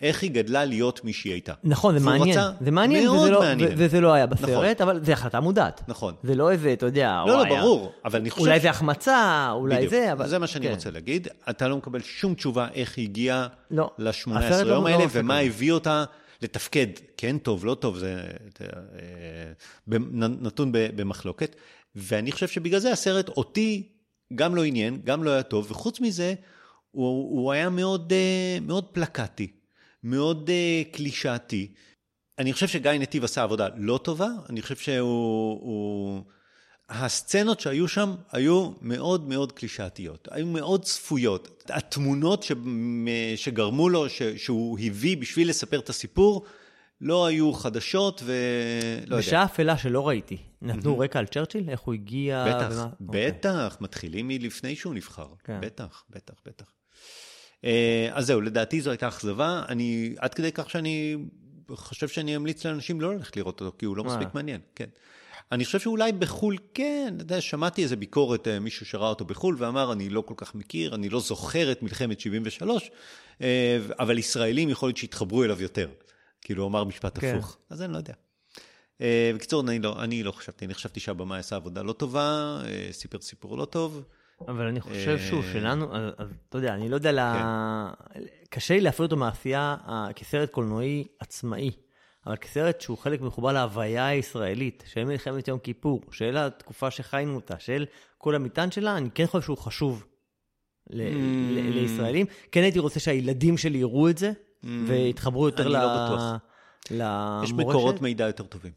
איך 0.00 0.22
היא 0.22 0.30
גדלה 0.30 0.64
להיות 0.64 1.04
מי 1.04 1.12
שהיא 1.12 1.32
הייתה. 1.32 1.52
נכון, 1.64 1.98
זה 1.98 2.04
מעניין. 2.04 2.38
רצה- 2.38 2.64
זה 2.64 2.70
מעניין, 2.70 3.08
וזה 3.08 3.30
לא- 3.30 3.40
מעניין. 3.40 3.70
וזה 3.76 4.00
לא 4.00 4.12
היה 4.12 4.26
נכון. 4.26 4.46
בסרט, 4.48 4.80
אבל 4.80 5.04
זו 5.04 5.12
החלטה 5.12 5.40
מודעת. 5.40 5.82
נכון. 5.88 6.14
זה 6.22 6.34
לא 6.34 6.50
איזה, 6.50 6.72
אתה 6.72 6.86
יודע, 6.86 7.22
לא, 7.26 7.32
לא, 7.32 7.38
וואי, 7.38 7.48
ברור, 7.50 7.92
אבל 8.04 8.18
אני 8.20 8.30
חושב... 8.30 8.42
אולי 8.46 8.60
זה 8.60 8.70
החמצה, 8.70 9.48
אולי 9.52 9.76
בדיוק. 9.76 9.90
זה, 9.90 10.12
אבל... 10.12 10.28
זה 10.28 10.38
מה 10.38 10.46
שאני 10.46 10.66
כן. 10.66 10.72
רוצה 10.72 10.90
להגיד. 10.90 11.28
אתה 11.50 11.68
לא 11.68 11.76
מקבל 11.76 12.00
שום 12.02 12.34
תשובה 12.34 12.68
איך 12.74 12.96
היא 12.98 13.04
הגיעה 13.08 13.46
לא. 13.70 13.90
ל-18 13.98 14.10
הסרט 14.38 14.66
לא- 14.66 14.72
יום 14.72 14.84
לא 14.84 14.88
האלה, 14.88 15.04
עושה 15.04 15.18
ומה. 15.20 15.38
הביא 15.38 15.72
אותה 15.72 16.04
לתפקד. 16.42 16.86
כן 17.16 17.38
טוב, 17.38 17.64
לא 17.64 17.74
טוב, 17.74 17.98
זה 17.98 18.20
אה, 18.60 18.66
נ- 19.88 20.46
נתון 20.46 20.68
במחלוקת. 20.72 21.56
ואני 21.96 22.32
חושב 22.32 22.48
שבגלל 22.48 22.80
זה 22.80 22.92
הסרט 22.92 23.28
אותי 23.28 23.88
גם 24.34 24.54
לא 24.54 24.64
עניין, 24.64 25.00
גם 25.04 25.24
לא 25.24 25.30
היה 25.30 25.42
טוב, 25.42 25.70
וחוץ 25.70 26.00
מזה, 26.00 26.34
הוא, 26.90 27.06
הוא 27.42 27.52
היה 27.52 27.68
מאוד, 27.70 28.12
אה, 28.12 28.58
מאוד 28.62 28.84
פלקטי, 28.84 29.46
מאוד 30.02 30.50
אה, 30.50 30.82
קלישאתי. 30.92 31.72
אני 32.38 32.52
חושב 32.52 32.68
שגיא 32.68 32.90
נתיב 32.90 33.24
עשה 33.24 33.42
עבודה 33.42 33.68
לא 33.76 34.00
טובה, 34.02 34.28
אני 34.48 34.62
חושב 34.62 34.76
שהוא... 34.76 35.60
הוא... 35.60 36.22
הסצנות 36.90 37.60
שהיו 37.60 37.88
שם 37.88 38.14
היו 38.32 38.70
מאוד 38.80 39.28
מאוד 39.28 39.52
קלישאתיות, 39.52 40.28
היו 40.30 40.46
מאוד 40.46 40.84
צפויות. 40.84 41.70
התמונות 41.70 42.42
ש... 42.42 42.52
שגרמו 43.36 43.88
לו, 43.88 44.08
ש... 44.08 44.22
שהוא 44.22 44.78
הביא 44.78 45.16
בשביל 45.16 45.48
לספר 45.48 45.78
את 45.78 45.88
הסיפור, 45.88 46.44
לא 47.00 47.26
היו 47.26 47.52
חדשות 47.52 48.22
ולא 48.24 48.34
יודע. 49.04 49.16
בשעה 49.16 49.44
אפלה 49.44 49.78
שלא 49.78 50.08
ראיתי, 50.08 50.38
נתנו 50.62 50.98
רקע 50.98 51.18
על 51.18 51.26
צ'רצ'יל? 51.26 51.70
איך 51.70 51.80
הוא 51.80 51.94
הגיע? 51.94 52.44
בטח, 52.48 52.68
ומה? 52.70 52.88
אוקיי. 53.06 53.30
בטח, 53.30 53.76
מתחילים 53.80 54.28
מלפני 54.28 54.76
שהוא 54.76 54.94
נבחר. 54.94 55.26
כן. 55.44 55.58
בטח, 55.60 56.04
בטח, 56.10 56.34
בטח. 56.46 56.72
אה, 57.64 58.08
אז 58.12 58.26
זהו, 58.26 58.40
לדעתי 58.40 58.80
זו 58.80 58.90
הייתה 58.90 59.08
אכזבה. 59.08 59.62
אני, 59.68 60.14
עד 60.18 60.34
כדי 60.34 60.52
כך 60.52 60.70
שאני 60.70 61.16
חושב 61.68 62.08
שאני 62.08 62.36
אמליץ 62.36 62.66
לאנשים 62.66 63.00
לא 63.00 63.14
ללכת 63.14 63.36
לראות 63.36 63.60
אותו, 63.60 63.76
כי 63.78 63.86
הוא 63.86 63.96
לא 63.96 64.02
וואלה. 64.02 64.18
מספיק 64.18 64.34
מעניין, 64.34 64.60
כן. 64.74 64.88
אני 65.52 65.64
חושב 65.64 65.80
שאולי 65.80 66.12
בחו"ל, 66.12 66.56
כן, 66.74 67.12
אתה 67.16 67.22
יודע, 67.22 67.40
שמעתי 67.40 67.82
איזה 67.82 67.96
ביקורת, 67.96 68.48
אה, 68.48 68.60
מישהו 68.60 68.86
שראה 68.86 69.08
אותו 69.08 69.24
בחו"ל 69.24 69.56
ואמר, 69.58 69.92
אני 69.92 70.08
לא 70.08 70.20
כל 70.20 70.34
כך 70.36 70.54
מכיר, 70.54 70.94
אני 70.94 71.08
לא 71.08 71.20
זוכר 71.20 71.72
את 71.72 71.82
מלחמת 71.82 72.20
73, 72.20 72.90
אה, 73.40 73.78
אבל 73.98 74.18
ישראלים 74.18 74.68
יכול 74.68 74.88
להיות 74.88 74.96
שיתחברו 74.96 75.44
אליו 75.44 75.62
יותר. 75.62 75.88
כאילו, 76.40 76.62
הוא 76.62 76.70
אמר 76.70 76.84
משפט 76.84 77.18
כן. 77.18 77.36
הפוך. 77.36 77.58
אז 77.70 77.82
אני 77.82 77.92
לא 77.92 77.98
יודע. 77.98 78.14
אה, 79.00 79.30
בקיצור, 79.34 79.60
אני 79.60 79.78
לא, 79.78 80.02
אני 80.02 80.22
לא 80.22 80.32
חשבתי, 80.32 80.64
אני 80.64 80.74
חשבתי 80.74 81.00
שהבמאי 81.00 81.38
עשה 81.38 81.56
עבודה 81.56 81.82
לא 81.82 81.92
טובה, 81.92 82.60
אה, 82.64 82.88
סיפר 82.92 83.20
סיפור 83.20 83.58
לא 83.58 83.64
טוב. 83.64 84.02
אבל 84.48 84.66
אני 84.66 84.80
חושב 84.80 85.18
שוב, 85.18 85.44
אה, 85.44 85.52
שלנו, 85.52 85.96
אז, 85.96 86.02
אז 86.18 86.28
אתה 86.48 86.58
יודע, 86.58 86.74
אני 86.74 86.88
לא 86.88 86.94
יודע, 86.94 87.12
לה... 87.12 87.90
קשה 88.50 88.74
לי 88.74 88.80
להפריד 88.80 89.12
אותו 89.12 89.20
מהעשייה 89.20 89.76
אה, 89.88 90.08
כסרט 90.16 90.50
קולנועי 90.50 91.04
עצמאי, 91.20 91.70
אבל 92.26 92.36
כסרט 92.36 92.80
שהוא 92.80 92.98
חלק 92.98 93.20
מחובר 93.20 93.52
להוויה 93.52 94.06
הישראלית, 94.06 94.84
של 94.86 95.04
מלחמת 95.04 95.48
יום 95.48 95.58
כיפור, 95.58 96.00
של 96.10 96.36
התקופה 96.36 96.90
שחיינו 96.90 97.34
אותה, 97.34 97.58
של 97.58 97.84
כל 98.18 98.34
המטען 98.34 98.70
שלה, 98.70 98.96
אני 98.96 99.08
כן 99.14 99.26
חושב 99.26 99.44
שהוא 99.44 99.58
חשוב 99.58 100.04
ל- 100.90 101.00
Mm. 101.00 101.14
ל- 101.52 101.70
לישראלים. 101.80 102.26
כן 102.52 102.62
הייתי 102.62 102.78
רוצה 102.78 103.00
שהילדים 103.00 103.58
שלי 103.58 103.78
יראו 103.78 104.08
את 104.08 104.18
זה, 104.18 104.32
ויתחברו 104.86 105.46
יותר 105.48 105.62
אני 105.62 105.72
ל- 105.72 105.76
לא. 105.76 106.06
למורשת. 106.90 107.44
יש 107.44 107.52
מקורות 107.52 108.02
מידע 108.02 108.26
יותר 108.26 108.44
טובים. 108.44 108.72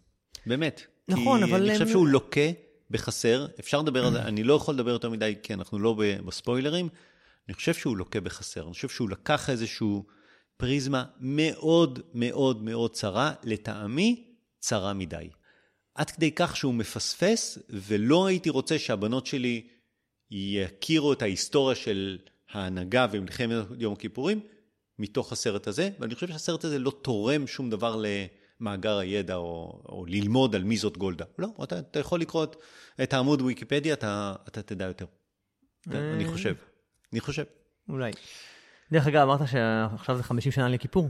באמת. 0.46 0.82
נכון, 1.08 1.40
כי 1.46 1.52
אבל 1.52 1.62
אני 1.62 1.72
הם- 1.72 1.74
חושב 1.78 1.88
שהוא 1.88 2.08
לוקה 2.08 2.42
בחסר, 2.94 3.46
אפשר 3.60 3.82
לדבר 3.82 4.06
על 4.06 4.14
זה, 4.14 4.22
אני 4.22 4.44
לא 4.44 4.54
יכול 4.54 4.74
לדבר 4.74 4.92
יותר 4.92 5.10
מדי, 5.10 5.36
כי 5.44 5.54
אנחנו 5.54 5.80
לא 5.80 5.96
בספוילרים. 6.26 6.90
אני 7.48 7.54
חושב 7.54 7.74
שהוא 7.74 7.98
לוקה 7.98 8.22
בחסר, 8.22 8.64
אני 8.64 8.74
חושב 8.74 8.90
שהוא 8.90 9.10
לקח 9.10 9.50
איזשהו 9.50 10.06
פריזמה 10.58 11.06
מאוד 11.20 12.00
מאוד 12.14 12.64
מאוד 12.64 12.94
צרה, 12.94 13.34
לטעמי 13.44 14.24
צרה 14.60 14.94
מדי. 14.94 15.30
עד 15.96 16.12
כדי 16.12 16.32
כך 16.32 16.56
שהוא 16.56 16.74
מפספס, 16.74 17.60
ולא 17.70 18.26
הייתי 18.26 18.50
רוצה 18.50 18.80
שהבנות 18.80 19.26
שלי 19.26 19.68
יכירו 20.32 21.14
את 21.14 21.22
ההיסטוריה 21.22 21.76
של 21.76 22.18
ההנהגה 22.52 23.08
ומלחמת 23.12 23.66
יום 23.80 23.94
הכיפורים 23.94 24.40
מתוך 25.00 25.32
הסרט 25.32 25.68
הזה, 25.68 25.90
ואני 26.00 26.16
חושב 26.16 26.28
שהסרט 26.28 26.66
הזה 26.66 26.80
לא 26.80 26.92
תורם 27.02 27.48
שום 27.48 27.70
דבר 27.70 27.96
למאגר 28.64 28.98
הידע 28.98 29.36
או, 29.36 29.82
או 29.90 30.06
ללמוד 30.08 30.56
על 30.56 30.64
מי 30.64 30.78
זאת 30.78 30.98
גולדה. 30.98 31.26
לא, 31.40 31.48
אתה, 31.64 31.80
אתה 31.80 32.00
יכול 32.00 32.20
לקרוא 32.22 32.44
את, 32.44 32.56
את 33.04 33.14
העמוד 33.14 33.42
ויקיפדיה, 33.42 33.94
אתה, 33.94 34.34
אתה 34.48 34.62
תדע 34.62 34.86
יותר. 34.86 35.06
כן, 35.92 35.98
אני 36.16 36.26
אה. 36.26 36.32
חושב. 36.32 36.56
אני 37.14 37.20
חושב. 37.20 37.44
אולי. 37.90 38.12
דרך 38.92 39.08
אגב, 39.08 39.22
אמרת 39.30 39.48
שעכשיו 39.48 40.18
זה 40.18 40.24
50 40.24 40.52
שנה 40.52 40.70
לכיפור. 40.70 41.10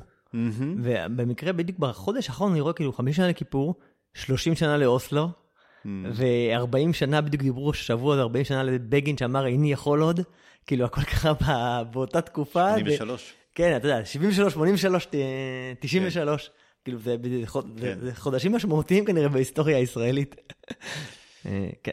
ובמקרה, 0.84 1.54
בדיוק 1.54 1.80
בחודש 1.80 2.30
האחרון 2.30 2.52
אני 2.52 2.62
רואה 2.62 2.74
כאילו 2.74 2.94
50 2.94 3.14
שנה 3.14 3.28
לכיפור, 3.28 3.76
30 4.14 4.56
שנה 4.56 4.78
לאוסלו, 4.78 5.28
Mm. 5.86 5.88
ו-40 6.14 6.94
שנה 6.94 7.22
בדיוק 7.22 7.44
דיברו 7.44 7.74
שבוע, 7.74 8.20
40 8.20 8.46
שנה 8.46 8.64
לבגין 8.64 9.18
שאמר 9.18 9.46
איני 9.46 9.72
יכול 9.72 10.02
עוד, 10.02 10.20
כאילו 10.68 10.86
הכל 10.86 11.02
ב- 11.42 11.82
באותה 11.92 12.22
תקופה. 12.22 12.74
אני 12.74 12.84
ו- 12.84 12.86
בשלוש. 12.94 13.34
כן, 13.56 13.76
אתה 13.78 13.88
יודע, 13.88 14.06
73, 14.06 14.54
83, 14.54 15.06
ת- 15.06 15.16
93, 15.80 16.52
כאילו 16.84 17.00
זה, 17.00 17.16
זה, 17.24 17.46
כן. 17.82 18.00
זה 18.02 18.16
חודשים 18.16 18.56
משמעותיים 18.56 19.06
כנראה 19.06 19.30
בהיסטוריה 19.30 19.78
הישראלית. 19.78 20.36
אה, 21.46 21.70
כן. 21.84 21.92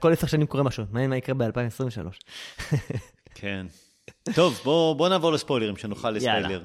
כל 0.00 0.12
עשר 0.12 0.26
שנים 0.26 0.46
קורה 0.46 0.62
משהו, 0.62 0.84
מעניין 0.90 1.10
מה 1.10 1.16
יקרה 1.16 1.34
ב-2023. 1.34 2.08
כן. 3.34 3.66
טוב, 4.34 4.60
בוא, 4.64 4.94
בוא 4.94 5.08
נעבור 5.08 5.32
לספוילרים, 5.32 5.76
שנוכל 5.76 6.16
יאללה. 6.16 6.58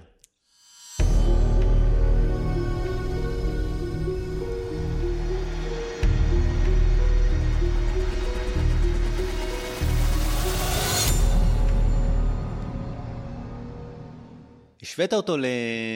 השווית 14.97 15.13
אותו 15.13 15.35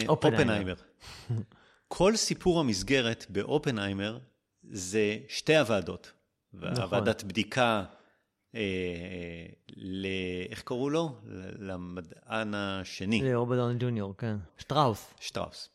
לאופנהיימר. 0.06 0.74
כל 1.88 2.16
סיפור 2.16 2.60
המסגרת 2.60 3.26
באופנהיימר 3.30 4.20
זה 4.64 5.18
שתי 5.28 5.56
הוועדות. 5.56 6.12
נכון. 6.54 6.84
הוועדת 6.84 7.24
בדיקה, 7.24 7.84
אה, 8.56 8.62
ל... 9.76 10.08
איך 10.50 10.62
קראו 10.62 10.90
לו? 10.90 11.16
למדען 11.60 12.54
השני, 12.56 13.22
לרוברט 13.22 13.58
דאוני 13.58 13.76
ג'וניור, 13.80 14.14
כן. 14.18 14.36
שטראוס. 14.58 15.14
שטראוס. 15.20 15.70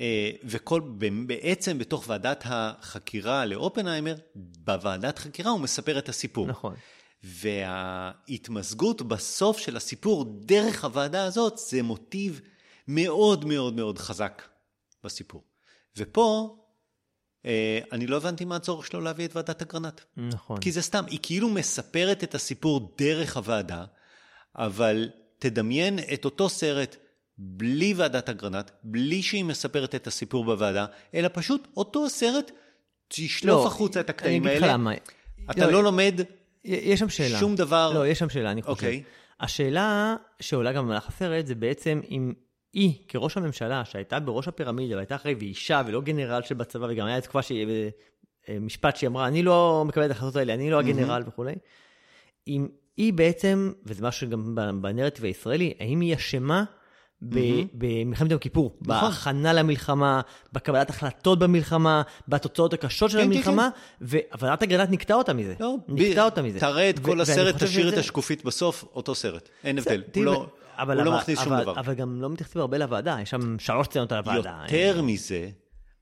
אה, 0.00 0.30
וכל, 0.44 0.80
בעצם 1.26 1.78
בתוך 1.78 2.04
ועדת 2.08 2.42
החקירה 2.46 3.46
לאופנהיימר, 3.46 4.14
בוועדת 4.34 5.18
חקירה 5.18 5.50
הוא 5.50 5.60
מספר 5.60 5.98
את 5.98 6.08
הסיפור. 6.08 6.46
נכון. 6.46 6.74
וההתמזגות 7.22 9.02
בסוף 9.02 9.58
של 9.58 9.76
הסיפור 9.76 10.24
דרך 10.44 10.84
הוועדה 10.84 11.24
הזאת 11.24 11.58
זה 11.58 11.82
מוטיב 11.82 12.40
מאוד 12.88 13.44
מאוד 13.44 13.74
מאוד 13.74 13.98
חזק 13.98 14.42
בסיפור. 15.04 15.44
ופה 15.96 16.56
אה, 17.46 17.80
אני 17.92 18.06
לא 18.06 18.16
הבנתי 18.16 18.44
מה 18.44 18.56
הצורך 18.56 18.86
שלו 18.86 19.00
להביא 19.00 19.24
את 19.24 19.36
ועדת 19.36 19.62
אגרנט. 19.62 20.00
נכון. 20.16 20.60
כי 20.60 20.72
זה 20.72 20.82
סתם, 20.82 21.04
היא 21.06 21.18
כאילו 21.22 21.48
מספרת 21.48 22.24
את 22.24 22.34
הסיפור 22.34 22.94
דרך 22.98 23.36
הוועדה, 23.36 23.84
אבל 24.56 25.10
תדמיין 25.38 25.98
את 26.14 26.24
אותו 26.24 26.48
סרט 26.48 26.96
בלי 27.38 27.94
ועדת 27.96 28.28
אגרנט, 28.28 28.70
בלי 28.84 29.22
שהיא 29.22 29.44
מספרת 29.44 29.94
את 29.94 30.06
הסיפור 30.06 30.44
בוועדה, 30.44 30.86
אלא 31.14 31.28
פשוט 31.32 31.68
אותו 31.76 32.10
סרט, 32.10 32.50
תשלוף 33.08 33.64
לא, 33.64 33.66
החוצה 33.66 34.00
את 34.00 34.10
הקטעים 34.10 34.42
אני 34.42 34.50
אגיד 34.50 34.62
לך 34.62 34.62
האלה. 34.62 34.74
למה. 34.74 34.92
אתה 35.50 35.70
לא 35.70 35.82
לומד 35.82 36.20
יש 36.66 37.00
שם 37.00 37.08
שאלה. 37.08 37.38
שום 37.38 37.56
דבר. 37.56 37.92
לא, 37.94 38.06
יש 38.06 38.18
שם 38.18 38.28
שאלה, 38.28 38.50
אני 38.50 38.62
חושב. 38.62 38.72
אוקיי. 38.72 39.02
השאלה 39.40 40.16
שעולה 40.40 40.72
גם 40.72 40.84
במהלך 40.84 41.08
הסרט 41.08 41.46
זה 41.46 41.54
בעצם 41.54 42.00
אם 42.10 42.32
היא, 42.72 42.92
כראש 43.08 43.36
הממשלה, 43.36 43.84
שהייתה 43.84 44.20
בראש 44.20 44.48
הפירמידה 44.48 44.94
והייתה 44.94 45.14
אחרי 45.14 45.34
ואישה 45.34 45.82
ולא 45.86 46.00
גנרל 46.00 46.42
שבצבא, 46.42 46.86
וגם 46.90 47.06
היה 47.06 47.20
תקופה 47.20 47.42
שהיא, 47.42 47.66
אה, 48.48 48.58
משפט 48.60 48.96
שהיא 48.96 49.08
אמרה, 49.08 49.26
אני 49.26 49.42
לא 49.42 49.84
מקבלת 49.86 50.06
את 50.06 50.10
ההחלטות 50.10 50.36
האלה, 50.36 50.54
אני 50.54 50.70
לא 50.70 50.78
הגנרל 50.78 51.22
וכולי, 51.26 51.54
אם 52.48 52.68
היא 52.96 53.12
בעצם, 53.12 53.72
וזה 53.84 54.02
משהו 54.02 54.26
שגם 54.26 54.54
בנרטיב 54.82 55.24
הישראלי, 55.24 55.74
האם 55.80 56.00
היא 56.00 56.14
אשמה 56.14 56.64
ב- 57.22 57.38
במלחמת 57.74 58.30
יום 58.30 58.40
כיפור, 58.40 58.76
נכון. 58.80 59.08
בהכנה 59.10 59.52
למלחמה, 59.52 60.20
בקבלת 60.52 60.90
החלטות 60.90 61.38
במלחמה, 61.38 62.02
בתוצאות 62.28 62.72
הקשות 62.72 63.10
של 63.10 63.18
כן, 63.18 63.24
כן, 63.24 63.32
המלחמה, 63.32 63.68
וועדת 64.40 64.62
אגרנט 64.62 64.90
נקטעה 64.90 65.16
אותה 65.16 65.32
מזה. 65.32 65.54
לא, 65.60 65.76
נקטעה 65.88 66.24
ב- 66.24 66.30
אותה 66.30 66.42
מזה. 66.42 66.60
תראה 66.60 66.90
את 66.90 66.98
כל 66.98 67.20
הסרט, 67.20 67.62
תשאיר 67.62 67.88
את 67.88 67.98
השקופית 67.98 68.44
בסוף, 68.44 68.84
אותו 68.94 69.14
סרט. 69.14 69.48
אין 69.64 69.78
הבדל. 69.78 70.02
הוא 70.14 70.24
לא- 70.24 70.46
אבל- 70.78 70.96
הוא 70.96 71.04
לא 71.04 71.16
מכניס 71.16 71.40
שום 71.40 71.60
דבר. 71.60 71.80
אבל 71.80 71.94
גם 71.94 72.22
לא 72.22 72.30
מתייחסים 72.30 72.60
הרבה 72.60 72.78
לוועדה, 72.78 73.16
יש 73.22 73.30
שם 73.30 73.56
שלוש 73.58 73.86
סצנות 73.86 74.12
על 74.12 74.18
הוועדה. 74.18 74.62
יותר 74.68 75.02
מזה, 75.02 75.48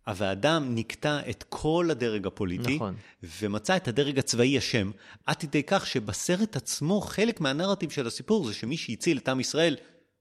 הוועדה 0.07 0.59
נקטה 0.59 1.21
את 1.31 1.45
כל 1.49 1.89
הדרג 1.91 2.27
הפוליטי, 2.27 2.75
נכון. 2.77 2.95
ומצא 3.41 3.77
את 3.77 3.89
הדרג 3.89 4.19
הצבאי 4.19 4.59
אשם, 4.59 4.91
עד 5.27 5.37
כדי 5.37 5.63
כך 5.63 5.87
שבסרט 5.87 6.57
עצמו, 6.57 7.01
חלק 7.01 7.41
מהנרטיב 7.41 7.91
של 7.91 8.07
הסיפור 8.07 8.47
זה 8.47 8.55
שמי 8.55 8.77
שהציל 8.77 9.19
את 9.19 9.29
עם 9.29 9.41
ישראל, 9.41 9.77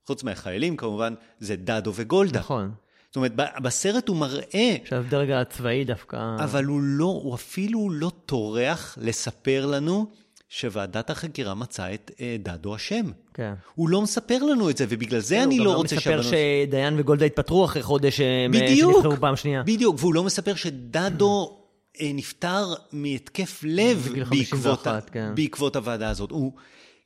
חוץ 0.08 0.24
מהחיילים 0.24 0.78
כמובן, 0.78 1.14
זה 1.40 1.56
דדו 1.56 1.92
וגולדה. 1.96 2.40
נכון. 2.40 2.72
זאת 3.08 3.16
אומרת, 3.16 3.32
בסרט 3.36 4.08
הוא 4.08 4.18
מראה, 4.18 4.76
עכשיו 4.82 5.00
הדרג 5.08 5.32
הצבאי 5.32 5.84
דווקא... 5.86 6.36
אבל 6.40 6.66
הוא 6.66 6.82
לא, 6.82 7.06
הוא 7.24 7.36
אפילו 7.36 7.90
לא 7.92 8.12
טורח 8.26 8.98
לספר 9.02 9.66
לנו 9.66 10.08
שוועדת 10.50 11.10
החקירה 11.10 11.54
מצאה 11.54 11.94
את 11.94 12.12
אה, 12.22 12.36
דדו 12.40 12.76
אשם. 12.76 13.06
כן. 13.34 13.54
הוא 13.76 13.90
לא 13.90 14.02
מספר 14.02 14.44
לנו 14.44 14.70
את 14.70 14.78
זה, 14.78 14.86
ובגלל 14.90 15.20
זה 15.20 15.44
אני 15.44 15.58
הוא 15.58 15.66
לא 15.66 15.72
גם 15.72 15.78
רוצה 15.78 15.96
מספר 15.96 16.22
שהבנות... 16.22 16.34
שדיין 16.68 17.00
וגולדה 17.00 17.26
התפטרו 17.26 17.66
אחרי 17.66 17.84
חודש 17.84 18.18
שהם, 18.18 18.52
בדיוק, 18.52 18.94
שנבחרו 18.94 19.18
פעם 19.22 19.36
שנייה. 19.36 19.64
בדיוק, 19.64 19.96
והוא 20.00 20.14
לא 20.14 20.24
מספר 20.24 20.56
שדדו 20.56 21.60
אה, 22.02 22.12
נפטר 22.14 22.74
מהתקף 22.92 23.62
לב 23.64 24.10
בעקבות, 24.30 24.88
ה- 24.88 24.92
51, 24.92 25.10
כן. 25.10 25.32
בעקבות 25.36 25.76
הוועדה 25.76 26.10
הזאת. 26.10 26.32
הוא, 26.32 26.54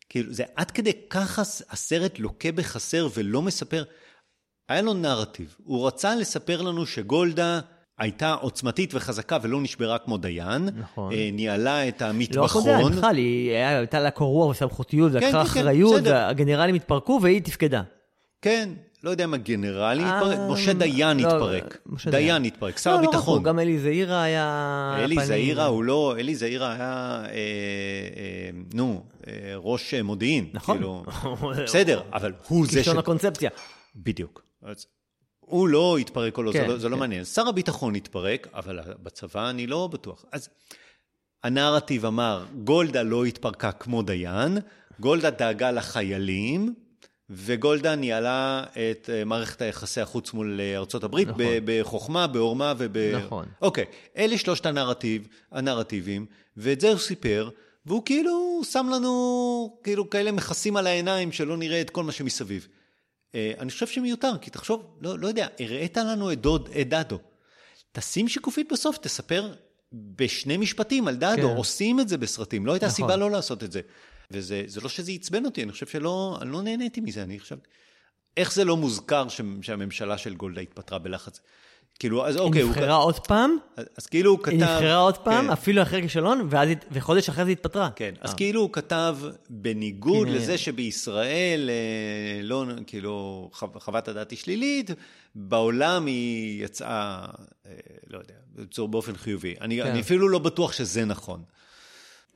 כאילו, 0.09 0.33
זה 0.33 0.43
עד 0.55 0.71
כדי 0.71 0.91
ככה 1.09 1.41
הסרט 1.69 2.19
לוקה 2.19 2.51
בחסר 2.51 3.07
ולא 3.13 3.41
מספר. 3.41 3.83
היה 4.69 4.81
לו 4.81 4.93
נרטיב, 4.93 5.55
הוא 5.63 5.87
רצה 5.87 6.15
לספר 6.15 6.61
לנו 6.61 6.85
שגולדה 6.85 7.59
הייתה 7.99 8.33
עוצמתית 8.33 8.89
וחזקה 8.93 9.37
ולא 9.41 9.61
נשברה 9.61 9.97
כמו 9.97 10.17
דיין. 10.17 10.69
נכון. 10.77 11.13
אה, 11.13 11.29
ניהלה 11.33 11.87
את 11.87 12.01
לא 12.01 12.07
רק 12.07 12.13
המטבחון. 12.15 12.63
יודע, 12.67 12.97
בכלל, 12.97 13.15
היא 13.17 13.49
היה- 13.51 13.77
הייתה 13.77 13.99
לה 13.99 14.11
קור 14.11 14.27
רוח 14.33 14.49
וסמכותיות, 14.51 15.11
כן, 15.11 15.15
ולקחה 15.17 15.31
כן, 15.45 15.49
כן, 15.53 15.59
אחריות, 15.59 15.95
בסדר. 16.01 16.11
והגנרלים 16.11 16.75
התפרקו 16.75 17.19
והיא 17.21 17.41
תפקדה. 17.41 17.81
כן, 18.41 18.69
לא 19.07 19.11
יודע 19.11 19.27
מה 19.27 19.37
גנרלים 19.37 20.07
אה, 20.07 20.17
התפרק, 20.17 20.39
משה 20.49 20.73
דיין 20.73 21.19
לא, 21.19 21.27
התפרק. 21.27 21.77
משה 21.85 22.11
דיין 22.11 22.43
התפרק, 22.43 22.77
שר 22.77 22.91
לא, 22.91 22.95
לא 22.95 23.01
רק 23.01 23.13
הביטחון. 23.13 23.43
גם 23.43 23.59
אלי 23.59 23.79
זעירה 23.79 24.21
היה... 24.21 24.95
אלי. 24.99 25.25
זעירה 25.25 25.65
הוא 25.65 25.83
לא, 25.83 26.15
אלי 26.19 26.35
זעירה 26.35 26.73
היה, 26.73 27.21
אה, 27.25 27.29
אה, 27.29 28.49
נו, 28.73 29.03
אה, 29.27 29.53
ראש 29.55 29.93
מודיעין. 29.93 30.49
נכון. 30.53 30.77
כאילו, 30.77 31.03
בסדר, 31.63 32.01
אבל 32.13 32.33
הוא 32.47 32.65
זה 32.65 32.71
ש... 32.71 32.75
כישלון 32.75 32.97
הקונספציה. 32.97 33.49
בדיוק. 33.95 34.43
הוא 35.39 35.67
לא 35.67 35.97
התפרק 35.97 36.37
או 36.37 36.43
לא, 36.43 36.51
כן, 36.51 36.59
זה 36.59 36.67
לא, 36.67 36.77
זה 36.77 36.89
לא 36.89 36.95
כן. 36.95 36.99
מעניין. 36.99 37.23
שר 37.23 37.47
הביטחון 37.47 37.95
התפרק, 37.95 38.47
אבל 38.53 38.79
בצבא 39.03 39.49
אני 39.49 39.67
לא 39.67 39.89
בטוח. 39.91 40.25
אז 40.31 40.49
הנרטיב 41.43 42.05
אמר, 42.05 42.45
גולדה 42.63 43.03
לא 43.03 43.25
התפרקה 43.25 43.71
כמו 43.71 44.01
דיין, 44.01 44.57
גולדה 44.99 45.29
דאגה 45.29 45.71
לחיילים, 45.71 46.73
וגולדה 47.29 47.95
ניהלה 47.95 48.63
את 48.71 49.09
אה, 49.13 49.23
מערכת 49.25 49.61
היחסי 49.61 50.01
החוץ 50.01 50.33
מול 50.33 50.59
אה, 50.59 50.83
הברית 51.03 51.27
נכון. 51.27 51.41
בחוכמה, 51.65 52.27
בעורמה 52.27 52.73
וב... 52.77 52.97
נכון. 52.97 53.45
אוקיי, 53.61 53.85
אלה 54.17 54.37
שלושת 54.37 54.65
הנרטיב, 54.65 55.27
הנרטיבים, 55.51 56.25
ואת 56.57 56.81
זה 56.81 56.89
הוא 56.89 56.97
סיפר, 56.97 57.49
והוא 57.85 58.05
כאילו 58.05 58.61
שם 58.71 58.89
לנו 58.93 59.79
כאילו 59.83 60.09
כאלה 60.09 60.31
מכסים 60.31 60.77
על 60.77 60.87
העיניים 60.87 61.31
שלא 61.31 61.57
נראה 61.57 61.81
את 61.81 61.89
כל 61.89 62.03
מה 62.03 62.11
שמסביב. 62.11 62.67
אה, 63.35 63.51
אני 63.59 63.71
חושב 63.71 63.87
שמיותר, 63.87 64.37
כי 64.41 64.49
תחשוב, 64.49 64.97
לא, 65.01 65.19
לא 65.19 65.27
יודע, 65.27 65.47
הראית 65.59 65.97
לנו 65.97 66.31
את 66.31 66.41
דוד, 66.41 66.69
את 66.81 66.89
דדו. 66.89 67.19
תשים 67.91 68.27
שקופית 68.27 68.71
בסוף, 68.71 68.97
תספר 68.97 69.53
בשני 69.91 70.57
משפטים 70.57 71.07
על 71.07 71.15
דדו, 71.15 71.35
כן. 71.35 71.55
עושים 71.55 71.99
את 71.99 72.09
זה 72.09 72.17
בסרטים, 72.17 72.65
לא 72.65 72.73
הייתה 72.73 72.85
נכון. 72.85 72.95
סיבה 72.95 73.15
לא 73.15 73.31
לעשות 73.31 73.63
את 73.63 73.71
זה. 73.71 73.81
וזה 74.31 74.63
זה 74.65 74.81
לא 74.81 74.89
שזה 74.89 75.11
עצבן 75.11 75.45
אותי, 75.45 75.63
אני 75.63 75.71
חושב 75.71 75.87
שלא, 75.87 76.37
אני 76.41 76.51
לא 76.51 76.61
נהניתי 76.61 77.01
מזה, 77.01 77.23
אני 77.23 77.39
חושב... 77.39 77.55
איך 78.37 78.53
זה 78.53 78.65
לא 78.65 78.77
מוזכר 78.77 79.29
ש, 79.29 79.41
שהממשלה 79.61 80.17
של 80.17 80.35
גולדה 80.35 80.61
התפטרה 80.61 80.99
בלחץ? 80.99 81.39
כאילו, 81.99 82.27
אז 82.27 82.37
אוקיי, 82.37 82.61
היא 82.61 82.63
הוא... 82.63 82.71
נבחרה 82.71 82.95
עוד 82.95 83.19
פעם, 83.19 83.57
אז, 83.77 83.85
אז 83.97 84.05
כאילו 84.05 84.31
הוא 84.31 84.39
כתב... 84.39 84.51
היא 84.51 84.59
נבחרה 84.59 84.95
עוד 84.95 85.17
פעם, 85.17 85.45
כן. 85.45 85.51
אפילו 85.51 85.81
אחרי 85.81 86.01
כישלון, 86.01 86.47
ואז 86.49 86.69
וחודש 86.91 87.29
אחרי 87.29 87.45
זה 87.45 87.51
התפטרה. 87.51 87.89
כן, 87.95 88.13
אז 88.21 88.31
אה. 88.31 88.35
כאילו 88.35 88.61
הוא 88.61 88.69
כתב, 88.73 89.17
בניגוד. 89.49 90.27
לזה 90.27 90.57
שבישראל, 90.57 91.69
אה, 91.69 92.43
לא, 92.43 92.65
כאילו, 92.87 93.49
חו- 93.53 93.79
חוות 93.79 94.07
הדעת 94.07 94.31
היא 94.31 94.39
שלילית, 94.39 94.91
בעולם 95.35 96.05
היא 96.05 96.65
יצאה, 96.65 97.25
אה, 97.65 97.71
לא 98.07 98.17
יודע, 98.17 98.87
באופן 98.87 99.17
חיובי. 99.17 99.55
אני, 99.61 99.77
כן. 99.77 99.87
אני 99.87 99.99
אפילו 99.99 100.29
לא 100.29 100.39
בטוח 100.39 100.71
שזה 100.71 101.05
נכון. 101.05 101.43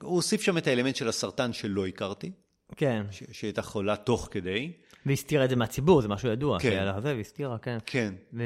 הוא 0.02 0.16
הוסיף 0.16 0.42
שם 0.42 0.58
את 0.58 0.68
האלמנט 0.68 0.96
של 0.96 1.08
הסרטן 1.08 1.54
שלא 1.54 1.88
הכרתי, 1.88 2.32
כן, 2.76 3.06
ש- 3.12 3.24
שהיא 3.32 3.48
הייתה 3.48 3.62
חולה 3.62 3.96
תוך 3.96 4.28
כדי. 4.32 4.72
והסתירה 5.06 5.46
את 5.46 5.50
זה 5.50 5.56
מהציבור, 5.56 6.02
זה 6.02 6.08
משהו 6.08 6.30
ידוע, 6.30 6.60
כן. 6.60 6.70
שהיה 6.70 6.86
לה 6.86 7.02
זה, 7.02 7.16
והסתירה, 7.16 7.58
כן. 7.58 7.78
כן. 7.86 8.14
ו... 8.34 8.44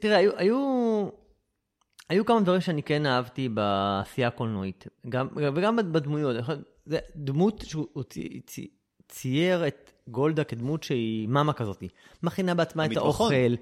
תראה, 0.00 0.16
היו, 0.16 0.30
היו, 0.36 1.08
היו 2.08 2.24
כמה 2.26 2.40
דברים 2.40 2.60
שאני 2.60 2.82
כן 2.82 3.06
אהבתי 3.06 3.48
בעשייה 3.48 4.28
הקולנועית, 4.28 4.84
גם, 5.08 5.28
וגם 5.36 5.76
בדמויות. 5.92 6.36
זה 6.86 6.98
דמות 7.16 7.64
שהוא 7.66 8.02
צי, 8.02 8.40
צי, 8.46 8.68
צייר 9.08 9.66
את 9.66 9.92
גולדה 10.08 10.44
כדמות 10.44 10.82
שהיא 10.82 11.28
מאמה 11.28 11.52
כזאת. 11.52 11.82
מכינה 12.22 12.54
בעצמה 12.54 12.86
את. 12.86 12.96
האוכל, 12.96 13.54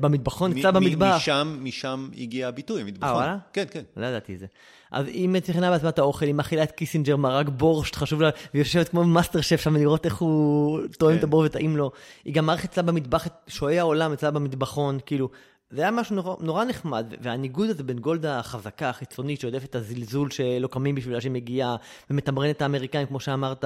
במטבחון, 0.00 0.50
מ- 0.50 0.62
במטבח. 0.62 1.16
משם, 1.16 1.58
משם 1.60 2.08
הגיע 2.18 2.48
הביטוי, 2.48 2.80
המטבחון. 2.82 3.08
אה, 3.08 3.14
וואלה? 3.14 3.36
כן, 3.52 3.64
כן. 3.70 3.82
לא 3.96 4.06
ידעתי 4.06 4.34
את 4.34 4.38
זה. 4.38 4.46
אז 4.90 5.06
היא 5.06 5.28
מכינה 5.28 5.70
בעצמה 5.70 5.88
את 5.88 5.98
האוכל, 5.98 6.26
היא 6.26 6.34
מאכילה 6.34 6.62
את 6.62 6.72
קיסינג'ר 6.72 7.16
מרק 7.16 7.48
בורשט, 7.48 7.96
חשוב 7.96 8.22
לה, 8.22 8.30
והיא 8.54 8.60
יושבת 8.60 8.88
כמו 8.88 9.04
מאסטר 9.04 9.40
שף 9.40 9.60
שם 9.60 9.76
לראות 9.76 10.04
איך 10.06 10.16
הוא 10.16 10.80
טועם 10.98 11.12
כן. 11.12 11.18
את 11.18 11.24
הבורשט 11.24 11.42
וטעים 11.46 11.76
לו. 11.76 11.90
היא 12.24 12.34
גם 12.34 12.46
מערכת 12.46 12.64
אצלה 12.70 12.82
במטבח, 12.82 13.26
שועי 13.46 13.78
העולם 13.78 14.12
אצלה 14.12 14.30
במטבחון, 14.30 14.98
כאילו. 15.06 15.28
זה 15.70 15.82
היה 15.82 15.90
משהו 15.90 16.16
נורא, 16.16 16.36
נורא 16.40 16.64
נחמד, 16.64 17.14
והניגוד 17.20 17.70
הזה 17.70 17.82
בין 17.82 17.98
גולדה 17.98 18.38
החזקה, 18.38 18.88
החיצונית, 18.88 19.40
שהודפת 19.40 19.64
את 19.70 19.74
הזלזול 19.74 20.30
שלא 20.30 20.66
קמים 20.66 20.94
בשבילה 20.94 21.20
שהיא 21.20 21.32
מגיעה, 21.32 21.76
ומתמרנת 22.10 22.56
את 22.56 22.62
האמריקאים, 22.62 23.06
כמו 23.06 23.20
שאמרת, 23.20 23.64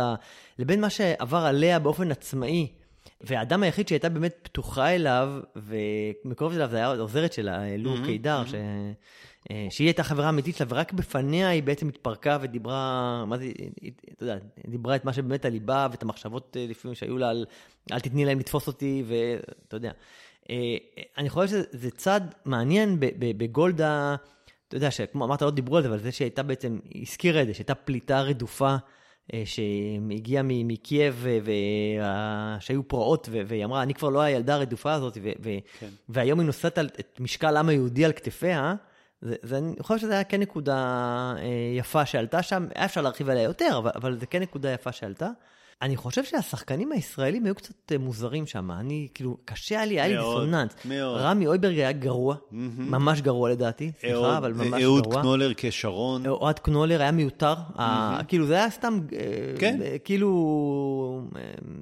לבין 0.58 0.80
מה 0.80 0.90
שעבר 0.90 1.38
עליה 1.38 1.78
באופן 1.78 2.10
עצמאי. 2.10 2.68
והאדם 3.20 3.62
היחיד 3.62 3.88
שהייתה 3.88 4.08
באמת 4.08 4.34
פתוחה 4.42 4.94
אליו, 4.94 5.28
ומקרוב 5.56 6.52
אליו 6.52 6.68
זה 6.70 6.76
היה 6.76 6.86
העוזרת 6.86 7.32
שלה, 7.32 7.76
לו 7.78 7.94
קידר, 8.06 8.44
ש... 8.46 8.54
אה, 9.50 9.66
שהיא 9.70 9.86
הייתה 9.86 10.02
חברה 10.02 10.28
אמיתית 10.28 10.56
שלה, 10.56 10.66
ורק 10.70 10.92
בפניה 10.92 11.48
היא 11.48 11.62
בעצם 11.62 11.88
התפרקה 11.88 12.38
ודיברה, 12.40 13.24
מה 13.26 13.38
זה, 13.38 13.44
היא- 13.44 13.92
אתה 14.12 14.24
יודע, 14.24 14.38
דיברה 14.68 14.96
את 14.96 15.04
מה 15.04 15.12
שבאמת 15.12 15.44
הליבה 15.44 15.86
ואת 15.90 16.02
המחשבות 16.02 16.56
אה, 16.60 16.66
לפעמים 16.68 16.94
שהיו 16.94 17.18
לה 17.18 17.30
על 17.30 17.46
אל 17.92 18.00
תתני 18.00 18.24
להם 18.24 18.38
לתפוס 18.38 18.66
אותי, 18.66 19.04
ואתה 19.06 19.76
יודע. 19.76 19.90
אה, 20.50 20.56
אני 21.18 21.30
חושב 21.30 21.48
שזה 21.48 21.90
צד 21.90 22.20
מעניין 22.44 22.96
בגולדה, 23.18 24.16
אתה 24.68 24.76
יודע, 24.76 24.90
שכמו 24.90 25.24
אמרת, 25.24 25.42
לא 25.42 25.50
דיברו 25.50 25.76
על 25.76 25.82
זה, 25.82 25.88
אבל 25.88 25.98
זה 25.98 26.12
שהייתה 26.12 26.42
בעצם, 26.42 26.78
היא 26.84 27.02
הזכירה 27.08 27.42
את 27.42 27.46
זה, 27.46 27.54
שהייתה 27.54 27.74
פליטה 27.74 28.20
רדופה. 28.20 28.76
אה, 29.34 29.42
שהגיעה 29.44 30.42
מקייב, 30.46 31.26
ושהיו 32.58 32.88
פרעות, 32.88 33.28
והיא 33.32 33.64
אמרה, 33.64 33.82
אני 33.82 33.94
כבר 33.94 34.08
לא 34.08 34.20
הילדה 34.20 34.54
הרדופה 34.54 34.92
הזאת, 34.92 35.18
כן. 35.80 35.88
והיום 36.08 36.40
היא 36.40 36.46
נושאת 36.46 36.78
את 36.78 37.16
משקל 37.20 37.56
העם 37.56 37.68
היהודי 37.68 38.04
על 38.04 38.12
כתפיה, 38.12 38.74
זה, 39.22 39.34
זה, 39.42 39.58
אני 39.58 39.74
חושב 39.80 40.00
שזה 40.00 40.12
היה 40.12 40.24
כן 40.24 40.40
נקודה 40.40 40.76
אה, 41.38 41.44
יפה 41.78 42.06
שעלתה 42.06 42.42
שם, 42.42 42.66
היה 42.74 42.84
אפשר 42.84 43.00
להרחיב 43.00 43.28
עליה 43.28 43.42
יותר, 43.42 43.78
אבל, 43.78 43.90
אבל 43.94 44.18
זה 44.18 44.26
כן 44.26 44.42
נקודה 44.42 44.70
יפה 44.70 44.92
שעלתה. 44.92 45.28
אני 45.82 45.96
חושב 45.96 46.24
שהשחקנים 46.24 46.92
הישראלים 46.92 47.44
היו 47.44 47.54
קצת 47.54 47.92
אה, 47.92 47.98
מוזרים 47.98 48.46
שם, 48.46 48.70
אני, 48.70 49.08
כאילו, 49.14 49.36
קשה 49.44 49.74
היה 49.76 49.84
לי, 49.86 50.00
היה 50.00 50.08
לי 50.08 50.16
דיסוננס. 50.16 50.72
מאוד. 50.84 51.20
רמי 51.20 51.46
אויברג 51.46 51.74
היה 51.78 51.92
גרוע, 51.92 52.34
ממש 52.78 53.20
גרוע 53.20 53.50
לדעתי, 53.50 53.92
סליחה, 54.00 54.16
אהוד- 54.16 54.34
אבל 54.36 54.52
ממש 54.52 54.82
אהוד 54.82 55.02
גרוע. 55.04 55.22
קנולר 55.22 55.52
כשרון. 55.56 56.26
אוהד 56.26 56.58
קנולר 56.58 57.00
היה 57.00 57.10
מיותר, 57.10 57.54
כאילו 58.28 58.46
זה 58.46 58.54
היה 58.54 58.70
סתם, 58.70 59.00
אה, 59.12 59.18
כן. 59.58 59.78
אה, 59.82 59.96
כאילו 60.04 61.22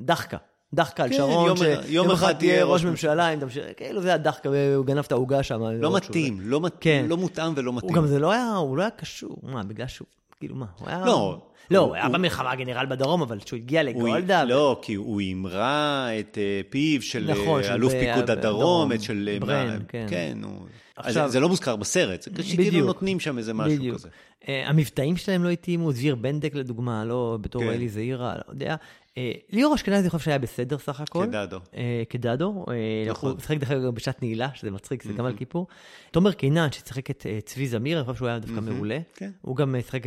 דחקה. 0.05 0.37
דחקה 0.75 1.03
על 1.05 1.11
כן, 1.11 1.17
שרון, 1.17 1.47
יום- 1.47 1.57
שיום 1.57 1.75
יום 1.89 2.11
אחד 2.11 2.33
תהיה 2.33 2.65
ראש 2.65 2.85
ממשלה, 2.85 3.29
אם 3.35 3.41
תמשיך, 3.41 3.65
כאילו 3.77 4.03
זה 4.03 4.09
היה 4.09 4.19
דחקה, 4.19 4.49
והוא 4.53 4.85
גנב 4.87 4.99
את 4.99 5.13
העוגה 5.13 5.43
שם. 5.43 5.63
לא 5.63 5.97
מתאים, 5.97 6.39
לא 6.41 6.61
מת- 6.61 6.77
כן. 6.81 7.07
לא 7.09 7.17
מותאם 7.17 7.53
ולא 7.57 7.73
מתאים. 7.73 7.89
הוא 7.91 7.97
גם 7.97 8.07
זה 8.07 8.19
לא 8.19 8.33
היה, 8.33 8.55
הוא 8.55 8.77
לא 8.77 8.83
היה 8.83 8.91
קשור, 8.91 9.37
מה, 9.43 9.63
בגלל 9.63 9.87
שהוא, 9.87 10.07
כאילו 10.41 10.55
מה, 10.57 10.67
הוא 10.79 10.89
היה... 10.89 11.05
לא, 11.05 11.41
לא, 11.71 11.79
הוא- 11.79 11.87
הוא 11.87 11.95
היה 11.95 12.07
הוא- 12.07 12.13
במלחמה 12.13 12.55
גנרל 12.57 12.87
בדרום, 12.87 13.23
אבל 13.23 13.39
כשהוא 13.41 13.57
הגיע 13.57 13.81
הוא- 13.81 13.89
לגולדה... 13.91 14.45
לא, 14.45 14.79
כי 14.83 14.95
הוא 14.95 15.21
המרה 15.23 16.09
את 16.21 16.39
אה, 16.41 16.61
פיו 16.71 17.03
של 17.03 17.27
נכון, 17.31 17.63
אה, 17.63 17.75
אלוף 17.75 17.93
ב- 17.95 18.01
פיקוד 18.01 18.31
הדרום, 18.31 18.61
דרום, 18.61 18.93
את 18.93 19.03
של... 19.03 19.29
אה, 19.33 19.41
ברן, 19.41 19.67
מה- 19.69 19.85
כן. 19.89 20.07
כן, 20.11 20.39
הוא... 20.45 20.53
עכשיו- 20.97 21.25
אז 21.25 21.33
זה 21.33 21.41
לא 21.41 21.49
מוזכר 21.49 21.77
בסרט, 21.77 22.23
זה 22.23 22.31
כאילו. 22.57 22.87
נותנים 22.87 23.21
שם 23.21 23.39
איזה 23.39 23.55
משהו 23.55 23.77
בדיוק. 23.79 23.97
כזה. 23.97 24.09
אה, 24.49 24.69
המבטאים 24.69 25.17
שלהם 25.17 25.45
לא 25.45 25.49
התאימו, 25.49 25.93
זביר 25.93 26.15
בנדק 26.15 26.55
לדוגמה, 26.55 27.05
לא 27.05 27.39
בתור 27.41 27.63
כן. 27.63 27.69
אלי 27.69 27.89
זעירה, 27.89 28.35
לא 28.35 28.53
יודע. 28.53 28.77
אה, 29.19 29.33
ליאור 29.51 29.75
אשכנזי, 29.75 30.01
אני 30.01 30.11
חושב 30.11 30.25
שהיה 30.25 30.39
בסדר 30.39 30.79
סך 30.79 31.01
הכל. 31.01 31.27
כדדו. 31.27 31.59
אה, 31.77 32.03
כדדו. 32.11 32.65
אה, 32.69 32.75
נכון. 33.11 33.31
הוא 33.31 33.41
שיחק 33.41 33.57
דרך 33.57 33.71
אגב 33.71 33.95
בשעת 33.95 34.23
נעילה, 34.23 34.49
שזה 34.55 34.71
מצחיק, 34.71 35.03
זה 35.03 35.13
גם 35.13 35.25
על 35.25 35.37
כיפור. 35.37 35.67
תומר 36.11 36.33
קינן, 36.33 36.69
ששיחק 36.73 37.11
את 37.11 37.27
צבי 37.45 37.67
זמיר, 37.69 37.99
אני 37.99 38.07
חושב 38.07 38.19
שהוא 38.19 38.29
היה 38.29 38.39
דווקא 38.39 38.61
מעולה. 38.61 38.99
כן. 39.15 39.31
הוא 39.43 39.57
גם 39.57 39.75
שיחק, 39.85 40.03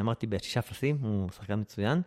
אמרתי, 0.00 0.26
בשישה 0.26 0.60
אפסים, 0.60 0.96
הוא 1.02 1.28
שחקן 1.36 1.60
מצוין. 1.60 2.00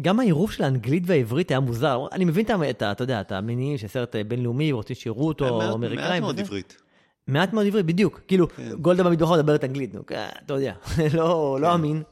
גם 0.00 0.20
העירוב 0.20 0.52
של 0.52 0.64
האנגלית 0.64 1.02
והעברית 1.06 1.50
היה 1.50 1.60
מוזר. 1.60 2.06
אני 2.12 2.24
מבין 2.24 2.44
את 2.44 2.50
ה- 2.50 2.70
את 2.70 2.82
ה... 2.82 2.92
אתה 2.92 3.04
יודע, 3.04 3.20
את 3.20 3.32
המניעים 3.32 3.78
של 3.78 3.86
סרט 3.86 4.16
בינלאומי, 4.28 4.72
רוצים 4.72 4.96
שיראו 4.96 5.28
אותו, 5.28 5.72
אמריקאים. 5.74 5.98
מעט 6.08 6.20
מאוד. 6.20 6.40
עברית. 6.40 6.76
מעט 7.26 7.52
מאוד 7.52 7.66
עברית, 7.66 7.86
בדיוק. 7.86 8.20
כאילו, 8.28 8.48
כן. 8.48 8.70
גולדה 8.80 9.02
במטבחון 9.04 9.38
מדברת 9.38 9.64
אנגלית, 9.64 9.94
נו, 9.94 10.06
כן, 10.06 10.26
אתה 10.46 10.54
יודע, 10.54 10.72
לא 11.16 11.58
לא 11.60 11.74
אמין. 11.74 12.02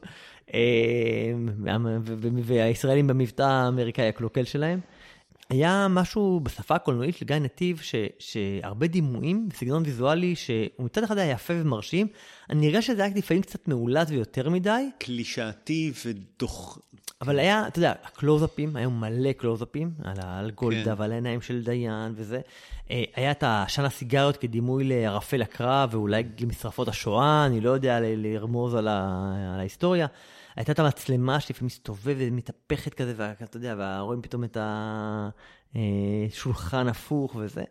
אה, 0.55 1.33
והישראלים 2.43 3.07
במבטא 3.07 3.43
האמריקאי 3.43 4.09
הקלוקל 4.09 4.45
שלהם. 4.45 4.81
היה 5.51 5.87
משהו 5.91 6.41
בשפה 6.43 6.75
הקולנועית 6.75 7.17
של 7.17 7.27
גיא 7.27 7.37
נתיב, 7.37 7.81
ש, 7.83 7.95
שהרבה 8.19 8.87
דימויים, 8.87 9.49
סגנון 9.55 9.83
ויזואלי, 9.87 10.37
שהוא 10.37 10.67
מצד 10.79 11.05
אחד 11.05 11.19
היה 11.19 11.33
יפה 11.33 11.55
ומרשים, 11.57 12.07
אני 12.51 12.67
נראה 12.67 12.83
שזה 12.83 13.05
היה 13.05 13.15
לפעמים 13.17 13.43
קצת 13.43 13.69
מאולץ 13.69 14.11
ויותר 14.11 14.51
מדי, 14.51 14.85
קלישאתי 14.99 15.93
ודוח... 16.05 16.79
אבל 17.23 17.39
היה, 17.39 17.69
אתה 17.69 17.79
יודע, 17.79 17.93
הקלוזאפים, 18.05 18.77
היו 18.77 18.91
מלא 18.91 19.33
קלוזאפים 19.33 19.91
על, 20.05 20.17
על 20.25 20.51
גולדה 20.51 20.95
כן. 20.95 21.01
ועל 21.01 21.13
העיניים 21.13 21.41
של 21.41 21.63
דיין 21.65 22.13
וזה. 22.17 22.41
אה, 22.91 23.05
היה 23.17 23.31
את 23.31 23.45
עשן 23.47 23.85
הסיגריות 23.85 24.37
כדימוי 24.37 24.85
לערפל 24.85 25.43
הקרב, 25.43 25.89
ואולי 25.93 26.23
למשרפות 26.41 26.89
השואה, 26.89 27.47
אני 27.47 27.61
לא 27.61 27.71
יודע 27.71 27.99
לרמוז 28.03 28.75
על, 28.75 28.89
ה, 28.89 29.33
על 29.55 29.61
ההיסטוריה. 29.61 30.07
הייתה 30.57 30.73
את 30.73 30.79
המצלמה 30.79 31.41
שלפעמים 31.41 31.67
מסתובבת 31.67 32.17
ומתהפכת 32.19 32.95
כזה, 32.95 33.15
ואתה 33.17 33.57
יודע, 33.57 33.75
ורואים 33.79 34.23
פתאום 34.23 34.45
את 34.45 34.57
השולחן 35.75 36.89
הפוך 36.89 37.37
וזה. 37.39 37.65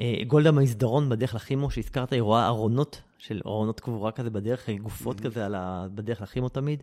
אה, 0.00 0.14
גולדה 0.26 0.52
במסדרון 0.52 1.08
בדרך 1.08 1.34
לכימו, 1.34 1.70
שהזכרת, 1.70 2.12
היא 2.12 2.22
רואה 2.22 2.46
ארונות 2.46 3.02
של 3.18 3.40
ארונות 3.46 3.80
קבורה 3.80 4.12
כזה 4.12 4.30
בדרך, 4.30 4.68
גופות 4.70 5.20
כזה 5.20 5.46
על 5.46 5.54
ה... 5.54 5.86
בדרך 5.94 6.20
לכימו 6.20 6.48
תמיד. 6.48 6.82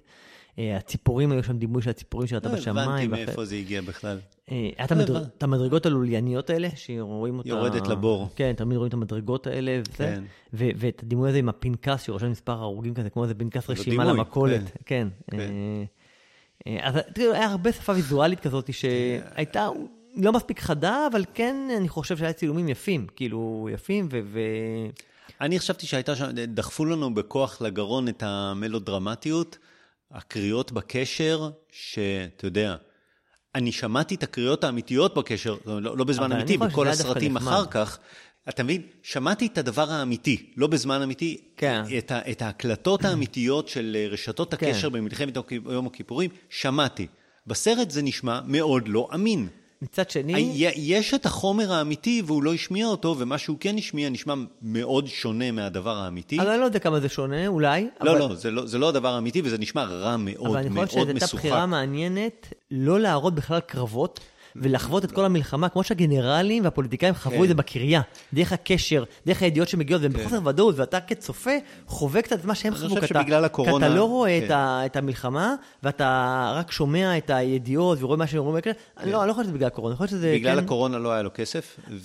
אה, 0.59 0.77
הציפורים, 0.77 1.31
היו 1.31 1.43
שם 1.43 1.57
דימוי 1.57 1.81
של 1.81 1.89
הציפורים 1.89 2.27
שראתה 2.27 2.49
לא 2.49 2.55
בשמיים. 2.55 2.89
הבנתי 2.89 3.07
ואחרי- 3.07 3.25
מאיפה 3.25 3.45
זה 3.45 3.55
הגיע 3.55 3.81
בכלל. 3.81 4.19
אה, 4.51 4.69
היה 4.77 4.85
את 4.85 4.91
לא 4.91 5.01
הבנתי. 5.03 5.29
המדרגות 5.41 5.85
הלולייניות 5.85 6.49
האלה, 6.49 6.67
שרואים 6.75 7.37
אותה... 7.37 7.49
יורדת 7.49 7.87
לבור. 7.87 8.29
כן, 8.35 8.53
תמיד 8.57 8.77
רואים 8.77 8.87
את 8.89 8.93
המדרגות 8.93 9.47
האלה, 9.47 9.81
וזה. 9.81 9.97
כן. 9.97 10.23
ואת 10.53 11.01
הדימוי 11.03 11.29
הזה 11.29 11.37
עם 11.37 11.49
הפנקס, 11.49 12.03
שרושם 12.03 12.31
מספר 12.31 12.51
הרוגים 12.51 12.93
כזה, 12.93 13.09
כמו 13.09 13.23
איזה 13.23 13.33
פנקס 13.35 13.69
רשימה 13.69 14.05
למכולת. 14.05 14.61
כן. 14.61 14.71
כן. 14.85 15.07
כן. 15.31 15.39
אה, 15.39 15.83
אה, 16.67 16.87
אז 16.87 16.93
תראו, 17.13 17.33
היה 17.33 17.45
הרבה 17.47 17.71
שפה 17.71 17.91
ויזואלית 17.93 18.39
כזאת 18.39 18.73
שהייתה 18.73 19.69
לא 20.15 20.33
מספיק 20.33 20.59
חדה, 20.59 21.07
אבל 21.11 21.23
כן, 21.33 21.55
אני 21.77 21.89
חושב 21.89 22.17
שהיה 22.17 22.33
צילומים 22.33 22.69
יפים. 22.69 23.07
כאילו, 23.15 23.69
יפים. 23.73 24.07
ו- 24.11 24.39
אני 25.41 25.59
חשבתי 25.59 25.85
שהייתה 25.85 26.15
שם, 26.15 26.25
דחפו 26.47 26.85
לנו 26.85 27.13
בכוח 27.13 27.61
לגרון 27.61 28.07
את 28.07 28.23
המלודרמטיות, 28.25 29.57
הקריאות 30.11 30.71
בקשר, 30.71 31.49
שאתה 31.71 32.47
יודע, 32.47 32.75
אני 33.55 33.71
שמעתי 33.71 34.15
את 34.15 34.23
הקריאות 34.23 34.63
האמיתיות 34.63 35.15
בקשר, 35.15 35.57
לא, 35.65 35.97
לא 35.97 36.03
בזמן 36.03 36.31
אמיתי, 36.31 36.57
בכל 36.57 36.87
הסרטים. 36.87 37.37
אחר 37.37 37.65
כך. 37.65 37.99
אתה 38.49 38.63
מבין? 38.63 38.81
שמעתי 39.03 39.45
את 39.45 39.57
הדבר 39.57 39.91
האמיתי, 39.91 40.53
לא 40.57 40.67
בזמן 40.67 41.01
אמיתי, 41.01 41.37
כן. 41.57 41.83
את, 41.97 42.11
ה, 42.11 42.31
את 42.31 42.41
ההקלטות 42.41 43.05
האמיתיות 43.05 43.67
של 43.67 43.97
אה, 43.99 44.07
רשתות 44.07 44.53
כן. 44.53 44.67
הקשר 44.67 44.89
במלחמת 44.89 45.37
יום 45.69 45.87
הכיפורים, 45.87 46.29
שמעתי. 46.49 47.07
בסרט 47.47 47.91
זה 47.91 48.01
נשמע 48.01 48.39
מאוד 48.45 48.87
לא 48.87 49.09
אמין. 49.13 49.47
מצד 49.81 50.09
שני... 50.09 50.69
יש 50.75 51.13
את 51.13 51.25
החומר 51.25 51.73
האמיתי 51.73 52.21
והוא 52.25 52.43
לא 52.43 52.53
השמיע 52.53 52.87
אותו, 52.87 53.15
ומה 53.17 53.37
שהוא 53.37 53.57
כן 53.59 53.77
השמיע 53.77 54.09
נשמע 54.09 54.33
מאוד 54.61 55.07
שונה 55.07 55.51
מהדבר 55.51 55.97
האמיתי. 55.97 56.39
אבל 56.39 56.49
אני 56.49 56.59
לא 56.59 56.65
יודע 56.65 56.79
כמה 56.79 56.99
זה 56.99 57.09
שונה, 57.09 57.47
אולי. 57.47 57.87
לא, 58.01 58.11
אבל... 58.11 58.19
לא, 58.19 58.35
זה 58.35 58.51
לא, 58.51 58.65
זה 58.65 58.77
לא 58.77 58.89
הדבר 58.89 59.13
האמיתי 59.13 59.41
וזה 59.43 59.57
נשמע 59.57 59.83
רע 59.83 60.17
מאוד, 60.17 60.47
אבל 60.47 60.57
אני 60.57 60.69
מאוד 60.69 60.87
חושב 60.87 60.99
שזו 60.99 61.09
הייתה. 61.11 61.25
בחירה 61.25 61.65
מעניינת 61.65 62.53
לא 62.71 62.99
להראות 62.99 63.35
בכלל 63.35 63.59
קרבות. 63.59 64.19
ולחוות 64.55 65.05
את 65.05 65.11
כל 65.11 65.25
המלחמה, 65.25 65.69
כמו 65.69 65.83
שהגנרלים 65.83 66.63
והפוליטיקאים 66.63 67.13
חוו 67.15 67.31
כן. 67.37 67.43
את 67.43 67.47
זה 67.47 67.53
בקריה, 67.53 68.01
דרך 68.33 68.51
הקשר, 68.53 69.03
דרך 69.25 69.41
הידיעות 69.41 69.69
שמגיעות, 69.69 70.01
והם 70.01 70.13
בחוסר 70.13 70.39
ודאות, 70.47 70.75
ואתה 70.77 70.99
כצופה 70.99 71.51
חווה 71.87 72.21
קצת 72.21 72.39
את 72.39 72.45
מה 72.45 72.55
שהם 72.55 72.73
חוו, 72.75 72.95
כי 73.01 73.05
אתה- 73.77 73.89
לא 73.89 74.03
רואה 74.03 74.37
את 74.37 74.43
כן. 74.47 74.53
את 74.85 74.95
המלחמה, 74.95 75.55
ואתה 75.83 76.07
רק 76.55 76.71
שומע 76.71 77.17
את 77.17 77.29
הידיעות 77.29 77.97
ורואה 78.01 78.17
מה 78.17 78.27
שהם 78.27 78.39
אומרים, 78.39 78.61
לא 79.05 79.21
אני 79.21 79.29
לא 79.29 79.33
חושב 79.33 79.43
שזה 79.45 79.53
בגלל 79.53 79.67
הקורונה, 79.67 79.91
אני 79.93 79.97
חושב 79.97 80.09
שזה... 80.17 80.31
בגלל 80.35 80.59
כן- 80.59 80.63
הקורונה 80.65 80.97
לא 80.97 81.11
היה 81.11 81.21
לו 81.21 81.29
כסף, 81.33 81.77
לא. 81.89 81.95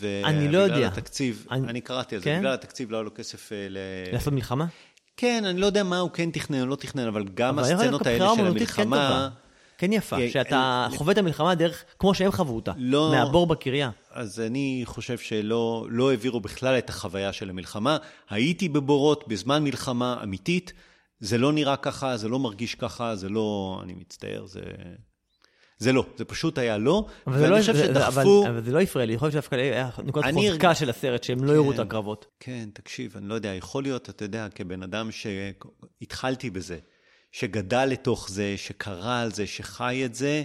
ובגלל 0.69 0.85
התקציב, 0.85 1.47
אני- 1.51 1.81
קראתי 1.81 2.14
על 2.14 2.20
זה, 2.20 2.24
כן? 2.24 2.39
בגלל 2.39 2.52
התקציב 2.55 2.90
לא 2.90 2.97
היה 2.97 3.05
לו 3.05 3.10
כסף 3.14 3.52
אה, 3.52 3.66
ל... 3.70 3.78
לעשות 4.12 4.32
מלחמה? 4.32 4.66
כן, 5.16 5.43
אני 5.47 5.60
לא 5.60 5.66
יודע 5.66 5.82
מה 5.82 5.98
הוא 5.98 6.10
כן 6.10 6.31
תכנן 6.31 6.60
או 6.60 6.66
לא 6.66 6.77
תכנן, 6.77 7.06
אבל 7.06 7.24
גם 7.35 7.59
הסצנות 7.59 8.06
האלה 8.06 8.28
של 8.36 8.40
כן 8.40 8.47
המלחמה... 8.47 9.28
כן 9.82 9.92
יפה, 9.92 10.16
אה, 10.18 10.30
שאתה 10.30 10.86
אה, 10.92 10.96
חווה 10.96 11.12
את 11.12 11.18
המלחמה 11.18 11.54
דרך, 11.54 11.84
כמו 11.98 12.14
שהם 12.14 12.32
חוו 12.32 12.56
אותה, 12.56 12.72
לא- 12.76 13.10
מהבור 13.14 13.46
בקריה. 13.46 13.90
אז 14.10 14.40
אני 14.40 14.82
חושב 14.84 15.18
שלא 15.18 15.86
לא 15.90 16.10
העבירו 16.10 16.40
בכלל 16.40 16.78
את 16.78 16.88
החוויה 16.90 17.32
של 17.32 17.50
המלחמה. 17.50 17.96
הייתי 18.30 18.68
בבורות 18.68 19.28
בזמן 19.28 19.64
מלחמה 19.64 20.20
אמיתית, 20.22 20.72
זה 21.20 21.38
לא 21.38 21.52
נראה 21.52 21.76
ככה, 21.76 22.16
זה 22.16 22.28
לא 22.28 22.38
מרגיש 22.38 22.74
ככה, 22.74 23.16
זה 23.16 23.28
לא... 23.28 23.80
אני 23.84 23.94
מצטער, 23.94 24.46
זה... 24.46 24.60
זה 25.78 25.92
לא, 25.92 26.04
זה 26.16 26.24
פשוט 26.24 26.59
היה 26.59 26.78
לא, 26.78 27.06
ואני 27.26 27.50
לא- 27.50 27.59
חושב 27.59 27.72
זה- 27.76 27.84
שדחפו... 27.86 28.42
אבל, 28.44 28.50
אבל 28.50 28.64
זה 28.64 28.72
לא 28.72 28.80
הפריע 28.80 29.06
לי, 29.06 29.12
יכול 29.12 29.26
להיות 29.26 29.32
שדווקא 29.32 29.54
היה 29.54 29.90
נקודת 30.04 30.26
אני 30.26 30.48
חוזקה 30.50 30.68
הרג- 30.68 30.76
של 30.78 30.90
הסרט, 30.90 31.22
שהם 31.24 31.44
לא 31.44 31.52
יראו 31.52 31.70
את 31.70 31.76
כן. 31.76 31.82
הקרבות. 31.82 32.26
כן, 32.40 32.68
תקשיב, 32.74 33.16
אני 33.16 33.28
לא 33.28 33.34
יודע, 33.34 33.48
יכול 33.54 33.82
להיות, 33.82 34.10
אתה 34.10 34.24
יודע, 34.24 34.48
כבן 34.54 34.82
אדם 34.82 35.09
שהתחלתי 35.10 36.50
בזה, 36.50 36.78
שגדל 37.32 37.84
לתוך 37.84 38.30
זה, 38.30 38.54
שקרא 38.56 39.20
על 39.20 39.32
זה, 39.32 39.46
שחי 39.46 40.02
את 40.04 40.14
זה, 40.14 40.42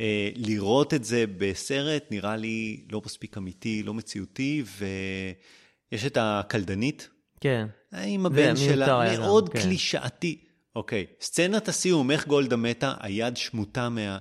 אה, 0.00 0.30
לראות 0.36 0.94
את 0.94 1.04
זה 1.04 1.24
בסרט 1.38 2.04
נראה 2.10 2.36
לי 2.36 2.84
לא 2.92 3.02
מספיק 3.06 3.38
אמיתי, 3.38 3.82
לא 3.82 3.94
מציאותי, 3.94 4.62
ויש 4.78 6.06
את 6.06 6.18
הקלדנית, 6.20 7.08
כן. 7.40 7.66
עם 7.92 8.26
הבן 8.26 8.56
שלה, 8.56 9.18
מאוד 9.18 9.48
כן. 9.48 9.60
קלישאתי. 9.60 10.44
אוקיי, 10.76 11.06
סצנת 11.20 11.68
הסיום, 11.68 12.10
איך 12.10 12.26
גולדה 12.26 12.56
מתה, 12.56 12.94
היד 13.00 13.36
שמוטה 13.36 13.88
מה... 13.88 14.18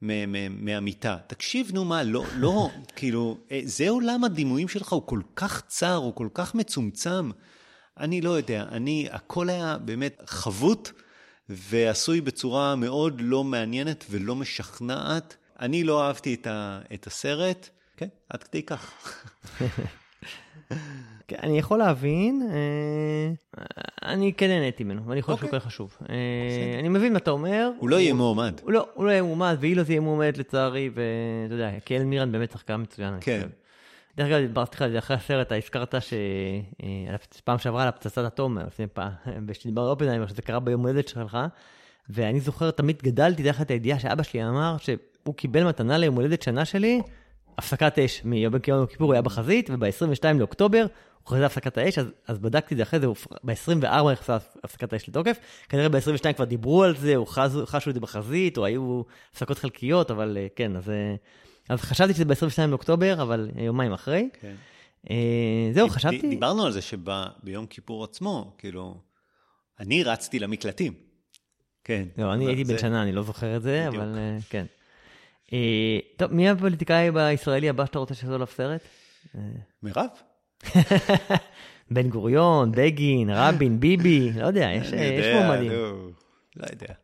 מה- 0.00 0.26
מה- 0.26 0.48
מהמיטה. 0.48 1.16
תקשיב, 1.26 1.70
נו 1.74 1.84
מה, 1.84 2.02
לא, 2.02 2.24
לא, 2.36 2.70
כאילו, 2.96 3.38
אה, 3.52 3.60
זה 3.64 3.88
עולם 3.88 4.24
הדימויים 4.24 4.68
שלך, 4.68 4.92
הוא 4.92 5.02
כל 5.06 5.20
כך 5.36 5.62
צר, 5.66 5.94
הוא 5.94 6.14
כל 6.14 6.28
כך 6.34 6.54
מצומצם. 6.54 7.30
אני 7.98 8.20
לא 8.20 8.30
יודע, 8.30 8.64
אני, 8.70 9.08
הכל 9.10 9.48
היה 9.48 9.78
באמת 9.78 10.22
חבוט 10.26 10.90
ועשוי 11.48 12.20
בצורה 12.20 12.76
מאוד 12.76 13.20
לא 13.20 13.44
מעניינת 13.44 14.04
ולא 14.10 14.34
משכנעת. 14.34 15.36
אני 15.60 15.84
לא 15.84 16.06
אהבתי 16.06 16.34
את, 16.34 16.46
ה, 16.46 16.80
את 16.94 17.06
הסרט, 17.06 17.68
כן, 17.96 18.08
עד 18.28 18.42
כדי 18.42 18.62
כך. 18.62 18.92
כן, 21.28 21.36
אני 21.42 21.58
יכול 21.58 21.78
להבין, 21.78 22.48
אה, 22.52 23.62
אני 24.02 24.32
כן 24.32 24.48
נהניתי 24.48 24.84
ממנו, 24.84 25.06
ואני 25.06 25.22
חושב 25.22 25.38
שהוא. 25.38 25.50
כן 25.50 25.58
חשוב. 25.58 25.96
אה, 26.08 26.78
אני 26.78 26.88
מבין 26.88 27.12
מה 27.12 27.18
אתה 27.18 27.30
אומר. 27.30 27.70
הוא 27.78 27.88
לא 27.88 27.96
יהיה 27.96 28.14
מועמד. 28.14 28.60
הוא 28.62 28.72
לא, 28.72 28.88
הוא 28.94 29.04
לא 29.04 29.10
יהיה 29.10 29.22
מועמד, 29.22 29.56
והיא 29.60 29.76
לא 29.76 29.82
תהיה 29.82 30.00
מועמדת 30.00 30.38
לצערי, 30.38 30.90
ואתה 30.94 31.54
יודע, 31.54 31.70
קייל 31.84 32.04
מירן 32.04 32.32
באמת 32.32 32.50
שחקן 32.50 32.80
מצוין, 32.80 33.14
כן. 33.20 33.48
דרך 34.18 34.26
אגב, 34.26 34.40
דיברתי 34.40 34.76
לך 34.76 34.82
על 34.82 34.90
זה 34.90 34.98
אחרי 34.98 35.16
הסרט, 35.16 35.46
אתה 35.46 35.54
הזכרת 35.54 35.94
שפעם 37.34 37.58
שעברה 37.58 37.82
על 37.82 37.88
הפצצת 37.88 38.26
אטום, 38.26 38.58
לפני 38.58 38.86
פעם, 38.86 39.12
כשדיברנו 39.50 39.86
על 39.86 39.92
אופנהיימר, 39.92 40.26
שזה 40.26 40.42
קרה 40.42 40.60
ביום 40.60 40.80
הולדת 40.80 41.08
שלך, 41.08 41.38
ואני 42.10 42.40
זוכר, 42.40 42.70
תמיד 42.70 43.02
גדלתי 43.02 43.42
תחת 43.44 43.70
הידיעה 43.70 43.98
שאבא 43.98 44.22
שלי 44.22 44.44
אמר 44.44 44.76
שהוא 44.78 45.34
קיבל 45.34 45.64
מתנה 45.64 45.98
ליום 45.98 46.14
הולדת 46.14 46.42
שנה 46.42 46.64
שלי, 46.64 47.02
הפסקת 47.58 47.98
אש 47.98 48.24
מיום 48.24 48.54
יום 48.68 48.86
כיפור, 48.86 49.06
הוא 49.06 49.12
היה 49.12 49.22
בחזית, 49.22 49.70
וב-22 49.70 50.24
לאוקטובר 50.38 50.86
הוא 51.22 51.36
חזר 51.36 51.44
הפסקת 51.44 51.78
האש, 51.78 51.98
אז, 51.98 52.06
אז 52.28 52.38
בדקתי 52.38 52.74
את 52.74 52.76
זה 52.76 52.82
אחרי 52.82 53.00
זה, 53.00 53.06
ב-24 53.44 54.12
נכנסה 54.12 54.36
הפסקת 54.64 54.92
האש 54.92 55.08
לתוקף, 55.08 55.38
כנראה 55.68 55.88
ב-22 55.88 56.32
כבר 56.32 56.44
דיברו 56.44 56.84
על 56.84 56.96
זה, 56.96 57.16
או 57.16 57.26
חשו 57.66 57.90
את 57.90 57.94
זה 57.94 58.00
בחזית, 58.00 58.58
או 58.58 58.64
היו 58.64 59.02
הפסקות 59.32 59.58
חלקיות, 59.58 60.10
אבל 60.10 60.38
אה, 60.40 60.46
כן, 60.56 60.76
אז, 60.76 60.90
אה, 60.90 61.14
אז 61.68 61.80
חשבתי 61.80 62.14
שזה 62.14 62.24
ב-22 62.24 62.66
לאוקטובר, 62.68 63.22
אבל 63.22 63.50
יומיים 63.56 63.92
אחרי. 63.92 64.28
כן. 64.40 64.54
אה, 65.10 65.70
זהו, 65.74 65.88
חשבתי... 65.88 66.28
דיברנו 66.28 66.66
על 66.66 66.72
זה 66.72 66.80
שביום 66.82 67.66
כיפור 67.66 68.04
עצמו, 68.04 68.54
כאילו, 68.58 68.96
אני 69.80 70.02
רצתי 70.02 70.38
למקלטים. 70.38 70.92
כן. 71.84 72.08
לא, 72.18 72.34
אני 72.34 72.46
הייתי 72.46 72.64
בן 72.64 72.78
שנה, 72.78 73.02
אני 73.02 73.12
לא 73.12 73.22
זוכר 73.22 73.56
את 73.56 73.62
זה. 73.62 73.88
אבל 73.88 74.18
אה, 74.18 74.38
כן. 74.50 74.66
אה, 75.52 75.98
טוב, 76.16 76.32
מי 76.32 76.48
הפוליטיקאי 76.48 77.10
הישראלי 77.16 77.68
הבא 77.68 77.86
שאתה 77.86 77.98
רוצה 77.98 78.14
שיעשו 78.14 78.34
עליו 78.34 78.46
סרט? 78.46 78.80
מירב? 79.82 80.08
בן 81.90 82.08
גוריון, 82.08 82.72
בגין, 82.72 83.30
רבין, 83.30 83.80
ביבי, 83.80 84.32
לא 84.32 84.46
יודע, 84.46 84.70
יש 84.72 84.92
מועמדים. 85.34 85.72
נו, 85.72 86.10
לא 86.56 86.66
יודע. 86.70 86.94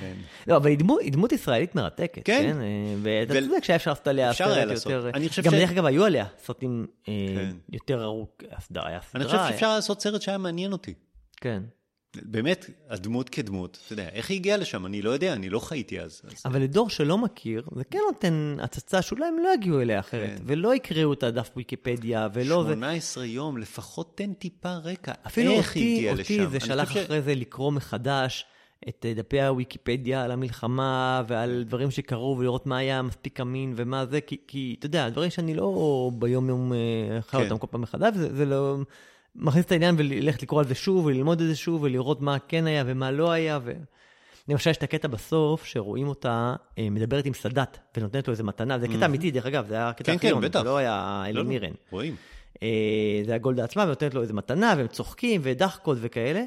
כן. 0.00 0.14
לא, 0.46 0.56
אבל 0.56 0.70
היא 0.70 0.78
דמות, 1.12 1.32
ישראלית 1.32 1.74
מרתקת, 1.74 2.22
כן. 2.24 2.42
כן? 2.52 2.60
אה, 2.60 2.94
ואתה 3.02 3.40
צודק 3.40 3.64
שהיה 3.64 3.76
אפשר 3.76 3.90
לעשות 3.90 4.06
עליה 4.06 4.32
סרט. 4.32 4.80
יותר... 4.80 5.10
גם 5.42 5.52
דרך 5.52 5.70
אגב, 5.70 5.84
היו 5.84 6.04
עליה 6.04 6.26
סרטים 6.44 6.86
אה, 7.08 7.12
כן. 7.36 7.56
יותר 7.72 8.04
ארוך, 8.04 8.28
הסדרה, 8.52 8.88
היה 8.88 9.00
סדרה. 9.00 9.22
אני 9.22 9.24
חושב 9.24 9.38
שאפשר 9.48 9.74
לעשות 9.74 10.02
סרט 10.02 10.22
שהיה 10.22 10.38
מעניין 10.38 10.72
אותי. 10.72 10.94
כן. 11.36 11.62
באמת, 12.22 12.70
הדמות 12.88 13.28
כדמות, 13.28 13.78
אתה 13.84 13.92
יודע, 13.92 14.08
איך 14.08 14.30
היא 14.30 14.38
הגיעה 14.38 14.56
לשם? 14.56 14.86
אני 14.86 15.02
לא 15.02 15.10
יודע, 15.10 15.32
אני 15.32 15.50
לא 15.50 15.58
חייתי 15.58 16.00
אז. 16.00 16.22
אבל 16.44 16.62
לדור 16.62 16.90
שלא 16.90 17.18
מכיר, 17.18 17.62
זה 17.76 17.84
כן 17.84 17.98
נותן 18.12 18.56
הצצה 18.60 19.02
שאולי 19.02 19.26
הם 19.26 19.38
לא 19.38 19.54
יגיעו 19.54 19.80
אליה 19.80 20.00
אחרת. 20.00 20.40
ולא 20.46 20.74
יקראו 20.74 21.12
את 21.12 21.22
הדף 21.22 21.50
ויקיפדיה, 21.56 22.28
ולא 22.34 22.64
זה... 22.66 22.72
18 22.72 23.24
יום, 23.24 23.58
לפחות 23.58 24.16
תן 24.16 24.32
טיפה 24.32 24.74
רקע. 24.74 25.12
אפילו 25.26 25.52
איך 25.52 25.76
היא 25.76 25.84
אותי, 25.84 25.96
הגיעה 25.96 26.12
אותי 26.12 26.38
לשם? 26.38 26.50
זה 26.50 26.56
אני 26.56 26.66
שלח 26.66 26.88
חושב 26.88 27.00
ש- 27.00 27.04
אחרי 27.04 27.22
זה 27.22 27.34
לקרוא 27.34 27.72
מחדש 27.72 28.46
את 28.88 29.06
אה, 29.08 29.14
דפי 29.14 29.40
הוויקיפדיה 29.40 30.24
על 30.24 30.30
המלחמה 30.30 31.22
ועל 31.28 31.64
דברים 31.66 31.90
שקרו 31.90 32.36
ולראות 32.38 32.66
מה 32.66 32.76
היה 32.76 33.02
מספיק 33.02 33.40
אמין 33.40 33.72
ומה 33.76 34.06
זה, 34.06 34.20
כי, 34.20 34.36
כי 34.46 34.76
אתה 34.78 34.86
יודע, 34.86 35.08
דברים 35.08 35.30
שאני 35.30 35.54
לא 35.54 36.10
ביום-יום 36.18 36.72
אה, 36.72 37.22
חי 37.22 37.36
כן. 37.36 37.44
אותם 37.44 37.58
כל 37.58 37.66
פעם 37.70 37.80
מחדש, 37.80 38.14
זה, 38.14 38.36
זה 38.36 38.44
לא... 38.44 38.76
מכניס 39.36 39.64
את 39.64 39.72
העניין 39.72 39.94
וללכת 39.98 40.42
לקרוא 40.42 40.60
על 40.60 40.66
זה 40.66 40.74
שוב 40.74 41.06
וללמוד 41.06 41.40
את 41.40 41.46
זה 41.46 41.56
שוב 41.56 41.82
ולראות 41.82 42.20
מה 42.20 42.38
כן 42.38 42.66
היה 42.66 42.84
ומה 42.86 43.10
לא 43.10 43.30
היה. 43.30 43.58
ו... 43.64 43.72
למשל, 44.48 44.70
יש 44.70 44.76
את 44.76 44.82
הקטע 44.82 45.08
בסוף, 45.08 45.64
שרואים 45.64 46.08
אותה 46.08 46.54
אה, 46.78 46.90
מדברת 46.90 47.26
עם 47.26 47.34
סאדאת 47.34 47.78
ונותנת 47.96 48.28
לו 48.28 48.32
איזה 48.32 48.42
מתנה, 48.42 48.78
זה 48.78 48.88
קטע 48.88 49.06
אמיתי, 49.06 49.30
דרך 49.30 49.46
אגב, 49.46 49.66
זה 49.66 49.74
היה 49.74 49.92
קטע 49.92 50.12
כן, 50.12 50.18
כן, 50.18 50.40
בטח. 50.40 50.58
זה 50.58 50.64
לא 50.64 50.76
היה 50.76 51.22
לא, 51.24 51.28
אלי 51.28 51.32
לא, 51.32 51.44
מירן. 51.44 51.72
רואים. 51.90 52.16
אה, 52.62 53.22
זה 53.24 53.30
היה 53.30 53.38
גולדה 53.38 53.64
עצמה, 53.64 53.82
ונותנת 53.82 54.14
לו 54.14 54.22
איזה 54.22 54.32
מתנה, 54.32 54.74
והם 54.76 54.86
צוחקים, 54.86 55.40
ודחקות 55.44 55.98
וכאלה, 56.00 56.44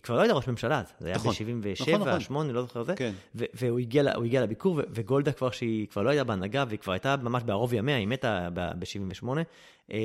שהיא 0.00 0.06
כבר 0.06 0.16
לא 0.16 0.20
הייתה 0.20 0.34
ראש 0.34 0.48
ממשלה 0.48 0.80
אז, 0.80 0.92
זה 1.00 1.06
היה 1.08 1.16
נכון. 1.16 1.32
ב-77, 1.32 1.82
נכון, 1.92 2.08
נכון. 2.08 2.20
8, 2.20 2.52
לא 2.52 2.62
זוכר 2.62 2.82
זה, 2.82 2.96
כן. 2.96 3.12
ו- 3.34 3.44
והוא 3.54 3.78
הגיע, 3.78 4.02
ל- 4.02 4.08
הוא 4.08 4.24
הגיע 4.24 4.42
לביקור, 4.42 4.74
ו- 4.74 4.80
וגולדה 4.90 5.32
כבר, 5.32 5.50
שהיא 5.50 5.86
כבר 5.88 6.02
לא 6.02 6.10
הייתה 6.10 6.24
בהנהגה, 6.24 6.64
והיא 6.68 6.78
כבר 6.78 6.92
הייתה 6.92 7.16
ממש 7.22 7.42
בערוב 7.42 7.74
ימיה, 7.74 7.96
היא 7.96 8.08
מתה 8.08 8.48
ב-78, 8.54 9.28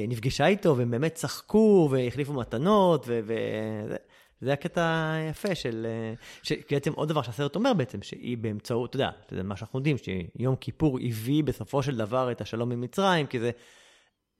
נפגשה 0.07 0.47
איתו, 0.47 0.77
והם 0.77 0.91
באמת 0.91 1.13
צחקו, 1.13 1.89
והחליפו 1.91 2.33
מתנות, 2.33 3.05
ו- 3.07 3.19
וזה 3.23 3.95
זה 4.41 4.53
הקטע 4.53 5.11
היפה 5.13 5.55
של, 5.55 5.87
אה, 5.89 6.13
שבעצם 6.43 6.93
עוד 6.93 7.09
דבר 7.09 7.21
שהסרט 7.21 7.55
אומר 7.55 7.73
בעצם, 7.73 8.01
שהיא 8.01 8.37
באמצעות, 8.37 8.89
אתה 8.89 8.95
יודע, 8.95 9.09
זה 9.31 9.43
מה 9.43 9.55
שאנחנו 9.55 9.79
יודעים, 9.79 9.97
שיום 9.97 10.55
כיפור 10.55 10.99
הביא 11.03 11.43
בסופו 11.43 11.83
של 11.83 11.97
דבר 11.97 12.31
את 12.31 12.41
השלום 12.41 12.71
עם 12.71 12.81
מצרים, 12.81 13.27
כי 13.27 13.39
זה... 13.39 13.51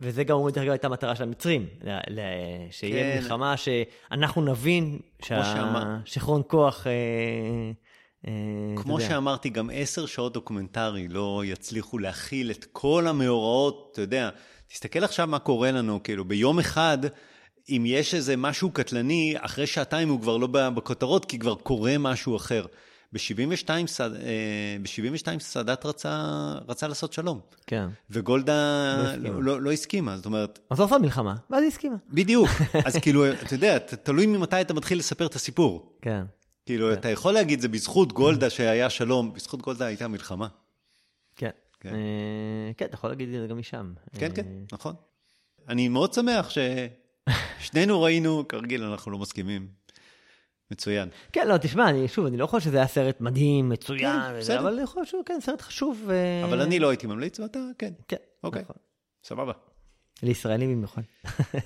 וזה 0.02 0.24
גם 0.24 0.38
דרך 0.54 0.64
אגב, 0.64 0.72
הייתה 0.72 0.88
המטרה 0.88 1.16
של 1.16 1.24
המצרים, 1.24 1.68
שיהיה 2.72 3.16
כן. 3.16 3.22
מלחמה 3.22 3.58
שאנחנו 3.58 4.42
נבין 4.42 5.00
שהשיכרון 5.22 6.42
כוח... 6.48 6.88
אה, 6.88 6.92
אה, 8.28 8.32
כמו. 8.76 9.02
שאמרתי, 9.02 9.50
גם 9.50 9.70
עשר 9.74 10.06
שעות 10.06 10.34
דוקומנטרי 10.34 11.08
לא 11.08 11.42
יצליחו 11.46 11.98
להכיל 11.98 12.52
את 12.52 12.66
כל 12.72 13.08
המאורעות, 13.08 13.90
אתה 13.92 14.02
יודע, 14.02 14.30
תסתכל 14.68 15.04
עכשיו 15.04 15.28
מה 15.28 15.40
קורה 15.40 15.72
לנו, 15.72 16.04
כאילו, 16.04 16.26
ביום 16.26 16.60
אחד, 16.60 16.98
אם 17.70 17.84
יש 17.88 18.14
איזה 18.14 18.38
משהו 18.38 18.72
קטלני, 18.72 19.36
אחרי 19.38 19.68
שעתיים 19.68 20.10
הוא 20.10 20.22
כבר 20.22 20.38
לא 20.38 20.48
בכותרות, 20.48 21.26
כי 21.26 21.40
כבר 21.40 21.56
קורה 21.56 21.98
משהו 21.98 22.36
אחר. 22.36 22.66
ב-72 23.16 23.88
סד... 23.88 24.14
אה, 24.14 24.78
ב-72 24.82 25.40
סאדאת 25.40 25.86
רצה, 25.86 26.54
רצה 26.68 26.88
לעשות 26.88 27.14
שלום, 27.14 27.40
כן. 27.68 27.88
וגולדה 28.10 28.54
לא 28.98 29.04
הסכימה. 29.10 29.30
לא, 29.30 29.44
לא, 29.44 29.62
לא 29.62 29.72
הסכימה, 29.72 30.18
זאת 30.18 30.26
אומרת, 30.26 30.60
אז 30.70 30.80
עושה 30.80 30.98
מלחמה, 30.98 31.36
ואז 31.50 31.62
היא 31.62 31.68
הסכימה. 31.68 31.96
בדיוק, 32.10 32.50
אז 32.86 32.96
כאילו, 32.96 33.32
אתה 33.32 33.54
יודע, 33.54 33.78
תלוי 33.78 34.26
ממתי 34.26 34.62
אתה 34.62 34.74
מתחיל 34.74 34.98
לספר 35.00 35.26
את 35.26 35.36
הסיפור. 35.36 35.98
כן. 36.02 36.24
כאילו, 36.66 36.94
אתה 36.94 37.10
יכול 37.10 37.34
להגיד, 37.34 37.60
זה 37.60 37.68
בזכות 37.68 38.14
גולדה 38.14 38.50
שהיה 38.50 38.90
שלום, 38.90 39.34
בזכות 39.34 39.62
גולדה 39.62 39.86
הייתה 39.86 40.08
מלחמה. 40.08 40.48
כן. 41.36 41.50
כן. 41.80 41.96
אה, 41.96 42.72
כן, 42.78 42.86
אתה 42.86 42.96
יכול 42.96 43.10
להגיד 43.10 43.34
את 43.34 43.42
זה 43.42 43.48
גם 43.48 43.58
משם. 43.58 43.94
כן, 44.18 44.26
אה, 44.26 44.36
כן, 44.36 44.46
נכון. 44.72 44.96
אני 45.70 45.88
מאוד 45.88 46.14
שמח 46.14 46.50
ששנינו 47.60 48.02
ראינו, 48.04 48.48
כרגיל 48.50 48.84
אנחנו 48.84 49.12
לא 49.12 49.18
מסכימים. 49.18 49.68
מצוין. 50.72 51.10
כן, 51.32 51.48
לא, 51.48 51.58
תשמע, 51.58 51.90
אני, 51.90 52.08
שוב, 52.08 52.26
אני 52.26 52.38
לא 52.38 52.48
חושב 52.48 52.66
שזה 52.66 52.78
היה 52.78 52.88
סרט 52.88 53.22
מדהים, 53.22 53.70
מצוין, 53.70 54.20
כן, 54.22 54.34
וזה. 54.36 54.60
אבל 54.60 54.74
אני 54.74 54.86
חושב 54.86 55.06
שהוא 55.06 55.26
כן 55.26 55.38
סרט 55.42 55.62
חשוב. 55.62 56.10
אה, 56.10 56.44
אבל 56.44 56.62
אני 56.62 56.80
לא 56.80 56.90
הייתי 56.90 57.08
ממליץ 57.08 57.40
ואתה 57.40 57.60
כן. 57.78 57.94
כן, 58.08 58.18
אוקיי, 58.44 58.62
נכון. 58.62 58.76
סבבה. 59.24 59.54
לישראלים 60.24 60.72
במיוחד. 60.72 61.02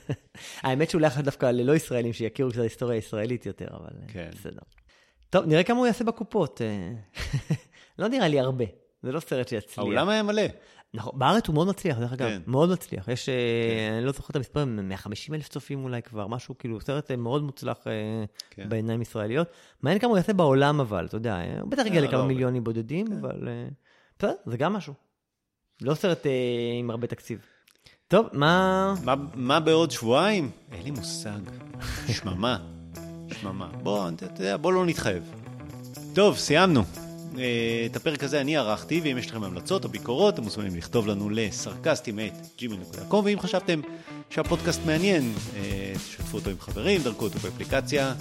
האמת 0.63 0.89
שאולי 0.89 1.07
אחת 1.07 1.23
דווקא 1.23 1.45
ללא 1.45 1.75
ישראלים 1.75 2.13
שיכירו 2.13 2.49
קצת 2.51 2.61
היסטוריה 2.61 2.97
ישראלית 2.97 3.45
יותר, 3.45 3.67
אבל 3.71 3.89
אה, 4.01 4.07
כן. 4.07 4.29
בסדר. 4.33 4.61
טוב, 5.29 5.45
נראה 5.45 5.63
כמה 5.63 5.77
הוא 5.77 5.87
יעשה 5.87 6.03
בקופות. 6.03 6.61
אה, 6.61 6.91
לא 7.99 8.07
נראה 8.07 8.27
לי 8.27 8.39
הרבה, 8.39 8.65
זה 9.03 9.11
לא 9.11 9.19
סרט 9.19 9.47
שיצליח. 9.47 9.79
האולם 9.79 10.09
היה 10.09 10.23
מלא. 10.23 10.41
נכון, 10.93 11.19
בארץ 11.19 11.47
הוא 11.47 11.53
מאוד 11.53 11.67
מצליח, 11.67 11.97
דרך 11.99 12.13
אגב, 12.13 12.27
כן. 12.27 12.41
מאוד 12.47 12.69
מצליח. 12.69 13.07
יש, 13.07 13.29
אה, 13.29 13.97
אני 13.97 14.05
לא 14.05 14.11
זוכר 14.11 14.31
את 14.31 14.35
המספרים, 14.35 14.89
150 14.89 15.35
אלף 15.35 15.47
צופים 15.49 15.83
אולי 15.83 16.01
כבר, 16.01 16.27
משהו, 16.27 16.57
כאילו, 16.57 16.81
סרט 16.81 17.11
אה, 17.11 17.15
מאוד 17.15 17.43
מוצלח 17.43 17.77
אה, 17.87 17.91
כן. 18.49 18.69
בעיניים 18.69 19.01
ישראליות. 19.01 19.47
מעניין 19.81 19.99
כמה 20.01 20.09
הוא 20.09 20.17
יעשה 20.17 20.33
בעולם 20.33 20.79
אבל, 20.79 21.05
אתה 21.05 21.17
יודע, 21.17 21.39
הוא 21.61 21.69
בטח 21.71 21.85
יגיע 21.85 22.01
לכמה 22.01 22.19
לא. 22.19 22.25
מיליונים 22.27 22.63
בודדים, 22.63 23.07
אבל 23.21 23.47
אה, 23.47 23.67
בסדר, 24.19 24.33
זה 24.45 24.57
גם 24.57 24.73
משהו. 24.73 24.93
לא 25.81 25.93
סרט 25.93 26.25
עם 26.79 26.89
הרבה 26.89 27.07
תקציב. 27.07 27.39
טוב, 28.07 28.27
מה... 28.33 28.93
מה- 29.05 29.15
מה 29.35 29.59
בעוד 29.59 29.91
שבועיים? 29.91 30.51
אין 30.71 30.83
לי 30.83 30.91
מושג. 30.91 31.39
שממה. 32.07 32.57
שממה. 33.41 33.67
בוא, 33.83 34.09
אתה 34.09 34.25
יודע, 34.25 34.57
בוא 34.57 34.73
לא 34.73 34.85
נתחייב. 34.85 35.31
טוב, 36.15 36.37
סיימנו. 36.37 36.81
אה, 37.37 37.43
את 37.85 37.95
הפרק 37.95 38.23
הזה 38.23 38.41
אני 38.41 38.57
ערכתי, 38.57 39.01
ואם 39.03 39.17
יש 39.17 39.27
לכם 39.27 39.43
המלצות 39.43 39.83
או 39.83 39.89
ביקורות, 39.89 40.33
אתם 40.33 40.43
מוזמנים 40.43 40.75
לכתוב 40.75 41.07
לנו 41.07 41.29
לסרקסטים 41.29 42.19
את 42.19 42.33
gmail.com, 42.59 43.15
ואם 43.15 43.39
חשבתם 43.39 43.81
שהפודקאסט 44.29 44.81
מעניין, 44.85 45.33
אה, 45.55 45.93
תשתפו 45.95 46.37
אותו 46.37 46.49
עם 46.49 46.59
חברים, 46.59 47.01
דרכו 47.01 47.25
אותו 47.25 47.39
באפליקציה. 47.39 48.13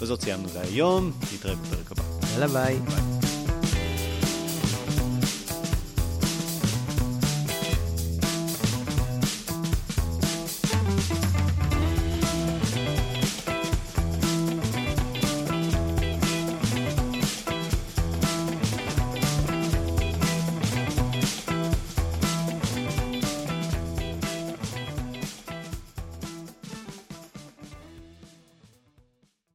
בזאת 0.00 0.20
סיימנו 0.20 0.48
להיום, 0.54 1.12
נתראה 1.34 1.54
בפרק 1.54 1.92
הבא. 1.92 2.02
יאללה 2.32 2.48
ביי. 2.48 2.78
ביי. 2.78 3.35